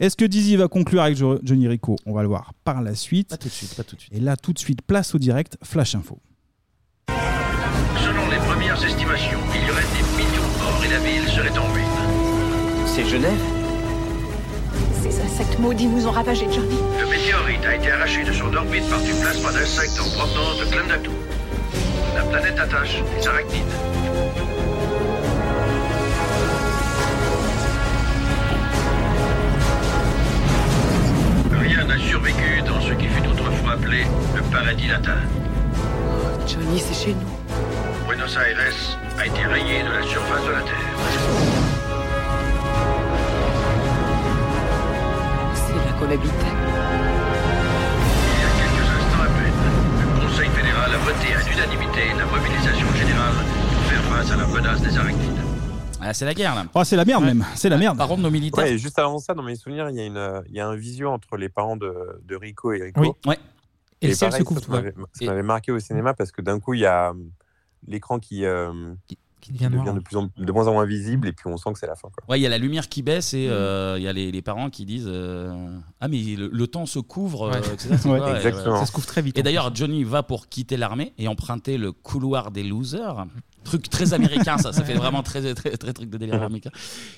[0.00, 1.96] Est-ce que Dizzy va conclure avec Jo- Johnny Rico?
[2.06, 3.28] On va le voir par la suite.
[3.30, 4.12] Pas tout de suite, pas tout de suite.
[4.14, 6.18] Et là tout de suite place au direct Flash Info.
[7.08, 11.58] Selon les premières estimations, il y aurait des millions de morts et la ville serait
[11.58, 12.86] en ruine.
[12.86, 13.38] C'est Genève?
[15.02, 16.76] Ces insectes maudits nous ont ravagés, Johnny.
[17.00, 20.64] Le météorite a été arraché de son orbite par du plasma d'insectes en provenance de
[20.70, 21.10] Klandatu
[22.22, 23.64] la planète attache, les arachnides.
[31.52, 34.04] Rien n'a survécu dans ce qui fut autrefois appelé
[34.36, 35.18] le paradis latin.
[35.74, 38.06] Oh, Johnny, c'est chez nous.
[38.06, 40.92] Buenos Aires a été rayé de la surface de la Terre.
[45.54, 46.61] C'est là qu'on habitait.
[50.88, 53.34] Le Conseil fédéral a voté à l'unanimité la mobilisation générale
[53.74, 55.28] pour faire face à la menace des araignées.
[56.00, 56.64] Ah, c'est la guerre là.
[56.74, 57.96] Oh, c'est la merde même, c'est la merde.
[57.96, 58.64] Par contre, nos militaires.
[58.64, 60.66] Ouais, et juste avant ça, dans mes souvenirs, il y a, une, il y a
[60.66, 63.00] un visio entre les parents de, de Rico et Rico.
[63.00, 63.10] Oui.
[63.26, 63.38] Ouais.
[64.00, 64.76] Et le ciel pareil, se couvre, ça vois.
[64.80, 67.14] m'avait- Ça m'avait marqué au cinéma parce que d'un coup, il y a euh,
[67.86, 68.72] l'écran qui, euh,
[69.06, 69.16] qui
[69.50, 69.92] devient noir.
[69.94, 71.96] de, plus en, de moins en moins visible et puis on sent que c'est la
[71.96, 72.08] fin.
[72.10, 72.22] Quoi.
[72.28, 73.36] Ouais, il y a la lumière qui baisse Mm.
[73.38, 75.52] et euh, il y a les, les parents qui disent euh,
[76.00, 77.58] Ah, mais le, le temps se couvre, euh, Ouais.
[77.72, 77.96] etc.
[77.98, 78.18] C'est Ouais.
[78.18, 78.76] quoi Exactement.
[78.78, 81.90] Ça se couvre très vite, Et d'ailleurs, Johnny va pour quitter l'armée et emprunter le
[81.90, 83.26] couloir des losers.
[83.64, 84.72] Truc très américain, ça.
[84.72, 86.70] Ça fait vraiment très, très, très, truc de délire américain.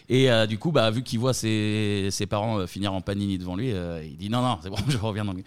[0.09, 3.57] Et euh, du coup, bah, vu qu'il voit ses, ses parents finir en panini devant
[3.57, 5.43] lui, euh, il dit Non, non, c'est bon, je reviens dans le.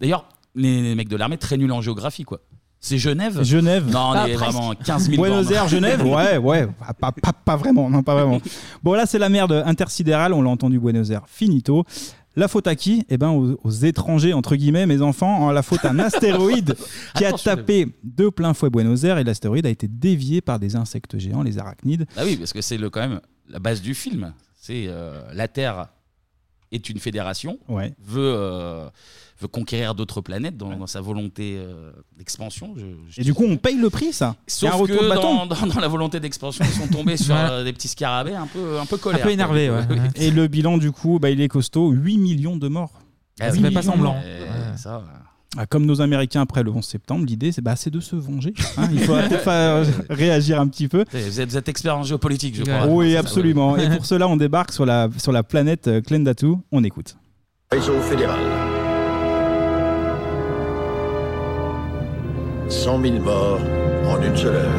[0.00, 0.26] D'ailleurs,
[0.56, 2.40] les, les mecs de l'armée, très nuls en géographie, quoi.
[2.82, 3.86] C'est Genève Genève.
[3.90, 4.52] Non, on Ah, est presque.
[4.54, 5.54] vraiment 15 000 Buenos bornes.
[5.54, 8.40] Aires, Genève, ouais, ouais, Ah, pas, pas, pas vraiment, non, pas vraiment.
[8.82, 11.84] Bon, là, c'est la merde intersidérale, on l'a entendu, Buenos Aires, finito.
[12.36, 13.04] La faute à qui?
[13.10, 15.42] Eh ben, aux, aux étrangers, entre guillemets, mes enfants.
[15.46, 16.74] En La faute à un astéroïde
[17.16, 20.58] qui a Attention, tapé de plein fouet Buenos Aires et l'astéroïde a été dévié par
[20.58, 22.06] des insectes géants, les arachnides.
[22.16, 24.32] Bah oui, parce que c'est le, quand même la base du film.
[24.58, 25.88] C'est euh, la Terre
[26.72, 27.92] est une fédération, Ouais.
[28.00, 28.88] veut, euh,
[29.40, 32.74] veut conquérir d'autres planètes dans, dans sa volonté euh, d'expansion.
[32.76, 34.36] je- je Et du coup, on paye le prix, ça?
[34.46, 35.36] Il y a Sauf un retour que de bâton.
[35.36, 38.46] dans, dans- dans la volonté d'expansion, ils sont tombés sur euh, des petits scarabées un
[38.46, 39.22] peu, un peu colères.
[39.22, 39.36] quoi.
[40.16, 43.00] Et le bilan, du coup, bah, il est costaud 8 millions de morts.
[43.40, 44.16] Ah Huit oui, millions de semblant.
[44.22, 45.02] Euh, ça,
[45.56, 48.52] Ah, comme nos Américains après le 11 septembre, l'idée, c'est bah, c'est de se venger.
[48.76, 48.88] hein.
[48.92, 51.04] Il faut peut-être faire réagir un petit peu.
[51.12, 52.86] Vous êtes, vous êtes expert en géopolitique, je crois.
[52.86, 53.76] Oui, Ça, absolument.
[53.78, 56.52] Et pour cela, on débarque sur la, sur la planète euh, Klendatu.
[56.70, 57.16] On écoute.
[57.72, 58.38] Réseau fédéral.
[62.70, 63.58] 100 000 morts
[64.06, 64.70] en une seule heure.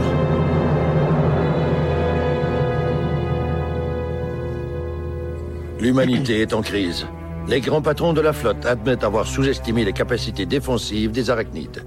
[5.78, 7.06] L'humanité est en crise.
[7.50, 11.84] Les grands patrons de la flotte admettent avoir sous-estimé les capacités défensives des arachnides.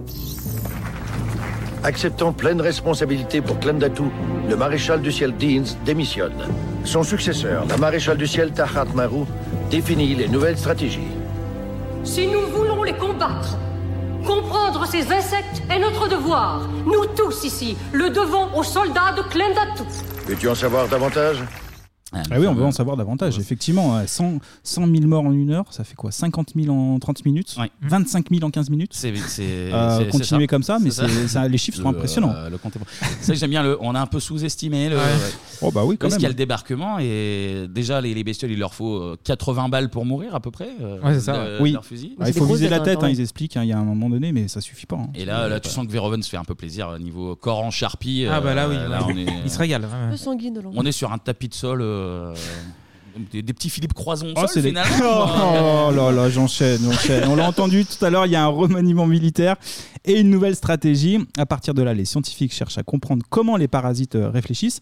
[1.84, 4.02] Acceptant pleine responsabilité pour Klendatu,
[4.48, 6.34] le maréchal du ciel Deans démissionne.
[6.84, 9.24] Son successeur, la maréchal du ciel Tahat Maru,
[9.70, 11.08] définit les nouvelles stratégies.
[12.02, 13.56] Si nous voulons les combattre,
[14.24, 16.62] comprendre ces insectes est notre devoir.
[16.84, 19.84] Nous tous ici le devons aux soldats de Klendatu.
[20.26, 21.38] Veux-tu en savoir davantage?
[22.30, 23.38] Ah oui, on veut en savoir davantage.
[23.38, 26.98] Effectivement, euh, 100, 100 000 morts en une heure, ça fait quoi 50 000 en
[26.98, 30.46] 30 minutes 25 000 en 15 minutes C'est, c'est- Euh, c'est- c'est continuer ça.
[30.48, 32.32] comme ça, mais C'est c'est- ça, les chiffres sont Le, impressionnants.
[32.34, 32.58] euh, le
[33.20, 33.62] c'est ça que j'aime bien.
[33.62, 34.88] Le, on a un peu sous-estimé.
[34.88, 35.02] Le, Ouais.
[35.62, 38.50] Oh bah oui, quand Parce qu'il y a le débarquement et déjà les, les bestioles,
[38.50, 40.68] il leur faut euh, 80 balles pour mourir à peu près.
[40.80, 41.72] euh, de- de oui.
[41.72, 42.16] leur fusil.
[42.20, 44.08] Ah, il faut viser la tête, hein, ils expliquent, hein, il y a un moment
[44.10, 44.96] donné, mais ça suffit pas.
[44.96, 45.08] hein.
[45.14, 47.62] Et là, là, tu sens que Verhoeven se fait un peu plaisir au niveau corps
[47.62, 48.26] en charpie.
[48.30, 48.96] Ah bah là, oui, euh, ouais.
[49.06, 49.94] on est- Il se régale, ouais, ouais.
[50.06, 50.82] Un peu sanguine de l'endroit.
[50.82, 51.80] On est sur un tapis de sol.
[52.04, 52.34] Euh,
[53.32, 55.26] des, des petits Philippe Croison Oh, c'est des- finalement.
[55.88, 57.28] Oh là là, j'enchaîne, j'enchaîne.
[57.28, 59.56] On l'a entendu tout à l'heure, il y a un remaniement militaire
[60.04, 61.18] et une nouvelle stratégie.
[61.38, 64.80] À partir de là, les scientifiques cherchent à comprendre comment les parasites euh, réfléchissent.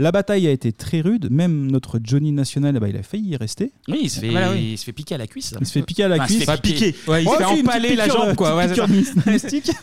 [0.00, 3.36] La bataille a été très rude, même notre Johnny National, ben, il a failli y
[3.36, 3.72] rester.
[3.88, 4.70] Oui, il se fait, Voilà, oui.
[4.72, 5.52] il se fait piquer à la cuisse.
[5.60, 6.38] Il se fait piquer à la Enfin, cuisse.
[6.44, 6.94] se fait piquer.
[7.08, 8.56] Ouais, il se fait c'est une empaler petite la piqûre, jambe, quoi.
[8.62, 9.70] petite Ouais, piqûre c'est de moustique.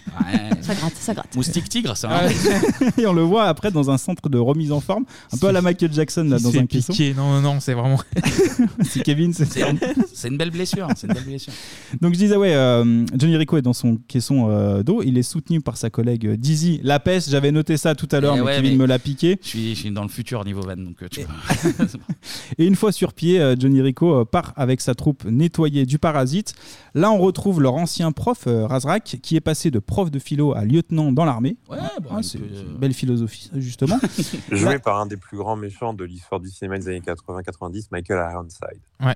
[0.62, 1.36] Ça gratte, ça gratte.
[1.36, 2.10] Moustique tigre, ça.
[2.10, 2.90] Ah hein.
[2.98, 5.52] et on le voit après dans un centre de remise en forme, un peu à
[5.52, 6.94] la Michael Jackson là, Il dans se fait un caisson.
[7.16, 8.00] Non, non, non, c'est vraiment.
[8.84, 9.78] Si Kevin, c'est C'est une,
[10.12, 10.88] c'est une belle blessure.
[10.96, 11.54] C'est une belle blessure.
[12.02, 15.04] Donc je disais, ouais, euh, Johnny Rico est dans son caisson euh, d'eau.
[15.04, 17.10] Il est soutenu par sa collègue euh, Dizzy Lapes.
[17.28, 19.38] J'avais noté ça tout à l'heure, Eh mais ouais, Kevin mais me l'a piqué.
[19.44, 21.86] Je suis, je suis dans le futur niveau van, donc euh, tu vois.
[22.58, 26.00] Et une fois sur pied, euh, Johnny Rico euh, part avec sa troupe nettoyer du
[26.00, 26.54] parasite.
[26.94, 30.54] Là, on retrouve leur ancien prof, euh, Razrak, qui est passé de prof de philo
[30.54, 31.58] à lieutenant dans l'armée.
[31.70, 33.98] Ouais, bon, Ah, il c'est peut, c'est une belle philosophie, ça, justement.
[34.52, 37.88] Joué Là- par un des plus grands méchants de l'histoire du cinéma des années 80-90,
[37.92, 38.80] Michael Ironside.
[39.04, 39.16] Ouais.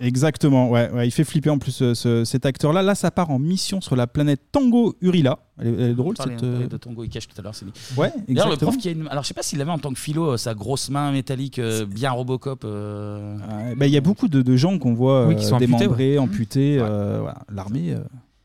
[0.00, 2.82] Exactement, ouais, ouais, il fait flipper en plus euh, ce- cet acteur-là.
[2.82, 5.38] Là, ça part en mission sur la planète Tango Urila.
[5.56, 6.42] Elle est, elle est drôle On parlait- cette.
[6.42, 7.70] on parlait euh, de Ikesh tout à l'heure, c'est dit.
[7.96, 8.70] Ouais, D'ailleurs, le exactement.
[8.72, 9.06] prof qui a une.
[9.08, 11.60] Alors, je sais pas s'il avait en tant que philo euh, sa grosse main métallique
[11.60, 12.64] euh, bien Robocop.
[12.64, 15.54] euh, Ouais, bah, Il y a beaucoup de, de gens qu'on voit Oui, qui sont
[15.54, 16.18] amputés, démembrés, ouais.
[16.18, 16.76] amputés.
[16.80, 17.38] euh, voilà.
[17.52, 17.92] L'armée.
[17.94, 18.00] euh,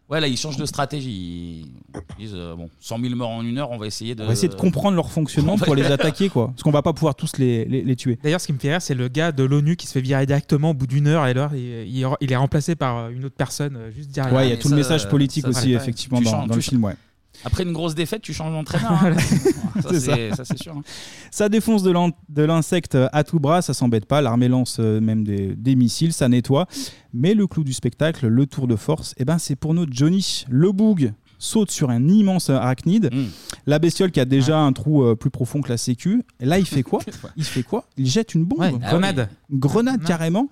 [0.10, 1.66] Ouais, là, ils changent de stratégie.
[2.18, 4.24] Ils disent euh, bon, 100 000 morts en une heure, on va essayer de.
[4.24, 6.48] On va essayer de comprendre leur fonctionnement pour les attaquer, quoi.
[6.48, 8.18] Parce qu'on va pas pouvoir tous les, les, les tuer.
[8.24, 10.26] D'ailleurs, ce qui me fait rire, c'est le gars de l'ONU qui se fait virer
[10.26, 13.36] directement au bout d'une heure et alors il, il- il est remplacé par une autre
[13.38, 14.34] personne euh, juste derrière.
[14.34, 16.48] Ouais, il y a tout le message euh, politique ça, aussi, effectivement, tu dans, changes-
[16.48, 16.96] dans le film, ouais.
[17.46, 18.92] Après une grosse défaite, tu changes d'entraîneur.
[19.04, 19.16] hein.
[19.82, 20.36] ça, C'est c'est ça.
[20.36, 20.74] ça, c'est sûr.
[20.74, 20.82] hein.
[21.32, 24.22] Ça défonce de l'in- de l'insecte à tout bras, ça s'embête pas.
[24.22, 26.68] L'armée lance euh, même des, des missiles, ça nettoie.
[27.14, 30.46] Mais le clou du spectacle, le tour de force, eh ben, c'est pour notre Johnny,
[30.50, 31.14] le boug.
[31.40, 33.10] Saute sur un immense arachnide.
[33.12, 33.26] Hmm.
[33.66, 36.22] La bestiole qui a déjà un trou euh, plus profond que la sécu.
[36.40, 37.00] Et là, il fait quoi
[37.38, 38.60] Il fait quoi Il jette une bombe.
[38.60, 39.30] Ouais, une grenade.
[39.52, 40.48] Une grenade carrément.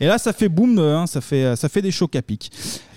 [0.00, 2.50] Et là, ça fait boum, euh, hein, ça, fait, ça fait des chocs à pic.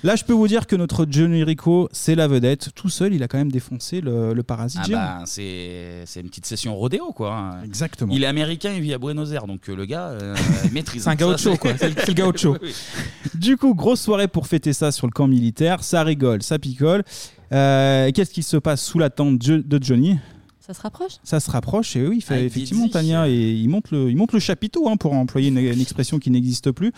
[0.03, 2.69] Là, je peux vous dire que notre Johnny Rico, c'est la vedette.
[2.75, 4.97] Tout seul, il a quand même défoncé le, le parasite Ah géant.
[4.97, 7.33] bah, c'est c'est une petite session rodéo quoi.
[7.35, 7.63] hein.
[7.63, 8.13] Exactement.
[8.13, 10.35] Il est américain, il vit à Buenos Aires, donc euh, le gars euh,
[10.65, 11.03] il maîtrise.
[11.03, 11.71] C'est un gaucho, quoi.
[11.77, 12.57] C'est le- c'est le gaucho.
[12.61, 13.29] Oui, oui.
[13.35, 15.83] Du coup, grosse soirée pour fêter ça sur le camp militaire.
[15.83, 17.03] Ça rigole, ça picole.
[17.51, 20.17] Euh, Qu'est-ce qui se passe sous la tente de Johnny
[20.59, 21.13] Ça se rapproche?
[21.23, 22.87] Ça se rapproche et oui, il fait Avec effectivement.
[22.89, 26.19] Tania et il monte le, il monte le chapiteau hein, pour employer une, une expression
[26.19, 26.91] qui n'existe plus.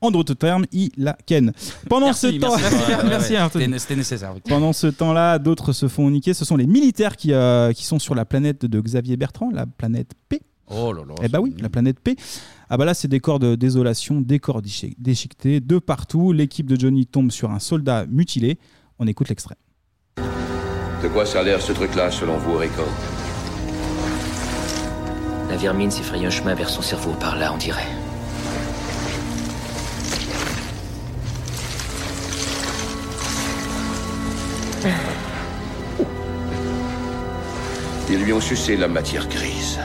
[0.00, 1.52] En d'autres termes, il la ken.
[1.88, 2.74] Pendant Merci, ce temps, merci,
[3.34, 3.48] ouais, ouais.
[3.78, 4.34] C'était- nécessaire.
[4.48, 6.34] pendant ce temps-là, d'autres se font niquer.
[6.34, 9.64] Ce sont les militaires qui, euh, qui sont sur la planète de Xavier Bertrand, la
[9.64, 10.40] planète P.
[10.66, 11.14] Oh là là.
[11.22, 12.16] Eh bah oui, la planète P.
[12.68, 16.32] Ah bah là, c'est des corps de désolation, des corps déchi- déchiquetés de partout.
[16.32, 18.58] L'équipe de Johnny tombe sur un soldat mutilé.
[18.98, 19.56] On écoute l'extrait.
[21.02, 22.82] De quoi ça a l'air ce truc-là, selon vous, Rico
[25.50, 27.88] La vermine s'est frayé un chemin vers son cerveau par là, on dirait.
[38.10, 39.78] Ils lui ont sucé la matière grise.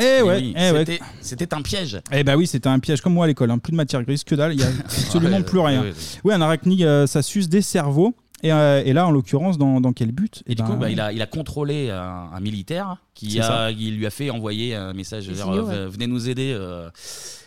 [0.00, 0.78] Eh ouais, Oui, eh ouais.
[0.80, 2.00] c'était- C'était un piège.
[2.12, 3.50] Eh bah oui, c'était un piège comme moi à l'école.
[3.50, 3.58] hein.
[3.58, 4.54] Plus de matière grise que dalle.
[4.54, 5.84] Il y a absolument plus rien.
[6.24, 8.14] Oui, un arachnide, euh, ça suce des cerveaux.
[8.42, 10.90] Et, euh, et là, en l'occurrence, dans, dans quel but Et du ben, coup, bah,
[10.90, 13.70] il, a, il a contrôlé un, un militaire qui C'est a, ça.
[13.72, 15.90] il lui a fait envoyer un message genre, signaux, euh, ouais.
[15.90, 16.52] venez nous aider.
[16.56, 16.88] euh,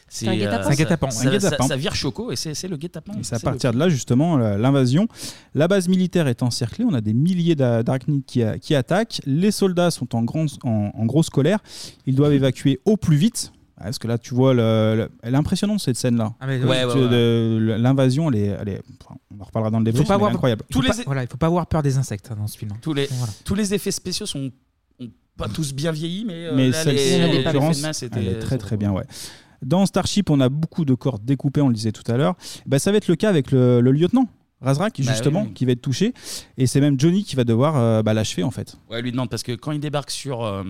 [0.09, 0.57] C'est un guet-apens.
[0.57, 1.57] euh, C'est un ça- guet-apens, un Ça, guet-apens.
[1.63, 3.13] ça- ça vire Choco et c'est c'est le guet-apens.
[3.17, 5.07] Et c'est à partir de là, justement, la- l'invasion.
[5.55, 6.83] La base militaire est encerclée.
[6.83, 9.21] On a des milliers d'a- d'arachnides qui, a- qui attaquent.
[9.25, 11.59] Les soldats sont en, grand, en, en grosse colère.
[12.05, 13.53] Ils doivent évacuer au plus vite.
[13.81, 16.33] Ah, Parce que là, tu vois, le- le- elle est impressionnante cette scène-là.
[16.39, 17.09] Ah, mais Tu- ouais, ouais, ouais.
[17.09, 20.07] de- L'invasion, elle est, elle est- enfin, on en reparlera dans le Il débrief, faut
[20.07, 20.63] pas mais elle est avoir incroyable.
[20.69, 20.89] Tous les...
[21.05, 22.71] Voilà, il faut pas avoir peur des insectes hein, dans ce film.
[22.81, 23.33] Tous les, Voilà.
[23.43, 24.51] tous les effets spéciaux sont
[24.99, 27.43] ont pas tous bien vieilli, mais, euh, Mais là, celle-ci, les- en les effets de
[27.45, 29.03] l'occurrence, masse étaient- elle est très très bien, ouais.
[29.63, 32.35] Dans Starship, on a beaucoup de corps découpés, on le disait tout à l'heure.
[32.67, 34.27] Bah, ça va être le cas avec le, le lieutenant
[34.61, 36.13] Razrak, Bah justement, oui, qui va être touché.
[36.57, 38.77] Et c'est même Johnny qui va devoir euh, bah, l'achever, en fait.
[38.89, 40.63] Ouais, lui demande parce que quand il débarque sur, euh,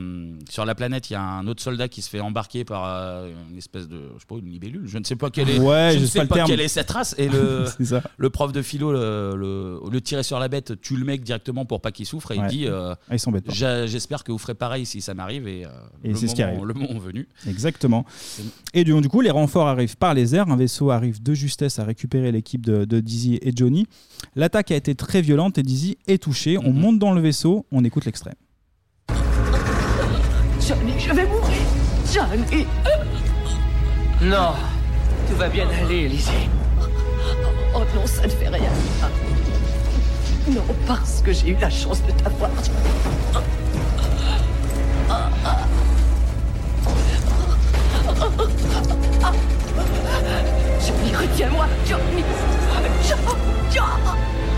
[0.50, 3.32] sur la planète, il y a un autre soldat qui se fait embarquer par euh,
[3.52, 4.84] une espèce de, je sais pas, une libellule.
[4.86, 6.36] Je ne sais pas quelle est, Ouais, je je ne sais sais pas le pas
[6.36, 6.48] terme.
[6.50, 7.16] quelle est cette race.
[7.18, 7.66] Et le,
[8.18, 11.04] le prof de philo, le, le, au lieu de tirer sur la bête, tue le
[11.06, 12.32] mec directement pour pas qu'il souffre.
[12.32, 12.46] Et Ouais.
[12.50, 15.48] il dit, Ah, j'espère que vous ferez pareil si ça m'arrive.
[15.48, 15.66] Et,
[16.04, 16.66] Et le c'est ce qui moment- arrive.
[16.66, 17.28] Le moment venu.
[17.48, 18.06] Exactement.
[18.74, 20.50] Et du, du coup, les renforts arrivent par les airs.
[20.50, 23.81] Un vaisseau arrive de justesse à récupérer l'équipe de, de Dizzy et Johnny.
[24.36, 26.58] L'attaque a été très violente et Dizzy est touché.
[26.58, 26.68] Mhm.
[26.68, 28.36] On monte dans le vaisseau, on écoute l'extrait.
[30.68, 31.58] Johnny, je vais mourir.
[32.14, 32.66] Johnny.
[34.22, 34.54] Non,
[35.30, 36.50] tout va bien aller, Lizzie.
[37.74, 38.70] Oh non, ça ne fait rien.
[40.50, 42.52] Non, parce que j'ai eu la chance de t'avoir.
[50.86, 51.68] Johnny, retiens-moi.
[51.88, 52.24] Johnny.
[53.08, 53.61] Johnny.
[53.72, 54.51] 昭昭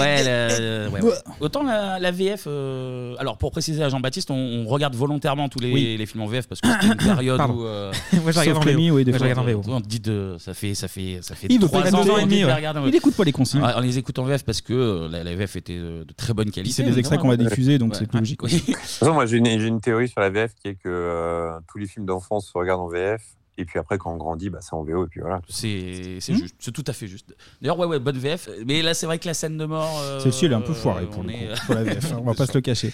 [0.00, 1.12] Ouais, la- ouais, ouais.
[1.40, 2.44] Autant la, la VF.
[2.46, 5.96] euh, alors, pour préciser à Jean-Baptiste, on, on regarde volontairement tous les, Oui.
[5.96, 7.54] les films en VF parce que c'était une période Pardon.
[7.54, 7.64] où.
[7.64, 8.78] euh, Moi, je regarde en VO.
[8.92, 9.62] Moi, je regarde en VO.
[9.68, 10.36] On te dit de.
[10.38, 12.36] Ça fait, ça fait, ça fait Il veut trois pas ans regarder qu'on en dit
[12.36, 12.46] de VO.
[12.48, 13.62] les regarder en Il écoute pas les consignes.
[13.62, 16.12] Ouais, on les écoute en VF parce que euh, la, la VF était de, de
[16.16, 16.74] très bonne qualité.
[16.74, 18.42] c'est des extraits qu'on va diffuser, donc c'est plus logique.
[18.42, 18.52] Oui.
[18.52, 20.88] De toute façon, moi, j'ai une, j'ai une théorie sur la VF qui est que
[20.88, 23.22] euh, tous les films d'enfance se regardent en VF.
[23.58, 25.04] Et puis après, quand on grandit, bah, c'est en VO.
[25.04, 25.40] Et puis voilà.
[25.48, 26.34] C'est Hmm.
[26.34, 27.34] juste, c'est tout à fait juste.
[27.60, 28.48] D'ailleurs, ouais, ouais, bonne VF.
[28.66, 29.98] Mais là, c'est vrai que la scène de mort.
[30.02, 32.12] euh, Celle-ci, elle est un peu foirée pour, on le est- coup, pour la VF,
[32.12, 32.92] hein, on va pas se le cacher.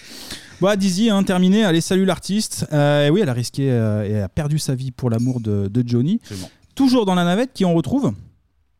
[0.59, 1.63] Bon, Dizzy, hein, terminé.
[1.63, 2.65] Allez, salut l'artiste.
[2.73, 5.67] Euh, et oui, elle a risqué euh, et a perdu sa vie pour l'amour de,
[5.67, 6.19] de Johnny.
[6.23, 6.49] Absolument.
[6.75, 8.11] Toujours dans la navette, qui on retrouve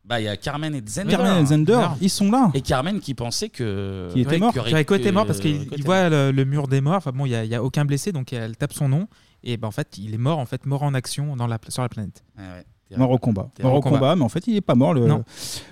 [0.04, 1.10] Bah, il y a Carmen et Zender.
[1.10, 2.50] Carmen et Zender, ils sont là.
[2.54, 4.08] Et Carmen qui pensait que.
[4.12, 4.52] Qui était mort.
[4.54, 6.96] Rico était mort parce qu'il voit le, le mur des morts.
[6.96, 9.06] Enfin bon, il n'y a, il y a aucun blessé, donc elle tape son nom.
[9.44, 11.82] Et ben en fait, il est mort, en fait, mort en action dans la, sur
[11.82, 12.24] la planète.
[12.96, 13.50] Mort au combat.
[13.62, 13.98] Mort au combat.
[13.98, 14.94] combat, mais en fait, il est pas mort.
[14.94, 15.22] Le, Non.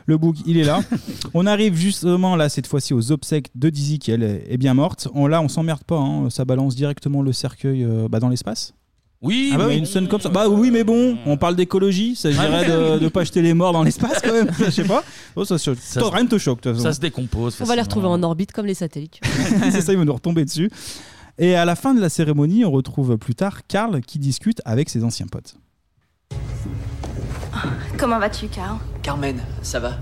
[0.05, 0.81] le bouc, il est là.
[1.35, 4.75] on arrive justement là, cette fois-ci, aux obsèques de Dizzy, qui elle est est bien
[4.75, 5.09] morte.
[5.15, 5.97] On, là, on s'emmerde pas.
[5.97, 6.29] hein.
[6.31, 8.75] Ça balance directement le cercueil euh, bah, dans l'espace.
[9.23, 10.29] Oui, ah bah mais oui, une scène comme ça.
[10.29, 12.15] Bah oui, mais bon, on parle d'écologie.
[12.17, 14.51] Ça dirait de ne pas jeter les morts dans l'espace quand même.
[14.59, 15.03] Je sais pas.
[15.35, 16.61] Oh, ça, ça, Ça rien ne te choque.
[16.63, 17.57] de toute ça se décompose.
[17.63, 19.19] On va les retrouver en orbite comme les satellites.
[19.71, 20.71] c'est ça, ils vont nous retomber dessus.
[21.39, 24.89] Et à la fin de la cérémonie, on retrouve plus tard Karl qui discute avec
[24.89, 25.57] ses anciens potes.
[27.99, 29.99] Comment vas-tu, Carl Carmen, ça va?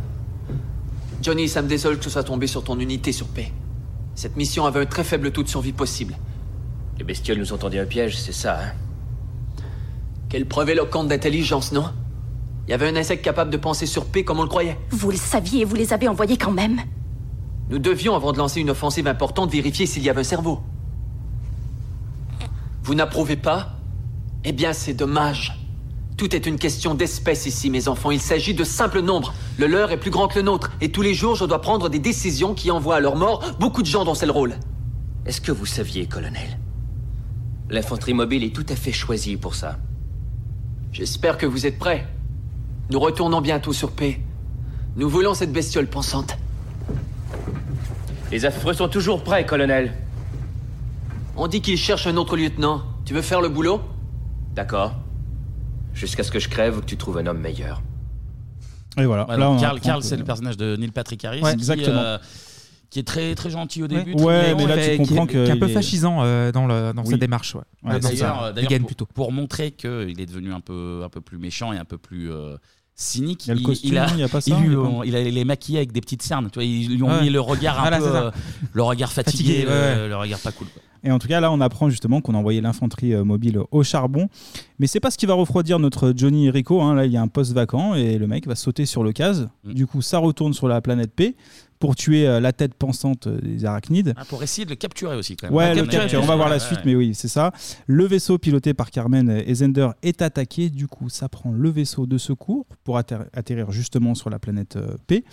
[1.23, 3.51] Johnny, ça me désole que ce soit tombé sur ton unité sur paix.
[4.15, 6.17] Cette mission avait un très faible taux de survie possible.
[6.99, 8.73] Les bestioles nous ont tendu un piège, c'est ça, hein?
[10.29, 11.87] Quelle preuve éloquente d'intelligence, non?
[12.67, 14.79] Il y avait un insecte capable de penser sur P comme on le croyait.
[14.91, 16.81] Vous le saviez et vous les avez envoyés quand même?
[17.71, 20.61] Nous devions, avant de lancer une offensive importante, vérifier s'il y avait un cerveau.
[22.85, 23.71] Vous n'approuvez pas?
[24.45, 25.59] Eh bien, c'est dommage.
[26.19, 28.11] Tout est une question d'espèce ici, mes enfants.
[28.11, 29.33] Il s'agit de simples nombres.
[29.59, 30.71] Le leur est plus grand que le nôtre.
[30.83, 33.81] Et tous les jours, je dois prendre des décisions qui envoient à leur mort beaucoup
[33.81, 34.55] de gens dont c'est le rôle.
[35.25, 36.59] Est-ce que vous saviez, colonel?
[37.71, 39.79] L'infanterie mobile est tout à fait choisie pour ça.
[40.93, 42.07] J'espère que vous êtes prêts.
[42.91, 44.21] Nous retournons bientôt sur P.
[44.97, 46.37] Nous voulons cette bestiole pensante.
[48.31, 49.95] Les affreux sont toujours prêts, colonel.
[51.37, 52.83] On dit qu'ils cherchent un autre lieutenant.
[53.05, 53.81] Tu veux faire le boulot?
[54.55, 54.95] D'accord.
[55.93, 57.83] Jusqu'à ce que je crève ou que tu trouves un homme meilleur.
[58.97, 59.29] Et voilà.
[59.29, 61.43] Ouais, Là, donc on Carl, apprend Carl, que- c'est le personnage de Neil Patrick Harris.
[61.43, 61.99] Ouais, qui, exactement.
[61.99, 62.19] euh,
[62.91, 64.05] qui est très, très gentil au Ouais.
[64.05, 64.13] début.
[64.23, 67.05] Ouais, très- mais là, tu Qui qui est un peu fascisant euh, dans, le, dans
[67.05, 67.57] sa démarche.
[67.57, 67.63] Ouais.
[67.83, 69.07] Ouais, Ouais, dans D'ailleurs, il gagne pour, plutôt.
[69.07, 72.31] pour montrer qu'il est devenu un peu, un peu plus méchant et un peu plus
[72.31, 72.57] euh,
[72.97, 75.79] cynique, Il a le costume, non, il a pas ça, il, lui a les maquillés
[75.79, 76.49] avec des petites cernes.
[76.51, 77.23] Tu vois, ils lui ont Ouais.
[77.23, 78.31] mis le regard un Voilà, peu, euh,
[78.73, 80.09] le regard fatigué, Fatigué, ouais, le, ouais.
[80.09, 80.69] le regard pas cool.
[80.69, 80.83] quoi.
[81.07, 83.83] Et en tout cas, là, on apprend justement qu'on a envoyé l'infanterie euh, mobile au
[83.83, 84.29] charbon.
[84.79, 86.81] Mais c'est pas ce qui va refroidir notre Johnny Rico.
[86.81, 86.95] hein.
[86.95, 89.49] Là, il y a un poste vacant et le mec va sauter sur le case.
[89.65, 89.75] Mm.
[89.75, 91.37] Du coup, ça retourne sur la planète P
[91.85, 94.15] pour tuer euh, la tête pensante euh, des arachnides.
[94.17, 95.55] Ah, pour essayer de le capturer aussi quand même.
[95.55, 96.23] Ouais, le capturer, capture.
[96.23, 97.53] On va voir la suite, mais oui, c'est ça.
[97.87, 100.71] Le vaisseau piloté par Carmen et Zender est attaqué.
[100.71, 104.77] Du coup, ça prend le vaisseau de secours pour atter- atterrir justement sur la planète
[104.77, 105.25] euh, P.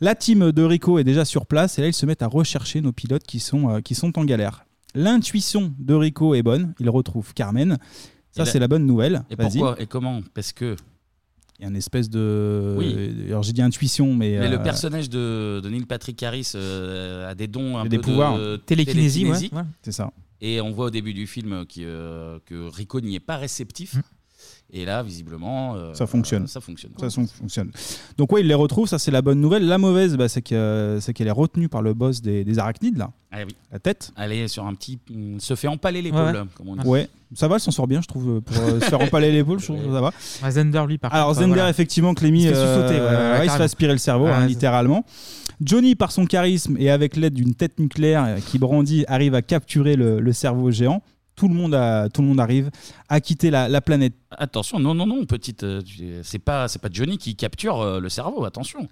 [0.00, 2.82] La team de Rico est déjà sur place et là, ils se mettent à rechercher
[2.82, 4.66] nos pilotes qui sont, euh, qui sont en galère.
[4.94, 6.74] L'intuition de Rico est bonne.
[6.78, 7.78] Il retrouve Carmen.
[8.32, 9.22] Ça, c'est la bonne nouvelle.
[9.30, 9.52] Et Vas-y.
[9.60, 10.20] pourquoi Et comment?
[10.34, 10.76] Parce que
[11.58, 12.74] Il y a une espèce de.
[12.78, 13.28] Oui.
[13.28, 14.38] Alors, j'ai dit intuition, mais.
[14.38, 17.88] mais le euh, personnage de, de Neil Patrick Harris euh, a des dons un peu
[17.88, 18.38] des pouvoirs.
[18.38, 19.62] de Télékinésie, ouais.
[19.82, 20.12] C'est ça.
[20.40, 23.96] Et on voit au début du film qui, euh, que Rico n'y est pas réceptif.
[24.72, 25.94] Et là, visiblement, euh.
[25.94, 26.46] Ça fonctionne.
[26.48, 26.90] ça fonctionne.
[26.98, 27.70] Ça son- fonctionne.
[28.18, 29.66] Donc ouais, il les retrouve, ça c'est la bonne nouvelle.
[29.66, 32.98] La mauvaise, bah, c'est que- c'est qu'elle est retenue par le boss des, des arachnides,
[32.98, 33.12] là.
[33.30, 33.54] Ah oui.
[33.72, 34.12] La tête.
[34.18, 34.98] Elle est sur un petit.
[35.10, 36.42] mm, se fait empaler l'épaule, Ouais.
[36.56, 36.86] comme on dit.
[36.86, 39.60] Ouais, ça va, elle s'en sort bien, je trouve, pour euh, se faire empaler l'épaule,
[39.60, 40.12] je trouve que ça va.
[40.42, 41.70] Ouais, Zender, lui, par Alors contre, Zender, voilà.
[41.70, 43.98] effectivement, Clémy, Il se fait euh, sursauter, ouais, ouais, ouais, il se fait aspirer le
[43.98, 45.04] cerveau, Ouais, hein, littéralement.
[45.60, 49.96] Johnny, par son charisme et avec l'aide d'une tête nucléaire qui brandit, arrive à capturer
[49.96, 51.02] le, le cerveau géant.
[51.36, 52.70] Tout le monde, a, tout le monde arrive
[53.10, 54.14] à quitter la, la planète.
[54.30, 55.64] Attention, non, non, non, petite.
[55.64, 55.82] euh,
[56.22, 58.44] c'est pas, c'est pas Johnny qui capture euh, le cerveau.
[58.46, 58.88] Attention.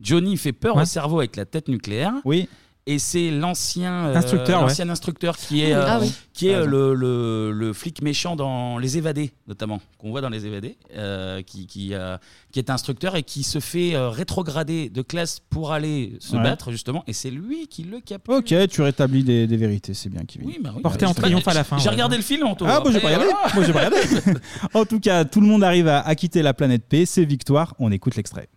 [0.00, 2.14] Johnny fait peur au cerveau avec la tête nucléaire.
[2.24, 2.48] Oui.
[2.86, 6.12] Et c'est l'ancien euh, Instructeur, l'ancien instructeur qui est, Ah euh, oui.
[6.32, 10.22] qui est T'as euh, le, le, le flic méchant dans Les Évadés, notamment, qu'on voit
[10.22, 12.16] dans Les Évadés, euh, qui, qui, euh,
[12.50, 16.42] qui est instructeur et qui se fait euh, rétrograder de classe pour aller se Ouais.
[16.42, 17.04] battre, justement.
[17.06, 18.34] Et c'est lui qui le capture.
[18.34, 20.48] Ok, tu rétablis des, des vérités, c'est bien, Kevin.
[20.48, 20.82] Oui, bah oui.
[20.82, 21.76] Porté en triomphe à la fin.
[21.78, 22.64] J'ai regardé le film, Anto.
[22.66, 23.34] Ah, moi j'ai pas Après, regardé.
[23.34, 23.54] voilà.
[23.54, 23.78] Moi j'ai pas
[24.24, 24.40] regardé.
[24.74, 27.04] en tout cas, tout le monde arrive à, à quitter la planète P.
[27.04, 27.74] C'est victoire.
[27.78, 28.48] On écoute l'extrait.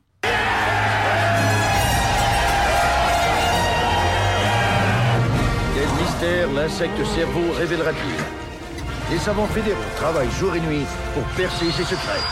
[6.56, 12.24] L'insecte cerveau révélera-t-il Les savants fédéraux travaillent jour et nuit pour percer ses secrets.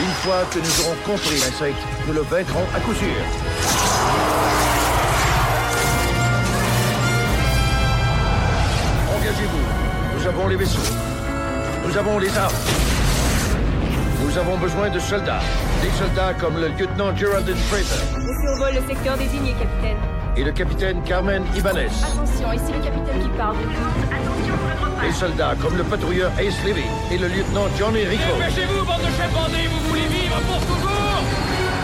[0.00, 3.08] Une fois que nous aurons compris l'insecte, nous le vaincrons à coup sûr.
[9.18, 10.18] Engagez-vous.
[10.18, 10.94] Nous avons les vaisseaux.
[11.86, 12.54] Nous avons les armes.
[14.30, 15.40] Nous avons besoin de soldats.
[15.82, 19.96] Des soldats comme le lieutenant Geraldine Fraser On survole le secteur désigné, capitaine.
[20.36, 21.88] et le capitaine Carmen Ibanez.
[22.00, 23.56] Attention, ici le capitaine qui parle.
[25.02, 28.22] Des soldats comme le patrouilleur Ace Levy et le lieutenant Johnny Rico.
[28.38, 31.22] Dépêchez-vous, bande de chefs bandés, vous voulez vivre pour toujours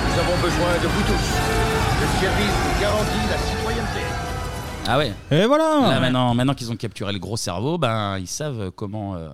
[0.06, 1.26] Nous avons besoin de vous tous.
[2.00, 4.00] Le service vous garantit la citoyenneté.
[4.86, 5.12] Ah ouais.
[5.32, 5.88] Et voilà.
[5.90, 9.16] Là, maintenant, maintenant qu'ils ont capturé le gros cerveau, ben, ils savent comment.
[9.16, 9.28] euh,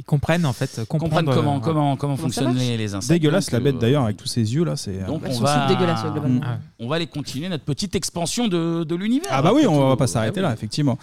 [0.00, 0.80] Ils comprennent en fait.
[0.88, 3.12] comprennent comment, euh, comment, comment ça fonctionnent marche les, les insectes.
[3.12, 4.74] Dégueulasse la bête euh, d'ailleurs avec tous ses yeux là.
[4.74, 5.04] C'est.
[5.04, 6.40] Donc euh, on va, globalement.
[6.78, 9.28] on va aller continuer notre petite expansion de, de l'univers.
[9.30, 10.98] Ah bah oui, on va pas s'arrêter Ah là, effectivement.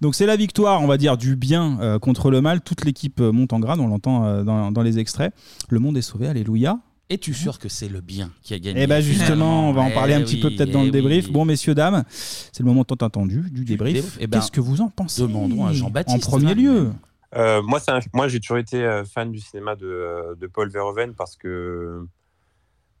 [0.00, 2.60] Donc c'est la victoire, on va dire, du bien euh, contre le mal.
[2.62, 5.32] Toute l'équipe euh, monte en grade, on l'entend euh, dans, dans les extraits.
[5.68, 6.80] Le monde est sauvé, alléluia.
[7.08, 9.90] Es-tu sûr que c'est le bien qui a gagné Et bah justement, on va en
[9.90, 11.26] Eh parler un petit peu oui, peut-être dans eh le débrief.
[11.26, 11.32] oui.
[11.32, 13.94] Bon messieurs, dames, c'est le moment tant attendu du débrief.
[13.94, 14.18] débrief.
[14.20, 16.90] Eh ben, Qu'est-ce que vous en pensez demandons à Jean-Baptiste, En premier lieu.
[17.34, 20.46] Euh, moi, c'est un- moi, j'ai toujours été euh, fan du cinéma de, euh, de
[20.46, 22.06] Paul Verhoeven parce que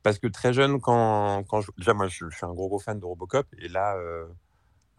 [0.02, 2.78] parce que très jeune, quand, quand je- déjà moi, je, je suis un gros gros
[2.80, 4.26] fan de RoboCop et là, euh,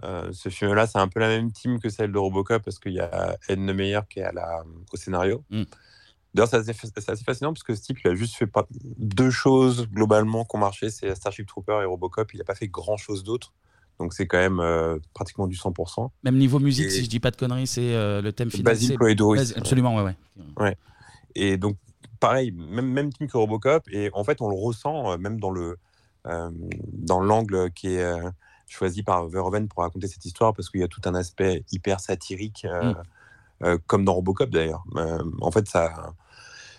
[0.04, 2.94] euh, ce film-là, c'est un peu la même team que celle de RoboCop parce qu'il
[2.94, 4.64] y a Ed Meyer qui est à la,
[4.94, 5.44] au scénario.
[5.50, 5.64] Mm.
[6.34, 8.50] D'ailleurs, c'est assez, fascinant parce que ce type, il a juste fait
[8.98, 12.34] deux choses globalement qui ont marché, c'est Starship Trooper et RoboCop.
[12.34, 13.54] Il n'a pas fait grand chose d'autre.
[14.00, 16.10] Donc c'est quand même euh, pratiquement du 100%.
[16.24, 18.66] Même niveau musique, Et- si je dis pas de conneries, c'est euh, le thème final.
[18.74, 20.16] Basile Bas- Absolument, ouais, ouais.
[20.58, 20.78] Ouais.
[21.36, 21.78] Et donc,
[22.20, 23.84] pareil, même, même team que Robocop.
[23.92, 25.78] Et en fait, on le ressent euh, même dans le
[26.26, 26.50] euh,
[26.94, 28.16] dans l'angle qui est
[28.68, 32.00] choisi par Verhoeven pour raconter cette histoire, parce qu'il y a tout un aspect hyper
[32.00, 32.66] satirique,
[33.62, 33.78] Mm.
[33.88, 34.84] comme dans Robocop d'ailleurs.
[35.42, 36.14] En fait, ça,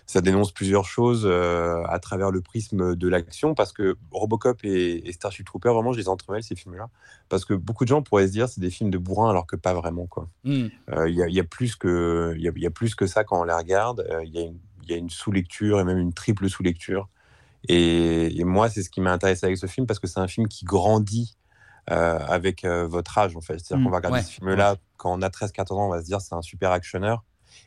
[0.07, 5.07] ça dénonce plusieurs choses euh, à travers le prisme de l'action, parce que Robocop et,
[5.07, 6.89] et Starship Trooper, vraiment, je les entremêle ces films-là,
[7.27, 9.55] parce que beaucoup de gens pourraient se dire c'est des films de bourrin, alors que
[9.55, 10.27] pas vraiment, quoi.
[10.43, 10.67] Mm.
[11.07, 12.93] Il y, a, il y a plus que il y a, il y a plus
[12.95, 14.05] que ça quand on les regarde.
[14.11, 17.09] Euh, Il y a une, il y a une sous-lecture et même une triple sous-lecture.
[17.67, 20.27] Et, et moi, c'est ce qui m'a intéressé avec ce film parce que c'est un
[20.27, 21.35] film qui grandit
[21.89, 23.57] euh, avec euh, votre âge en fait.
[23.59, 23.83] C'est-à-dire Mm.
[23.85, 24.23] qu'on va regarder Ouais.
[24.23, 27.23] ce film-là quand on a 13-14 ans, on va se dire c'est un super actionneur.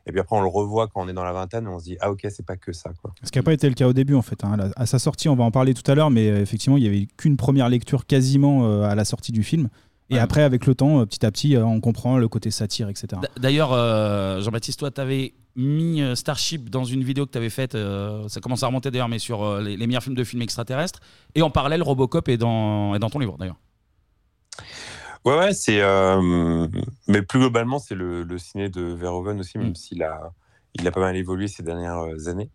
[0.07, 1.85] Et puis après, on le revoit quand on est dans la vingtaine et on se
[1.85, 3.13] dit ah ok, c'est pas que ça quoi.
[3.23, 4.43] Ce qui n'a pas été le cas au début en fait.
[4.45, 4.57] hein.
[4.77, 6.89] À sa sortie, on va en parler tout à l'heure, mais euh, effectivement, il n'y
[6.89, 9.69] avait qu'une première lecture quasiment euh, à la sortie du film.
[10.11, 13.09] Et après, avec le temps, euh, petit à petit, on comprend le côté satire, etc.
[13.39, 17.75] D'ailleurs, euh, Jean-Baptiste, toi, tu avais mis Starship dans une vidéo que tu avais faite,
[17.75, 20.41] euh, ça commence à remonter d'ailleurs, mais sur euh, les, les meilleurs films de films
[20.41, 21.01] extraterrestres.
[21.35, 23.57] Et en parallèle, Robocop est dans, est dans ton livre d'ailleurs.
[25.25, 25.81] Ouais, ouais, c'est.
[25.83, 26.67] euh,
[27.07, 29.63] mais plus globalement, c'est le, le ciné de Verhoeven aussi, Mm.
[29.63, 30.33] même s'il a,
[30.75, 32.51] il a pas mal évolué ces dernières euh, années.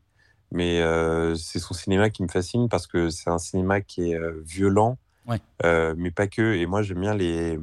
[0.51, 4.15] Mais euh, c'est son cinéma qui me fascine parce que c'est un cinéma qui est
[4.15, 5.39] euh, violent, Ouais.
[5.65, 6.55] euh, mais pas que.
[6.55, 7.59] Et moi, j'aime bien les.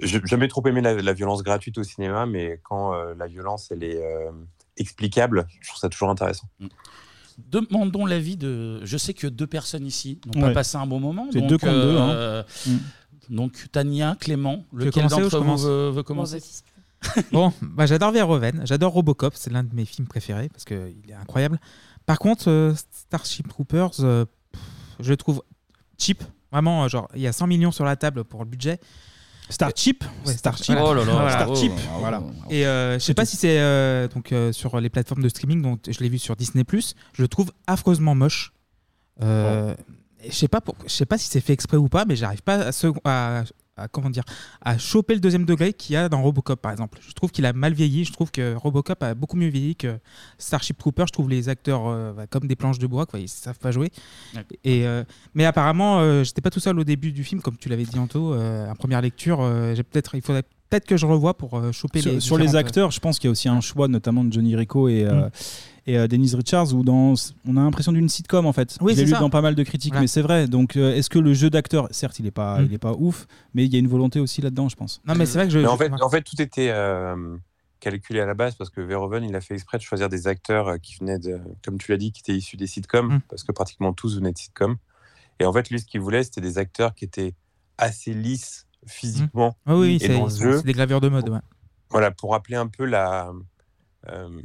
[0.00, 3.70] J'ai jamais trop aimé la, la violence gratuite au cinéma, mais quand euh, la violence,
[3.72, 4.30] elle est euh,
[4.76, 6.46] explicable, je trouve ça toujours intéressant.
[7.38, 8.84] Demandons l'avis de.
[8.84, 10.48] Je sais que deux personnes ici n'ont Ouais.
[10.48, 11.28] pas passé un bon moment.
[11.32, 12.44] C'est deux contre deux, hein.
[13.30, 16.40] Donc, Tania, Clément, lequel d'entre je vous commence veut, veut commencer
[17.32, 21.14] Bon, bah, j'adore Verhoeven, j'adore Robocop, c'est l'un de mes films préférés parce qu'il est
[21.14, 21.60] incroyable.
[22.06, 24.62] Par contre, euh, Starship Troopers, euh, pff,
[25.00, 25.42] je le trouve
[25.98, 26.24] cheap.
[26.50, 28.80] Vraiment, euh, genre, il y a 100 millions sur la table pour le budget.
[29.50, 30.74] Starship Ouais, Starship.
[30.74, 30.90] Voilà.
[30.90, 31.30] Oh là là, Voilà.
[31.32, 31.72] Starship.
[31.98, 32.22] Voilà.
[32.22, 32.50] Oh.
[32.50, 35.62] Et euh, je sais pas si c'est euh, donc euh, sur les plateformes de streaming,
[35.62, 36.64] donc je l'ai vu sur Disney+.
[37.12, 38.52] Je le trouve affreusement moche.
[39.22, 39.82] Euh, et
[40.24, 42.42] Je sais pas, pour- je sais pas si c'est fait exprès ou pas, mais j'arrive
[42.42, 43.44] pas à, se- à-
[43.76, 44.24] à- comment dire,
[44.60, 46.98] à choper le deuxième degré qu'il y a dans Robocop, par exemple.
[47.06, 48.04] Je trouve qu'il a mal vieilli.
[48.04, 49.98] Je trouve que Robocop a beaucoup mieux vieilli que
[50.38, 51.04] Starship Trooper.
[51.06, 53.20] Je trouve les acteurs euh, bah, comme des planches de bois, quoi.
[53.20, 53.92] Ils savent pas jouer.
[54.64, 57.68] Et euh, mais apparemment, euh, j'étais pas tout seul au début du film, comme tu
[57.68, 58.34] l'avais dit Anto.
[58.34, 59.38] Euh, en première lecture,
[59.76, 62.46] j'ai peut-être, il faudrait peut-être que je revoie pour euh, choper Sur, les sur les
[62.46, 65.04] différentes- acteurs, je pense qu'il y a aussi un choix, notamment de Johnny Rico et,
[65.04, 65.30] euh, Mm.
[65.86, 67.14] et euh, Denise Richards, où dans,
[67.46, 68.76] on a l'impression d'une sitcom en fait.
[68.80, 69.20] Oui, Je l'ai c'est lu ça.
[69.20, 70.02] dans pas mal de critiques, Voilà.
[70.02, 70.46] mais c'est vrai.
[70.48, 72.64] Donc, euh, est-ce que le jeu d'acteur, certes, il est pas, Mm.
[72.66, 75.00] il est pas ouf, mais il y a une volonté aussi là-dedans, je pense.
[75.06, 75.58] Non, mais c'est vrai que je.
[75.60, 77.36] Mais en, je- fait, en fait, tout était euh,
[77.80, 80.68] calculé à la base parce que Verhoeven, il a fait exprès de choisir des acteurs
[80.68, 83.20] euh, qui venaient, de, comme tu l'as dit, qui étaient issus des sitcoms, Mm.
[83.30, 84.76] parce que pratiquement tous venaient de sitcoms.
[85.40, 87.32] Et en fait, lui, ce qu'il voulait, c'était des acteurs qui étaient
[87.78, 90.56] assez lisses physiquement Ah oui, et c'est dans le c'est- jeu.
[90.58, 91.28] c'est des gravures de mode.
[91.28, 91.38] Ouais.
[91.90, 93.30] Voilà, pour rappeler un peu la,
[94.08, 94.40] euh,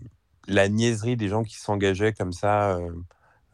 [0.47, 2.75] la niaiserie des gens qui s'engageaient comme ça.
[2.77, 2.91] euh,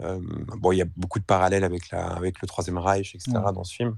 [0.01, 0.19] euh,
[0.57, 3.31] bon, il y a beaucoup de parallèles avec, la, avec le Troisième Reich, etc.
[3.53, 3.97] Dans ce film.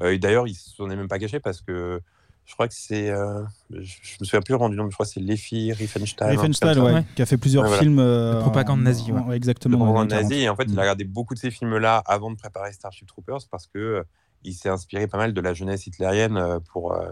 [0.00, 2.00] Euh, et d'ailleurs, il s'en est même pas caché parce que
[2.44, 3.10] je crois que c'est.
[3.10, 6.30] euh, je, me souviens plus vraiment du nom, mais je crois que c'est Lefi Riefenstahl.
[6.30, 7.82] Riefenstahl, ouais, qui a fait plusieurs Ouais, voilà.
[7.82, 7.98] films.
[7.98, 9.36] euh, De propagande nazie, ouais.
[9.36, 9.76] exactement.
[9.78, 10.22] de en propagande 40.
[10.30, 10.42] nazie.
[10.44, 10.78] Et en fait, il Mm.
[10.78, 14.02] a regardé beaucoup de ces films-là avant de préparer Starship Troopers parce que euh,
[14.44, 17.08] il s'est inspiré pas mal de la jeunesse hitlérienne euh, pour, euh,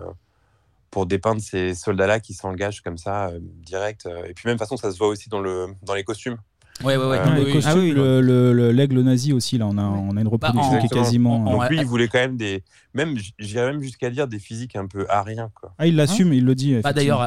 [0.91, 4.09] pour dépeindre ces soldats-là qui s'engagent comme ça, euh, direct.
[4.29, 6.37] Et puis, même de toute façon, ça se voit aussi dans, le, dans les costumes.
[6.85, 7.19] Ouais, ouais, ouais.
[7.19, 9.83] Euh, les oui, costumes, ah oui, le- le- le- l'aigle nazi aussi, là, on a,
[9.83, 11.39] on a une reproduction en- qui est quasiment.
[11.51, 12.63] Donc lui, il voulait quand même des.
[12.97, 15.51] Même, j'irais même jusqu'à dire des physiques un peu ariens.
[15.55, 15.73] Quoi.
[15.79, 16.81] Ah, il l'assume, il le dit.
[16.83, 17.27] Bah, D'ailleurs, à-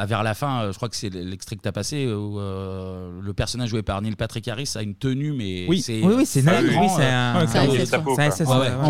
[0.00, 2.38] à- vers la fin, euh, je crois que c'est l'extrait que tu as passé, où
[2.40, 5.80] euh, le personnage joué par Neil Patrick Harris a une tenue, mais Oui.
[5.80, 6.00] c'est.
[6.02, 7.44] Oui, oui, c'est flagrant, oui, c'est euh, un-.
[7.44, 7.46] En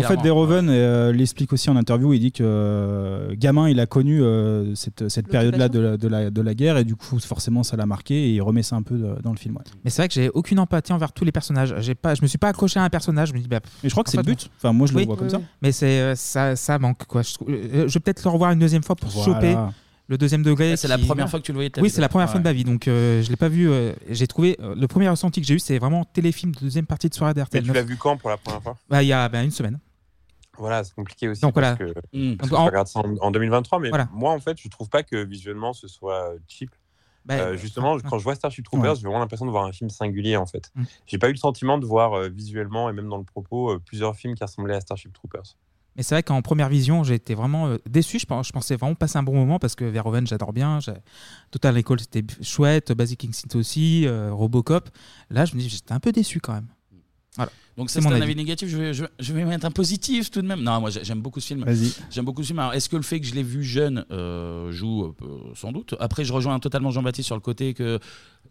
[0.01, 0.17] fait,
[0.69, 2.13] euh, l'explique aussi en interview.
[2.13, 6.07] Il dit que euh, gamin, il a connu euh, cette, cette période-là de la, de,
[6.07, 8.75] la, de la guerre et du coup, forcément, ça l'a marqué et il remet ça
[8.75, 9.55] un peu de- dans le film.
[9.57, 9.63] ouais.
[9.83, 11.75] Mais c'est vrai que j'ai aucune empathie envers tous les personnages.
[11.79, 13.29] J'ai pas, je me suis pas accroché à un personnage.
[13.29, 14.49] Je me dis, bah, Mais je crois que c'est le but.
[14.57, 15.41] Enfin, moi, je le vois comme ça.
[15.61, 17.21] Mais c'est euh, ça, ça manque quoi.
[17.21, 19.25] Je, euh, je vais peut-être le revoir une deuxième fois pour Voilà.
[19.33, 19.55] choper
[20.07, 20.75] le deuxième degré.
[20.77, 22.27] C'est la première fois que tu le voyais de ta Oui, vie, c'est la première
[22.27, 22.31] ouais.
[22.31, 22.63] fois de ma vie.
[22.63, 23.69] Donc euh, je l'ai pas vu.
[23.69, 26.85] euh, j'ai trouvé euh, le premier ressenti que j'ai eu, c'est vraiment téléfilm de deuxième
[26.85, 27.63] partie de soirée Mais d'RTL.
[27.63, 28.77] tu l'as vu quand pour la première fois?
[28.89, 29.79] Bah, il y a bah, une semaine.
[30.57, 31.41] Voilà, c'est compliqué aussi.
[31.41, 31.93] Donc, parce voilà.
[31.93, 32.37] que, Mm.
[32.37, 34.09] parce que en- je regarde ça en, en 2023, mais Voilà.
[34.13, 36.71] moi, en fait, je trouve pas que visuellement ce soit cheap.
[37.23, 38.95] Bah, Euh, justement, quand je vois Starship Troopers, Ouais.
[38.97, 40.71] j'ai vraiment l'impression de voir un film singulier en fait.
[40.75, 40.83] Mm.
[41.07, 43.79] J'ai pas eu le sentiment de voir euh, visuellement et même dans le propos euh,
[43.83, 45.55] plusieurs films qui ressemblaient à Starship Troopers.
[45.95, 48.17] Mais c'est vrai qu'en première vision, j'ai été vraiment euh, déçu.
[48.19, 50.79] Je, pensais vraiment passer un bon moment parce que Verhoeven, j'adore bien.
[51.51, 52.91] Total Recall, c'était chouette.
[52.93, 54.07] Basic Instinct aussi.
[54.07, 54.89] euh, Robocop.
[55.29, 56.67] Là, je me dis, j'étais un peu déçu quand même.
[57.35, 57.51] Voilà.
[57.77, 58.23] Donc ça C'est mon un avis.
[58.23, 60.61] avis négatif, je vais, je, je vais mettre un positif tout de même.
[60.61, 61.63] Non, moi j'ai- j'aime beaucoup ce film.
[61.63, 61.93] Vas-y.
[62.09, 62.59] J'aime beaucoup ce film.
[62.59, 65.13] Alors est-ce que le fait que je l'ai vu jeune euh, joue euh,
[65.55, 65.95] sans doute?
[65.99, 67.99] Après je rejoins totalement Jean-Baptiste sur le côté que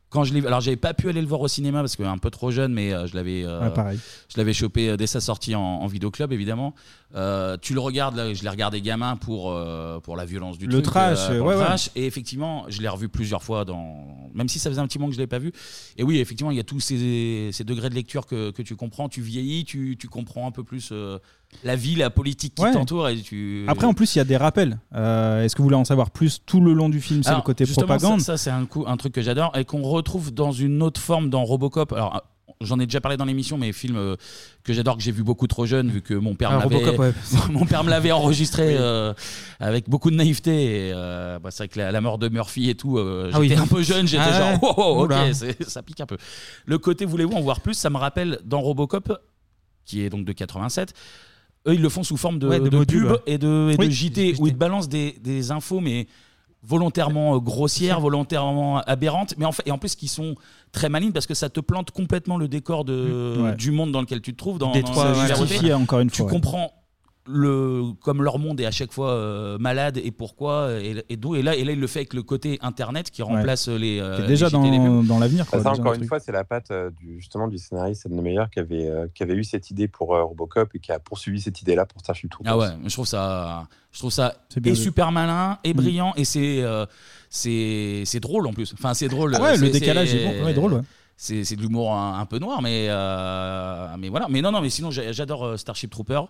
[0.08, 2.18] quand je l'ai alors j'avais pas pu aller le voir au cinéma parce que un
[2.18, 3.98] peu trop jeune mais euh, je l'avais euh, Ouais, pareil.
[4.32, 6.74] je l'avais chopé euh, dès sa sortie en, en vidéoclub évidemment.
[7.16, 10.66] Euh, tu le regardes là, je l'ai regardé gamin pour euh, pour la violence du
[10.66, 11.64] Le truc, trash, pour le ouais, ouais.
[11.64, 11.90] trash.
[11.96, 14.06] Et effectivement, je l'ai revu plusieurs fois, dans...
[14.32, 15.50] même si ça faisait un petit moment que je ne l'avais pas vu.
[15.96, 18.76] Et oui, effectivement, il y a tous ces, ces degrés de lecture que, que tu
[18.76, 19.08] comprends.
[19.10, 21.18] Tu vieillis, tu, tu comprends un peu plus euh,
[21.64, 22.72] la vie, la politique qui Ouais.
[22.72, 23.08] t'entoure.
[23.08, 23.64] Et tu...
[23.68, 24.78] Après, en plus, il y a des rappels.
[24.94, 27.22] Euh, Est-ce que vous voulez en savoir plus tout le long du film?
[27.22, 28.20] C'est le Alors, côté justement, propagande.
[28.20, 31.00] Ça, ça, c'est un, coup, un truc que j'adore et qu'on retrouve dans une autre
[31.00, 31.92] forme dans Robocop.
[31.92, 32.22] Alors,
[32.60, 34.16] J'en ai déjà parlé dans l'émission, mais film euh,
[34.64, 37.12] que j'adore, que j'ai vu beaucoup trop jeune, vu que mon père, me l'avait-
[37.50, 39.12] mon père me l'avait enregistré euh,
[39.60, 40.88] avec beaucoup de naïveté.
[40.88, 43.38] Et, euh, bah, c'est vrai que la, la mort de Murphy et tout, euh, Ah
[43.42, 43.60] j'étais oui.
[43.60, 44.58] un peu jeune, j'étais Ah genre, ouais.
[44.62, 45.32] oh, oh, ok, Oula.
[45.34, 46.16] c'est- ça pique un peu.
[46.66, 49.12] Le côté voulez-vous en voir plus, ça me rappelle dans Robocop,
[49.84, 50.92] qui est donc de 87.
[51.68, 53.18] Eux, ils le font sous forme de, Ouais, de de modules, pub ouais.
[53.26, 56.06] et de, et de Oui, JT, où ils te balancent des, des infos, mais
[56.62, 60.34] volontairement euh, grossières, volontairement aberrantes, mais en fait, et en plus qui sont
[60.72, 63.54] très malines parce que ça te plante complètement le décor de, Mm, ouais.
[63.56, 64.58] du monde dans lequel tu te trouves.
[64.58, 66.32] Dans, Détroit, dans la justifié, encore une tu fois, ouais.
[66.32, 66.72] comprends
[67.32, 71.34] le comme leur monde est à chaque fois euh, malade et pourquoi et, et d'où
[71.36, 74.16] et là et là il le fait avec le côté internet qui remplace les euh,
[74.16, 75.46] Qui est déjà les JT, les dans, dans l'avenir.
[75.46, 78.06] quoi, ça, déjà, encore un une fois, c'est la patte euh, du, justement du scénariste
[78.06, 80.92] Ed Meyer qui avait, euh, qui avait eu cette idée pour euh, Robocop et qui
[80.92, 82.52] a poursuivi cette idée-là pour Starship Troopers.
[82.52, 85.76] Ah ouais, je trouve ça, je trouve ça C'est bien et super malin et Mm.
[85.76, 86.84] brillant et c'est euh,
[87.28, 88.72] c'est c'est drôle en plus.
[88.74, 89.34] Enfin c'est drôle.
[89.36, 90.80] Ah ouais, le décalage c'est- est bon, ouais, drôle, ouais.
[91.22, 94.26] C'est de l'humour un, un peu noir, mais euh, mais voilà.
[94.30, 96.22] Mais non non, mais sinon j'adore euh, Starship Trooper.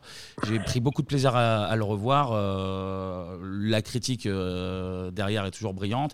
[0.48, 2.30] J'ai pris beaucoup de plaisir à, à le revoir.
[2.32, 6.12] Euh, la critique euh, derrière est toujours brillante.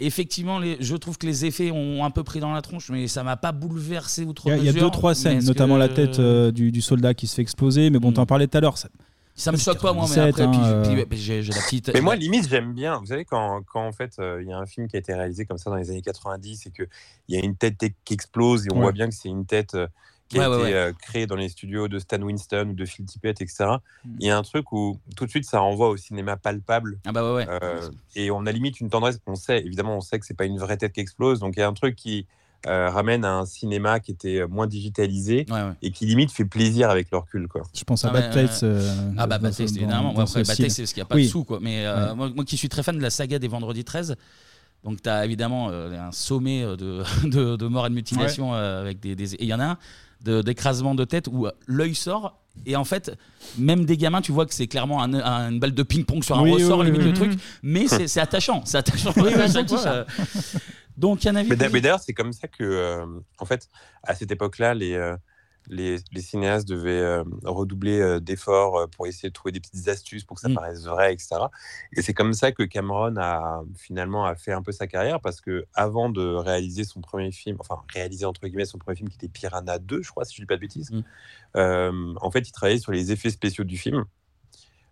[0.00, 3.06] Effectivement, les, je trouve que les effets ont un peu pris dans la tronche, mais
[3.06, 4.86] ça m'a pas bouleversé outre Il y a, il y a mesure.
[4.86, 7.34] deux, trois Mais scènes, est-ce notamment que- la tête euh, du, du soldat qui se
[7.34, 8.78] fait exploser, mais bon, t'en parlais tout à l'heure.
[8.78, 8.88] Ça,
[9.36, 10.94] Ça me choque pas moi, mais 97, après, puis, hein, euh.
[10.94, 11.90] puis, puis j'ai la petite.
[11.92, 12.98] Mais moi, limite, j'aime bien.
[13.00, 15.12] Vous savez, quand, quand en fait, euh, il y a un film qui a été
[15.12, 16.86] réalisé comme ça dans les années 90 et qu'il
[17.28, 18.82] y a une tête qui explose et on Ouais.
[18.82, 19.88] voit bien que c'est une tête euh,
[20.28, 20.72] qui a Ouais, été ouais.
[20.74, 23.64] euh, créée dans les studios de Stan Winston ou de Phil Tippett, etc.
[24.04, 24.16] Mm.
[24.20, 26.98] Il y a un truc où tout de suite, ça renvoie au cinéma palpable.
[27.04, 27.46] Ah bah ouais, ouais.
[27.62, 29.18] Euh, et on a limite une tendresse.
[29.26, 31.40] On sait, évidemment, on sait que c'est pas une vraie tête qui explose.
[31.40, 32.26] Donc il y a un truc qui
[32.66, 35.44] euh, ramène à un cinéma qui était euh, moins digitalisé
[35.82, 37.46] et qui limite fait plaisir avec le recul.
[37.48, 37.62] Quoi.
[37.74, 38.62] Je pense à Ah, Bad Taste.
[38.62, 40.10] euh, euh, ah bah Bad ce- Taste évidemment.
[40.18, 40.46] après Bad.
[40.56, 41.24] Taste c'est parce qu'il n'y a pas Oui.
[41.24, 41.58] de sous quoi.
[41.60, 42.14] Mais euh, Ouais.
[42.14, 44.16] moi, moi qui suis très fan de la saga des Vendredis 13,
[44.82, 48.80] donc tu as évidemment euh, un sommet de, de, de mort et de mutilation euh,
[48.80, 49.78] avec des, des- et il y en a un
[50.24, 53.12] de- d'écrasement de, tête où l'œil sort et en fait
[53.58, 56.38] même des gamins tu vois que c'est clairement un- un- une balle de ping-pong sur
[56.38, 57.16] un Oui, ressort oui, limite oui, le oui.
[57.30, 60.04] truc mais c'est attachant c'est attachant Oui, à oui, chaque fois.
[60.96, 63.06] donc il y a un avis Mais d'ailleurs, c'est comme ça que, euh,
[63.38, 63.68] en fait,
[64.02, 65.16] à cette époque-là, les, euh,
[65.68, 70.36] les, les cinéastes devaient euh, redoubler d'efforts pour essayer de trouver des petites astuces pour
[70.36, 70.54] que ça Mm.
[70.54, 71.36] paraisse vrai, etc.
[71.96, 75.40] Et c'est comme ça que Cameron a finalement a fait un peu sa carrière parce
[75.40, 79.16] que avant de réaliser son premier film, enfin réaliser entre guillemets son premier film qui
[79.16, 80.90] était Piranha 2, je crois, si je dis pas de bêtises,
[81.54, 82.16] Mm.
[82.20, 84.04] en fait, il travaillait sur les effets spéciaux du film.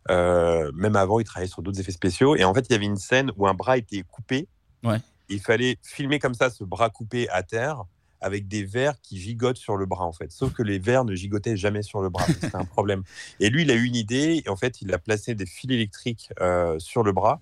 [0.08, 2.34] Même avant, il travaillait sur d'autres effets spéciaux.
[2.36, 4.48] Et en fait, il y avait une scène où un bras était coupé.
[4.82, 4.98] Ouais.
[5.32, 7.84] Il fallait filmer comme ça ce bras coupé à terre
[8.20, 10.30] avec des vers qui gigotent sur le bras en fait.
[10.30, 12.24] Sauf que les vers ne gigotaient jamais sur le bras.
[12.26, 13.02] C'était un problème.
[13.40, 15.70] Et lui, il a eu une idée et en fait, il a placé des fils
[15.70, 17.40] électriques euh, sur le bras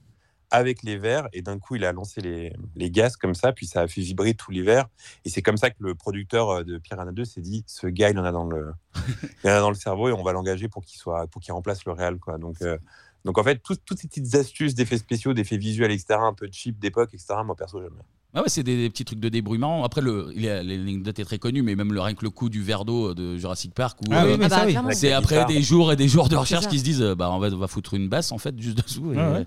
[0.51, 3.67] avec les vers et d'un coup, il a lancé les, les gaz comme ça, puis
[3.67, 4.89] ça a fait vibrer tous les vers.
[5.25, 8.11] Et c'est comme ça que le producteur euh, de Piranha 2 s'est dit ce gars,
[8.11, 8.73] il en a dans le,
[9.45, 11.53] il en a dans le cerveau et on va l'engager pour qu'il soit pour qu'il
[11.53, 12.39] remplace le réel quoi.
[12.39, 12.79] Donc euh,
[13.25, 16.49] donc en fait, tout- toutes ces petites astuces d'effets spéciaux, d'effets visuels, etc., un peu
[16.51, 18.03] cheap d'époque, etc., moi perso, j'aime bien.
[18.33, 19.83] Ah ouais, c'est des, des petits trucs de débrouillement.
[19.85, 22.31] Après, le, il y a- l'anecdote est très connue, mais même le, rien que le
[22.31, 24.95] coup du verre d'eau de Jurassic Park, où, Ah oui, euh, oui.
[24.95, 27.41] c'est après des jours et des jours de recherche qui se disent euh, bah, on,
[27.41, 29.13] va, on va foutre une basse en fait juste dessous.
[29.13, 29.47] et- Ouais, ouais.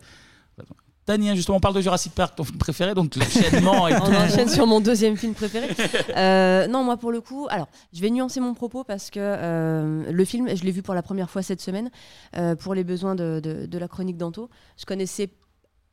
[1.05, 4.47] Tania, justement, on parle de Jurassic Park, ton film préféré, donc l'enchaînement et On enchaîne
[4.47, 5.67] sur mon deuxième film préféré.
[6.15, 10.09] Euh, non, moi pour le coup, alors je vais nuancer mon propos parce que euh,
[10.11, 11.89] le film, je l'ai vu pour la première fois cette semaine
[12.37, 14.49] euh, pour les besoins de, de- de la chronique d'Anto.
[14.77, 15.29] Je connaissais.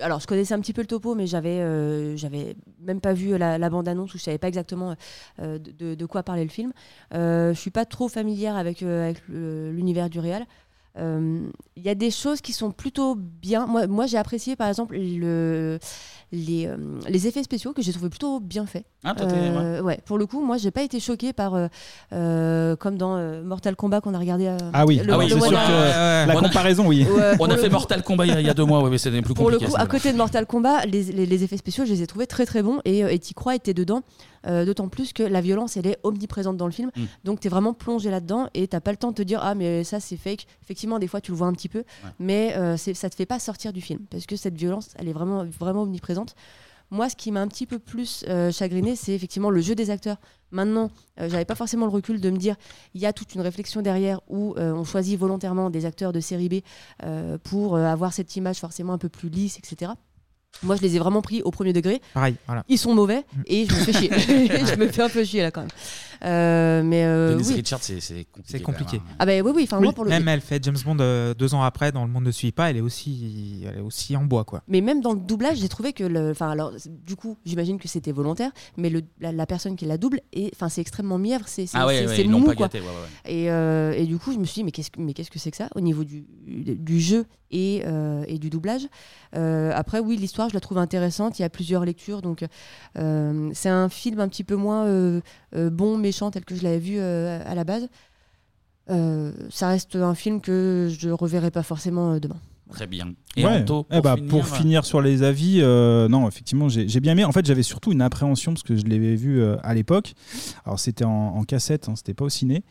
[0.03, 3.37] Alors, je connaissais un petit peu le topo, mais j'avais, euh, j'avais même pas vu
[3.37, 4.95] la, la bande-annonce où je savais pas exactement
[5.43, 6.73] euh, de, quoi parlait le film.
[7.13, 8.83] Euh, je suis pas trop familière avec,
[9.29, 10.47] l'univers du réal.
[10.99, 11.47] Euh,
[11.77, 13.67] Il y a des choses qui sont plutôt bien.
[13.67, 15.79] Moi, moi j'ai apprécié par exemple le,
[16.33, 16.77] les, euh,
[17.09, 18.85] les effets spéciaux que j'ai trouvé plutôt bien faits.
[19.05, 19.99] Ah, Euh, ouais.
[20.05, 21.69] Pour le coup, moi, j'ai pas été choquée par euh,
[22.13, 24.47] euh, comme dans euh, Mortal Kombat qu'on a regardé.
[24.47, 27.07] euh, Ah oui, le- ah oui, le c'est sûr que la On a- comparaison, oui.
[27.09, 29.23] Ouais, on a fait coup- Mortal Kombat il y a- deux mois, ouais, mais c'était
[29.23, 29.73] plus Pour le compliqué.
[29.73, 32.27] coup, à côté de Mortal Kombat, les, les, les effets spéciaux, je les ai trouvés
[32.27, 34.03] très très bons et, et t'y crois et t'es dedans.
[34.47, 36.91] Euh, D'autant plus que la violence, elle est omniprésente dans le film.
[36.97, 37.05] Mm.
[37.25, 39.55] Donc, tu es vraiment plongé là-dedans et t'as pas le temps de te dire Ah,
[39.55, 40.47] mais ça, c'est fake.
[40.63, 41.85] Effectivement, des fois, tu le vois un petit peu,
[42.19, 45.13] mais euh, ça te fait pas sortir du film parce que cette violence, elle est
[45.13, 46.35] vraiment, vraiment omniprésente.
[46.93, 49.91] Moi, ce qui m'a un petit peu plus euh, chagriné, c'est effectivement le jeu des
[49.91, 50.17] acteurs.
[50.51, 52.57] Maintenant, euh, j'avais pas forcément le recul de me dire,
[52.95, 56.19] il y a toute une réflexion derrière où euh, on choisit volontairement des acteurs de
[56.19, 56.55] série B
[57.45, 59.93] pour avoir cette image forcément un peu plus lisse, etc.
[60.63, 62.03] Moi, je les ai vraiment pris au premier degré.
[62.13, 62.65] Pareil, voilà.
[62.69, 64.11] Ils sont mauvais et je me fais chier.
[64.19, 65.71] je me fais un peu chier là quand même.
[66.23, 67.55] Euh, mais euh, Denise oui.
[67.57, 68.45] Richards, c'est c'est compliqué.
[68.59, 68.97] C'est compliqué.
[68.99, 69.17] même, hein.
[69.21, 69.63] Ah bah oui, oui.
[69.65, 72.11] Enfin, moi, pour le Même elle fait James Bond euh, deux ans après, dans Le
[72.11, 74.63] Monde ne suit pas, elle est aussi, elle est aussi en bois, quoi.
[74.69, 77.89] Mais même dans le doublage, j'ai trouvé que le, enfin alors du coup, j'imagine que
[77.89, 81.45] c'était volontaire, mais le, la, la personne qui la double, est, enfin c'est extrêmement mièvre,
[81.49, 82.67] c'est c'est Ah ouais, c'est- ouais, mou pas quoi.
[82.67, 83.33] gâté, ouais, ouais, ouais.
[83.45, 85.39] Et, euh, et du coup, je me suis dit mais qu'est-ce que mais qu'est-ce que
[85.39, 88.83] c'est que ça au niveau du, du jeu et, euh, et du doublage.
[89.35, 91.39] Euh, après oui, l'histoire, je la trouve intéressante.
[91.39, 92.45] Il y a plusieurs lectures, donc
[92.99, 95.21] euh, c'est un film un petit peu moins euh,
[95.55, 97.89] euh, bon méchant tel que je l'avais vu euh, à la base.
[98.91, 102.39] Euh, ça reste un film que je reverrai pas forcément euh, demain.
[102.71, 103.15] Très bien.
[103.37, 103.63] Et Ouais.
[103.63, 107.25] Anto, Eh bah, pour, pour finir, sur les avis, euh, non, effectivement, j'ai bien aimé.
[107.25, 110.15] En fait, j'avais surtout une appréhension parce que je l'avais vu euh, à l'époque.
[110.65, 112.63] Alors, c'était en, en cassette, hein, c'était pas au ciné.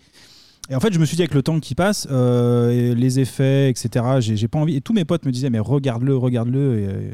[0.70, 3.70] Et en fait, je me suis dit avec le temps qui passe, euh, les effets,
[3.70, 4.76] etc., j'ai j'ai pas envie.
[4.76, 7.12] Et tous mes potes me disaient, mais regarde-le, regarde-le.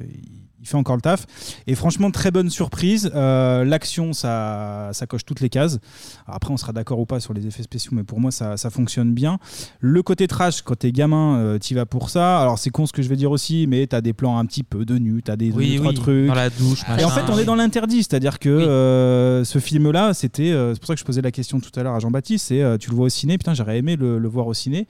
[0.65, 1.25] Il fait encore le taf.
[1.67, 3.11] Et franchement, très bonne surprise.
[3.13, 5.77] Euh, L'action, ça, ça coche toutes les cases.
[6.25, 8.57] Alors après, on sera d'accord ou pas sur les effets spéciaux, mais pour moi, ça,
[8.57, 9.37] ça fonctionne bien.
[9.79, 12.41] Le côté trash, quand t'es gamin, euh, t'y vas pour ça.
[12.41, 14.63] Alors c'est con ce que je vais dire aussi, mais t'as des plans un petit
[14.63, 16.27] peu de nu, t'as des Oui, trois oui, trucs.
[16.27, 20.13] dans la douche, Et en fait, on est dans l'interdit, c'est-à-dire que euh, ce film-là,
[20.15, 20.51] c'était.
[20.51, 22.47] euh, c'est pour ça que je posais la question tout à l'heure à Jean-Baptiste.
[22.47, 24.87] C'est tu le vois au ciné, putain, j'aurais aimé le, le voir au ciné.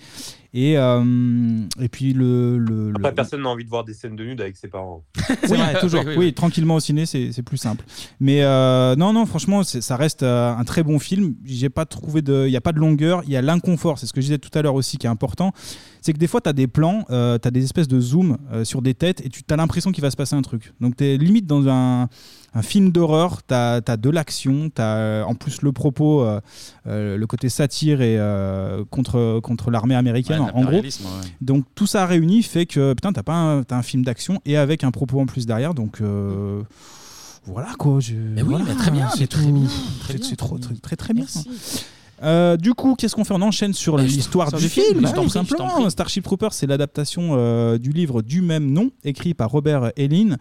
[0.57, 1.03] Et, euh,
[1.81, 2.57] et puis le.
[2.57, 5.03] le- Après, le- personne n'a envie de voir des scènes de nude avec ses parents.
[5.49, 6.01] oui, toujours.
[6.15, 7.83] Oui, tranquillement au ciné, c'est c'est plus simple.
[8.21, 11.35] Mais euh, non, non, franchement, ça reste euh, un très bon film.
[11.43, 13.99] J'ai pas trouvé de, il y a pas de longueur, il y a l'inconfort.
[13.99, 15.51] C'est ce que je disais tout à l'heure aussi qui est important.
[16.01, 18.63] C'est que des fois, tu as des plans, tu as des espèces de zoom euh,
[18.63, 20.71] sur des têtes et tu as l'impression qu'il va se passer un truc.
[20.79, 22.07] Donc, tu es limite dans un,
[22.57, 26.39] un film d'horreur, tu as, de l'action, tu as en plus le propos, euh,
[26.87, 30.81] euh, le côté satire et euh, contre, contre l'armée américaine, Ouais, en- en gros.
[30.81, 30.89] ouais.
[31.41, 34.55] Donc tout ça réuni fait que putain t'as pas un, t'as un film d'action et
[34.57, 36.61] avec un propos en plus derrière donc euh,
[37.45, 37.99] voilà quoi.
[37.99, 39.37] je- Mais oui, voilà, mais très bien, c'est tout.
[39.39, 39.67] très bien,
[39.99, 41.25] très C'est- trop très très très, très bien.
[42.23, 43.33] Euh, du coup, qu'est-ce qu'on fait?
[43.33, 45.89] On enchaîne sur Bah, l'histoire du le film, film, t'en tout simplement.
[45.89, 50.37] Starship Troopers, c'est l'adaptation euh, du livre du même nom, écrit par Robert Hellin.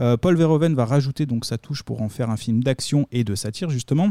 [0.00, 3.24] Euh, Paul Verhoeven va rajouter donc sa touche pour en faire un film d'action et
[3.24, 4.10] de satire justement.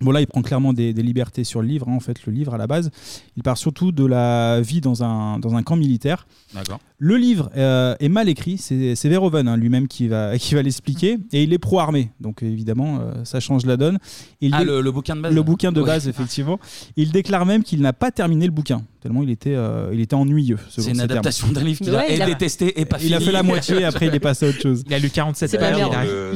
[0.00, 1.88] Bon là, il prend clairement des, des libertés sur le livre.
[1.88, 1.94] hein.
[1.94, 2.90] En fait, le livre à la base,
[3.36, 6.26] il part surtout de la vie dans un, dans un camp militaire.
[6.52, 6.80] D'accord.
[6.98, 10.62] Le livre euh, est mal écrit, c'est c'est Verhoeven hein, lui-même qui va, qui va
[10.62, 13.98] l'expliquer, et il est pro-armée, donc évidemment euh, ça change la donne.
[14.40, 15.86] Il Ah, dé- le- le bouquin de base Le bouquin de Ouais.
[15.86, 16.58] base, effectivement.
[16.96, 20.14] Il déclare même qu'il n'a pas terminé le bouquin, tellement il était, euh, il était
[20.14, 20.58] ennuyeux.
[20.70, 21.10] selon C'est une ses termes.
[21.12, 23.26] adaptation d'un livre qu'il a Ouais, il a- détesté et pas Il a fini.
[23.26, 24.82] fait la moitié, après il est passé à autre chose.
[24.86, 25.80] Il a lu 47 C'est pas il a- Je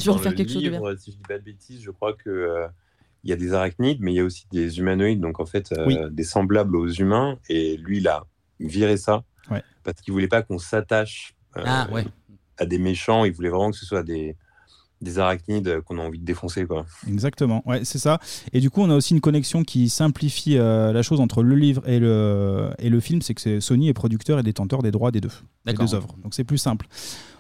[0.05, 0.81] vais en dans faire le quelque chose de bien.
[0.99, 2.67] Si je dis pas de bêtises, je crois que euh,
[3.24, 5.72] il y a des arachnides, mais il y a aussi des humanoïdes, donc en fait
[5.72, 5.97] euh, Oui.
[6.10, 7.38] des semblables aux humains.
[7.48, 8.24] Et lui, il a
[8.60, 9.62] viré ça Ouais.
[9.82, 12.05] parce qu'il voulait pas qu'on s'attache euh, Ah, ouais.
[12.58, 13.24] à des méchants.
[13.24, 14.36] Il voulait vraiment que ce soit des
[15.00, 16.84] des arachnides qu'on a envie de défoncer, quoi.
[17.06, 18.18] Exactement, ouais, c'est ça.
[18.52, 21.55] Et du coup, on a aussi une connexion qui simplifie euh, la chose entre le
[21.55, 25.12] livre et le, et le film, c'est que Sony est producteur et détenteur des droits
[25.12, 25.30] des deux,
[25.66, 26.16] des deux œuvres.
[26.24, 26.88] Donc c'est plus simple.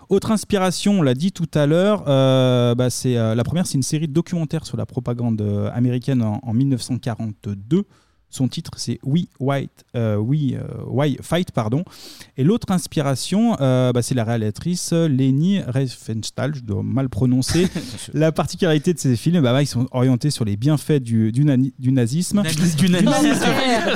[0.08, 3.82] Autre inspiration, on l'a dit tout à l'heure, euh, bah, euh, la première, c'est une
[3.82, 7.84] série de documentaires sur la propagande euh, américaine en 1942.
[8.30, 11.82] Son titre, c'est We White, euh, We euh, Why Fight, pardon.
[12.36, 17.68] Et l'autre inspiration, euh, bah, c'est la réalisatrice Leni Riefenstahl, je dois mal prononcer.
[18.12, 21.44] la particularité de ces films, bah, bah, ils sont orientés sur les bienfaits du, du,
[21.44, 22.42] nani- du nazisme.
[22.76, 22.86] Du.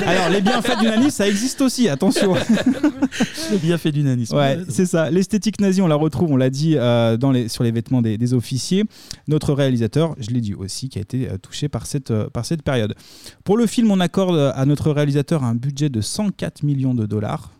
[0.07, 2.33] Alors, les bienfaits du nanisme, ça existe aussi, attention.
[3.51, 4.35] Le bienfait du nanisme.
[4.35, 5.11] Ouais, c'est ça.
[5.11, 8.33] L'esthétique nazie, on la retrouve, on l'a dit, dans les, sur les vêtements des, des
[8.33, 8.83] officiers.
[9.27, 12.95] Notre réalisateur, je l'ai dit aussi, qui a été touché par cette, par cette période.
[13.43, 17.51] Pour le film, on accorde à notre réalisateur un budget de 104 millions de dollars.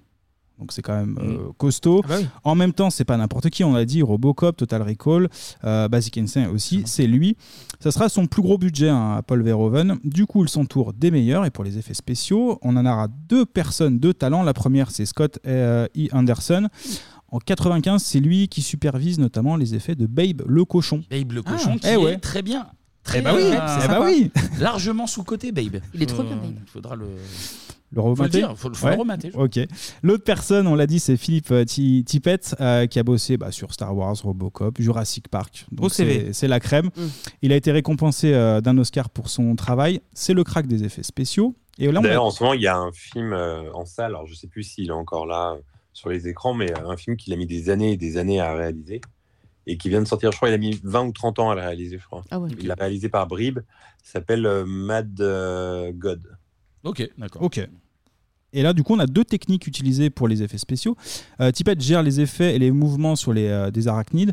[0.59, 2.01] Donc c'est quand même euh, costaud.
[2.05, 2.27] Ah bah oui.
[2.43, 3.63] En même temps, c'est pas n'importe qui.
[3.63, 5.27] On l'a dit, Robocop, Total Recall,
[5.63, 7.35] euh, Basic Instinct aussi, c'est lui.
[7.79, 9.97] Ça sera son plus gros budget hein, à Paul Verhoeven.
[10.03, 11.45] Du coup, il s'entoure des meilleurs.
[11.45, 14.43] Et pour les effets spéciaux, on en aura deux personnes de talent.
[14.43, 16.07] La première, c'est Scott euh, E.
[16.13, 16.69] Anderson.
[17.29, 21.03] En 95, c'est lui qui supervise notamment les effets de Babe le cochon.
[21.09, 22.17] Babe le cochon qui eh est ouais.
[22.19, 22.67] très bien.
[23.03, 24.31] Très Eh bah oui, eh bah oui.
[24.59, 25.77] Largement sous-côté, Babe.
[25.93, 26.55] Il est trop bien, Babe.
[26.65, 27.05] Il faudra le.
[27.95, 29.59] Le Faut le remater dire, faut- faut le remater, je Ok.
[30.01, 33.51] L'autre personne, on l'a dit, c'est Philippe euh, Ti- Tippett, euh, qui a bossé bah,
[33.51, 35.67] sur Star Wars, Robocop, Jurassic Park.
[35.71, 36.33] Beau c'est CV.
[36.33, 36.87] c'est la crème.
[36.97, 37.01] Mm.
[37.43, 40.01] Il a été récompensé euh, d'un Oscar pour son travail.
[40.13, 41.53] C'est le crack des effets spéciaux.
[41.77, 43.85] Et là, on a- D'ailleurs, en ce moment, il y a un film euh, en
[43.85, 45.59] salle, alors je sais plus s'il est encore là euh,
[45.91, 48.39] sur les écrans, mais euh, un film qu'il a mis des années et des années
[48.39, 49.01] à réaliser
[49.67, 51.55] et qui vient de sortir, je crois, il a mis 20 ou 30 ans à
[51.55, 52.23] le réaliser, je crois.
[52.31, 52.49] Ah ouais.
[52.59, 53.59] Il l'a réalisé par Bribes,
[54.03, 56.21] s'appelle euh, Mad euh, God.
[56.83, 57.41] Ok, d'accord.
[57.43, 57.65] Ok.
[58.55, 60.95] Et là, du coup, on a deux techniques utilisées pour les effets spéciaux.
[61.41, 64.31] Euh, Tippett gère les effets et les mouvements sur les, euh, des arachnides.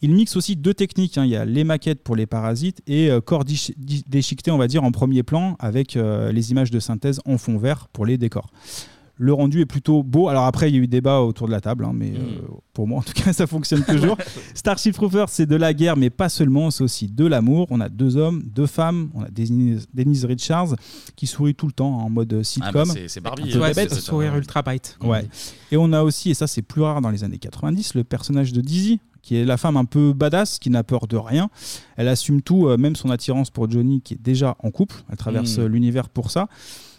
[0.00, 1.18] Il mixe aussi deux techniques.
[1.18, 1.24] hein.
[1.24, 4.84] Il y a les maquettes pour les parasites et euh, corps déchiqueté, on va dire,
[4.84, 8.48] en premier plan avec euh, les images de synthèse en fond vert pour les décors.
[9.20, 10.28] Le rendu est plutôt beau.
[10.28, 12.86] Alors après, il y a eu débat autour de la table, hein, mais euh, pour
[12.86, 14.16] moi, en tout cas, ça fonctionne toujours.
[14.54, 16.70] Starship Troopers, c'est de la guerre, mais pas seulement.
[16.70, 17.66] C'est aussi de l'amour.
[17.70, 19.10] On a deux hommes, deux femmes.
[19.14, 20.76] On a Denise, Denise Richards
[21.16, 22.70] qui sourit tout le temps en mode sitcom.
[22.74, 23.88] Ah bah, c'est- Barbie, Un euh, bébête.
[23.90, 24.96] c'est- c'est- Sourire ultra bite.
[25.02, 25.26] Ouais.
[25.72, 28.52] Et on a aussi, et ça c'est plus rare dans les années 90, le personnage
[28.52, 31.50] de Dizzy, qui est la femme un peu badass, qui n'a peur de rien.
[31.96, 34.94] Elle assume tout, euh, même son attirance pour Johnny, qui est déjà en couple.
[35.10, 35.62] Elle traverse Mm.
[35.62, 36.46] euh, l'univers pour ça.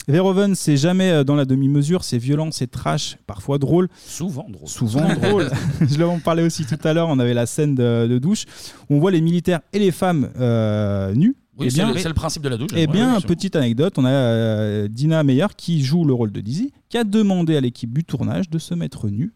[0.10, 3.88] Verhoeven, c'est jamais euh, dans la demi-mesure, c'est violent, c'est trash, parfois drôle.
[4.06, 4.68] Souvent drôle.
[4.68, 5.50] Souvent drôle.
[5.82, 8.46] Je l'avais parlé aussi tout à l'heure, on avait la scène de, de douche,
[8.90, 11.36] où on voit les militaires et les femmes euh, nus.
[11.58, 13.56] Oui, Eh c'est bien, le- c'est le principe de la douche, Eh bien, ouais, petite
[13.56, 17.58] anecdote, on a euh, Dina Meyer qui joue le rôle de Dizzy, qui a demandé
[17.58, 19.34] à l'équipe du tournage de se mettre nu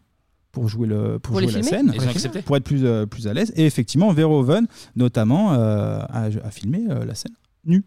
[0.52, 1.92] pour jouer, le, pour Pour les jouer la scène,
[2.46, 3.52] pour être plus, euh, plus à l'aise.
[3.56, 7.32] Et effectivement, Verhoeven, notamment, euh, a, a filmé euh, la scène
[7.66, 7.84] nue.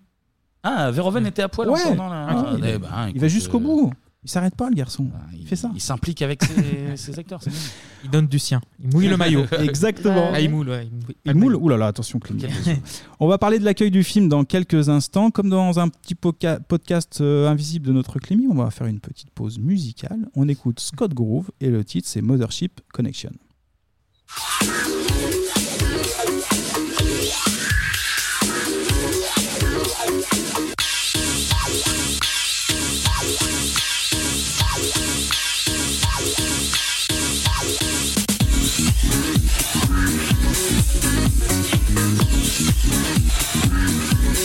[0.76, 1.96] Ah, Verhoeven était à poil en Ouais.
[1.96, 3.94] la- Ah, Ah, il, eh ben, il écoute, va jusqu'au euh, bout.
[4.24, 5.08] Il s'arrête pas, le garçon.
[5.40, 5.72] il, fait ça.
[5.74, 6.52] Il s'implique avec ses,
[6.98, 7.42] ses acteurs.
[7.42, 7.60] c'est bien.
[8.04, 8.60] Il donne du sien.
[8.84, 9.46] Il mouille le maillot.
[9.60, 10.32] Exactement.
[10.34, 11.16] Ah, il moule, ouais, il moule.
[11.24, 12.42] Il moule Ouh là là, attention Clément.
[13.22, 15.32] On va parler de l'accueil du film dans quelques instants.
[15.32, 19.00] Comme dans un petit poca- podcast euh, invisible de notre Clémy, on va faire une
[19.00, 20.28] petite pause musicale.
[20.36, 23.32] On écoute Scott Groove et le titre c'est Mothership Connection.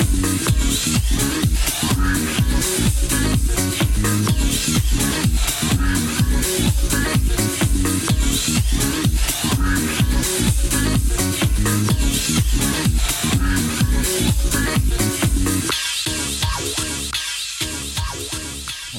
[0.00, 0.01] you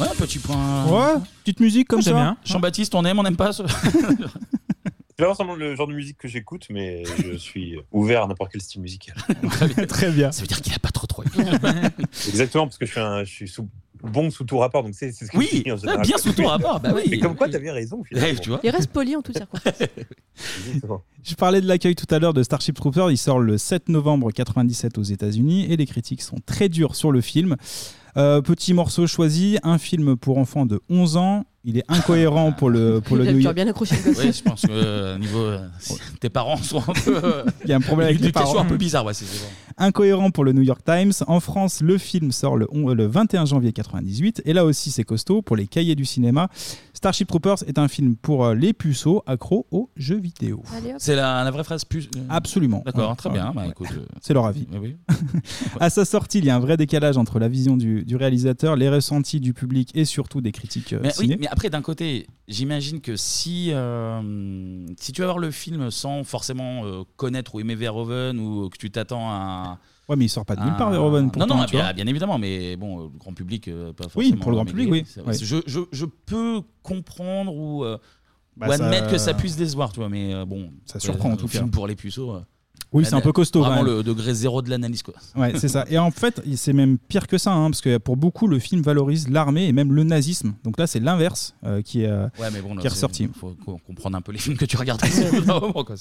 [0.03, 0.85] Ouais, petit point.
[0.87, 2.13] Ouais, petite musique comme ça.
[2.13, 2.37] bien.
[2.45, 3.63] Jean-Baptiste, on aime, on n'aime pas ce-
[5.15, 8.51] C'est pas forcément le genre de musique que j'écoute, mais je suis ouvert à n'importe
[8.51, 9.15] quel style musical.
[9.51, 9.85] Très bien.
[9.85, 10.31] Très bien.
[10.31, 11.23] Ça veut dire qu'il a pas trop trop.
[12.27, 13.69] Exactement, parce que je suis, un- je suis sous-
[14.03, 16.45] bon sous tout rapport, donc c'est ce que Oui, je dis en bien sous tout
[16.45, 17.01] rapport, bah oui.
[17.11, 18.39] Et comme quoi, raison, finalement.
[18.41, 18.59] tu vois.
[18.63, 19.73] Il reste poli en toutes circonstances.
[21.23, 23.09] Je parlais de l'accueil tout à l'heure de Starship Troopers.
[23.11, 27.11] Il sort le 7 novembre 97 aux États-Unis et les critiques sont très dures sur
[27.11, 27.55] le film.
[28.17, 31.45] Euh, petit morceau choisi, un film pour enfants de 11 ans.
[31.65, 33.55] Il est incohérent pour le, pour le Tu as New York.
[33.55, 34.23] bien accroché le gosse.
[34.25, 37.19] Oui, je pense que euh, niveau euh, si tes parents sont un peu.
[37.23, 38.65] euh, Il y a un problème avec les l'éducation parents.
[38.65, 39.47] un peu bizarre, ouais, c'est c'est vrai.
[39.77, 41.13] Incohérent pour le New York Times.
[41.27, 44.41] En France, le film sort le, on- le 21 janvier 98.
[44.45, 46.49] Et là aussi, c'est costaud pour les cahiers du cinéma.
[46.93, 50.61] Starship Troopers est un film pour euh, les puceaux accros aux jeux vidéo.
[50.99, 52.05] C'est la, la vraie phrase plus.
[52.15, 52.83] euh, Absolument.
[52.85, 53.51] D'accord, Ouais, très ouais, bien.
[53.55, 53.69] Bah, ouais.
[53.69, 54.67] écoute, euh, C'est leur avis.
[55.79, 58.75] À sa sortie, il y a un vrai décalage entre la vision du, du réalisateur,
[58.75, 61.33] les ressentis du public et surtout des critiques euh, Mais, ciné.
[61.35, 65.89] oui, mais après, d'un côté, j'imagine que si, euh, si tu vas voir le film
[65.91, 69.79] sans forcément euh, connaître ou aimer Verhoeven ou que tu t'attends à.
[70.09, 71.93] Ouais, mais il sort pas de nulle part, Verhoeven, Non, pourtant, non, tu bien, vois.
[71.93, 74.37] bien évidemment, mais bon, euh, le grand public, euh, pas Oui, forcément.
[74.41, 75.05] pour le grand public, oui.
[75.25, 75.37] Ouais.
[75.37, 77.85] Je, je, je peux comprendre ou,
[78.57, 80.71] Bah, ou ça- admettre que ça puisse décevoir, tu vois, mais bon.
[80.85, 81.71] Ça surprend, en tout film cas.
[81.71, 82.37] pour les puceaux.
[82.91, 85.15] Oui, c'est un peu costaud, Vraiment le degré zéro de l'analyse, quoi.
[85.35, 85.83] Ouais, c'est ça.
[85.89, 88.83] Et en fait, c'est même pire que ça, hein, parce que pour beaucoup, le film
[88.83, 90.53] valorise l'armée et même le nazisme.
[90.63, 92.95] Donc là, c'est l'inverse euh, qui est, euh, Ouais, mais bon, là, qui est c'est-
[92.95, 93.29] ressorti.
[93.39, 95.01] faut co- comprendre un peu les films que tu regardes.
[95.47, 95.95] moment, quoi,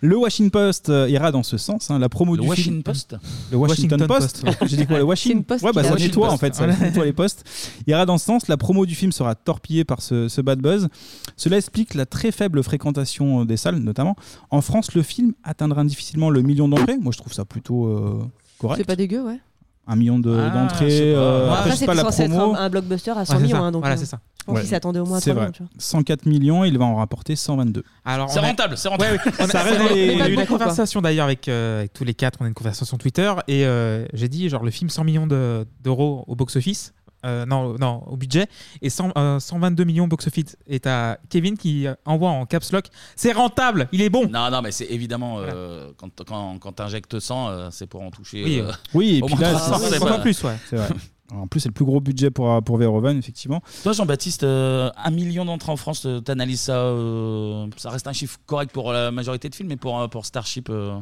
[0.00, 1.88] Le Washington Post euh, ira dans ce sens.
[1.92, 2.82] hein, la promo Le du Washington film.
[2.82, 3.16] Post
[3.52, 4.42] Le Washington, Washington Post.
[4.44, 4.68] Post, ouais.
[4.68, 6.54] J'ai dit quoi Le Washington une poste Ouais, bah ça nettoie en fait.
[6.56, 6.80] Ça Post.
[6.80, 7.44] nettoie les postes.
[7.86, 8.48] Il ira dans ce sens.
[8.48, 10.88] La promo du film sera torpillée par ce, ce bad buzz.
[11.36, 14.16] Cela explique la très faible fréquentation des salles, notamment.
[14.50, 16.98] En France, le film atteindra difficilement le million d'entrées.
[16.98, 18.22] Moi, je trouve ça plutôt euh,
[18.58, 18.78] correct.
[18.78, 19.38] C'est pas dégueu, ouais.
[19.86, 20.90] Un million de- Ah, d'entrées.
[20.90, 21.18] je sais pas.
[21.18, 22.54] euh, Bon, après, Après, je sais c'est pas la censé être promo.
[22.54, 23.56] un, un blockbuster à 100 Ouais, c'est millions.
[23.58, 23.62] ça.
[23.64, 24.20] hein, donc, Voilà, euh, c'est ça.
[24.40, 25.50] Je pense qu'ils s'attendaient au moins à C'est 3 vrai.
[25.50, 25.70] millions, tu vois.
[25.78, 27.82] 104 millions, il va en rapporter 122.
[28.04, 29.12] Alors, C'est on a- rentable, c'est rentable.
[29.12, 29.32] Ouais, ouais.
[29.40, 30.46] On a, Ça reste on a- dans les- on a eu une quoi.
[30.58, 32.38] conversation d'ailleurs avec, euh, avec tous les quatre.
[32.40, 35.66] On a une conversation Twitter et euh, j'ai dit genre le film 100 millions de-
[35.82, 36.92] d'euros au box-office.
[37.24, 38.46] Euh, non, non, au budget
[38.82, 40.56] et 100, euh, 122 millions box-office.
[40.66, 42.86] Et t'as Kevin qui euh, envoie en caps lock
[43.16, 44.28] c'est rentable, il est bon.
[44.28, 48.10] Non, non, mais c'est évidemment euh, quand, quand, quand t'injectes 100, euh, c'est pour en
[48.10, 48.44] toucher.
[48.44, 50.56] Oui, euh, oui et au puis moins là, 300, c'est c'est pas plus, ouais.
[50.68, 50.88] C'est vrai.
[51.32, 53.62] En plus, c'est le plus gros budget pour, pour Verhoeven, effectivement.
[53.82, 58.12] Toi, Jean-Baptiste, euh, un million d'entrées en France, euh, t'analyses ça euh, Ça reste un
[58.12, 60.68] chiffre correct pour la majorité de films, mais pour, euh, pour Starship.
[60.68, 60.94] euh,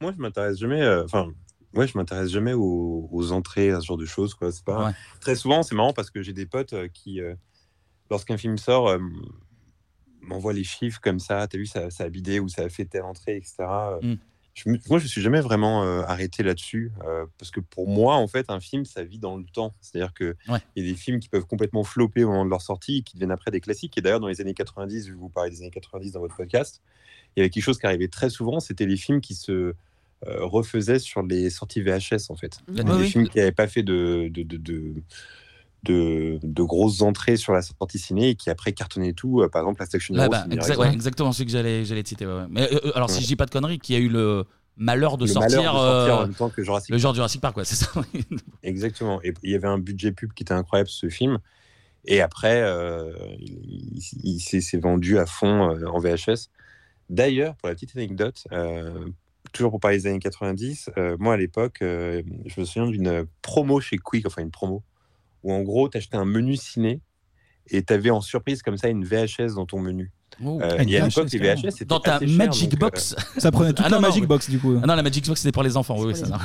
[0.00, 0.82] Moi, je m'intéresse jamais.
[0.82, 1.28] euh, Enfin,
[1.76, 4.34] ouais, je m'intéresse jamais aux, aux entrées, à ce genre de choses.
[4.34, 4.50] Quoi.
[4.52, 4.92] C'est pas Ouais.
[5.20, 5.62] très souvent.
[5.62, 7.34] C'est marrant parce que j'ai des potes euh, qui, euh,
[8.10, 8.98] lorsqu'un film sort, euh,
[10.20, 11.46] m'envoient les chiffres comme ça.
[11.46, 13.56] T'as vu, ça, ça a bidé ou ça a fait telle entrée, etc.
[14.02, 14.14] Mm.
[14.54, 16.90] je me- moi, je suis jamais vraiment euh, arrêté là-dessus
[17.38, 19.74] parce que pour moi, en fait, un film, ça vit dans le temps.
[19.80, 20.58] C'est-à-dire que Ouais.
[20.74, 23.02] il y a des films qui peuvent complètement flopper au moment de leur sortie et
[23.02, 23.96] qui deviennent après des classiques.
[23.98, 26.36] Et d'ailleurs, dans les années 90, vu que vous parlez des années 90 dans votre
[26.36, 26.80] podcast,
[27.36, 29.74] il y avait quelque chose qui arrivait très souvent, c'était les films qui se
[30.26, 32.58] euh, refaisaient sur les sorties VHS, en fait.
[32.68, 32.98] Mhm.
[32.98, 34.94] des films qui n'avaient pas fait de, de, de, de,
[35.84, 39.42] de- de grosses entrées sur la sortie ciné et qui après cartonnaient tout.
[39.42, 42.08] Euh, par exemple, la Section Là, Hero, bah, exact- ouais, exactement ce que j'allais te
[42.08, 42.26] citer.
[42.26, 42.44] ouais.
[42.50, 43.22] Mais euh, alors, si Ouais.
[43.22, 44.44] je dis pas de conneries, qui a eu le
[44.78, 47.14] malheur de Le sortir, malheur de sortir euh, en même temps que Jurassic le genre
[47.14, 47.90] Jurassic Park, ouais, c'est ça.
[48.62, 49.20] Exactement.
[49.22, 51.38] Et il y avait un budget pub qui était incroyable, ce film.
[52.04, 53.58] Et après, euh, il,
[54.22, 56.48] il- il s'est s'est vendu à fond euh, en VHS.
[57.10, 59.06] D'ailleurs, pour la petite anecdote, euh,
[59.56, 63.26] toujours pour parler des années 90, euh, moi à l'époque, euh, je me souviens d'une
[63.42, 64.82] promo chez Quick, enfin une promo,
[65.42, 67.00] où en gros, tu achetais un menu ciné
[67.68, 70.12] et tu avais en surprise comme ça une VHS dans ton menu.
[70.44, 70.60] Oh.
[70.60, 71.62] Euh, une et à VHS, l'époque, les carrément.
[71.62, 73.16] VHS, c'était Dans ta cher, Magic donc, euh, Box.
[73.38, 74.26] Ça prenait toute Ah, la non, non, Magic.
[74.26, 74.78] Box, du coup.
[74.82, 75.96] Ah non, la Magic Box, c'était pour les enfants.
[75.98, 76.36] Oui, oui, ça, non,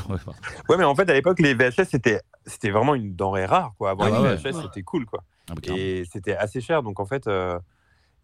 [0.69, 3.73] ouais, mais en fait, à l'époque, les VHS, c'était, c'était vraiment une denrée rare.
[3.77, 3.90] Quoi.
[3.91, 4.64] Avoir Ah une ouais, VHS, ouais.
[4.64, 5.06] c'était cool.
[5.06, 5.23] Quoi.
[5.49, 5.73] Ah bah.
[5.75, 6.83] Et c'était assez cher.
[6.83, 7.59] Donc, en fait, euh,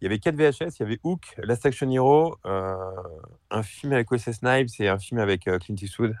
[0.00, 0.76] il y avait 4 VHS.
[0.78, 2.74] Il y avait Hook, Last Action Hero, euh,
[3.50, 6.14] un film avec Wesley Snipes et un film avec euh, Clint Eastwood.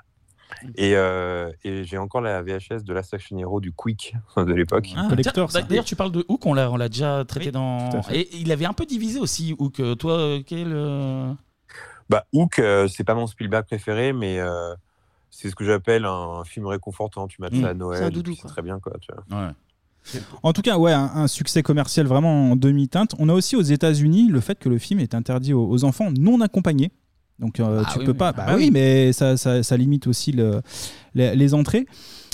[0.76, 4.88] Et, euh, et j'ai encore la VHS de Last Action Hero du Quick de l'époque.
[4.96, 5.08] Ah,
[5.68, 8.00] D'ailleurs, tu parles de Hook, on l'a, on l'a déjà traité dans.
[8.10, 9.80] Et il avait un peu divisé aussi, Hook.
[9.98, 11.36] Toi, quel.
[12.08, 14.74] Bah, Hook, euh, c'est pas mon Spielberg préféré, mais euh,
[15.30, 17.28] c'est ce que j'appelle un, film réconfortant.
[17.28, 17.62] Tu mates Mm.
[17.62, 18.78] ça à Noël, c'est très bien.
[18.80, 19.52] Quoi, tu vois.
[20.42, 23.14] En tout cas, ouais, un, un succès commercial vraiment en demi-teinte.
[23.18, 26.10] On a aussi aux États-Unis le fait que le film est interdit aux, aux enfants
[26.18, 26.90] non accompagnés.
[27.38, 28.28] Donc euh, Ah tu oui, peux pas.
[28.28, 28.70] Ah Bah, bah oui, oui.
[28.72, 30.60] mais ça, ça- ça limite aussi le-
[31.14, 31.86] les, les entrées.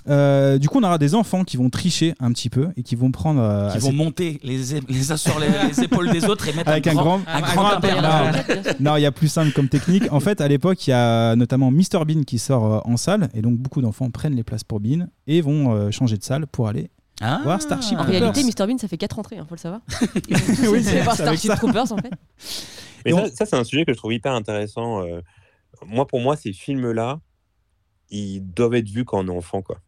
[0.06, 2.94] Euh, du coup, on aura des enfants qui vont tricher un petit peu et qui
[2.94, 3.40] vont prendre.
[3.40, 6.52] euh, qui assez- vont monter les, les uns sur les, les épaules des autres et
[6.52, 8.02] mettre avec un grand, un grand impair.
[8.02, 10.04] Non, non, il y a plus simple comme technique.
[10.12, 13.28] En fait, à l'époque, il y a notamment Mr Bean qui sort euh, en salle
[13.34, 16.46] et donc beaucoup d'enfants prennent les places pour Bean et vont euh, changer de salle
[16.46, 17.40] pour aller Ah.
[17.44, 18.20] voir Starship En Troopers.
[18.34, 19.80] réalité, Mr Bean, ça fait 4 entrées, il faut le savoir.
[20.28, 21.56] Ils ont tous Oui, essayé c'est de voir c'est avec Starship ça.
[21.56, 22.10] Troopers, en fait.
[23.04, 25.02] Mais ça, ça, c'est un sujet que je trouve hyper intéressant.
[25.04, 25.20] euh.
[25.86, 27.20] moi, pour moi, ces films-là,
[28.10, 29.78] ils doivent être vus quand on est enfant, quoi.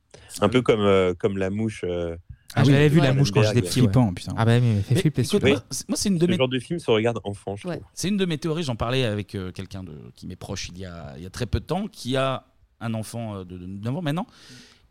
[0.41, 1.83] Un peu comme, euh, comme La Mouche.
[1.85, 2.17] euh,
[2.55, 3.13] Ah, j'avais vu La.
[3.13, 3.87] Mouche quand j'étais petit, ouais.
[3.87, 4.33] Flippant, putain.
[4.37, 5.57] Ah bah, mais fait flipper, écoute, celui-là.
[5.59, 7.63] moi, c'est- moi, c'est une de Ce mes genre de film se regarde enfant, je
[7.69, 7.81] trouve.
[7.93, 8.63] C'est une de mes théories.
[8.63, 11.31] J'en parlais avec euh, quelqu'un de, qui m'est proche il y, a, il y a
[11.31, 12.45] très peu de temps, qui a
[12.81, 14.27] un enfant euh, de, de 9 ans maintenant.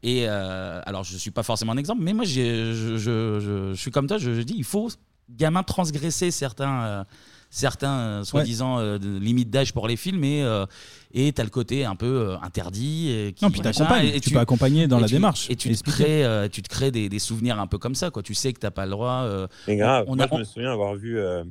[0.08, 3.72] Et euh, alors, je suis pas forcément un exemple, mais moi, j'ai- je, je- je-
[3.74, 4.20] je suis comme toi.
[4.20, 4.88] Je, je dis, il faut
[5.32, 7.04] gamin transgresser certains, euh,
[7.50, 10.68] certains euh, soi-disant euh, de- limites d'âge pour les films, et euh,
[11.12, 13.10] et t'as le côté un peu euh, interdit.
[13.10, 14.06] et qui- Non, puis machin, t'accompagnes.
[14.14, 16.04] et Tu peux accompagner dans et la tu- démarche, Et tu te expliquer.
[16.04, 18.12] crées, euh, tu te crées des, des souvenirs un peu comme ça.
[18.12, 18.22] Quoi.
[18.22, 19.24] Tu sais que t'as pas le droit.
[19.24, 20.06] euh, Mais grave.
[20.08, 21.44] on Moi, a- je me souviens avoir vu, euh,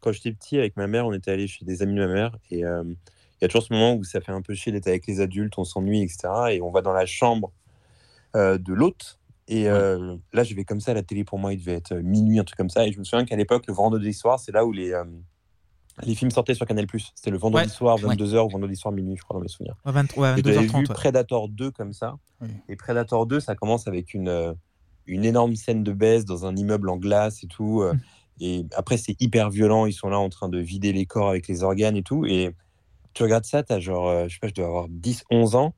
[0.00, 2.36] quand j'étais petit avec ma mère, on était allé chez des amis de ma mère.
[2.50, 4.86] Et euh, il y a toujours ce moment où ça fait un peu chier d'être
[4.88, 6.28] avec les adultes, on s'ennuie, etc.
[6.52, 7.52] Et on va dans la chambre
[8.34, 9.18] de l'hôte.
[9.46, 12.02] Et euh, là, je vais comme ça, la télé pour moi, il devait être euh,
[12.02, 12.86] minuit, un truc comme ça.
[12.86, 15.04] Et je me souviens qu'à l'époque, le vendredi soir, c'est là où les, euh,
[16.02, 16.86] les films sortaient sur Canal.
[17.14, 17.70] C'était le vendredi Ouais.
[17.70, 18.14] soir, Ouais.
[18.16, 19.76] 22h ou vendredi soir, minuit, je crois, dans mes souvenirs.
[19.84, 20.84] Ouais, 23 ouais, Et j'avais 22h30, vu.
[20.94, 22.14] Predator 2 comme ça.
[22.40, 22.48] Oui.
[22.68, 24.54] Et Predator 2, ça commence avec une, euh,
[25.06, 27.82] une énorme scène de baisse dans un immeuble en glace et tout.
[27.82, 27.94] euh,
[28.40, 29.84] Et après, c'est hyper violent.
[29.86, 32.24] Ils sont là en train de vider les corps avec les organes et tout.
[32.26, 32.56] Et
[33.12, 35.74] tu regardes ça, t'as genre, euh, je sais pas, je dois avoir 10, 11 ans.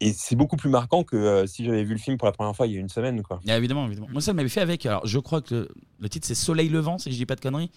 [0.00, 2.54] Et c'est beaucoup plus marquant que euh, si j'avais vu le film pour la première
[2.54, 3.22] fois il y a une semaine.
[3.22, 3.40] Quoi.
[3.48, 4.08] Ah, évidemment, évidemment.
[4.12, 4.86] Moi, ça m'avait fait avec.
[4.86, 5.68] Alors, je crois que le,
[5.98, 7.70] le titre c'est Soleil levant, si je dis pas de conneries.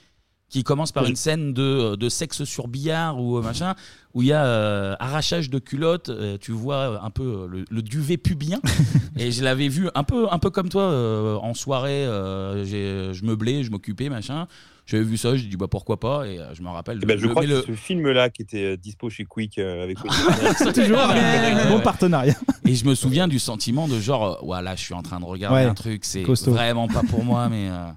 [0.49, 1.09] qui commence par Oui.
[1.11, 3.73] une scène de, de sexe sur billard ou euh, machin,
[4.13, 7.65] où il y a euh, arrachage de culottes, euh, tu vois un peu euh, le,
[7.69, 8.59] le duvet pubien.
[9.17, 13.23] et je l'avais vu un peu, un peu comme toi euh, en soirée, euh, je
[13.25, 14.45] meublais, je m'occupais, machin.
[14.87, 16.99] J'avais vu ça, j'ai dit bah pourquoi pas, et euh, je me rappelle.
[17.01, 19.09] Eh ben, je le- crois mais que le- c'est ce film-là qui était euh, dispo
[19.09, 19.97] chez Quick euh, avec
[20.73, 22.35] Toujours un bon partenariat.
[22.65, 25.25] Et je me souviens du sentiment de genre, euh, voilà, je suis en train de
[25.25, 26.51] regarder Ouais, un truc, c'est costaud.
[26.51, 27.69] vraiment pas pour moi, mais.
[27.69, 27.87] euh,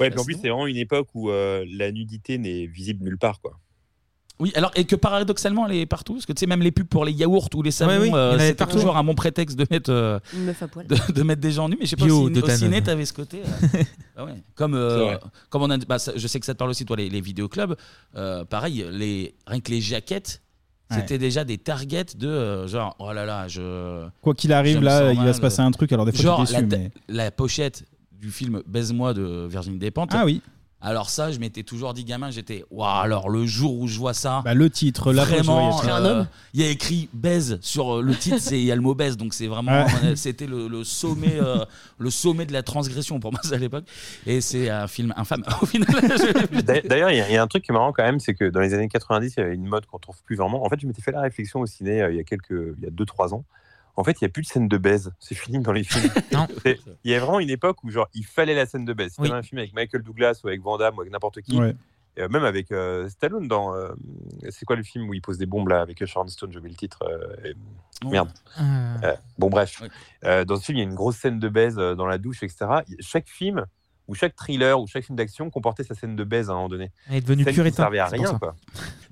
[0.00, 3.18] Ouais, puis en plus, c'est vraiment une époque où euh, la nudité n'est visible nulle
[3.18, 3.58] part, quoi.
[4.40, 6.88] Oui, alors et que paradoxalement elle est partout, parce que tu sais même les pubs
[6.88, 8.74] pour les yaourts ou les savons, Ouais, oui, il y en euh, avait c'était partout.
[8.78, 10.86] toujours un bon prétexte de mettre euh, Une meuf à poil.
[10.88, 12.82] de, de mettre des gens nus, mais je sais pas Bio si de au ciné
[12.82, 13.42] t'avais ce côté.
[13.42, 13.82] euh,
[14.16, 14.34] ah ouais.
[14.56, 15.20] Comme euh, C'est vrai.
[15.50, 17.20] comme on a, bah, ça- je sais que ça te parle aussi toi les, les
[17.20, 17.76] vidéoclubs,
[18.16, 20.42] euh, pareil les rien que les jaquettes.
[20.90, 20.96] Ouais.
[20.98, 24.80] C'était déjà des targets de euh, genre oh là là je Quoi qu'il arrive, je
[24.80, 26.52] me là, sens il va mal, se passer un truc, alors des fois, genre t'es
[26.60, 30.10] déçu, la, mais- la pochette du film Baise-moi de Virginie Despentes.
[30.12, 30.42] Ah oui.
[30.86, 32.86] Alors ça, je m'étais toujours dit gamin, j'étais waouh.
[33.00, 36.24] Alors le jour où je vois ça, Bah, le titre, la vraiment, pochette, ouais, euh,
[36.52, 38.94] il y a écrit baise sur euh, le titre, c'est il y a le mot
[38.94, 39.86] baise, donc c'est vraiment, Ouais.
[40.04, 41.64] euh, c'était le, le sommet, euh,
[41.98, 43.84] le sommet de la transgression pour moi à l'époque.
[44.26, 45.42] Et c'est un film infâme.
[45.62, 45.88] Au final,
[46.64, 48.20] D'a- D'ailleurs, il y, a- il y a un truc qui est marrant quand même,
[48.20, 50.64] c'est que dans les années 90, il y avait une mode qu'on trouve plus vraiment.
[50.64, 52.84] En fait, je m'étais fait la réflexion au ciné euh, il y a quelques, il
[52.84, 53.44] y a 2-3 ans.
[53.96, 55.12] En fait, il n'y a plus de scène de baise.
[55.20, 56.10] C'est fini dans les films.
[57.04, 59.12] Il y a vraiment une époque où genre il fallait la scène de baise.
[59.14, 59.30] Si Oui.
[59.30, 61.76] un film avec Michael Douglas ou avec Van Damme ou avec n'importe qui, Ouais.
[62.16, 63.88] et, euh, même avec euh, Stallone dans, euh,
[64.50, 66.72] c'est quoi le film où il pose des bombes là avec Sharon Stone, j'ai oublié
[66.72, 67.04] le titre.
[67.08, 67.54] euh, et-
[68.04, 68.30] Merde.
[68.60, 69.80] Euh, Euh, bon bref,
[70.24, 72.18] Euh, dans ce film, il y a une grosse scène de baise euh, dans la
[72.18, 72.66] douche, etc.
[72.98, 73.64] Chaque film
[74.08, 76.68] ou chaque thriller ou chaque film d'action comportait sa scène de baise à un moment
[76.68, 76.90] donné.
[77.08, 78.56] Elle est devenue Scène qui puritain, servait à rien, quoi.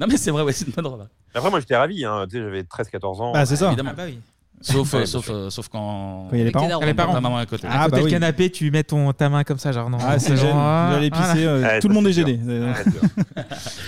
[0.01, 1.11] Non mais c'est vrai, ouais, c'est une bonne remarque.
[1.35, 2.05] Après, moi, j'étais ravi.
[2.05, 2.27] Hein.
[2.29, 3.33] Tu sais, j'avais 13-14 ans.
[3.33, 3.69] Bah, c'est ça.
[3.69, 3.91] Évidemment.
[3.93, 4.19] Ah bah oui.
[4.63, 6.29] Sauf, Ouais, euh, sauf, euh, sauf quand.
[6.31, 6.69] Quand il y a les parents.
[6.69, 7.13] Quand Les parents.
[7.15, 7.67] Ta maman est à côté.
[7.71, 8.11] Ah, à côté bah oui.
[8.11, 9.99] canapé, tu mets ton, ta main comme ça, genre non.
[10.01, 10.53] Ah, c'est genre, gêne.
[10.57, 11.33] ah, J'allais voilà.
[11.33, 12.41] pisser, euh, Ouais, tout le ça, monde est c'est gêné.
[12.83, 13.03] Sûr.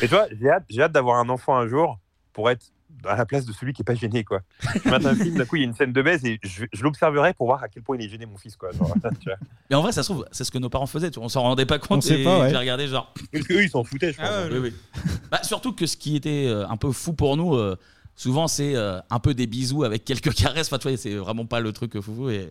[0.02, 1.98] Et toi, j'ai hâte, j'ai hâte d'avoir un enfant un jour
[2.32, 2.66] pour être
[3.06, 4.40] à la place de celui qui est pas gêné, quoi.
[4.82, 6.64] Je mate un film, d'un coup, il y a une scène de baise et je,
[6.72, 8.70] je l'observerai pour voir à quel point il est gêné, mon fils, quoi.
[8.72, 9.36] Genre, tu vois.
[9.68, 11.10] Mais en vrai, ça se trouve, c'est ce que nos parents faisaient.
[11.10, 11.98] Tu vois, on s'en rendait pas compte.
[11.98, 12.50] On sait et pas, ouais.
[12.50, 13.12] J'ai regardé genre.
[13.30, 14.26] Parce qu'eux, ils s'en foutaient, je pense.
[14.28, 14.72] Ah ouais, Oui,
[15.04, 15.12] oui.
[15.30, 17.76] Bah, surtout que ce qui était euh, un peu fou pour nous, euh,
[18.16, 20.66] souvent c'est euh, un peu des bisous avec quelques caresses.
[20.68, 22.30] Enfin, tu vois, c'est vraiment pas le truc foufou.
[22.30, 22.50] Et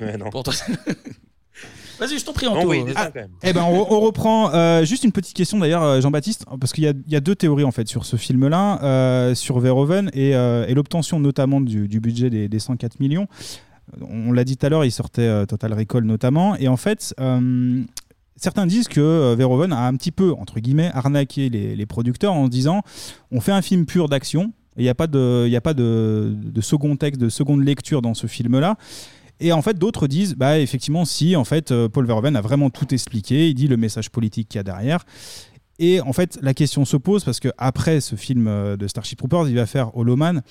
[0.00, 0.30] Ouais, non.
[0.30, 0.72] pour toi, c'est-
[2.00, 2.66] Vas-y, je t'en prie, Anto.
[2.68, 3.30] oui, Ah, quand même.
[3.42, 6.82] Eh ben, on, on reprend euh, juste une petite question d'ailleurs, euh, Jean-Baptiste, parce qu'il
[6.84, 10.10] y a, il y a deux théories en fait sur ce film-là, euh, sur Verhoeven
[10.14, 13.28] et, euh, et l'obtention notamment du, du budget des, des 104 millions.
[14.00, 17.14] On l'a dit tout à l'heure, il sortait euh, Total Recall notamment, et en fait,
[17.20, 17.82] euh,
[18.36, 22.46] certains disent que Verhoeven a un petit peu entre guillemets arnaqué les, les producteurs en
[22.46, 22.80] se disant,
[23.30, 24.52] on fait un film pur d'action.
[24.76, 28.00] Il n'y a pas, de, y a pas de, de second texte, de seconde lecture
[28.02, 28.76] dans ce film-là.
[29.40, 32.70] Et en fait, d'autres disent, bah effectivement, si, en fait, euh, Paul Verhoeven a vraiment
[32.70, 35.04] tout expliqué, il dit le message politique qu'il y a derrière.
[35.78, 39.18] Et en fait, la question se pose parce que après ce film euh, de Starship
[39.18, 40.42] Troopers, il va faire Hollow Man,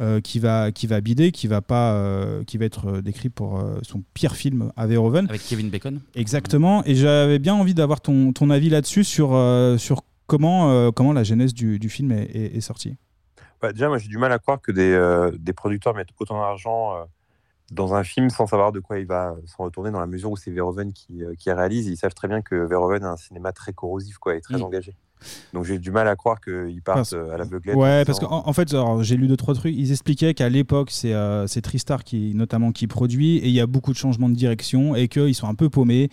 [0.00, 3.60] euh, qui va qui va bider, qui va pas, euh, qui va être décrit pour
[3.60, 5.26] euh, son pire film à Verhoeven.
[5.28, 6.00] Avec Kevin Bacon.
[6.16, 6.82] Exactement.
[6.86, 9.38] Et j'avais bien envie d'avoir ton, ton avis là-dessus sur
[9.78, 12.94] sur comment comment la genèse du, du film est, est- est sortie.
[13.60, 16.38] Bah, déjà, moi, j'ai du mal à croire que des, euh, des producteurs mettent autant
[16.40, 17.04] d'argent euh,
[17.70, 20.36] dans un film sans savoir de quoi il va s'en retourner, dans la mesure où
[20.36, 21.86] c'est Verhoeven qui, euh, qui réalise.
[21.86, 24.62] Ils savent très bien que Verhoeven a un cinéma très corrosif quoi, et très Mm.
[24.62, 24.94] engagé.
[25.52, 27.76] Donc, j'ai du mal à croire qu'ils partent Parce- euh, à l'aveuglette.
[27.76, 29.74] Ouais, parce qu'en en fait, j'ai lu deux trois trucs.
[29.76, 33.60] Ils expliquaient qu'à l'époque, c'est euh, c'est Tristar qui notamment qui produit et il y
[33.60, 36.08] a beaucoup de changements de direction et qu'ils sont un peu paumés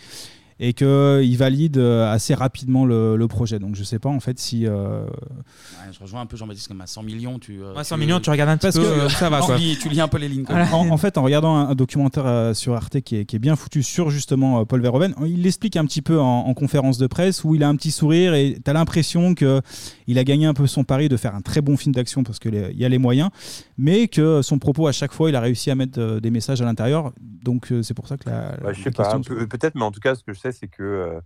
[0.59, 3.59] et qu'ils valident euh, assez rapidement le, le projet.
[3.59, 4.65] Donc je sais pas en fait si.
[4.65, 7.39] euh, Ouais, je rejoins un peu Jean-Baptiste comme à 100 millions.
[7.39, 9.39] Tu, euh, Ouais, 100 millions, tu regardes un petit Parce peu, que- euh, ça va
[9.41, 9.57] tu quoi.
[9.57, 10.45] lis- tu lis un peu les lignes.
[10.49, 13.39] En, en fait, en regardant un, un documentaire euh, sur Arte qui est, qui est
[13.39, 16.97] bien foutu sur justement euh, Paul Verhoeven, il l'explique un petit peu en, en conférence
[16.97, 19.61] de presse où il a un petit sourire et tu as l'impression que
[20.07, 22.39] il a gagné un peu son pari de faire un très bon film d'action parce
[22.39, 23.29] qu'il y a les moyens,
[23.77, 26.61] mais que son propos à chaque fois, il a réussi à mettre euh, des messages
[26.61, 27.11] à l'intérieur.
[27.43, 29.83] Donc euh, c'est pour ça que la, Bah, la je sais question pas, peut-être, mais
[29.83, 31.21] en tout cas, ce que je sais, c'est que euh,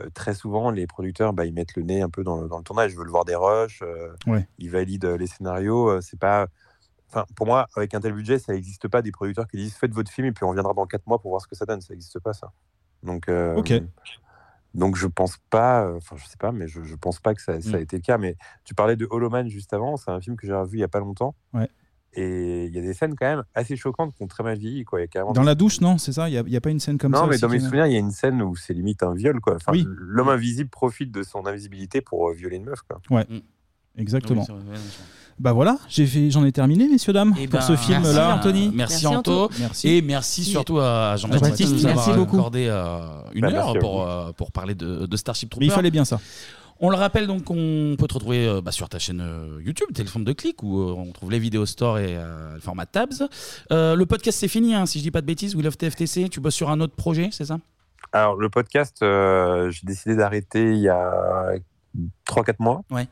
[0.00, 2.58] euh, très souvent, les producteurs, bah, ils mettent le nez un peu dans le, dans
[2.58, 2.92] le tournage.
[2.92, 4.46] Ils veulent voir des rushs, euh, Ouais.
[4.58, 6.00] ils valident les scénarios.
[6.00, 6.48] c'est pas.
[7.10, 9.92] Enfin, pour moi, avec un tel budget, ça n'existe pas des producteurs qui disent faites
[9.94, 11.80] votre film et puis on reviendra dans 4 mois pour voir ce que ça donne.
[11.80, 12.52] Ça n'existe pas, ça.
[13.04, 13.72] Donc, euh, Ok.
[14.74, 17.60] donc je pense pas, enfin, je sais pas, mais je, je pense pas que ça,
[17.60, 17.82] ça a Mm.
[17.82, 18.18] été le cas.
[18.18, 20.80] Mais tu parlais de Hollow Man juste avant, c'est un film que j'ai revu il
[20.80, 21.36] y a pas longtemps.
[21.52, 21.68] Ouais.
[22.16, 24.84] Et il y a des scènes quand même assez choquantes qui ont très mal vieilli.
[24.84, 25.00] Quoi.
[25.00, 26.28] Il y a carrément Dans la douche, non, c'est ça?
[26.28, 27.96] Il n'y a, pas une scène comme ça non, mais dans mes souvenirs, il y
[27.96, 29.40] a une scène où c'est limite un viol.
[29.40, 29.56] Quoi.
[29.56, 29.84] Enfin, Oui.
[29.98, 32.80] L'homme invisible profite de son invisibilité pour euh, violer une meuf.
[32.88, 33.00] Quoi.
[33.10, 33.26] Ouais,
[33.98, 34.46] exactement.
[34.48, 34.76] Oui,
[35.40, 38.02] Bah voilà, j'ai fait, j'en ai terminé, messieurs dames, Eh pour ben, ce film-là.
[38.02, 38.70] merci, Anthony.
[38.72, 39.50] Merci, Anto.
[39.58, 39.88] Merci.
[39.88, 42.98] Et merci surtout à Jean-Baptiste de nous avoir merci accordé euh,
[43.34, 45.74] une Bah, heure merci pour, euh, pour parler de, de Starship Mais il Trooper.
[45.76, 46.20] fallait bien ça.
[46.80, 49.88] On le rappelle donc, on peut te retrouver euh, bah, sur ta chaîne euh, YouTube,
[49.94, 53.28] Téléphone de clic, où euh, on trouve les vidéos store et euh, le format Tabs.
[53.70, 55.54] Euh, le podcast c'est fini, hein, si je dis pas de bêtises.
[55.54, 56.28] We Love TFTC.
[56.28, 57.58] Tu bosses sur un autre projet, c'est ça?
[58.12, 61.54] Alors, le podcast, euh, j'ai décidé d'arrêter il y a
[62.26, 62.82] 3-4 mois.
[62.90, 63.08] Ouais.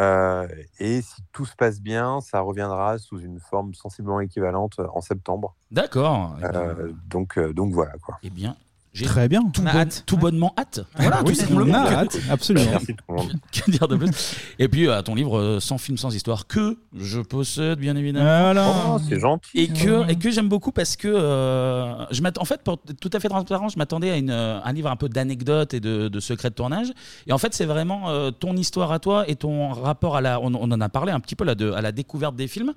[0.00, 0.46] Euh,
[0.78, 5.56] et si tout se passe bien, ça reviendra sous une forme sensiblement équivalente en septembre.
[5.70, 6.36] D'accord.
[6.42, 8.18] Euh, donc, euh, donc voilà quoi.
[8.22, 8.56] Eh bien,
[9.04, 9.42] Très bien.
[9.52, 10.02] Tout, On a bon- hâte.
[10.06, 10.80] tout bonnement hâte.
[10.96, 11.64] Voilà, Oui, tout simplement.
[11.70, 12.72] on a hâte, absolument.
[13.52, 14.10] Que dire de plus?
[14.58, 18.24] Et puis, euh, ton livre euh, Sans film, sans histoire, que je possède, bien évidemment.
[18.24, 18.72] Voilà.
[18.88, 19.50] Oh, c'est gentil.
[19.54, 22.98] Et que, et que j'aime beaucoup parce que, euh, je m'att- en fait, pour être
[23.00, 25.80] tout à fait transparent, je m'attendais à une, euh, un livre un peu d'anecdotes et
[25.80, 26.92] de, de secrets de tournage.
[27.26, 30.40] Et en fait, c'est vraiment euh, ton histoire à toi et ton rapport à la.
[30.40, 32.72] On, on en a parlé un petit peu là, de, à la découverte des films.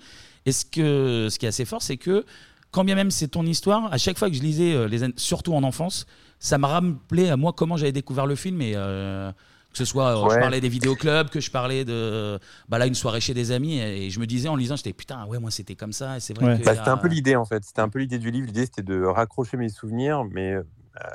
[0.46, 2.26] Et ce, que, ce qui est assez fort, c'est que,
[2.72, 5.12] quand bien même c'est ton histoire, à chaque fois que je lisais, euh, les, an-
[5.18, 6.06] surtout en enfance,
[6.40, 8.74] ça m'a rappelé à moi comment j'avais découvert le film et.
[8.76, 9.32] euh,
[9.72, 10.40] que ce soit, euh, je Ouais.
[10.42, 14.10] parlais des vidéoclubs, que je parlais de bah là, une soirée chez des amis, et
[14.10, 16.58] je me disais en lisant, j'étais putain, ouais, moi c'était comme ça, et c'est vrai
[16.58, 16.66] que.
[16.66, 17.64] Bah, c'était un peu l'idée en fait.
[17.64, 18.48] C'était un peu l'idée du livre.
[18.48, 20.64] L'idée c'était de raccrocher mes souvenirs, mais euh,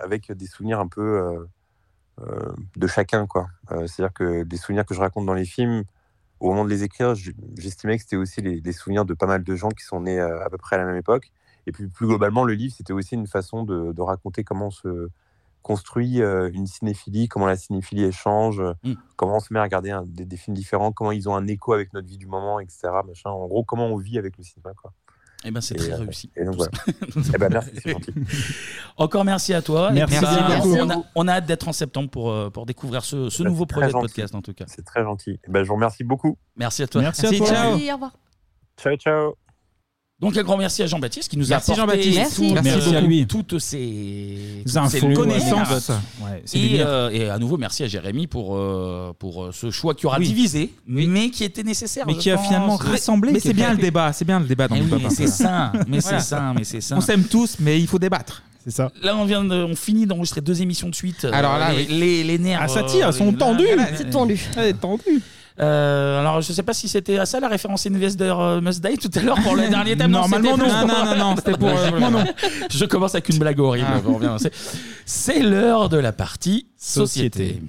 [0.02, 1.44] avec des souvenirs un peu euh,
[2.23, 3.49] euh, de chacun quoi.
[3.73, 5.85] Euh, C'est-à-dire que des souvenirs que je raconte dans les films,
[6.41, 7.15] au moment de les écrire,
[7.59, 10.18] j'estimais que c'était aussi les, les souvenirs de pas mal de gens qui sont nés
[10.20, 11.31] euh, à peu près à la même époque.
[11.67, 15.09] Et puis plus globalement, le livre c'était aussi une façon de, de raconter comment se
[15.62, 18.93] construit euh, une cinéphilie, comment la cinéphilie échange, Mm.
[19.17, 21.47] comment on se met à regarder un- des, des films différents, comment ils ont un
[21.49, 22.89] écho avec notre vie du moment, etc.
[23.05, 23.31] Machin.
[23.31, 24.75] En gros, comment on vit avec le cinéma.
[24.81, 24.93] Quoi.
[25.45, 26.31] Eh ben, c'est très euh, réussi.
[26.36, 26.70] Et donc voilà.
[27.35, 27.73] Eh ben, merci.
[28.97, 29.91] Encore merci à toi.
[29.91, 30.75] Merci bah, beaucoup.
[30.77, 33.49] on, a, on a hâte d'être en septembre pour, euh, pour découvrir ce, ce Bah,
[33.49, 34.65] nouveau projet de podcast en tout cas.
[34.69, 35.41] C'est très gentil.
[35.47, 36.39] Eh ben, je vous remercie beaucoup.
[36.57, 37.03] Merci à toi.
[37.03, 37.47] Merci à toi.
[37.47, 37.70] Ciao.
[37.73, 38.12] Merci, au revoir.
[38.78, 39.45] Ciao, ciao.
[40.19, 42.36] Donc un grand merci à Jean-Baptiste qui nous Merci, a apporté Jean-Baptiste.
[42.36, 42.62] tout- Merci.
[42.70, 43.27] Merci à beaucoup- lui.
[43.27, 45.20] toutes ces, toutes infos, ces leçons.
[45.20, 45.89] connaissances.
[46.23, 46.86] Ouais, c'est des Et, bières.
[46.89, 50.19] euh, et à nouveau merci à Jérémy pour, euh, pour euh, ce choix qui aura
[50.19, 50.27] Oui.
[50.28, 52.05] divisé, mais qui était nécessaire.
[52.07, 52.47] Mais je qui a pense.
[52.47, 53.33] finalement Mais- rassemblé.
[53.33, 55.07] Mais c'est bien le débat, c'est bien le débat dans Mais le oui, pop, mais
[55.09, 56.97] un c'est sain, mais c'est sain, mais c'est sain.
[56.97, 58.43] On s'aime tous, mais il faut débattre.
[58.65, 58.91] C'est ça.
[59.03, 61.27] Là, on vient de, on finit d'enregistrer deux émissions de suite.
[61.31, 61.86] Alors là, les, oui.
[61.91, 62.59] les, les nerfs.
[62.62, 63.67] Ah, ça tire, elles sont tendues.
[63.97, 64.41] C'est tendu.
[64.57, 65.20] Elle est tendue.
[65.59, 68.99] Euh, alors, je sais pas si c'était à ça la référence Investor euh, Must Die
[68.99, 70.10] tout à l'heure pour le dernier thème.
[70.10, 70.65] Normalement, c'était non.
[70.65, 72.25] plus Non, pour- non, non, c'était pour, euh, Logiquement, non.
[72.70, 73.89] Je commence avec une blague horrible.
[73.91, 74.01] Ah.
[74.07, 74.52] on revient, c'est-
[75.07, 77.62] C'est l'heure de la partie société.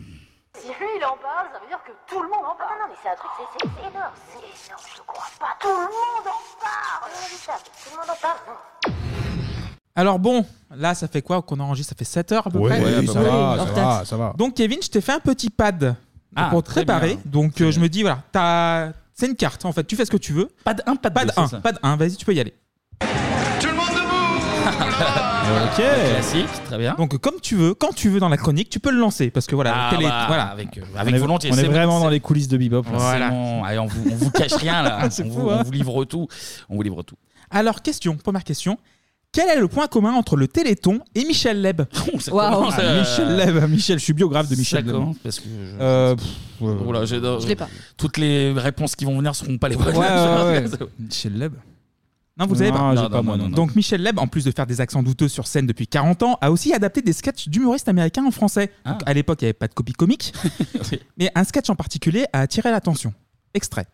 [0.60, 2.72] Si lui il en parle, ça veut dire que tout le monde en parle.
[2.80, 4.12] Non, non, mais c'est un truc, c'est c'est- c'est énorme.
[4.34, 5.56] C'est énorme, je crois pas.
[5.62, 7.12] Tout le monde en parle.
[7.84, 8.58] Tout le monde en parle.
[9.96, 11.90] Alors bon, là, ça fait quoi qu'on enregistre?
[11.90, 12.84] Ça fait 7 heures à peu Ouais, près?
[13.00, 14.34] ouais, ça va, ça va, ça va.
[14.38, 15.96] Donc Kevin, je t'ai fait un petit pad
[16.36, 17.16] Ah, pour te très préparer.
[17.16, 17.22] bien.
[17.26, 20.12] Donc euh, je me dis, voilà, t'as- c'est une carte en fait, tu fais ce
[20.12, 20.50] que tu veux.
[20.64, 21.32] Pas de 1, pas de Pas 2.
[21.32, 22.54] de 1, pas de 1, vas-y, tu peux y aller.
[24.68, 25.78] Ok.
[25.78, 26.96] Classique, très bien.
[26.98, 29.46] Donc comme tu veux, quand tu veux dans la chronique, tu peux le lancer parce
[29.48, 30.44] que voilà, Ah, bah, voilà.
[30.46, 31.50] avec, euh, On avec est, volontiers.
[31.52, 32.84] on est c'est- vraiment c'est- dans les coulisses de Bebop.
[32.84, 32.98] là.
[32.98, 33.30] Voilà.
[33.30, 35.08] Bon, allez, on, vous, on vous cache rien là.
[35.10, 35.58] C'est on, fou, vous, hein.
[35.62, 36.28] on vous livre tout.
[36.70, 37.16] On vous livre tout.
[37.50, 38.78] Alors question, première question.
[39.32, 41.82] Quel est le point commun entre le Téléthon et Michel Leb
[42.20, 42.54] Ça Waouh.
[42.56, 44.94] commence, Ah, euh, Michel Leb, Michel, je suis biographe de Michel Leb.
[44.96, 46.26] commence parce que je- Euh, pff,
[46.62, 46.86] ouais, ouais.
[46.88, 47.68] Oula, j'ai- Je l'ai pas.
[47.98, 49.88] Toutes les réponses qui vont venir seront pas les bonnes.
[49.96, 50.66] Ouais, ouais, ouais.
[51.00, 51.54] Michel Leb.
[52.40, 52.96] Non, vous avez Non, pas.
[52.96, 53.50] j'ai Non, pas non, moi non.
[53.50, 56.38] Donc Michel Leb, en plus de faire des accents douteux sur scène depuis 40 ans,
[56.42, 58.72] a aussi adapté des sketchs d'humoristes américains en français.
[58.86, 59.10] Donc, Ah.
[59.10, 60.34] à l'époque, il n'y avait pas de copie comique,
[60.92, 61.00] Oui.
[61.18, 63.12] mais un sketch en particulier a attiré l'attention.
[63.56, 63.88] Extrait.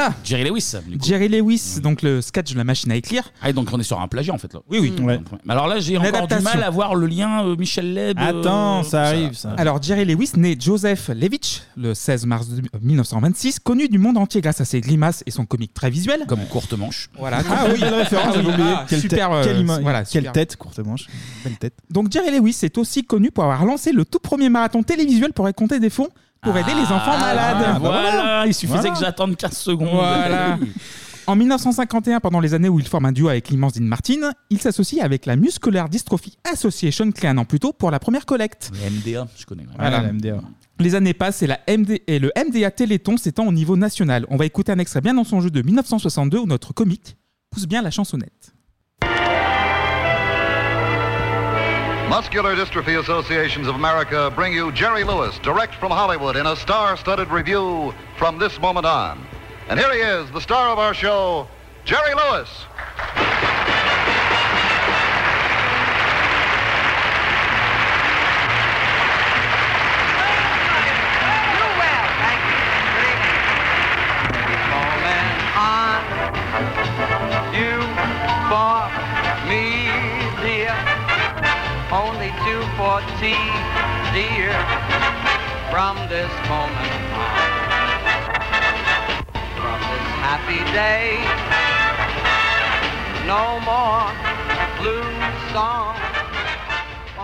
[0.00, 0.14] Voilà.
[0.24, 0.72] Jerry Lewis.
[0.86, 1.04] du coup.
[1.06, 3.30] Jerry Lewis, donc le sketch de la machine à écrire.
[3.42, 4.60] Ah, donc on est sur un plagiat en fait là.
[4.70, 4.94] Oui, oui.
[5.02, 5.20] Ouais.
[5.44, 8.18] Mais alors là, j'ai encore du mal à voir le lien euh, Michel Leb.
[8.18, 9.50] euh, Attends, ça arrive, ça.
[9.58, 14.40] Alors Jerry Lewis, né Joseph Levitch le 16 mars de- 1926, connu du monde entier
[14.40, 16.24] grâce à ses grimaces et son comique très visuel.
[16.26, 17.10] Comme courte manche.
[17.18, 17.40] Voilà.
[17.50, 18.68] Ah oui, belle référence, Ah j'avais oublié.
[18.74, 20.32] ah, Quelle super, tête, euh, quelle ima- voilà, quelle super.
[20.32, 21.06] tête, courte manche.
[21.44, 21.74] Belle tête.
[21.90, 25.44] Donc Jerry Lewis est aussi connu pour avoir lancé le tout premier marathon télévisuel pour
[25.44, 26.08] récolter des fonds
[26.42, 27.56] pour aider les enfants malades.
[27.58, 28.46] Ah, bah voilà, voilà.
[28.46, 28.94] il suffisait Voilà.
[28.94, 29.88] que j'attende 15 secondes.
[29.92, 30.58] Voilà.
[31.26, 34.60] En 1951, pendant les années où il forme un duo avec l'immense Dean Martin, il
[34.60, 38.72] s'associe avec la Muscular Dystrophy Association créée un an plus tôt pour la première collecte.
[38.72, 39.64] Le MDA, je connais.
[39.78, 39.98] Voilà.
[40.00, 40.40] Ouais, la MDA.
[40.80, 44.26] Les années passent et, la MD et le MDA Téléthon s'étend au niveau national.
[44.30, 47.16] On va écouter un extrait bien dans son jeu de 1962 où notre comique
[47.50, 48.54] pousse bien la chansonnette.
[52.10, 57.28] Muscular Dystrophy Associations of America bring you Jerry Lewis direct from Hollywood in a star-studded
[57.28, 59.24] review from this moment on.
[59.68, 61.46] And here he is, the star of our show,
[61.84, 62.48] Jerry Lewis.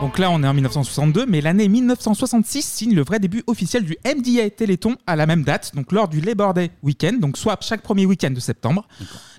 [0.01, 3.97] Donc là, on est en 1962, mais l'année 1966 signe le vrai début officiel du
[4.05, 7.81] MDA Téléthon à la même date, donc lors du Labor Day Weekend, donc soit chaque
[7.81, 8.86] premier week-end de septembre.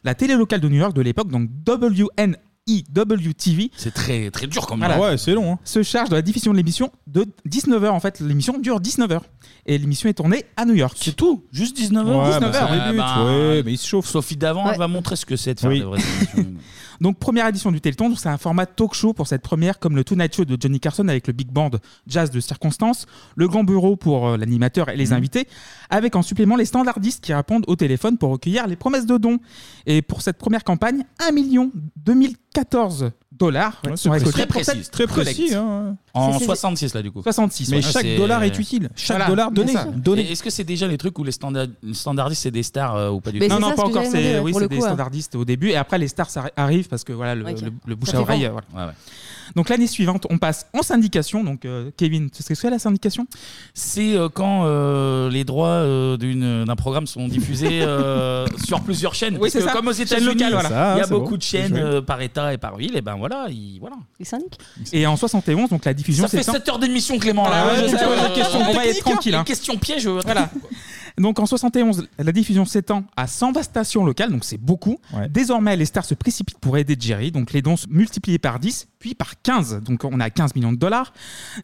[0.04, 2.38] La télé locale de New York de l'époque, donc WNOF,
[2.68, 3.72] WNEW-TV.
[3.78, 4.98] C'est très, très dur comme Voilà.
[4.98, 5.04] nom.
[5.04, 5.54] Ouais, c'est long.
[5.54, 5.60] hein.
[5.64, 7.90] se charge de la diffusion de l'émission de 19h.
[7.90, 9.22] En fait, l'émission dure 19h.
[9.66, 10.98] Et l'émission est tournée à New York.
[11.00, 11.44] C'est tout?
[11.52, 12.80] Juste 19h Ouais, 19 bah, heures, ça oui.
[12.86, 14.08] débute, bah, ouais, mais il se chauffe.
[14.08, 14.72] Sophie d'avant, Ouais.
[14.74, 15.80] elle va montrer ce que c'est de faire Oui.
[15.80, 16.00] des vraies
[16.36, 16.54] émissions.
[17.02, 20.04] Donc, première édition du Téléthon, c'est un format talk show pour cette première, comme le
[20.04, 21.70] Tonight Show de Johnny Carson avec le Big Band
[22.08, 23.06] Jazz de circonstance,
[23.36, 25.48] le grand bureau pour euh, l'animateur et les invités,
[25.90, 29.40] avec en supplément les standardistes qui répondent au téléphone pour recueillir les promesses de dons.
[29.86, 34.72] Et pour cette première campagne, 1 million 2014 dollars Ouais, sont c'est récoltés très précis,
[34.84, 35.38] cette Très collecte.
[35.40, 35.54] précis.
[35.56, 35.96] hein.
[36.16, 37.22] En C'est- c'est- 66 là du coup.
[37.22, 37.70] 66.
[37.70, 37.82] Mais ouais.
[37.84, 38.90] chaque dollar est utile.
[38.96, 39.74] Chaque Voilà, dollar donné.
[39.98, 40.32] donné.
[40.32, 43.22] Est-ce que c'est déjà les trucs où les standard- standardistes c'est des stars euh, ou
[43.22, 44.04] pas du tout Non, non, ça pas encore.
[44.12, 44.82] C'est oui, des ouais.
[44.82, 47.96] standardistes au début, et après les stars ça arrivent parce que voilà le, le- le
[47.96, 48.46] bouche Ça à oreille.
[48.48, 48.62] vendre.
[48.72, 48.88] voilà.
[48.88, 48.98] Ouais, ouais.
[49.56, 51.44] Donc l'année suivante, on passe en syndication.
[51.44, 53.28] Donc euh, Kevin, tu sais ce que c'est la syndication?
[53.74, 59.16] C'est euh, quand euh, les droits euh, d'une- d'un programme sont diffusés euh, sur plusieurs
[59.16, 59.36] chaînes.
[59.36, 59.72] Oui, Parce c'est que ça.
[59.72, 60.70] comme aux Chaîne États-Unis, locale, voilà.
[60.70, 61.38] Ça, il y a c'est beaucoup bon.
[61.38, 62.96] de chaînes C'est euh, par État et par ville.
[62.98, 63.96] Et ben voilà, il- voilà.
[64.94, 66.24] Et en 71, donc la diffusion.
[66.26, 67.48] Ça fait s'étend- 7 heures d'émission, Clément.
[67.50, 67.68] Là.
[67.68, 69.44] ouais, Je je sais, pose la euh, question, on va technique, être tranquille, hein.
[69.82, 70.08] pièges.
[70.08, 70.50] euh, Voilà.
[71.18, 75.00] Donc en 71, la diffusion s'étend à 120 stations locales, donc c'est beaucoup.
[75.30, 79.16] Désormais, les stars se précipitent pour aider Jerry, donc les dons multipliés par 10, puis
[79.16, 81.14] par 15, donc on a 15 millions de dollars.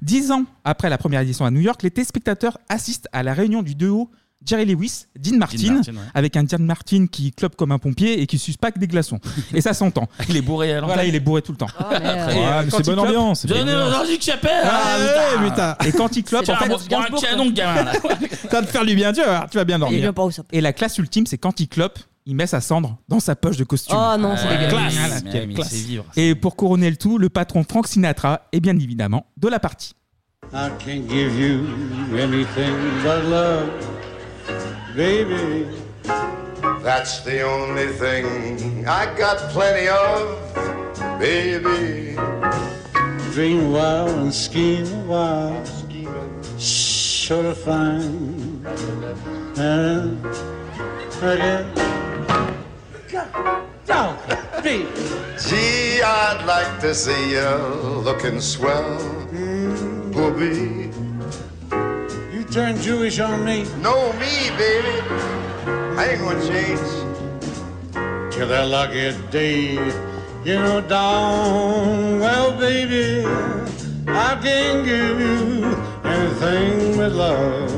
[0.02, 3.62] Dix ans après la première édition à New York, les téléspectateurs assistent à la réunion
[3.62, 4.10] du duo
[4.46, 6.00] Jerry Lewis, Dean Martin, Martin, ouais.
[6.14, 8.88] avec un Dean Martin qui clope comme un pompier et qui suce pas que des
[8.88, 9.20] glaçons.
[9.54, 10.08] Et ça s'entend.
[10.30, 10.88] Il est bourré à l'antenne.
[10.88, 11.68] Voilà, il est bourré tout le temps.
[11.80, 11.84] Oh.
[11.92, 13.40] Et, euh, Ouais, mais quand c'est il bonne clope- ambiance.
[13.42, 14.20] c'est bonne Donnez ambiance.
[14.64, 15.76] Ah, putain.
[15.86, 17.92] Et quand il clope, en fait, un canon, gamin.
[17.94, 20.00] Ça va te faire du bien, voir, tu vas bien Il dormir.
[20.00, 22.62] vient pas où ça Et la classe ultime, c'est quand il clope, il met sa
[22.62, 23.98] cendre dans sa poche de costume.
[23.98, 25.24] Oh non, c'est mais- Classe.
[25.26, 25.70] mais- Quelle mais classe.
[25.70, 26.06] c'est vivre.
[26.16, 29.94] Et pour couronner le tout, le patron Frank Sinatra est bien évidemment de la partie.
[30.54, 31.62] I can't give you
[32.18, 32.74] anything
[33.04, 33.70] but love,
[34.96, 35.68] baby.
[36.82, 42.16] That's the only thing I got plenty of, baby.
[43.32, 45.68] Dream wild and scheme wild,
[46.60, 48.66] sure to find.
[49.58, 50.24] And
[51.22, 51.74] again,
[53.86, 54.18] down,
[54.62, 54.88] baby.
[55.40, 57.50] Gee, I'd like to see you
[58.06, 59.00] looking swell,
[59.32, 60.14] mm.
[60.14, 61.03] booby.
[62.54, 65.02] Turn Jewish on me Know me, baby.
[65.98, 66.80] I ain't gonna change.
[68.32, 69.74] till that lucky day.
[70.46, 73.26] You know, down, well, baby,
[74.08, 75.66] I can't give you
[76.04, 77.72] anything but love.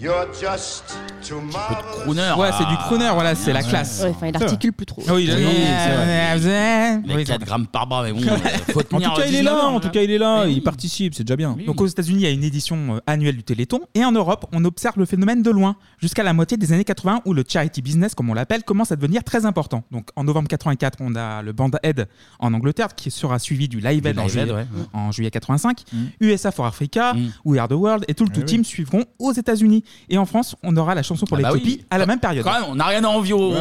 [0.00, 0.98] You're just
[1.28, 2.32] Crooner.
[2.38, 4.02] Ouais, c'est du crooner, voilà, c'est la classe.
[4.02, 5.02] Ouais, enfin, il articule plus trop.
[5.08, 8.36] Ah Oui, Oui, oui, Les 4 grammes par bras, mais bon, euh,
[8.72, 9.66] faut En tenir tout cas, il est 19 là.
[9.68, 10.46] En tout cas, il est là.
[10.46, 11.14] Il participe.
[11.14, 11.56] C'est déjà bien.
[11.66, 14.46] Donc aux États-Unis, il y a une édition euh, annuelle du Téléthon et en Europe,
[14.52, 17.82] on observe le phénomène de loin jusqu'à la moitié des années 80 où le charity
[17.82, 19.84] business, comme on l'appelle, commence à devenir très important.
[19.90, 23.80] Donc en novembre 84, on a le Band Aid en Angleterre qui sera suivi du
[23.80, 24.66] Live Du Aid en, Live juillet, Aid, ouais.
[24.92, 26.04] en juillet 85, Mm.
[26.20, 27.28] USA for Africa, Mm.
[27.44, 29.84] We Are the World et tout le Ah tout team suivront aux États-Unis.
[30.08, 31.86] Et en France, on aura la chanson pour Ah bah l'Éthiopie oui.
[31.90, 32.44] à la même période.
[32.44, 33.58] Quand même, on n'a rien à envier aux Ouais.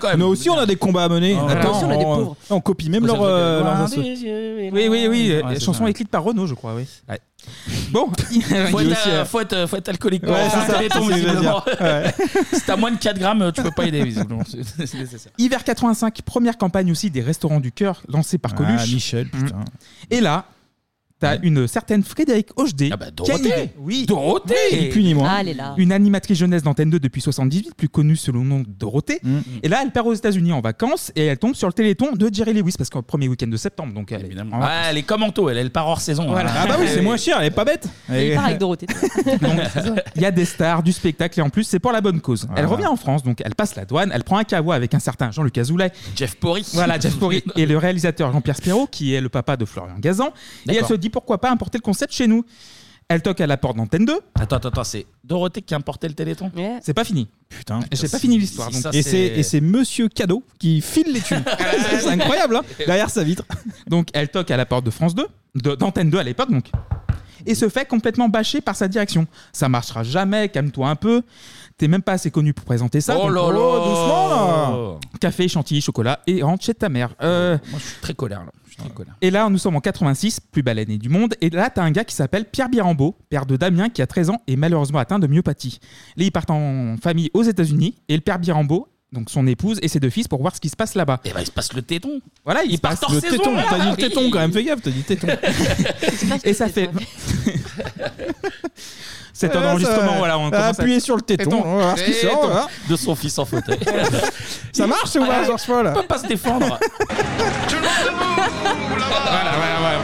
[0.00, 0.20] Quand même.
[0.20, 1.36] Nous aussi, on a des combats à mener.
[1.40, 2.36] Ah, Attends, Nous aussi, on a des pauvres.
[2.50, 5.30] on copie même euh, leurs instru- Oui, oui, oui.
[5.44, 6.84] Ouais, euh, chanson écrite par Renaud, je crois, oui.
[7.90, 10.22] Bon, il Faut y a être, aussi, euh, euh, faut être, faut être alcoolique.
[10.22, 11.64] Ouais, c'est faire ça, téléthon, c'est ce que je veux visiblement.
[11.66, 11.76] dire.
[11.80, 12.14] Ouais.
[12.52, 14.42] si t'as moins de 4 grammes, tu peux pas aider, visiblement.
[14.48, 15.32] C'est c'est nécessaire.
[15.38, 18.92] Hiver 85, première campagne aussi des restaurants du cœur lancée par Ah, Coluche.
[18.92, 19.64] Michel, putain.
[20.10, 20.44] Et là,
[21.22, 22.90] T'as une certaine Frédéric Hochdé.
[22.92, 23.62] Ah bah, qui a Dorothée.
[23.78, 24.04] une- Oui.
[24.06, 24.54] Dorothée.
[24.72, 25.28] Oui, ni plus ni moins.
[25.32, 25.74] Ah, elle est là.
[25.78, 29.20] Une animatrice jeunesse d'Antenne 2 depuis 78, plus connue sous le nom de Dorothée.
[29.22, 29.38] Mm.
[29.62, 32.28] Et là, elle part aux États-Unis en vacances et elle tombe sur le téléthon de
[32.32, 33.94] Jerry Lewis parce qu'au premier week-end de septembre.
[33.94, 34.70] Donc, elle est en vacances.
[34.90, 36.26] elle est comme Anto, elle, elle part hors saison.
[36.28, 36.50] Voilà.
[36.50, 36.64] hein.
[36.64, 37.88] Ah bah oui, c'est moins cher, elle est pas bête.
[38.12, 38.86] Il part avec Dorothée.
[40.16, 42.46] Il y a des stars, du spectacle et en plus, c'est pour la bonne cause.
[42.56, 44.98] Elle revient en France, donc elle passe la douane, elle prend un kawa avec un
[44.98, 45.92] certain Jean-Luc Azoulay.
[46.16, 46.66] Jeff Porry.
[46.74, 50.32] Voilà, Jeff Porry et le réalisateur Jean-Pierre Spiro, qui est le papa de Florian Gazan.
[50.68, 52.44] Et elle se dit pourquoi pas importer le concept chez nous.
[53.08, 54.20] Elle toque à la porte d'Antenne 2.
[54.36, 56.50] Attends, attends, attends, c'est Dorothée qui a importé le téléthon?
[56.82, 57.28] C'est pas fini.
[57.48, 57.80] Putain.
[57.92, 58.68] J'ai pas fini l'histoire.
[58.68, 61.44] Si donc- ça, Et c'est et c'est Monsieur Cadeau qui file les thunes.
[62.00, 63.44] c'est incroyable, hein Derrière sa vitre.
[63.86, 65.26] Donc elle toque à la porte de France 2,
[65.56, 66.70] de- d'Antenne 2 à l'époque donc,
[67.44, 69.26] et se fait complètement bâcher par sa direction.
[69.52, 71.22] Ça marchera jamais, calme-toi un peu.
[71.76, 73.16] T'es même pas assez connu pour présenter ça.
[73.18, 73.78] Oh donc- là là.
[73.88, 77.14] doucement là Café, chantilly, chocolat et rentre chez ta mère.
[77.20, 78.52] Euh, Moi, je suis très colère là.
[79.20, 81.34] Et là, nous sommes en 86, plus belle année du monde.
[81.40, 84.30] Et là, t'as un gars qui s'appelle Pierre Birambeau, père de Damien, qui a 13
[84.30, 85.78] ans et malheureusement atteint de myopathie.
[86.16, 89.88] Là, ils partent en famille aux États-Unis et le père Birambeau, donc son épouse et
[89.88, 91.20] ses deux fils, pour voir ce qui se passe là-bas.
[91.24, 92.20] Et bah, il se passe le téton.
[92.44, 93.56] Voilà, il, Il passe le saison, téton.
[93.68, 95.28] T'as dit le téton quand même, fais gaffe, t'as dit téton.
[96.44, 96.90] et ça fait.
[99.34, 100.38] C'est un enregistrement, voilà.
[100.38, 102.66] On commence à- Appuyez sur le téton, on va voir ce qui sort, voilà.
[102.88, 103.78] De son fils en fauteuil.
[104.72, 106.78] Ça marche ou pas, Georges Paul Il peut pas se défendre.
[109.24, 109.98] Voilà, voilà, voilà.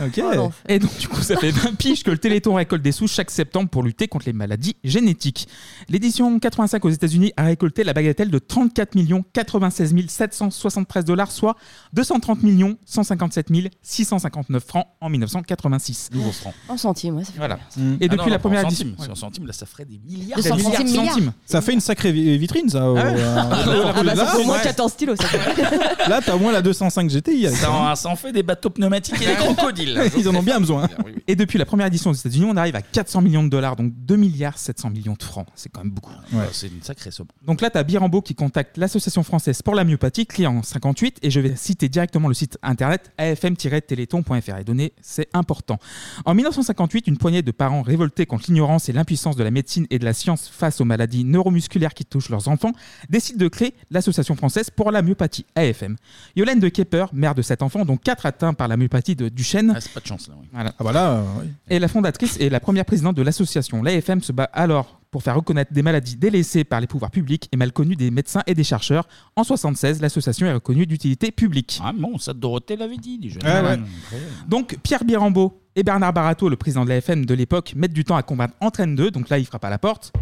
[0.00, 0.20] Ok.
[0.68, 3.30] Et donc, du coup, ça fait 20 piges que le Téléthon récolte des sous chaque
[3.30, 5.48] septembre pour lutter contre les maladies génétiques.
[5.88, 8.94] L'édition 85 aux États-Unis a récolté la bagatelle de 34
[9.32, 11.56] 96 773 dollars, soit
[11.92, 12.38] 230
[12.84, 13.48] 157
[13.82, 16.10] 659 francs en 1986.
[16.12, 16.54] Nouveau franc.
[16.68, 17.54] En centimes, ouais, ça fait Voilà.
[17.56, 18.86] Et Ah depuis non, la première édition.
[18.86, 19.04] centimes.
[19.04, 20.36] Si en centimes, là, ça ferait des milliards.
[20.38, 21.16] 200 Des centimes milliards.
[21.16, 21.32] milliards.
[21.46, 22.88] Ça fait une sacrée vi- vitrine, ça.
[22.90, 23.02] au- ouais.
[23.04, 24.62] euh, Ah, au- bah, au- moins ouais.
[24.62, 25.26] 14 stylos, ça.
[26.08, 27.46] Là, t'as au moins la 205 GTI.
[27.46, 27.92] avec Ça ça, hein.
[27.92, 29.87] en, ça en fait des bateaux pneumatiques et des crocodiles.
[30.18, 30.88] Ils en ont bien besoin.
[31.26, 33.92] Et depuis la première édition aux États-Unis, on arrive à 400 millions de dollars, donc
[33.94, 35.46] 2 milliards 700 millions de francs.
[35.54, 36.12] C'est quand même beaucoup.
[36.32, 37.26] Ouais, C'est une sacrée somme.
[37.46, 41.18] Donc là, tu as Birambeau qui contacte l'Association française pour la myopathie, client en 58,
[41.22, 44.58] et je vais citer directement le site internet afm-téléthon.fr.
[44.58, 45.78] Et donner, c'est important.
[46.24, 49.98] En 1958, une poignée de parents révoltés contre l'ignorance et l'impuissance de la médecine et
[49.98, 52.72] de la science face aux maladies neuromusculaires qui touchent leurs enfants,
[53.08, 55.96] décident de créer l'Association française pour la myopathie, AFM.
[56.36, 59.77] Yolène de Kepper, mère de sept enfants, dont quatre atteints par la myopathie de Duchenne,
[59.78, 60.34] Ah, c'est pas de chance là.
[60.40, 60.46] oui.
[60.52, 60.74] voilà.
[60.78, 61.48] Ah bah là, euh, oui.
[61.70, 63.82] Et la fondatrice et la première présidente de l'association.
[63.82, 67.56] L'AFM se bat alors pour faire reconnaître des maladies délaissées par les pouvoirs publics et
[67.56, 69.06] mal connues des médecins et des chercheurs.
[69.36, 71.80] En 76, l'association est reconnue d'utilité publique.
[71.82, 73.38] Ah bon, ça Dorothée l'avait dit déjà.
[73.40, 73.78] Ouais.
[74.48, 78.16] Donc Pierre Birambeau et Bernard Barato, le président de l'AFM de l'époque, mettent du temps
[78.16, 80.12] à combattre Entraîne 2, donc là il frappe à la porte.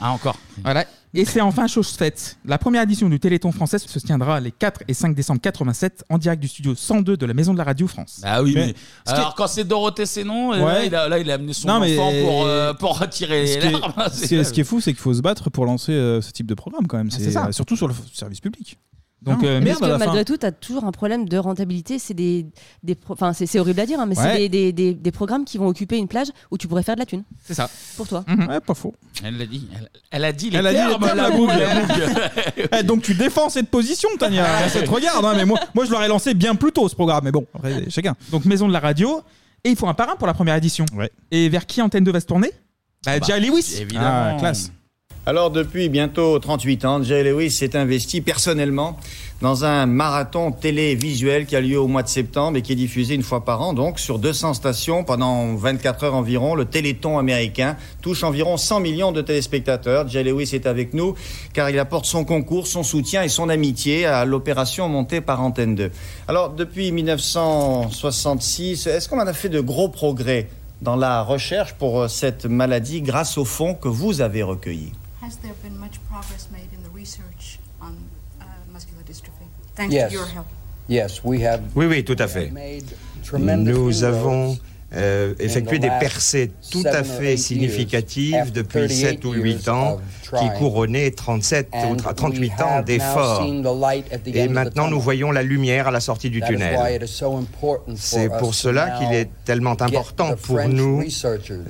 [0.00, 0.36] Ah encore.
[0.62, 0.84] Voilà.
[1.12, 2.38] Et c'est enfin chose faite.
[2.44, 6.18] La première édition du Téléthon français se tiendra les 4 et 5 décembre 87 en
[6.18, 8.20] direct du studio 102 de la Maison de la Radio France.
[8.22, 8.74] Ah oui, Mais mais,
[9.06, 10.54] ce qui alors quand c'est Dorothée, c'est non.
[10.54, 10.64] et Ouais.
[10.64, 13.46] Là, il a, là, il a amené son Non, mais- enfant pour, euh, pour retirer
[13.48, 13.94] Ce les qui, est, larmes.
[14.12, 16.20] ce qui est- ce qui est fou, c'est qu'il faut se battre pour lancer euh,
[16.20, 17.10] ce type de programme quand même.
[17.10, 17.46] c'est C'est ça.
[17.48, 18.78] euh, surtout sur le f- service public.
[19.22, 20.04] Donc, Ah, euh, merde Parce que fin.
[20.06, 21.98] malgré tout, tu as toujours un problème de rentabilité.
[21.98, 22.46] C'est des,
[22.82, 24.24] des pro- enfin, c'est, c'est horrible à dire, hein, mais Ouais.
[24.32, 26.94] c'est des, des, des, des programmes qui vont occuper une plage où tu pourrais faire
[26.94, 27.22] de la thune.
[27.44, 27.68] C'est ça.
[27.98, 28.24] Pour toi.
[28.48, 28.94] Ouais, pas faux.
[29.22, 29.68] Elle l'a dit.
[29.76, 31.52] Elle, elle a dit les Elle a dit les termes, termes, la la boucle.
[31.88, 32.68] boucle.
[32.78, 34.68] Eh, donc tu défends cette position, Tania.
[34.70, 37.24] Ça te regarde, hein, mais moi, moi je l'aurais lancé bien plus tôt ce programme.
[37.24, 38.14] Mais bon, après, chacun.
[38.30, 39.20] Donc Maison de la Radio.
[39.64, 40.86] Et il faut un parrain pour la première édition.
[40.96, 41.10] Ouais.
[41.30, 42.50] Et vers qui Antenne 2 va se tourner?
[43.04, 43.76] Bah, bah, Jerry Lewis.
[43.80, 44.06] Évidemment.
[44.08, 44.72] Ah, classe.
[45.30, 48.96] Alors depuis bientôt 38 ans, Jay Lewis s'est investi personnellement
[49.40, 53.14] dans un marathon télévisuel qui a lieu au mois de septembre et qui est diffusé
[53.14, 56.56] une fois par an, donc sur 200 stations pendant 24 heures environ.
[56.56, 60.08] Le Téléthon américain touche environ 100 millions de téléspectateurs.
[60.08, 61.14] Jay Lewis est avec nous
[61.52, 65.76] car il apporte son concours, son soutien et son amitié à l'opération montée par Antenne
[65.76, 65.92] 2.
[66.26, 70.48] Alors depuis 1966, est-ce qu'on en a fait de gros progrès
[70.82, 75.36] dans la recherche pour euh, cette maladie grâce aux fonds que vous avez recueillis Has
[75.36, 77.96] there been much progress made in the research on
[78.40, 79.46] uh, muscular dystrophy?
[79.74, 80.10] Thanks Yes.
[80.10, 80.46] to your help.
[80.88, 82.50] Yes, we have Oui, oui, tout à fait.
[83.38, 84.58] Nous avons
[84.94, 90.00] euh, effectué des percées tout à fait significatives depuis 7 ou 8 ans
[90.38, 93.44] qui couronnaient 37 ou 38 ans d'efforts.
[94.26, 96.76] Et maintenant, nous voyons la lumière à la sortie du tunnel.
[97.96, 101.02] C'est pour cela qu'il est tellement important pour nous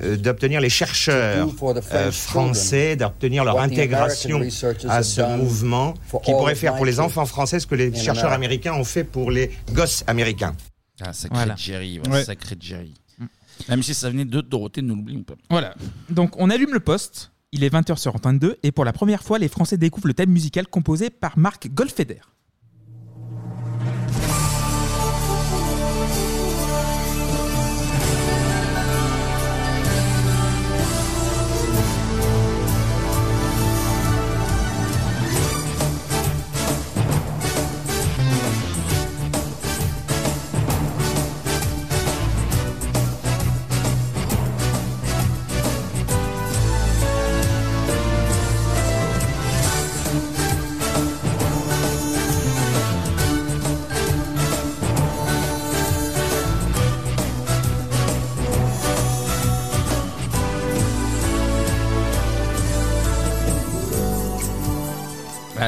[0.03, 1.47] euh, d'obtenir les chercheurs
[1.93, 4.41] euh, français, d'obtenir leur intégration
[4.89, 5.93] à ce mouvement
[6.23, 9.31] qui pourrait faire pour les enfants français ce que les chercheurs américains ont fait pour
[9.31, 10.53] les gosses américains.
[11.03, 11.55] Ah, sacré Voilà.
[11.55, 11.99] Jerry.
[11.99, 12.23] ouais, Ouais.
[12.23, 12.93] Sacré Jerry.
[13.69, 15.35] Même si ça venait de Dorothée, nous l'oublions pas.
[15.49, 15.75] Voilà.
[16.09, 17.31] Donc on allume le poste.
[17.53, 20.13] Il est 20h sur Antenne 2 et pour la première fois, les Français découvrent le
[20.13, 22.21] thème musical composé par Marc Goldfeder.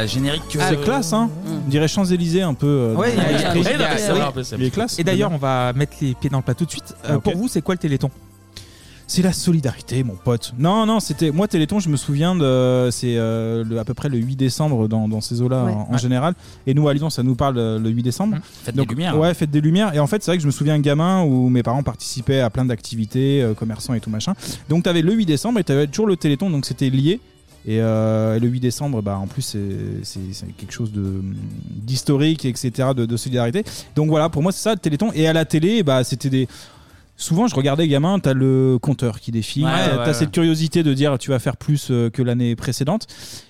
[0.07, 0.59] Générique que.
[0.59, 1.29] C'est classe, hein
[1.65, 2.67] On dirait Champs-Élysées un peu.
[2.67, 3.59] euh, Ouais, dans il y a- l'esprit.
[3.59, 4.99] il y a- il y a- c'est vrai, un peu, c'est Il est classe.
[4.99, 6.95] Et d'ailleurs, on va mettre les pieds dans le plat tout de suite.
[7.05, 7.23] Euh, Ah, ok.
[7.23, 8.09] Pour vous, c'est quoi le Téléthon?
[9.05, 10.53] C'est la solidarité, mon pote.
[10.57, 11.29] Non, non, c'était.
[11.29, 12.87] Moi, Téléthon, je me souviens de.
[12.89, 15.71] C'est euh, le- à peu près le 8 décembre dans, dans ces eaux-là Ouais.
[15.73, 15.97] en, en Ouais.
[15.99, 16.33] général.
[16.65, 18.37] Et nous, à Lyon, ça nous parle euh, le 8 décembre.
[18.63, 19.19] Fête des Lumières.
[19.19, 19.93] Ouais, fête des Lumières.
[19.93, 22.49] Et en fait, c'est vrai que je me souviens gamin où mes parents participaient à
[22.49, 24.33] plein d'activités, euh, commerçants et tout machin.
[24.69, 27.19] Donc, t'avais le 8 décembre et t'avais toujours le Téléthon, donc c'était lié.
[27.65, 31.21] Et, euh, et le 8 décembre, bah, en plus, c'est- quelque chose de
[31.69, 33.63] d'historique, etc., de, de solidarité.
[33.95, 35.11] Donc voilà, pour moi, c'est ça, le Téléthon.
[35.13, 36.47] Et à la télé, bah, c'était des.
[37.15, 40.93] Souvent, je regardais gamin, t'as le compteur qui défile, Ouais, t'as ouais, cette curiosité de
[40.95, 43.05] dire tu vas faire plus euh, que l'année précédente,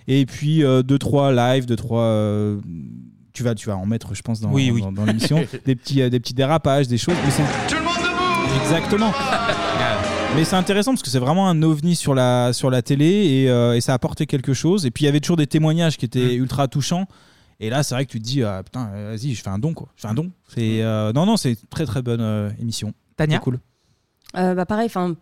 [0.08, 2.58] et puis euh, deux trois lives, deux trois, euh,
[3.32, 4.82] tu vas tu vas en mettre, je pense, dans, Oui, oui.
[4.82, 7.16] dans, dans l'émission, des petits euh, des petits dérapages, des choses.
[7.25, 7.42] mais c'est-
[8.64, 9.11] Exactement.
[10.36, 13.50] Mais c'est intéressant parce que c'est vraiment un ovni sur la, sur la télé et,
[13.50, 14.86] euh, et ça a apporté quelque chose.
[14.86, 16.42] Et puis il y avait toujours des témoignages qui étaient Mm.
[16.42, 17.06] ultra touchants.
[17.60, 19.60] Et là, c'est vrai que tu te dis, ah, putain, euh, vas-y, je fais un
[19.60, 19.90] don, quoi.
[19.95, 20.32] Je fais un don.
[20.48, 22.94] C'est, euh, non, non, c'est une très très bonne euh, émission.
[23.16, 23.60] Tania C'est cool.
[24.36, 25.16] Euh, bah pareil, enfin.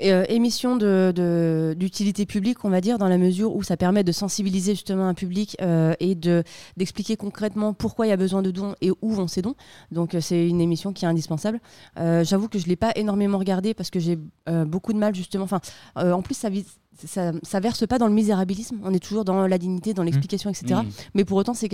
[0.00, 4.12] Euh, émission de- d'utilité publique, on va dire, dans la mesure où ça permet de
[4.12, 6.44] sensibiliser justement un public euh, et de
[6.76, 9.54] d'expliquer concrètement pourquoi il y a besoin de dons et où vont ces dons.
[9.90, 11.60] Donc euh, c'est une émission qui est indispensable.
[11.96, 14.18] J'avoue que je l'ai pas énormément regardée parce que j'ai
[14.66, 15.44] beaucoup de mal justement.
[15.44, 15.60] Enfin,
[15.96, 16.66] en plus ça vise
[17.06, 18.78] ça, ça verse pas dans le misérabilisme.
[18.84, 20.80] On est toujours dans la dignité, dans l'explication, etc.
[20.82, 20.88] Mmh.
[21.14, 21.68] Mais pour autant, c'est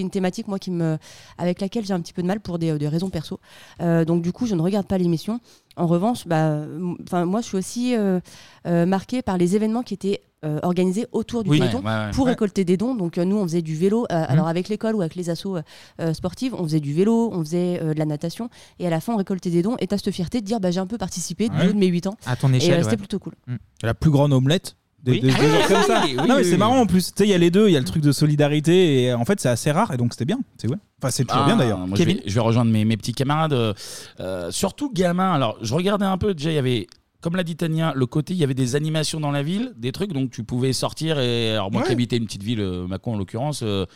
[0.00, 0.98] une thématique moi qui me,
[1.38, 3.40] avec laquelle j'ai un petit peu de mal pour des, des raisons perso.
[3.80, 5.40] Euh, donc du coup, je ne regarde pas l'émission.
[5.76, 6.64] En revanche, bah,
[7.24, 8.20] moi, je suis aussi euh,
[8.66, 11.58] euh, marquée par les événements qui étaient euh, organisés autour du Oui.
[11.58, 12.10] Téléthon Ouais, ouais, ouais.
[12.12, 12.30] pour Ouais.
[12.32, 12.94] récolter des dons.
[12.94, 14.04] Donc euh, nous, on faisait du vélo.
[14.12, 15.56] euh, Alors avec l'école ou avec les assos
[16.00, 19.00] euh, sportives, on faisait du vélo, on faisait euh, de la natation, et à la
[19.00, 19.76] fin, on récoltait des dons.
[19.80, 22.06] Et t'as cette fierté de dire, bah, j'ai un peu participé du de mes 8
[22.08, 22.16] ans.
[22.26, 22.82] À ton échelle, euh, ouais.
[22.84, 23.34] C'était plutôt cool.
[23.82, 24.76] La plus grande omelette.
[25.02, 25.20] Des, Oui.
[25.20, 26.02] des- des Ah comme ça.
[26.06, 26.56] oui, non, mais c'est oui.
[26.56, 27.08] marrant en plus.
[27.08, 27.68] Tu sais, il y a les deux.
[27.68, 30.14] Il y a le truc de solidarité et en fait, c'est assez rare et donc
[30.14, 30.38] c'était bien.
[30.56, 30.78] C'est ouais.
[31.02, 31.78] Enfin, c'est toujours Ah, bien d'ailleurs.
[31.94, 33.52] je, vais, je vais rejoindre mes, mes petits camarades,
[34.20, 35.32] euh, surtout gamins.
[35.34, 36.86] Alors, je regardais un peu, déjà, il y avait,
[37.24, 39.92] comme l'a dit Tania, le côté, il y avait des animations dans la ville, des
[39.92, 41.18] trucs, donc tu pouvais sortir.
[41.18, 43.86] Et alors, moi qui habitais une petite ville, euh, Mâcon en l'occurrence, euh,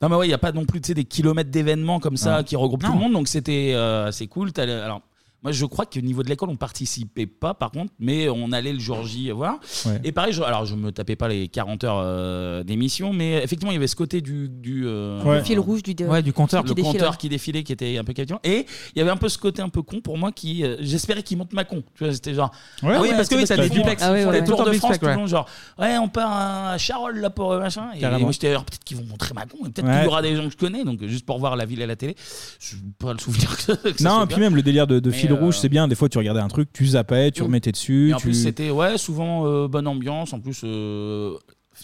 [0.00, 2.16] non, mais ouais, il n'y a pas non plus tu sais, des kilomètres d'événements comme
[2.16, 4.52] ça qui regroupent tout le monde, donc c'était euh, assez cool.
[4.56, 5.02] Alors,
[5.42, 8.72] moi, je crois qu'au niveau de l'école, on participait pas, par contre, mais on allait
[8.72, 9.58] le jour J voir.
[9.86, 10.00] Ouais.
[10.04, 13.72] Et pareil, je, alors je me tapais pas les 40 heures euh, d'émission, mais effectivement,
[13.72, 14.48] il y avait ce côté du.
[14.48, 15.38] du euh, Ouais.
[15.38, 16.62] Le fil rouge du- Ouais, du compteur.
[16.62, 17.16] le qui compteur ouais.
[17.16, 18.40] qui défilait, qui était un peu captivant.
[18.44, 20.64] Et il y avait un peu ce côté un peu con pour moi qui.
[20.64, 21.82] euh, J'espérais qu'il monte Macon.
[21.94, 22.50] Tu vois, c'était genre.
[22.82, 22.92] Ouais.
[22.96, 24.02] Ah oui, parce que oui, c'est t'as des font- duplex.
[24.02, 24.44] ils Ah oui, ouais, les ouais.
[24.44, 25.16] Tours Tout en de France duplex, tout le ouais.
[25.16, 25.48] long, genre.
[25.78, 26.32] Ouais, on part
[26.72, 27.90] à Charolles là pour euh, machin.
[27.96, 28.20] Et, Carrément.
[28.22, 29.58] moi j'étais alors peut-être qu'ils vont montrer Macon.
[29.66, 29.94] Et peut-être Ouais.
[29.96, 30.84] qu'il y aura des gens que je connais.
[30.84, 32.14] Donc juste pour voir la ville à la télé.
[32.60, 33.72] Je n'ai pas le souvenir que.
[33.90, 34.44] que ça Non, et puis bien.
[34.46, 35.88] même le délire de, de Mais, fil euh, rouge, c'est bien.
[35.88, 38.10] Des fois, tu regardais un truc, tu zappais, tu remettais dessus.
[38.10, 38.24] Et en tu...
[38.28, 40.32] plus, c'était ouais, souvent euh, bonne ambiance.
[40.32, 41.36] En plus, euh,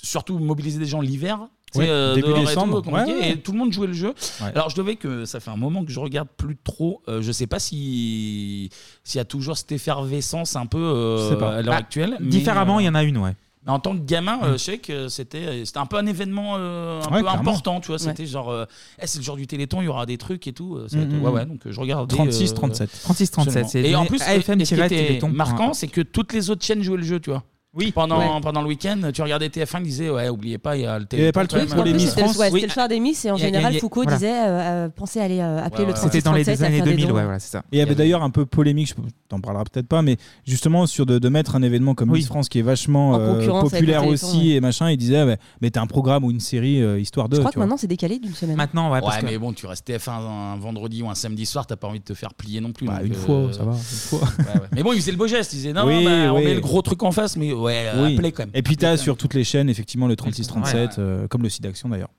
[0.03, 1.41] surtout mobiliser des gens l'hiver.
[1.77, 2.81] euh, début décembre.
[2.83, 4.15] tout, Ouais, et tout le monde jouait le jeu.
[4.41, 4.49] Ouais.
[4.55, 7.03] Alors je devais que ça fait un moment que je regarde plus trop.
[7.09, 8.71] Euh, je sais pas si
[9.05, 12.17] s'il y a toujours cette effervescence un peu euh, à l'heure Bah, actuelle.
[12.21, 13.35] mais, Différemment, il y en a une, ouais.
[13.67, 14.53] Mais en tant que gamin, euh, Mm.
[14.53, 17.41] je sais que c'était c'était un peu un événement euh, un Ouais, peu clairement.
[17.51, 17.99] important, tu vois.
[17.99, 18.65] C'était genre, euh,
[19.03, 20.77] Eh, c'est le jour du Téléthon, il y aura des trucs et tout.
[20.77, 22.15] euh, ça va Mm, être- mm, ouais, ouais, donc euh, je regardais.
[22.15, 22.91] 36, euh, 37.
[23.03, 23.65] 36, 37.
[23.65, 23.69] absolument.
[23.87, 25.29] c'est Et en plus, AFM et ce qui était Téléthon.
[25.29, 27.43] marquant, c'est que toutes les autres chaînes jouaient le jeu, tu vois.
[27.79, 27.93] Oui.
[27.93, 28.41] Pendant, Ouais.
[28.43, 31.07] pendant le week-end, tu regardais TF1, ils disaient Ouais, oubliez pas, il y a le
[31.13, 33.25] avait pas le truc pour les Miss c'était le- ouais, c'était le soir des Miss
[33.25, 34.17] et en Il y a- général il y a- Foucault voilà.
[34.19, 35.95] disait euh, euh, pensez à aller euh, appeler le ouais.
[35.95, 37.15] 36 C'était dans les 37 à années faire des 2000, dons.
[37.15, 37.59] ouais, voilà, c'est ça.
[37.73, 38.95] Et il y avait d'ailleurs un peu polémique, je
[39.29, 40.17] t'en parleras peut-être pas, mais
[40.47, 42.11] justement sur de, de mettre un événement comme.
[42.11, 44.91] Miss France qui est vachement En euh, concurrence avec populaire le Téléthon, aussi et machin,
[44.91, 47.37] il disait ouais, mais t'as un programme ou une série euh, histoire de.
[47.37, 48.57] Je crois que maintenant c'est décalé d'une semaine.
[48.57, 49.27] Maintenant, ouais, parce Ouais, que.
[49.27, 52.05] mais bon, tu restes TF1 un, vendredi ou un samedi soir, t'as pas envie de
[52.05, 52.87] te faire plier non plus.
[52.87, 53.73] Bah, donc, une euh, fois, ça va,
[54.13, 54.67] ouais, ouais.
[54.73, 55.53] Mais bon, il faisait le beau geste.
[55.53, 56.45] Il disait non, Oui, bah, on oui.
[56.45, 58.15] met le gros truc en face, mais ouais, euh, Oui.
[58.15, 58.51] appelez quand même.
[58.55, 60.89] Et puis t'as Appelez quand sur toutes les chaînes effectivement le 36-37, Ouais, ouais.
[60.99, 62.11] euh, comme le site d'action d'ailleurs.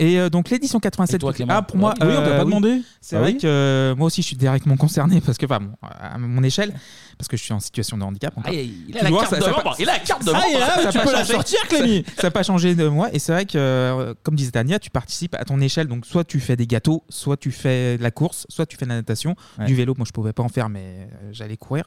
[0.00, 1.16] Et euh, donc l'édition 87.
[1.16, 2.44] Et toi, ah, pour moi, Oui, on t'a pas oui.
[2.44, 5.46] demandé C'est Ah vrai oui que euh, moi aussi je suis directement concerné parce que,
[5.46, 6.72] enfin, bon, à mon échelle,
[7.18, 8.32] parce que je suis en situation de handicap.
[8.38, 8.50] encore.
[8.50, 9.76] Ah, il a Tu la vois, carte ça- de ça membre.
[9.78, 10.58] Il a la carte de Ça y est, membre.
[10.60, 11.32] là, Ça a tu pas peux la changé.
[11.34, 12.04] sortir, Clémy.
[12.16, 13.08] Ça n'a pas changé de moi.
[13.12, 15.88] Et c'est vrai que, euh, comme disait Tania, tu participes à ton échelle.
[15.88, 18.84] Donc, soit tu fais des gâteaux, soit tu fais de la course, soit tu fais
[18.84, 19.34] de la natation.
[19.58, 19.66] Ouais.
[19.66, 20.80] Du vélo, moi, je pouvais pas en faire, mais
[21.12, 21.84] euh, j'allais courir.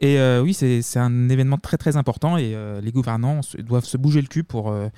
[0.00, 2.36] Et euh, oui, c'est c'est un événement très, très important.
[2.36, 4.70] Et euh, les gouvernants se- doivent se bouger le cul pour.
[4.70, 4.88] euh,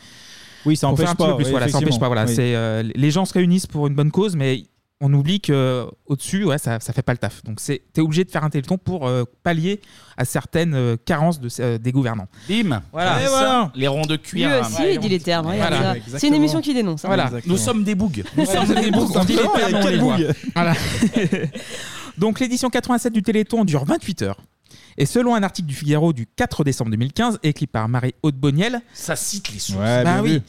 [0.64, 1.36] Oui, ça pour faire empêche un petit pas.
[1.36, 1.50] peu plus.
[1.50, 2.00] voilà, ça empêche effectivement.
[2.00, 2.06] pas.
[2.08, 2.34] Voilà, Oui.
[2.34, 4.64] c'est euh, les gens se réunissent pour une bonne cause, mais
[5.00, 7.42] on oublie que au-dessus, ouais, ça, ça fait pas le taf.
[7.44, 9.80] Donc c'est, t'es obligé de faire un téléthon pour euh, pallier
[10.16, 12.28] à certaines euh, carences de, euh, des gouvernants.
[12.48, 12.82] Bim.
[12.92, 13.20] Voilà.
[13.20, 13.72] Et Et voilà.
[13.74, 14.50] Les ronds de Lui cuir.
[14.62, 15.46] aussi, il dit les termes.
[15.54, 16.18] Voilà, ça.
[16.18, 17.04] C'est une émission qui dénonce.
[17.04, 17.08] hein.
[17.08, 17.30] Voilà.
[17.44, 18.24] Nous sommes des bougs.
[18.36, 20.16] Nous sommes des bougs, on dit les termes, on les voit.
[20.54, 20.72] Voilà.
[22.18, 24.40] Donc l'édition 87 du Téléthon dure 28 heures.
[24.98, 29.16] Et selon un article du Figaro du 4 décembre 2015, écrit par Marie-Haute Boniel, Ça
[29.16, 29.78] cite les sources.
[29.78, 30.42] bah oui.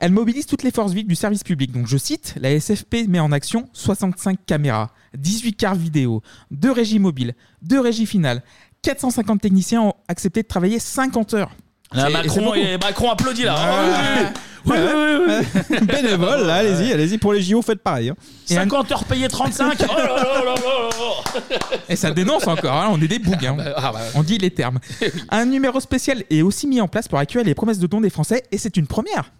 [0.00, 1.70] Elle mobilise toutes les forces vives du service public.
[1.72, 6.98] Donc je cite, la SFP met en action 65 caméras, 18 cartes vidéo, 2 régies
[6.98, 8.42] mobiles, 2 régies finales.
[8.82, 11.52] 450 techniciens ont accepté de travailler 50 heures.
[11.92, 12.56] Là, c'est Macron, beaucoup.
[12.56, 13.54] et Macron applaudit là.
[13.54, 14.26] Ouais.
[14.66, 15.36] Oui, oui,
[15.70, 15.78] oui.
[15.86, 18.08] Bénévole, là, allez-y, allez-y pour les JO, faites pareil.
[18.08, 18.16] hein.
[18.46, 19.76] 50 heures payées 35.
[19.82, 21.78] Oh là là là là là.
[21.88, 23.44] Et ça dénonce encore, hein, on est des bougs.
[23.44, 23.56] hein.
[23.76, 24.00] Ah bah.
[24.14, 24.78] On dit les termes.
[25.30, 28.08] Un numéro spécial est aussi mis en place pour accueillir les promesses de dons des
[28.10, 29.30] Français et c'est une première.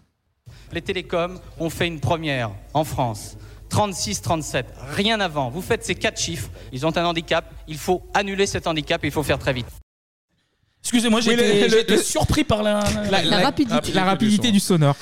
[0.72, 3.36] Les télécoms ont fait une première en France.
[3.70, 4.64] 36-37,
[4.94, 5.48] rien avant.
[5.48, 9.08] Vous faites ces quatre chiffres, ils ont un handicap, il faut annuler cet handicap et
[9.08, 9.66] il faut faire très vite.
[10.84, 14.60] Excusez-moi, Oui, j'étais le- le- j'étais le- surpris par la, la rapidité, la rapidité du
[14.60, 14.96] sonore.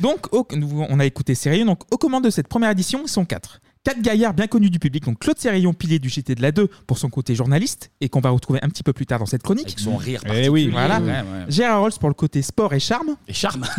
[0.00, 1.64] Donc, au- nous- on a écouté Sérillon.
[1.66, 3.60] Donc, aux commandes de cette première édition, ils sont quatre.
[3.84, 5.04] Quatre gaillards bien connus du public.
[5.04, 8.20] Donc, Claude Sérillon, pilier du JT de la 2 pour son côté journaliste et qu'on
[8.20, 9.66] va retrouver un petit peu plus tard dans cette chronique.
[9.68, 10.68] Avec son rire Eh oui.
[10.72, 11.00] Voilà.
[11.00, 11.22] Ouais, ouais.
[11.48, 13.16] Gérard Rolls pour le côté sport et charme.
[13.28, 13.64] Et charme.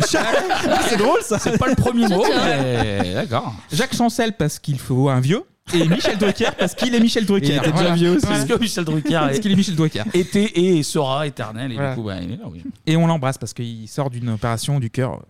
[0.88, 1.38] c'est drôle ça.
[1.38, 3.54] C'est pas le premier mot, mais d'accord.
[3.70, 5.42] Jacques Chancel parce qu'il faut un vieux.
[5.74, 7.46] Et Michel Drucker parce qu'il est Michel Drucker.
[7.48, 8.26] Il était déjà vieux aussi.
[8.26, 10.02] Parce que Michel Drucker Parce qu'il est Michel Drucker.
[10.14, 11.72] Était et sera éternel.
[11.72, 11.90] Et Voilà.
[11.90, 12.62] du coup, bah, il est là, oui.
[12.86, 15.20] Et on l'embrasse parce qu'il sort d'une opération du cœur.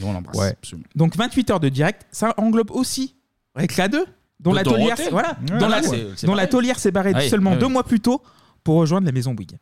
[0.00, 0.36] Et on l'embrasse.
[0.36, 0.54] Ouais.
[0.94, 3.16] Donc 28 heures de direct, ça englobe aussi
[3.56, 4.04] Récla 2,
[4.40, 5.08] dont De la Dorothée.
[5.10, 6.48] voilà, Ouais, dont là, la, c'est- c'est dont la pareil.
[6.50, 7.72] taulière s'est barrée Ouais, seulement ouais, deux ouais.
[7.72, 8.22] mois plus tôt
[8.62, 9.56] pour rejoindre la maison Bouygues.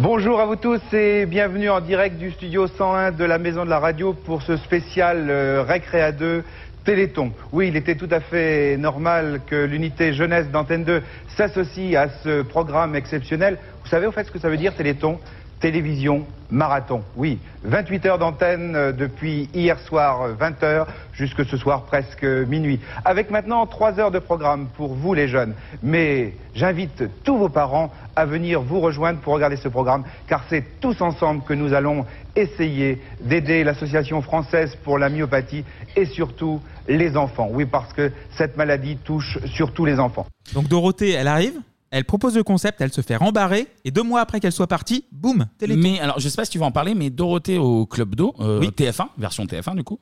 [0.00, 3.70] Bonjour à vous tous et bienvenue en direct du studio 101 de la Maison de
[3.70, 6.42] la Radio pour ce spécial euh, Récréa 2
[6.84, 7.32] Téléthon.
[7.52, 11.02] Oui, il était tout à fait normal que l'unité jeunesse d'Antenne 2
[11.36, 13.58] s'associe à ce programme exceptionnel.
[13.82, 15.18] Vous savez au fait ce que ça veut dire Téléthon?
[15.64, 17.00] Télévision marathon.
[17.16, 22.22] Oui, 28 heures d'antenne euh, depuis hier soir euh, 20 heures jusque ce soir presque
[22.22, 22.80] minuit.
[23.02, 25.54] Avec maintenant 3 heures de programme pour vous les jeunes.
[25.82, 30.80] Mais j'invite tous vos parents à venir vous rejoindre pour regarder ce programme car c'est
[30.82, 32.04] tous ensemble que nous allons
[32.36, 35.64] essayer d'aider l'association française pour la myopathie
[35.96, 37.48] et surtout les enfants.
[37.50, 40.26] Oui, parce que cette maladie touche surtout les enfants.
[40.52, 41.58] Donc Dorothée, elle arrive,
[41.94, 45.04] elle propose le concept, elle se fait rembarrer et deux mois après qu'elle soit partie,
[45.12, 45.80] boum, Téléthon.
[45.80, 48.34] Mais alors, je sais pas si tu vas en parler, mais Dorothée au Club d'eau,
[48.40, 49.98] euh, TF1, version TF1 du coup.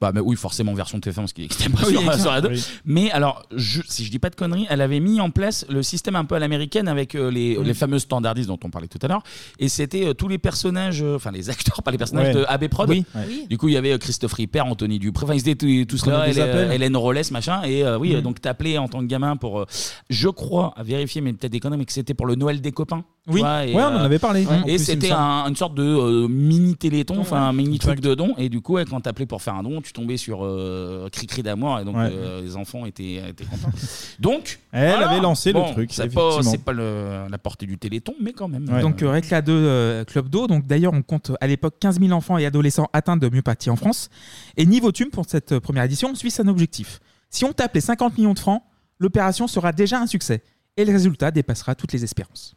[0.00, 2.18] Bah, mais oui, forcément version TF1 parce qu'il n'était pas Oui, sur, exact.
[2.20, 2.48] sur la 2.
[2.50, 2.64] Oui.
[2.84, 5.82] Mais alors, je, si je dis pas de conneries, elle avait mis en place le
[5.82, 7.62] système un peu à l'américaine avec euh, les, Mm.
[7.62, 9.22] les fameux standardistes dont on parlait tout à l'heure.
[9.58, 12.40] Et c'était euh, tous les personnages, euh, enfin les acteurs, pas les personnages Ouais.
[12.40, 12.88] de AB Prod.
[12.90, 13.04] Oui.
[13.14, 13.46] Oui.
[13.48, 16.06] Du coup, il y avait euh, Christophe Ripper, Anthony Dupré, enfin ils étaient tous, tous
[16.10, 16.72] là, des Hélène, appels.
[16.72, 17.62] Hélène Rollès, machin.
[17.62, 18.16] Et euh, oui, Mm.
[18.16, 19.66] euh, donc t'appelais en tant que gamin pour, euh,
[20.10, 22.72] je crois, à vérifier, mais peut-être des conneries, mais que c'était pour le Noël des
[22.72, 23.04] copains.
[23.26, 23.40] tu Oui.
[23.40, 24.46] vois, et, Ouais, on en avait parlé.
[24.46, 25.20] En plus, Et il me c'était semble.
[25.20, 28.34] un- une sorte de euh, mini téléthon, enfin un mini truc de don.
[28.38, 31.42] Et du coup, ouais, quand t'appelais pour faire un don, tu tombais sur euh, Cri-Cri
[31.42, 32.08] d'amour et donc Ouais.
[32.10, 33.68] euh, les enfants étaient, étaient contents.
[34.18, 35.10] Donc, Elle voilà.
[35.10, 36.50] avait lancé le Bon, truc, C'est pas, effectivement.
[36.50, 38.64] c'est pas le- la portée du téléthon, mais quand même.
[38.80, 40.46] Donc euh, Récla 2 euh, Club d'eau.
[40.46, 43.76] Donc d'ailleurs, on compte à l'époque 15 000 enfants et adolescents atteints de myopathie en
[43.76, 44.08] France.
[44.56, 47.00] Et niveau thune pour cette euh, première édition, on suit un objectif.
[47.30, 48.62] Si on tape les 50 millions de francs,
[48.98, 50.42] l'opération sera déjà un succès.
[50.78, 52.54] Et le résultat dépassera toutes les espérances.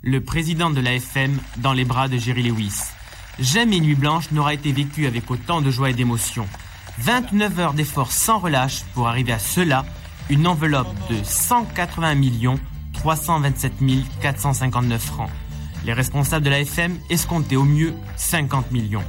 [0.00, 2.84] Le président de l'AFM dans les bras de Jerry Lewis.
[3.40, 6.46] Jamais Nuit Blanche n'aura été vécue avec autant de joie et d'émotion.
[7.00, 9.84] 29 heures d'efforts sans relâche pour arriver à cela,
[10.28, 12.60] une enveloppe de 180 millions
[12.92, 13.72] 327
[14.22, 15.30] 459 francs.
[15.84, 19.02] Les responsables de l'AFM escomptaient au mieux 50 millions.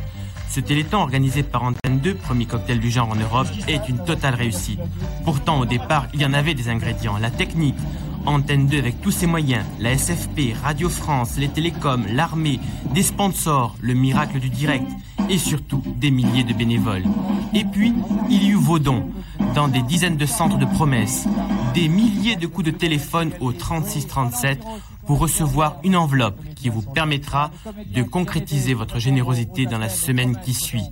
[0.52, 4.36] Ce téléthon organisé par Antenne 2, premier cocktail du genre en Europe, est une totale
[4.36, 4.82] réussite.
[5.24, 7.18] Pourtant, au départ, il y en avait des ingrédients.
[7.18, 7.78] La technique,
[8.26, 12.60] Antenne 2 avec tous ses moyens, la SFP, Radio France, les télécoms, l'armée,
[12.94, 14.88] des sponsors, le miracle du direct
[15.30, 17.06] et surtout des milliers de bénévoles.
[17.54, 17.94] Et puis,
[18.30, 19.10] il y eut vos dons,
[19.56, 21.26] dans des dizaines de centres de promesses,
[21.74, 24.62] des milliers de coups de téléphone au 3637
[25.06, 27.52] pour recevoir une enveloppe qui vous permettra
[27.94, 30.92] de concrétiser votre générosité dans la semaine qui suit.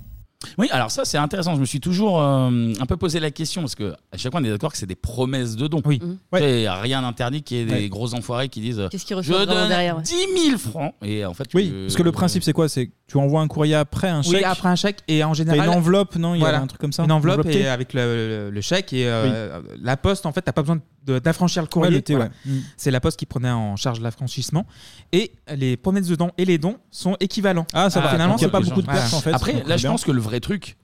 [0.56, 1.54] Oui, alors ça c'est intéressant.
[1.54, 4.40] Je me suis toujours euh, un peu posé la question parce que à chaque fois
[4.40, 5.82] on est d'accord que c'est des promesses de dons.
[5.84, 6.00] Oui.
[6.38, 7.88] Il n'y a rien d'interdit qu'il y ait des Ouais.
[7.88, 10.02] gros enfoirés qui disent Qu'est-ce qu'ils Je reçoivent vraiment donne derrière, ouais.
[10.02, 10.94] 10 000 francs.
[11.02, 12.68] Et en fait, Oui, tu- parce que le principe c'est quoi?
[12.70, 14.32] C'est que tu envoies un courrier après un chèque?
[14.34, 15.68] Oui, après un chèque et en T'as général.
[15.68, 16.34] une enveloppe, non?
[16.34, 16.56] Il y Voilà.
[16.56, 17.04] avait un truc comme ça?
[17.04, 18.00] Une enveloppe et avec le,
[18.46, 21.68] le- le chèque et euh, la poste, en fait, t'as pas besoin de- d'affranchir le
[21.68, 22.02] courrier.
[22.08, 22.24] Voilà.
[22.26, 22.30] ouais.
[22.46, 22.60] Mm.
[22.76, 24.66] C'est la poste qui prenait en charge l'affranchissement.
[25.12, 27.66] Et les promesses de dons et les dons sont équivalents.
[27.72, 28.10] Ah, ça va.
[28.10, 29.00] Finalement, c'est- pas beaucoup de voilà.
[29.00, 29.32] pertes, en fait.
[29.32, 30.76] Après, là, je pense que le vrai truc,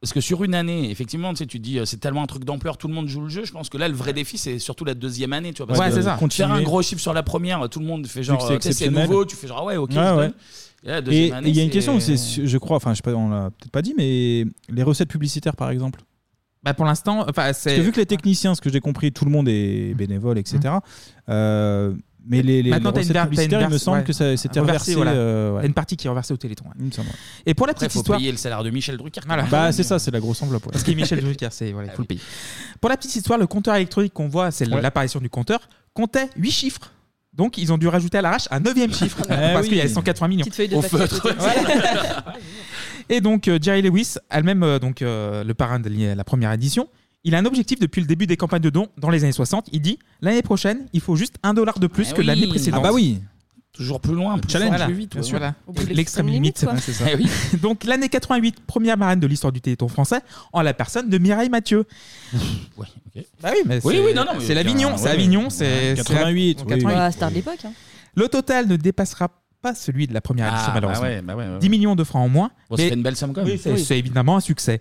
[0.00, 2.44] parce que sur une année, effectivement, tu sais, tu dis, euh, c'est tellement un truc
[2.44, 3.44] d'ampleur, tout le monde joue le jeu.
[3.44, 5.66] Je pense que là, le vrai défi, c'est surtout la deuxième année, tu vois.
[5.66, 6.10] parce Ouais, que c'est ça.
[6.10, 6.52] Faire Continuer.
[6.52, 8.90] un gros chiffre sur la première, tout le monde fait Vu genre, que c'est euh,
[8.90, 9.90] nouveau, tu fais genre, ah ouais, ok.
[9.90, 10.30] Ouais.
[11.10, 13.50] Et il y a une question, c'est, je crois, enfin, je sais pas, on l'a
[13.50, 16.00] peut-être pas dit, mais les recettes publicitaires, par exemple.
[16.68, 19.24] Bah, pour l'instant, enfin, Parce que vu que les techniciens, ce que j'ai compris, tout
[19.24, 20.58] le monde est bénévole, etc.
[20.64, 20.78] Mmh.
[21.30, 21.92] euh,
[22.26, 23.98] Mais les, les, Maintenant, les t'as une, recettes ver- t'as une publicitaires, il me semble
[23.98, 24.94] ouais, que ça c'était reversé, reversé.
[24.96, 25.12] voilà.
[25.12, 25.60] euh, ouais.
[25.62, 26.66] T'as une partie qui est reversée au Téléthon.
[26.66, 26.72] ouais.
[26.78, 27.08] Il me semble.
[27.46, 28.18] Et pour la Après, petite faut histoire.
[28.18, 29.22] payer le salaire de Michel Drucker.
[29.26, 29.44] Voilà.
[29.44, 30.66] Bah, c'est ça, c'est la grosse enveloppe.
[30.66, 30.72] ouais.
[30.72, 32.20] Parce qu'il est Michel Drucker, c'est voilà, il faut le payer.
[32.80, 34.80] Pour la petite histoire, le compteur électronique qu'on voit, c'est Ouais.
[34.82, 35.60] l'apparition du compteur,
[35.94, 36.92] comptait 8 chiffres.
[37.32, 39.68] Donc ils ont dû rajouter à l'arrache un neuvième chiffre Eh parce oui.
[39.68, 40.40] qu'il y avait 180 millions.
[40.44, 41.22] Petite feuille de Au papier à feutre.
[41.22, 41.34] côté.
[41.38, 42.24] Voilà.
[43.08, 46.88] Et donc euh, Jerry Lewis, elle-même euh, donc euh, le parrain de la première édition,
[47.24, 49.68] il a un objectif depuis le début des campagnes de dons dans les années 60.
[49.72, 52.26] Il dit l'année prochaine, il faut juste un dollar de plus Eh que oui.
[52.26, 52.80] l'année précédente.
[52.84, 53.18] Ah bah oui.
[53.72, 55.12] Toujours plus loin, plus Challenge, fort, plus vite.
[55.12, 55.26] bien ouais.
[55.26, 55.38] sûr.
[55.38, 55.54] Voilà.
[55.68, 56.76] Au bout de L'extrême limite, quoi.
[56.78, 57.04] c'est ça.
[57.12, 57.28] Eh oui.
[57.62, 60.20] Donc l'année 88, première marraine de l'histoire du Téléthon français,
[60.52, 61.84] en la personne de Mireille Mathieu.
[62.76, 63.24] Ok.
[63.42, 65.10] Bah oui, mais Oui, c'est- oui, non, non, mais c'est l'Avignon, ouais, c'est ouais.
[65.10, 66.92] Avignon, c'est 88, c'est- oui, oui.
[66.92, 67.58] La star de l'époque.
[67.64, 67.72] hein.
[68.14, 69.28] Le total ne dépassera
[69.62, 71.02] pas celui de la première Ah, édition bah malheureusement.
[71.04, 71.58] ouais, bah ouais, ouais, ouais.
[71.58, 72.50] 10 millions de francs en moins.
[72.70, 73.50] Bon, ça mais fait une belle somme quand même.
[73.52, 74.80] oui, c'est c'est évidemment un succès.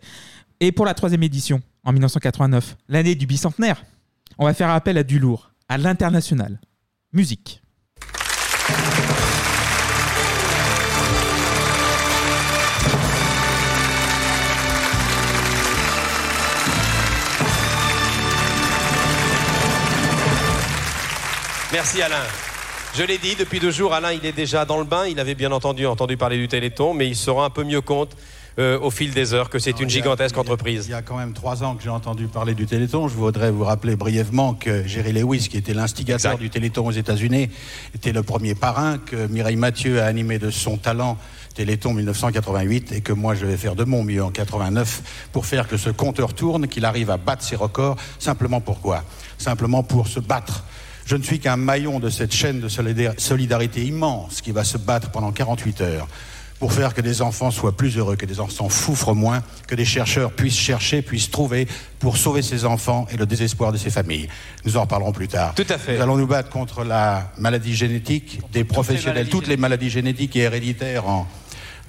[0.60, 3.84] Et pour la troisième édition, en 1989, l'année du bicentenaire,
[4.38, 6.60] on va faire appel à du lourd, à l'international.
[7.14, 7.62] Musique.
[21.72, 22.24] Merci Alain.
[22.98, 25.06] Je l'ai dit, depuis deux jours, Alain, il est déjà dans le bain.
[25.06, 27.82] Il avait bien entendu entendu parler du Téléthon, mais il se rend un peu mieux
[27.82, 28.18] compte
[28.58, 30.88] euh, au fil des heures que c'est une gigantesque entreprise.
[30.88, 33.08] Il y a quand même trois ans que j'ai entendu parler du Téléthon.
[33.08, 37.50] Je voudrais vous rappeler brièvement que Jerry Lewis, qui était l'instigateur du Téléthon aux États-Unis,
[37.94, 41.20] était le premier parrain, que Mireille Mathieu a animé de son talent
[41.54, 45.68] Téléthon 1988 et que moi je vais faire de mon mieux en 89 pour faire
[45.68, 47.96] que ce compteur tourne, qu'il arrive à battre ses records.
[48.18, 49.04] Simplement pourquoi?
[49.38, 50.64] Simplement pour se battre.
[51.08, 54.78] Je ne suis qu'un maillon de cette chaîne de solidar- solidarité immense qui va se
[54.78, 56.08] battre pendant 48 heures
[56.60, 59.86] pour faire que des enfants soient plus heureux, que des enfants souffrent moins, que des
[59.86, 61.66] chercheurs puissent chercher, puissent trouver
[62.00, 64.28] pour sauver ces enfants et le désespoir de ces familles.
[64.66, 65.54] Nous en reparlerons plus tard.
[65.56, 65.96] Tout à fait.
[65.96, 70.40] Nous allons nous battre contre la maladie génétique des professionnels, toutes les maladies génétiques et
[70.42, 71.26] héréditaires en,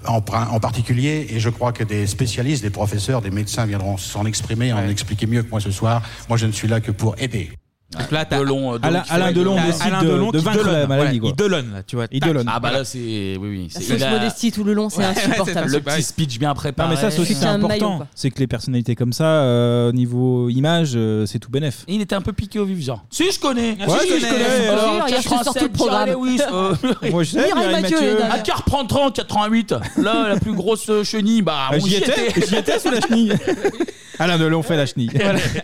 [0.07, 3.97] en, prin- en particulier, et je crois que des spécialistes, des professeurs, des médecins viendront
[3.97, 6.03] s'en exprimer, en expliquer mieux que moi ce soir.
[6.29, 7.51] Moi, je ne suis là que pour aider.
[7.91, 10.31] Donc là, t'as Delon, euh, Alain- qui fait- Alain Delon T'as décide Alain de- Delon
[10.31, 11.31] de qui vaincre delonne, la maladie, ouais, quoi.
[11.31, 12.05] Il delonne, là, tu vois.
[12.13, 12.29] Il Tac.
[12.29, 12.51] delonne.
[12.53, 12.99] Ah bah là, c'est.
[12.99, 13.71] Oui, oui.
[13.75, 15.71] La c'est- fausse il a- modestie tout le long, c'est Ouais, insupportable.
[15.71, 16.87] Le petit speech bien préparé.
[16.91, 17.97] Non mais ça c'est aussi C'est c'est un maillon, important.
[17.97, 18.07] quoi.
[18.15, 21.85] C'est que les personnalités comme ça, euh, niveau image, euh, c'est tout bénef.
[21.89, 23.07] Il était un peu piqué au vif, genre.
[23.11, 23.71] Si, je connais.
[23.71, 24.45] Ouais, si, je je connais.
[24.45, 24.69] connais.
[24.69, 26.09] Alors, Alors, il y a Français, sur tout le programme.
[26.09, 26.75] Jerry Lewis, euh,
[27.11, 28.17] Moi je sais, Mireille Mireille Mathieu, Mathieu.
[28.19, 31.87] les À qui reprend 30, 88 Là, la plus grosse euh, chenille, bah, Ah, on
[31.87, 33.33] J'y étais, j'y étais sous la chenille.
[34.21, 35.11] Alain Delon fait la chenille.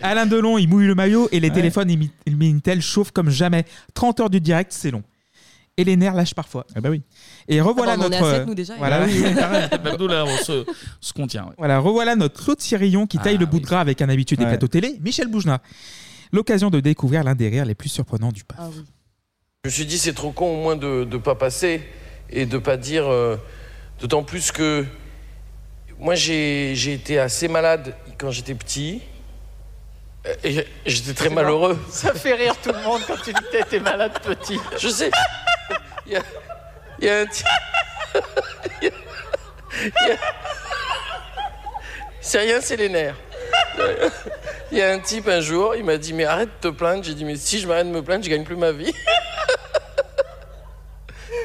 [0.01, 3.65] Alain Delon, il mouille le maillot et les téléphones émi- le Minitel chauffent comme jamais.
[3.93, 5.03] 30 heures du direct, c'est long.
[5.77, 6.65] Et les nerfs lâchent parfois.
[6.73, 7.01] Ah bah oui.
[7.49, 8.31] Et revoilà Ah bah, on en est notre.
[8.33, 8.75] à sept, nous, déjà.
[8.77, 9.67] Voilà, Bah oui, oui, pareil.
[10.09, 11.45] Là, on se, on se contient.
[11.47, 11.53] ouais.
[11.57, 14.37] Voilà, revoilà notre Claude Sirillon qui taille Ah, le bout de gras avec un habitué
[14.37, 14.49] des Ouais.
[14.51, 15.61] plateaux télé, Michel Boujna.
[16.31, 18.57] L'occasion de découvrir l'un des rires les plus surprenants du PAF.
[18.61, 18.83] Ah oui.
[19.65, 21.81] Je me suis dit, c'est trop con au moins de ne pas passer
[22.29, 23.07] et de pas dire.
[23.07, 23.35] euh,
[23.99, 24.85] D'autant plus que
[25.99, 29.01] moi, j'ai j'ai été assez malade quand j'étais petit.
[30.85, 31.77] J'étais très malheureux.
[31.89, 34.59] Ça fait rire tout le monde quand tu dis que t'étais malade petit.
[34.77, 35.11] Je sais.
[36.07, 36.21] Il y a,
[36.99, 37.45] il y a un type.
[38.81, 40.17] il y a-
[42.21, 43.15] C'est rien, c'est les nerfs.
[44.71, 47.03] Il y a un type un jour, il m'a dit Mais arrête de te plaindre.
[47.03, 48.93] J'ai dit Mais si je m'arrête de me plaindre, je gagne plus ma vie.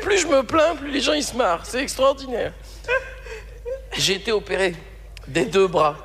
[0.03, 1.67] plus je me plains, plus les gens ils se marrent.
[1.67, 2.53] C'est extraordinaire.
[3.97, 4.75] J'ai été opéré
[5.27, 5.97] des deux bras.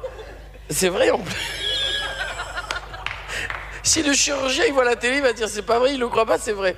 [0.69, 1.35] C'est vrai en plus.
[3.85, 6.07] Si le chirurgien il voit la télé, il va dire c'est pas vrai, il le
[6.09, 6.75] croit pas, c'est vrai.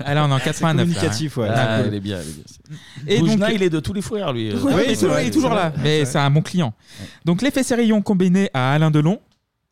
[0.00, 0.62] Là, on est en 89.
[0.62, 1.42] là, communicatif, hein.
[1.42, 1.48] ouais.
[1.52, 2.18] Ah, il est bien.
[2.20, 2.44] il est bien.
[3.06, 4.52] Et Boujna, donc- il est de tous les frères, lui.
[4.54, 6.72] Oui, il est toujours- il est toujours là, mais c'est un bon client.
[7.24, 9.20] Donc l'effet Sérillon combiné à Alain Delon,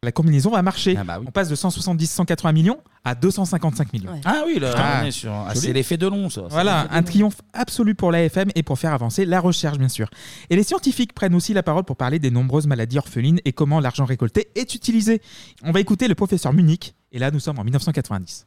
[0.05, 0.97] la combinaison va marcher.
[0.99, 1.27] Ah bah oui.
[1.29, 4.11] On passe de 170-180 millions à 255 millions.
[4.25, 5.01] Ah oui, là, Ah.
[5.03, 5.33] on est sur.
[5.33, 5.61] Ah, Joli.
[5.61, 6.43] c'est l'effet de long, ça.
[6.51, 7.03] Voilà, un long.
[7.05, 10.09] triomphe absolu pour l'AFM et pour faire avancer la recherche, bien sûr.
[10.51, 13.79] Et les scientifiques prennent aussi la parole pour parler des nombreuses maladies orphelines et comment
[13.79, 15.23] l'argent récolté est utilisé.
[15.63, 18.47] On va écouter le professeur Munich, et là nous sommes en 1990.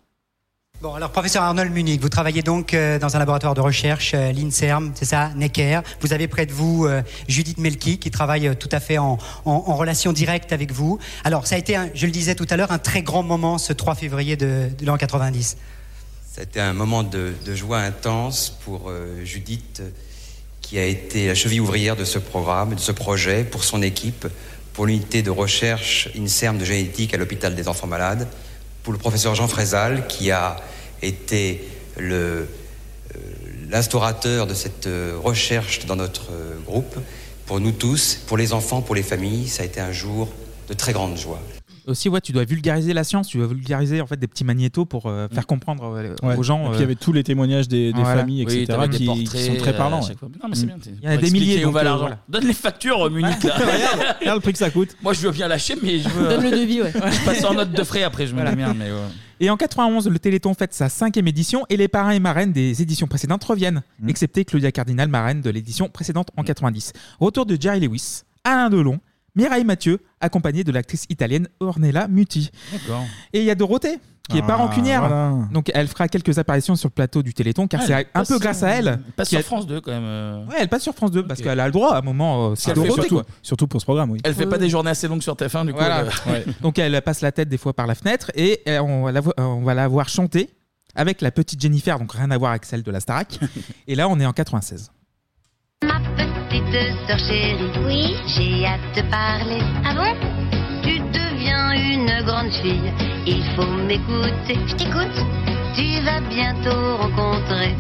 [0.82, 4.32] Bon, alors professeur Arnold Munich, vous travaillez donc euh, dans un laboratoire de recherche, euh,
[4.34, 5.80] l'INSERM, c'est ça, Necker.
[6.02, 9.76] Vous avez près de vous euh, Judith Melki qui travaille tout à fait en, en-
[9.76, 11.00] relation directe avec vous.
[11.24, 13.72] Alors ça a été, je le disais tout à l'heure, un très grand moment ce
[13.72, 15.58] 3 février de, l'an 90.
[16.34, 18.92] Ça a été un moment de, joie intense pour
[19.24, 19.82] Judith,
[20.62, 24.28] qui a été la cheville ouvrière de ce programme, de ce projet, pour son équipe,
[24.74, 28.28] pour l'unité de recherche INSERM de génétique à l'hôpital des enfants malades,
[28.86, 30.58] pour le professeur Jean Frézal, qui a
[31.02, 31.68] été
[32.00, 32.46] euh,
[33.70, 36.96] l'instaurateur de cette euh, recherche dans notre euh, groupe.
[37.48, 40.30] Pour nous tous, pour les enfants, pour les familles, ça a été un jour
[40.70, 41.42] de très grande joie.
[41.88, 44.86] Aussi, ouais, tu dois vulgariser la science, tu dois vulgariser en fait des petits magnétos
[44.86, 46.36] pour euh, faire comprendre euh, Ouais.
[46.36, 46.66] aux gens.
[46.66, 48.22] Et puis il y euh, avait tous les témoignages des, des voilà.
[48.22, 49.98] familles, Oui, etc., t'avais des qui, qui portraits, sont très euh, parlants.
[49.98, 50.08] à ouais.
[50.08, 50.30] chaque fois.
[50.42, 50.78] Non, mais c'est bien.
[51.02, 52.18] Il y en a des milliers, Où donc, va euh, l'argent voilà.
[52.28, 53.44] Donne les factures, Munich.
[53.44, 53.56] Là.
[54.20, 54.96] Regarde le prix que ça coûte.
[55.04, 56.28] Moi, je veux bien lâcher, mais je veux.
[56.30, 56.92] Donne le devis, ouais.
[56.92, 58.52] Je passe en note de frais après, je me Voilà.
[58.52, 58.76] démerde.
[58.78, 58.98] Mais ouais.
[59.40, 62.82] Et en 91, le Téléthon fête sa cinquième édition et les parrains et marraines des
[62.82, 64.10] éditions précédentes reviennent, Mmh.
[64.10, 66.94] excepté Claudia Cardinal, marraine de l'édition précédente en 90.
[67.20, 69.00] Retour de Jerry Lewis, Alain Delon,
[69.36, 72.52] Mireille Mathieu, accompagnée de l'actrice italienne Ornella Muti.
[72.72, 73.04] D'accord.
[73.34, 74.00] Et il y a Dorothée,
[74.30, 75.02] qui est pas Ah, rancunière.
[75.02, 75.34] voilà.
[75.52, 78.28] Donc elle fera quelques apparitions sur le plateau du Téléthon, car Ah, c'est un passe
[78.28, 78.88] peu sur- grâce à elle.
[78.88, 80.04] elle passe sur a- France 2 quand même.
[80.04, 80.46] euh.
[80.46, 82.52] Ouais, elle passe sur France 2, parce qu'elle a le droit à un moment.
[82.52, 83.26] euh, c'est Elle fait Dorothée, surtout- quoi.
[83.44, 84.20] Surtout pour ce programme, oui.
[84.24, 85.80] Elle fait pas des journées assez longues sur TF1 du coup.
[85.80, 86.06] Voilà.
[86.28, 86.44] Ouais.
[86.62, 89.22] Donc elle passe la tête des fois par la fenêtre et euh, on va la,
[89.22, 90.50] vo- euh, on va la voir chanter
[90.96, 93.38] avec la petite Jennifer, donc rien à voir avec celle de la Starac.
[93.88, 94.92] et là, on est en 96.
[96.72, 99.62] Petite sœur chérie, oui, j'ai hâte de parler.
[99.86, 100.14] Ah bon?
[100.84, 102.92] Tu deviens une grande fille,
[103.26, 104.58] il faut m'écouter.
[104.68, 105.18] Je t'écoute.
[105.76, 107.76] Tu vas bientôt rencontrer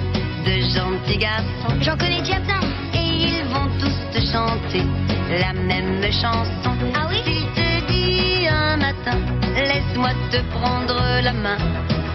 [0.45, 1.75] de gentils garçons.
[1.81, 2.61] J'en connais déjà plein.
[2.93, 4.83] Et ils vont tous te chanter
[5.29, 6.71] la même chanson.
[6.93, 7.21] Ah oui?
[7.25, 9.17] Tu te dis un matin,
[9.55, 11.57] laisse-moi te prendre la main.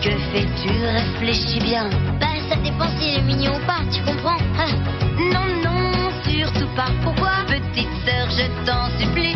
[0.03, 0.71] Que fais-tu?
[0.71, 1.89] Réfléchis bien.
[2.21, 4.67] Bah, ça dépend s'il est mignon ou pas, tu comprends Ah.
[5.19, 5.70] Non, non,
[6.39, 6.89] surtout pas.
[7.03, 9.35] Pourquoi Petite sœur, je t'en supplie.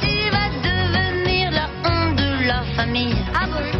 [0.00, 3.14] Tu vas devenir la honte de la famille.
[3.34, 3.78] Ah bon?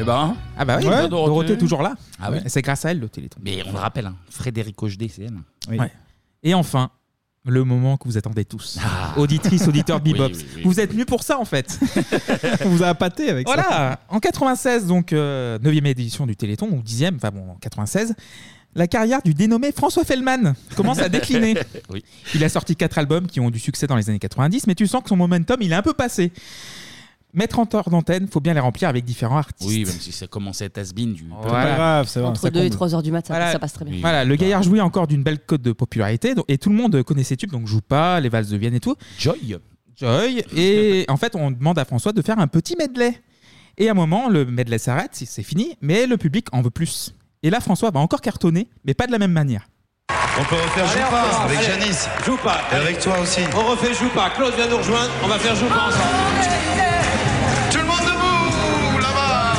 [0.00, 0.36] Eh ben.
[0.56, 1.52] Ah bah oui, Ouais, Dorothée.
[1.54, 1.94] est toujours là.
[2.20, 2.30] Ah.
[2.44, 3.40] Et C'est grâce à elle le Téléthon.
[3.42, 5.76] Mais on le rappelle, hein, Frédéric Hochdé, c'est elle.
[5.78, 5.90] Ouais.
[6.42, 6.90] Et enfin,
[7.44, 8.78] le moment que vous attendez tous.
[9.16, 10.28] Auditrice, auditeur Oui, Bebop.
[10.28, 10.62] oui, oui.
[10.64, 11.78] Vous êtes venus pour ça en fait.
[12.64, 13.54] On vous a appâté avec ça.
[13.54, 18.14] Voilà, en 96, donc 9e édition du Téléthon, ou 10e, enfin bon, en 96,
[18.74, 21.56] la carrière du dénommé François Fellman commence à décliner.
[21.90, 22.04] Oui.
[22.34, 24.86] Il a sorti quatre albums qui ont du succès dans les années 90, mais tu
[24.86, 26.32] sens que son momentum, il est un peu passé.
[27.34, 29.68] Mettre en tort d'antenne, faut bien les remplir avec différents artistes.
[29.68, 31.24] Oui, même si ça commençait à être has-been du.
[31.42, 32.02] Voilà.
[32.24, 33.52] Entre 2 et 3 heures du matin, Voilà.
[33.52, 33.98] ça passe très bien.
[34.00, 37.02] Voilà, le gaillard jouait encore d'une belle cote de popularité donc- et tout le monde
[37.02, 38.96] connaît ses tubes, donc joue pas, les valses de Vienne et tout.
[39.18, 39.58] Joy.
[39.96, 40.42] Joy.
[40.56, 43.20] Et en fait, on demande à François de faire un petit medley.
[43.76, 47.14] Et à un moment, le medley s'arrête, c'est fini, mais le public en veut plus.
[47.42, 49.68] Et là, François va encore cartonner, mais pas de la même manière.
[50.40, 51.80] On peut refaire Allez, on pas recommence, avec allez.
[51.80, 52.08] Janice.
[52.24, 52.58] Joue pas.
[52.72, 53.40] Et avec toi aussi.
[53.56, 54.30] On refait Joue pas.
[54.30, 55.10] Claude vient nous rejoindre.
[55.24, 56.04] On va faire Joue pas ensemble.
[57.70, 59.54] Tout le monde debout là-bas.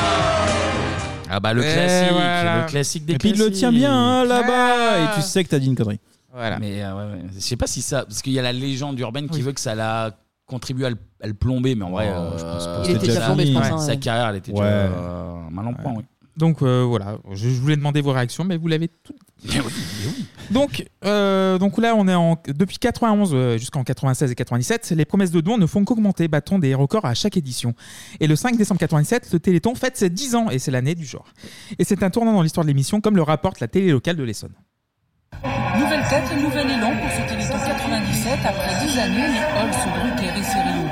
[1.30, 2.61] Ah bah le Et classique, voilà.
[2.61, 4.98] le classique des Et puis il le tient bien hein, là-bas, Ah.
[5.03, 5.99] et tu sais que t'as dit une connerie.
[6.33, 6.59] Voilà.
[6.59, 7.22] Mais euh, ouais, ouais.
[7.35, 9.59] je sais pas si ça, parce qu'il y a la légende urbaine qui veut que
[9.59, 10.11] ça l'a
[10.48, 12.72] contribué à le, à le plomber, mais en vrai, Oh, euh, je pense pas.
[12.80, 13.98] euh, Il était déjà sa- plombé, je pense, ouais, hein, Sa ouais.
[13.98, 14.58] carrière, elle était Ouais.
[14.61, 16.03] déjà euh, mal en point, oui.
[16.40, 19.14] Donc euh, voilà, je, je voulais demander vos réactions, mais vous l'avez tout.
[20.51, 25.06] Donc, euh, donc là, on est en, depuis 91 euh, jusqu'en 96 et 97, les
[25.06, 27.74] promesses de dons ne font qu'augmenter, battant des records à chaque édition.
[28.22, 31.06] Et le 5 décembre 97, le Téléthon fête ses 10 ans, et c'est l'année du
[31.06, 31.27] genre.
[31.77, 34.24] Et c'est un tournant dans l'histoire de l'émission, comme le rapporte la télé locale de
[34.24, 34.53] l'Essonne.
[35.77, 38.40] Nouvelle tête nouvel élan pour ce Téléthon 97.
[38.45, 40.43] Après 10 années, les Holz, Drucker et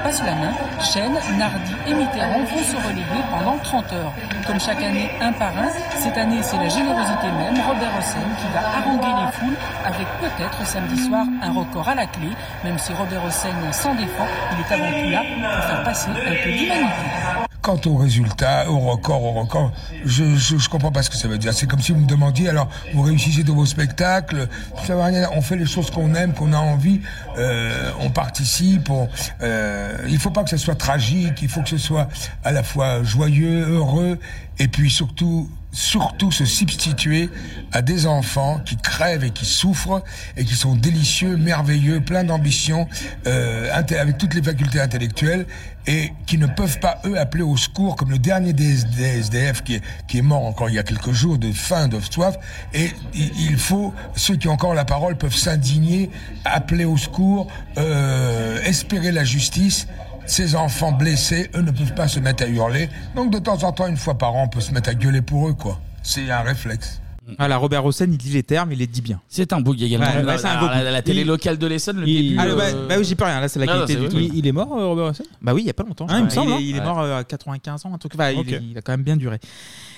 [0.04, 0.54] Passent la main.
[0.82, 4.14] Chen, Nardi et Mitterrand vont se relayer pendant 30 heures.
[4.46, 8.48] Comme chaque année, un par un, cette année, c'est la générosité même, Robert Hossein, qui
[8.54, 12.30] va haranguer les foules avec peut-être samedi soir un record à la clé.
[12.64, 16.44] Même si Robert Hossein s'en défend, il est avant tout là pour faire passer un
[16.44, 17.48] peu d'humanité.
[17.62, 19.74] Quant au résultat, au record, au record,
[20.06, 21.54] je, je, je comprends pas ce que ça veut dire.
[21.54, 24.48] C'est comme si vous me demandiez, alors, vous réussissez dans vos spectacles,
[24.86, 25.28] ça veut rien.
[25.34, 27.02] On fait les choses qu'on aime, qu'on a envie,
[27.38, 29.10] euh, on participe, on,
[29.42, 32.08] euh, il faut pas que ce soit tragique, il faut que ce soit
[32.44, 34.18] à la fois joyeux, heureux,
[34.60, 37.30] et puis surtout, surtout se substituer
[37.72, 40.02] à des enfants qui crèvent et qui souffrent
[40.36, 42.88] et qui sont délicieux, merveilleux, pleins d'ambition,
[43.28, 45.46] euh, avec toutes les facultés intellectuelles
[45.86, 48.86] et qui ne peuvent pas, eux, appeler au secours, comme le dernier des,
[49.20, 52.00] SDF qui est, qui est mort encore il y a quelques jours de faim, de
[52.00, 52.36] soif.
[52.74, 56.10] Et il faut, ceux qui ont encore la parole peuvent s'indigner,
[56.44, 57.48] appeler au secours,
[57.78, 59.88] euh, espérer la justice.
[60.28, 62.90] Ces enfants blessés, eux, ne peuvent pas se mettre à hurler.
[63.16, 65.22] Donc, de temps en temps, une fois par an, on peut se mettre à gueuler
[65.22, 65.80] pour eux, quoi.
[66.04, 67.02] C'est un réflexe.
[67.38, 69.20] Voilà, Robert Hossein, il dit les termes, il les dit bien.
[69.28, 70.06] C'est un bug également.
[70.08, 72.38] Ouais, ouais, c'est un beau la, la télé Il- locale de l'Essonne, le Il- début.
[72.40, 74.08] Ah, bah, euh, bah oui, j'y peux rien, là, c'est la Non, qualité non, du
[74.08, 74.30] c'est vrai.
[74.34, 75.24] Il est mort, euh, Robert Hossein?
[75.42, 76.06] Bah oui, il y a pas longtemps.
[76.10, 76.58] Ah, il me semble, hein.
[76.62, 76.86] Il, est Ouais.
[76.86, 78.14] mort euh, à 95 ans, un truc.
[78.16, 78.48] Enfin, il- Ok.
[78.72, 79.40] il, a quand même bien duré.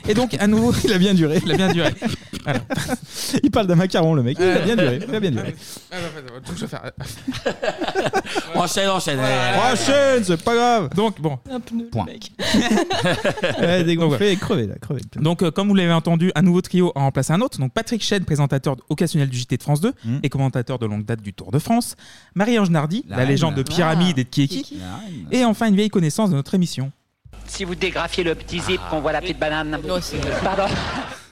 [0.08, 0.74] Et donc, à nouveau.
[0.84, 1.40] Il a bien duré.
[1.46, 1.90] il a bien duré.
[3.44, 4.38] Il parle d'un macaron, le mec.
[4.40, 5.00] Il a bien duré.
[5.08, 5.56] Il a bien duré.
[6.48, 6.92] Donc, je vais faire-
[8.56, 9.20] Enchaîne, enchaîne.
[9.20, 10.90] Prochaine, c'est pas grave.
[10.96, 11.38] Donc bon.
[11.92, 12.06] Point.
[13.62, 14.34] Ouais, dégonflé Donc, ouais.
[14.34, 15.02] et crevé là, crevé.
[15.18, 17.60] Donc, euh, comme vous l'avez entendu, un nouveau trio a remplacé un autre.
[17.60, 20.18] Donc, Patrick Chen, présentateur occasionnel du JT de France 2 Mm.
[20.24, 21.96] et commentateur de longue date du Tour de France.
[22.36, 23.30] Marie-Ange Nardi, la, La reine.
[23.30, 24.80] légende de Pyramide et de Kieki.
[25.32, 26.92] Et enfin, une vieille connaissance de notre émission.
[27.48, 29.78] Si vous dégraffiez le petit zip qu'on voit la petite banane.
[30.44, 30.64] Pardon.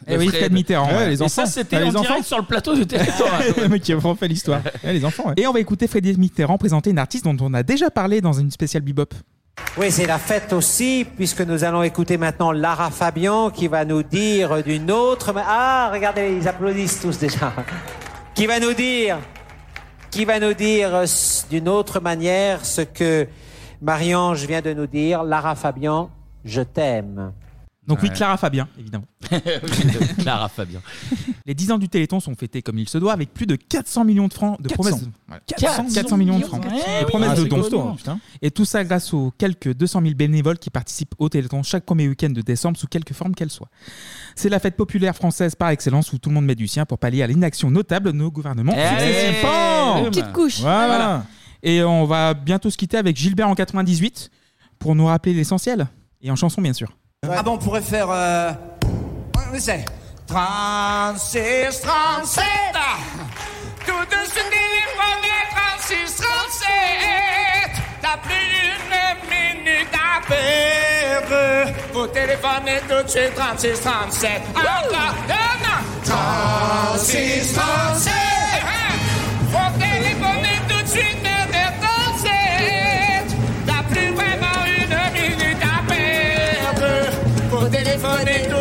[0.09, 0.88] Eh oui, Fred Mitterrand.
[0.90, 1.27] Ouais, Et enfants.
[1.27, 2.01] ça, c'était Ah, les en enfants.
[2.03, 3.25] direct sur le plateau de Téléthon.
[3.61, 4.61] le mec qui a vraiment fait l'histoire.
[4.83, 5.33] Ouais, les enfants, ouais.
[5.38, 8.32] Et on va écouter Frédéric Mitterrand présenter une artiste dont on a déjà parlé dans
[8.33, 9.14] une spéciale bebop.
[9.77, 14.02] Oui, c'est la fête aussi, puisque nous allons écouter maintenant Lara Fabian qui va nous
[14.02, 15.34] dire d'une autre...
[15.38, 17.53] Ah, regardez, ils applaudissent tous déjà.
[18.34, 19.18] Qui va nous dire,
[20.11, 21.03] qui va nous dire
[21.50, 23.27] d'une autre manière ce que
[23.82, 25.24] Marie-Ange vient de nous dire.
[25.24, 26.11] Lara Fabian,
[26.45, 27.34] je t'aime.
[27.88, 28.16] Donc oui, Ouais.
[28.16, 29.06] Clara Fabien, évidemment.
[30.19, 30.82] Clara Fabien.
[31.45, 34.03] Les 10 ans du Téléthon sont fêtés comme il se doit avec plus de 400
[34.03, 34.74] millions de francs de 400.
[34.83, 35.06] promesses.
[35.27, 37.06] Voilà, 400, 400 400 millions de francs Ouais, de oui.
[37.07, 37.56] promesses Ah, de c'est dons.
[37.61, 38.19] costaud, hein, putain.
[38.41, 42.07] Et tout ça grâce aux quelques 200 000 bénévoles qui participent au Téléthon chaque premier
[42.09, 43.69] week-end de décembre sous quelque forme qu'elle soit.
[44.35, 46.99] C'est la fête populaire française par excellence où tout le monde met du sien pour
[46.99, 49.45] pallier à l'inaction notable de nos gouvernements Eh, successifs.
[49.99, 50.59] Une petite couche.
[50.59, 51.25] Voilà.
[51.64, 54.30] Et on va bientôt se quitter avec Gilbert en 98
[54.77, 55.88] pour nous rappeler l'essentiel.
[56.22, 56.91] Et en chanson, bien sûr.
[57.26, 58.08] Ah bon, on pourrait faire.
[58.12, 58.52] Euh...
[59.54, 59.84] Essaie.
[60.28, 62.44] 36, 37.
[63.86, 65.24] Tout de suite, téléphone
[65.80, 66.68] 36, 37.
[68.02, 68.36] T'as plus
[68.70, 71.74] une minute à perdre.
[71.92, 74.42] Vous téléphonez tout de suite 36, 37.
[74.56, 78.14] Encore, non, 36, 37.
[79.52, 80.36] Faut téléphoner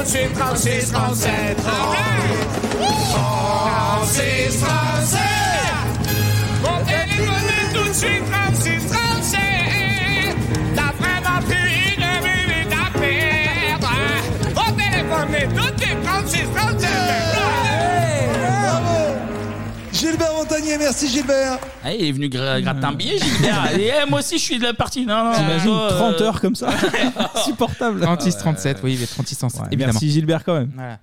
[0.07, 1.57] 36, 36, 37.
[4.07, 5.26] 36,
[20.87, 21.59] merci Gilbert.
[21.85, 23.71] Ah, il est venu gra- gratter un billet, Gilbert.
[23.79, 25.05] Et, eh, moi aussi, je suis de la partie.
[25.07, 26.69] Non, non, T'imagines toi, euh, 30 heures comme ça
[27.35, 28.01] Insupportable.
[28.01, 29.93] 36, 37, oui, mais 36, 37, Ouais, évidemment.
[29.95, 30.71] Merci Gilbert quand même.
[30.75, 30.99] Voilà.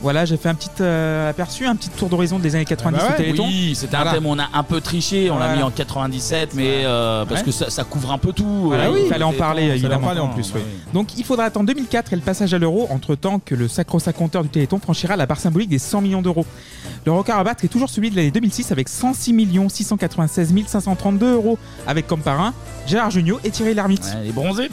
[0.00, 3.08] Voilà, j'ai fait un petit euh, aperçu, un petit tour d'horizon des années 90 Ah
[3.08, 3.16] bah au.
[3.16, 3.46] Téléthon.
[3.48, 4.12] Oui, c'était un Voilà.
[4.12, 5.56] thème, on a un peu triché, on l'a Voilà.
[5.56, 7.46] mis en 97, mais euh, parce Ouais.
[7.46, 8.44] que ça, ça couvre un peu tout.
[8.66, 10.10] Voilà, il fallait en le parler évidemment.
[10.94, 14.12] Donc il faudra attendre 2004 et le passage à l'euro, entre temps que le sacro-saint
[14.12, 16.46] compteur du Téléthon franchira la barre symbolique des 100 millions d'euros.
[17.04, 19.34] Le record à battre est toujours celui de l'année 2006 avec 106
[19.68, 22.54] 696 532 euros, avec comme parrain
[22.86, 24.16] Gérard Jugnot et Thierry Lhermitte.
[24.22, 24.68] les bronzés.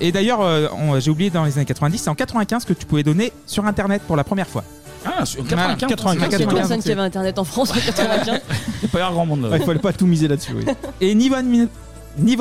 [0.00, 2.86] Et d'ailleurs, euh, on- j'ai oublié dans les années 90, c'est en 95 que tu
[2.86, 4.64] pouvais donner sur Internet pour la première fois.
[5.18, 7.70] Ah, sur Voilà, 95, 95, Il y a 95, personne qui avait internet en France
[7.70, 8.40] en 95.
[8.82, 9.48] Il pas y avoir grand monde.
[9.54, 10.52] Il fallait pas tout miser là-dessus.
[10.56, 10.64] Oui.
[11.00, 11.36] Et niveau,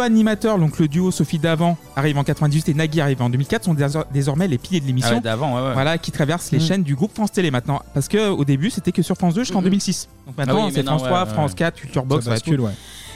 [0.01, 3.73] animateur, donc le duo Sophie Davant arrive en 98 et Nagui arrive en 2004 sont
[3.75, 5.11] désor- désormais les piliers de l'émission.
[5.13, 5.73] Ah ouais, d'avant, ouais, ouais.
[5.73, 6.61] Voilà, qui traversent les Mm.
[6.61, 7.81] chaînes du groupe France Télé maintenant.
[7.93, 9.65] Parce que au début, c'était que sur France 2 jusqu'en Mhm.
[9.65, 10.09] 2006.
[10.25, 11.57] Donc maintenant, Ah oui, c'est maintenant, France 3, ouais, France ouais.
[11.57, 12.71] 4, Culture Box, Ça bascule, ouais.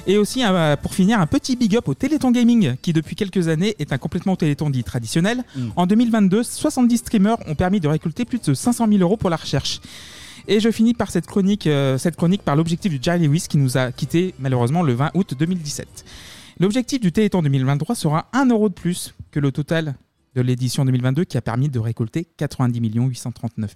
[0.08, 3.48] Et aussi, euh, pour finir, un petit big up au Téléthon Gaming, qui depuis quelques
[3.48, 5.44] années est un complètement Téléthon dit traditionnel.
[5.56, 5.70] Mm.
[5.76, 9.36] En 2022, 70 streamers ont permis de récolter plus de 500 000 euros pour la
[9.36, 9.80] recherche.
[10.48, 13.58] Et je finis par cette chronique, euh, cette chronique par l'objectif du Jerry Lewis qui
[13.58, 16.06] nous a quitté malheureusement le 20 août 2017.
[16.60, 19.96] L'objectif du Téléthon 2023 sera 1 euro de plus que le total
[20.34, 23.76] de l'édition 2022 qui a permis de récolter 90 839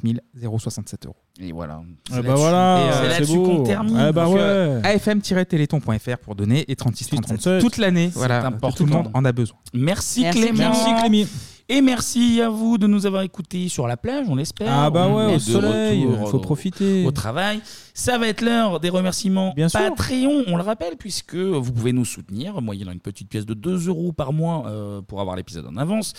[0.60, 1.16] 067 euros.
[1.40, 1.82] Et voilà.
[2.14, 3.44] Ah bah voilà, Et, euh, c'est là-dessus beau.
[3.44, 4.12] qu'on termine.
[4.12, 4.40] Bah Donc, ouais.
[4.42, 8.10] euh, afm-téléthon.fr pour donner et 36 37 toute l'année.
[8.12, 8.72] C'est Voilà, important.
[8.78, 9.58] tout le monde en a besoin.
[9.74, 10.58] Merci, Merci, Clément.
[10.60, 11.28] Merci, Clémy.
[11.68, 14.72] Et merci à vous de nous avoir écoutés sur la plage, on l'espère.
[14.72, 17.04] Ah bah On ouais, est au de soleil, retour faut au- profiter.
[17.08, 17.60] Au travail.
[17.96, 19.80] Ça va être l'heure des remerciements Bien sûr.
[19.80, 23.88] Patreon, on le rappelle, puisque vous pouvez nous soutenir, moyennant une petite pièce de 2
[23.88, 26.14] euros par mois euh, pour avoir l'épisode en avance.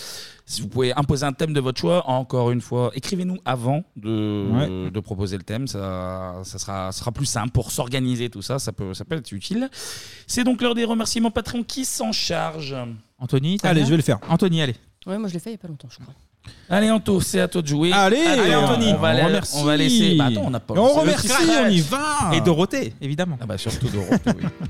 [0.45, 4.47] Si vous pouvez imposer un thème de votre choix, encore une fois, écrivez-nous avant de,
[4.51, 4.91] Ouais.
[4.91, 5.67] de proposer le thème.
[5.67, 8.59] Ça, ça sera, plus simple pour s'organiser, tout ça.
[8.59, 9.69] Ça peut, ça peut être utile.
[10.25, 12.75] C'est donc l'heure des remerciements Patreon qui s'en charge?
[13.17, 14.19] Anthony, t'as Allez, je vais le faire.
[14.27, 14.75] Anthony, allez.
[15.07, 16.13] Ouais, moi je l'ai fait il y a pas longtemps, je crois.
[16.69, 17.91] Allez Anto, c'est à toi de jouer.
[17.91, 18.17] Allez,
[18.55, 19.55] Anthony, on va, on aller- remercie.
[19.57, 20.15] on va laisser.
[20.15, 20.75] Bah attends, on n'a pas.
[20.75, 21.31] Et on c'est remercie,
[21.65, 22.31] on y va.
[22.33, 23.37] Et Dorothée, évidemment.
[23.41, 24.43] Ah bah surtout Dorothée, oui.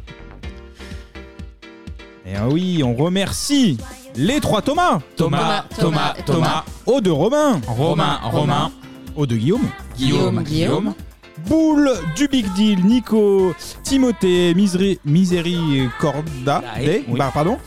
[2.26, 3.78] Et ah oui, on remercie
[4.16, 5.00] les trois Thomas.
[5.16, 6.66] Thomas, Thomas, Thomas.
[6.86, 7.62] Au de Romain.
[7.68, 8.72] Romain, Romain.
[9.16, 9.70] Au de Guillaume.
[9.98, 10.94] Guillaume, Guillaume.
[11.48, 13.54] Boule du Big Deal, Nico,
[13.84, 17.18] Timothée, Misery, Miséricorda, Dae, Day, oui.
[17.18, 17.58] bah, pardon,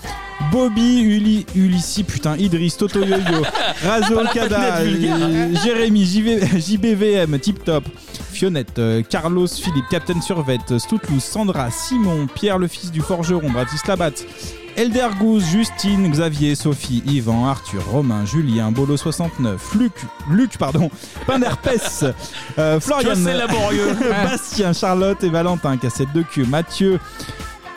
[0.52, 3.42] Bobby, Uli, Ulissi, putain, Idriss, Toto Yo-Yo,
[3.84, 7.84] Razo Okada, Jérémy, JV, JBVM, Tip Top,
[8.33, 14.12] Fionnette, euh, Carlos, Philippe, Captain Survette, Stoutlous, Sandra, Simon, Pierre le fils du forgeron, Bratislabat,
[14.81, 19.92] Elder Goose, Justine, Xavier, Sophie, Yvan, Arthur, Romain, Julien, Bolo69, Luc,
[20.31, 20.91] Luc, pardon,
[21.26, 22.02] Pinderpes,
[22.59, 23.94] euh, Florian, laborieux.
[24.25, 26.99] Bastien, Charlotte et Valentin, Cassette de cul, Mathieu,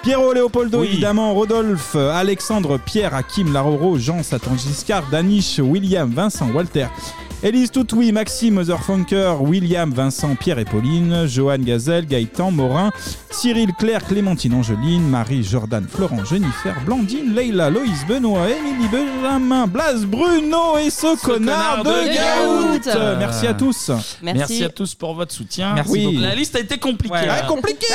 [0.01, 0.87] Pierrot Léopoldo, Oui.
[0.93, 6.87] évidemment, Rodolphe, Alexandre, Pierre, Hakim, Laroro, Jean, Satan Giscard, Danish, William, Vincent, Walter,
[7.43, 12.89] Élise Toutoui, Maxime, Motherfunker, William, Vincent, Pierre et Pauline, Johan Gazelle, Gaëtan, Morin,
[13.31, 20.05] Cyril, Claire, Clémentine, Angeline, Marie, Jordan, Florent, Jennifer, Blandine, Leila, Loïs, Benoît, Émilie, Benjamin, Blas,
[20.07, 22.87] Bruno et ce, connard, connard de de Gaout.
[22.95, 23.91] Euh, Merci à tous.
[24.21, 24.63] Merci.
[24.63, 25.73] à tous pour votre soutien.
[25.73, 26.19] Merci beaucoup.
[26.21, 27.13] La liste a été compliquée.
[27.13, 27.27] Ouais.
[27.29, 27.87] Ah, compliqué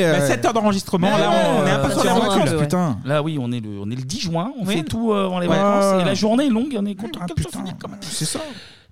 [0.00, 2.60] Bah, 7 heures d'enregistrement, là, on, on est un peu sur les vacances.
[2.60, 2.98] putain.
[3.04, 4.50] Là, oui, on est le, on est le 10 juin.
[4.60, 4.78] On Oui.
[4.78, 5.54] fait tout euh, avant les Ouais.
[5.56, 6.02] vacances.
[6.02, 6.76] Et la journée est longue.
[6.76, 8.00] On est content Ah, que ça finisse quand même.
[8.02, 8.40] C'est ça.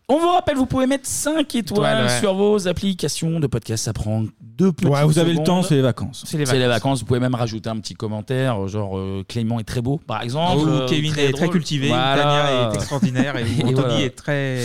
[0.08, 2.20] On vous rappelle, vous pouvez mettre 5 étoiles Étoiles, ouais.
[2.20, 3.84] sur vos applications de podcast.
[3.84, 5.46] Ça prend deux petites Ouais, vous avez le secondes.
[5.46, 6.24] temps, c'est les vacances.
[6.26, 7.00] C'est les, vacances.
[7.00, 10.58] Vous pouvez même rajouter un petit commentaire, genre euh, Clément est très beau, par exemple.
[10.58, 11.50] Ou Euh, Kevin est très drôle.
[11.50, 12.22] cultivé, Voilà.
[12.22, 14.00] Tania est extraordinaire et, Et Anthony voilà.
[14.02, 14.58] est très.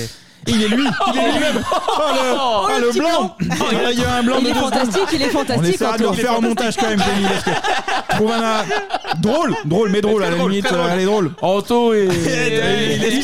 [0.47, 1.63] Il est lui, il est lui-même.
[2.01, 3.35] Oh le, oh, le petit blanc.
[3.91, 5.07] Il y a un blanc Il de est deux fantastique, secondes.
[5.13, 6.25] il est fantastique, On essaiera de le Antoine.
[6.25, 7.25] refaire au montage quand même, Jamie.
[7.27, 8.63] parce que- Trouve un
[9.21, 10.65] drôle, drôle, mais drôle à la drôle, limite.
[10.65, 10.87] très drôle.
[10.89, 11.31] euh, Elle est drôle.
[11.41, 12.05] Anto est.
[12.05, 12.09] il,
[13.03, 13.19] est ce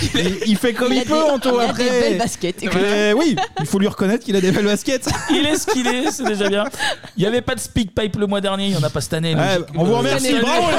[0.00, 0.24] qu'il est.
[0.24, 1.60] Il- il fait comme Il peut, des- Anto.
[1.60, 1.84] il a après.
[1.84, 2.56] des belles baskets.
[2.74, 5.08] Mais oui, il faut lui reconnaître qu'il a des belles baskets.
[5.30, 6.64] Il est ce qu'il est, c'est déjà bien.
[7.16, 9.00] Il n'y avait pas de speak pipe le mois dernier, il n'y en a pas
[9.00, 9.34] cette année.
[9.34, 10.34] Ouais, on vous remercie.
[10.40, 10.76] Bravo, les.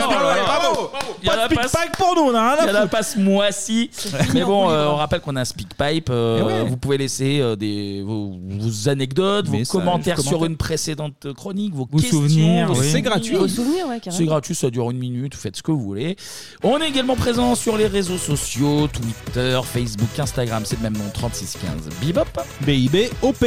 [1.23, 2.65] Il y en Pas a de pas speak pipe pour nous, on a rien Il
[2.65, 2.91] y à en a foutre.
[2.91, 3.89] pas ce mois-ci.
[4.33, 6.09] Mais bon, euh, on rappelle qu'on a un speak pipe.
[6.09, 6.63] euh, Eh ouais.
[6.69, 10.49] Vous pouvez laisser euh, des, vos, vos anecdotes, vos Messages, commentaires sur commentaires.
[10.49, 12.21] une précédente chronique, vos, Vos questions.
[12.21, 12.87] souvenirs, vos oui.
[12.91, 13.35] C'est gratuit.
[13.35, 14.17] Vos souvenirs, ouais, carrément.
[14.17, 16.15] C'est gratuit, ça dure une minute, vous faites ce que vous voulez.
[16.63, 21.03] On est également présent sur les réseaux sociaux, Twitter, Facebook, Instagram, c'est le même nom,
[21.13, 22.27] 3615 Bibop.
[22.61, 23.43] BIB, OP.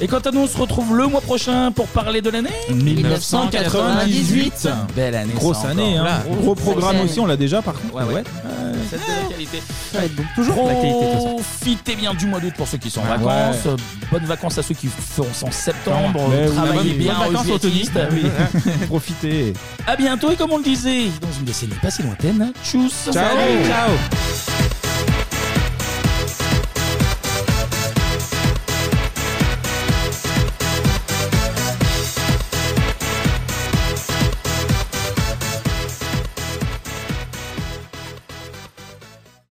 [0.00, 4.68] Et quant à nous, on se retrouve le mois prochain pour parler de l'année 1998.
[4.94, 5.32] Belle année.
[5.34, 6.06] Grosse ça année, encore.
[6.12, 6.22] hein.
[6.28, 6.36] Là.
[6.42, 7.94] Gros programme aussi, on l'a déjà par contre.
[7.94, 8.14] Ouais, ouais.
[8.14, 8.22] Ouais.
[8.90, 9.62] C'est la qualité.
[9.92, 10.22] Ça va être bon.
[10.34, 11.36] Toujours la qualité, de toute façon.
[11.68, 13.18] Profitez bien du mois d'août pour ceux qui sont en Ouais.
[13.18, 13.68] vacances.
[14.10, 16.28] Bonnes vacances à ceux qui feront en septembre.
[16.30, 17.60] Mais Travaillez bien bonnes vacances.
[18.10, 18.24] Oui.
[18.86, 19.52] Profitez.
[19.86, 23.04] À bientôt et comme on le disait, dans une décennie pas si lointaine, tchuss.
[23.04, 23.12] Ciao.
[23.12, 23.66] Salut.
[23.68, 24.57] Ciao.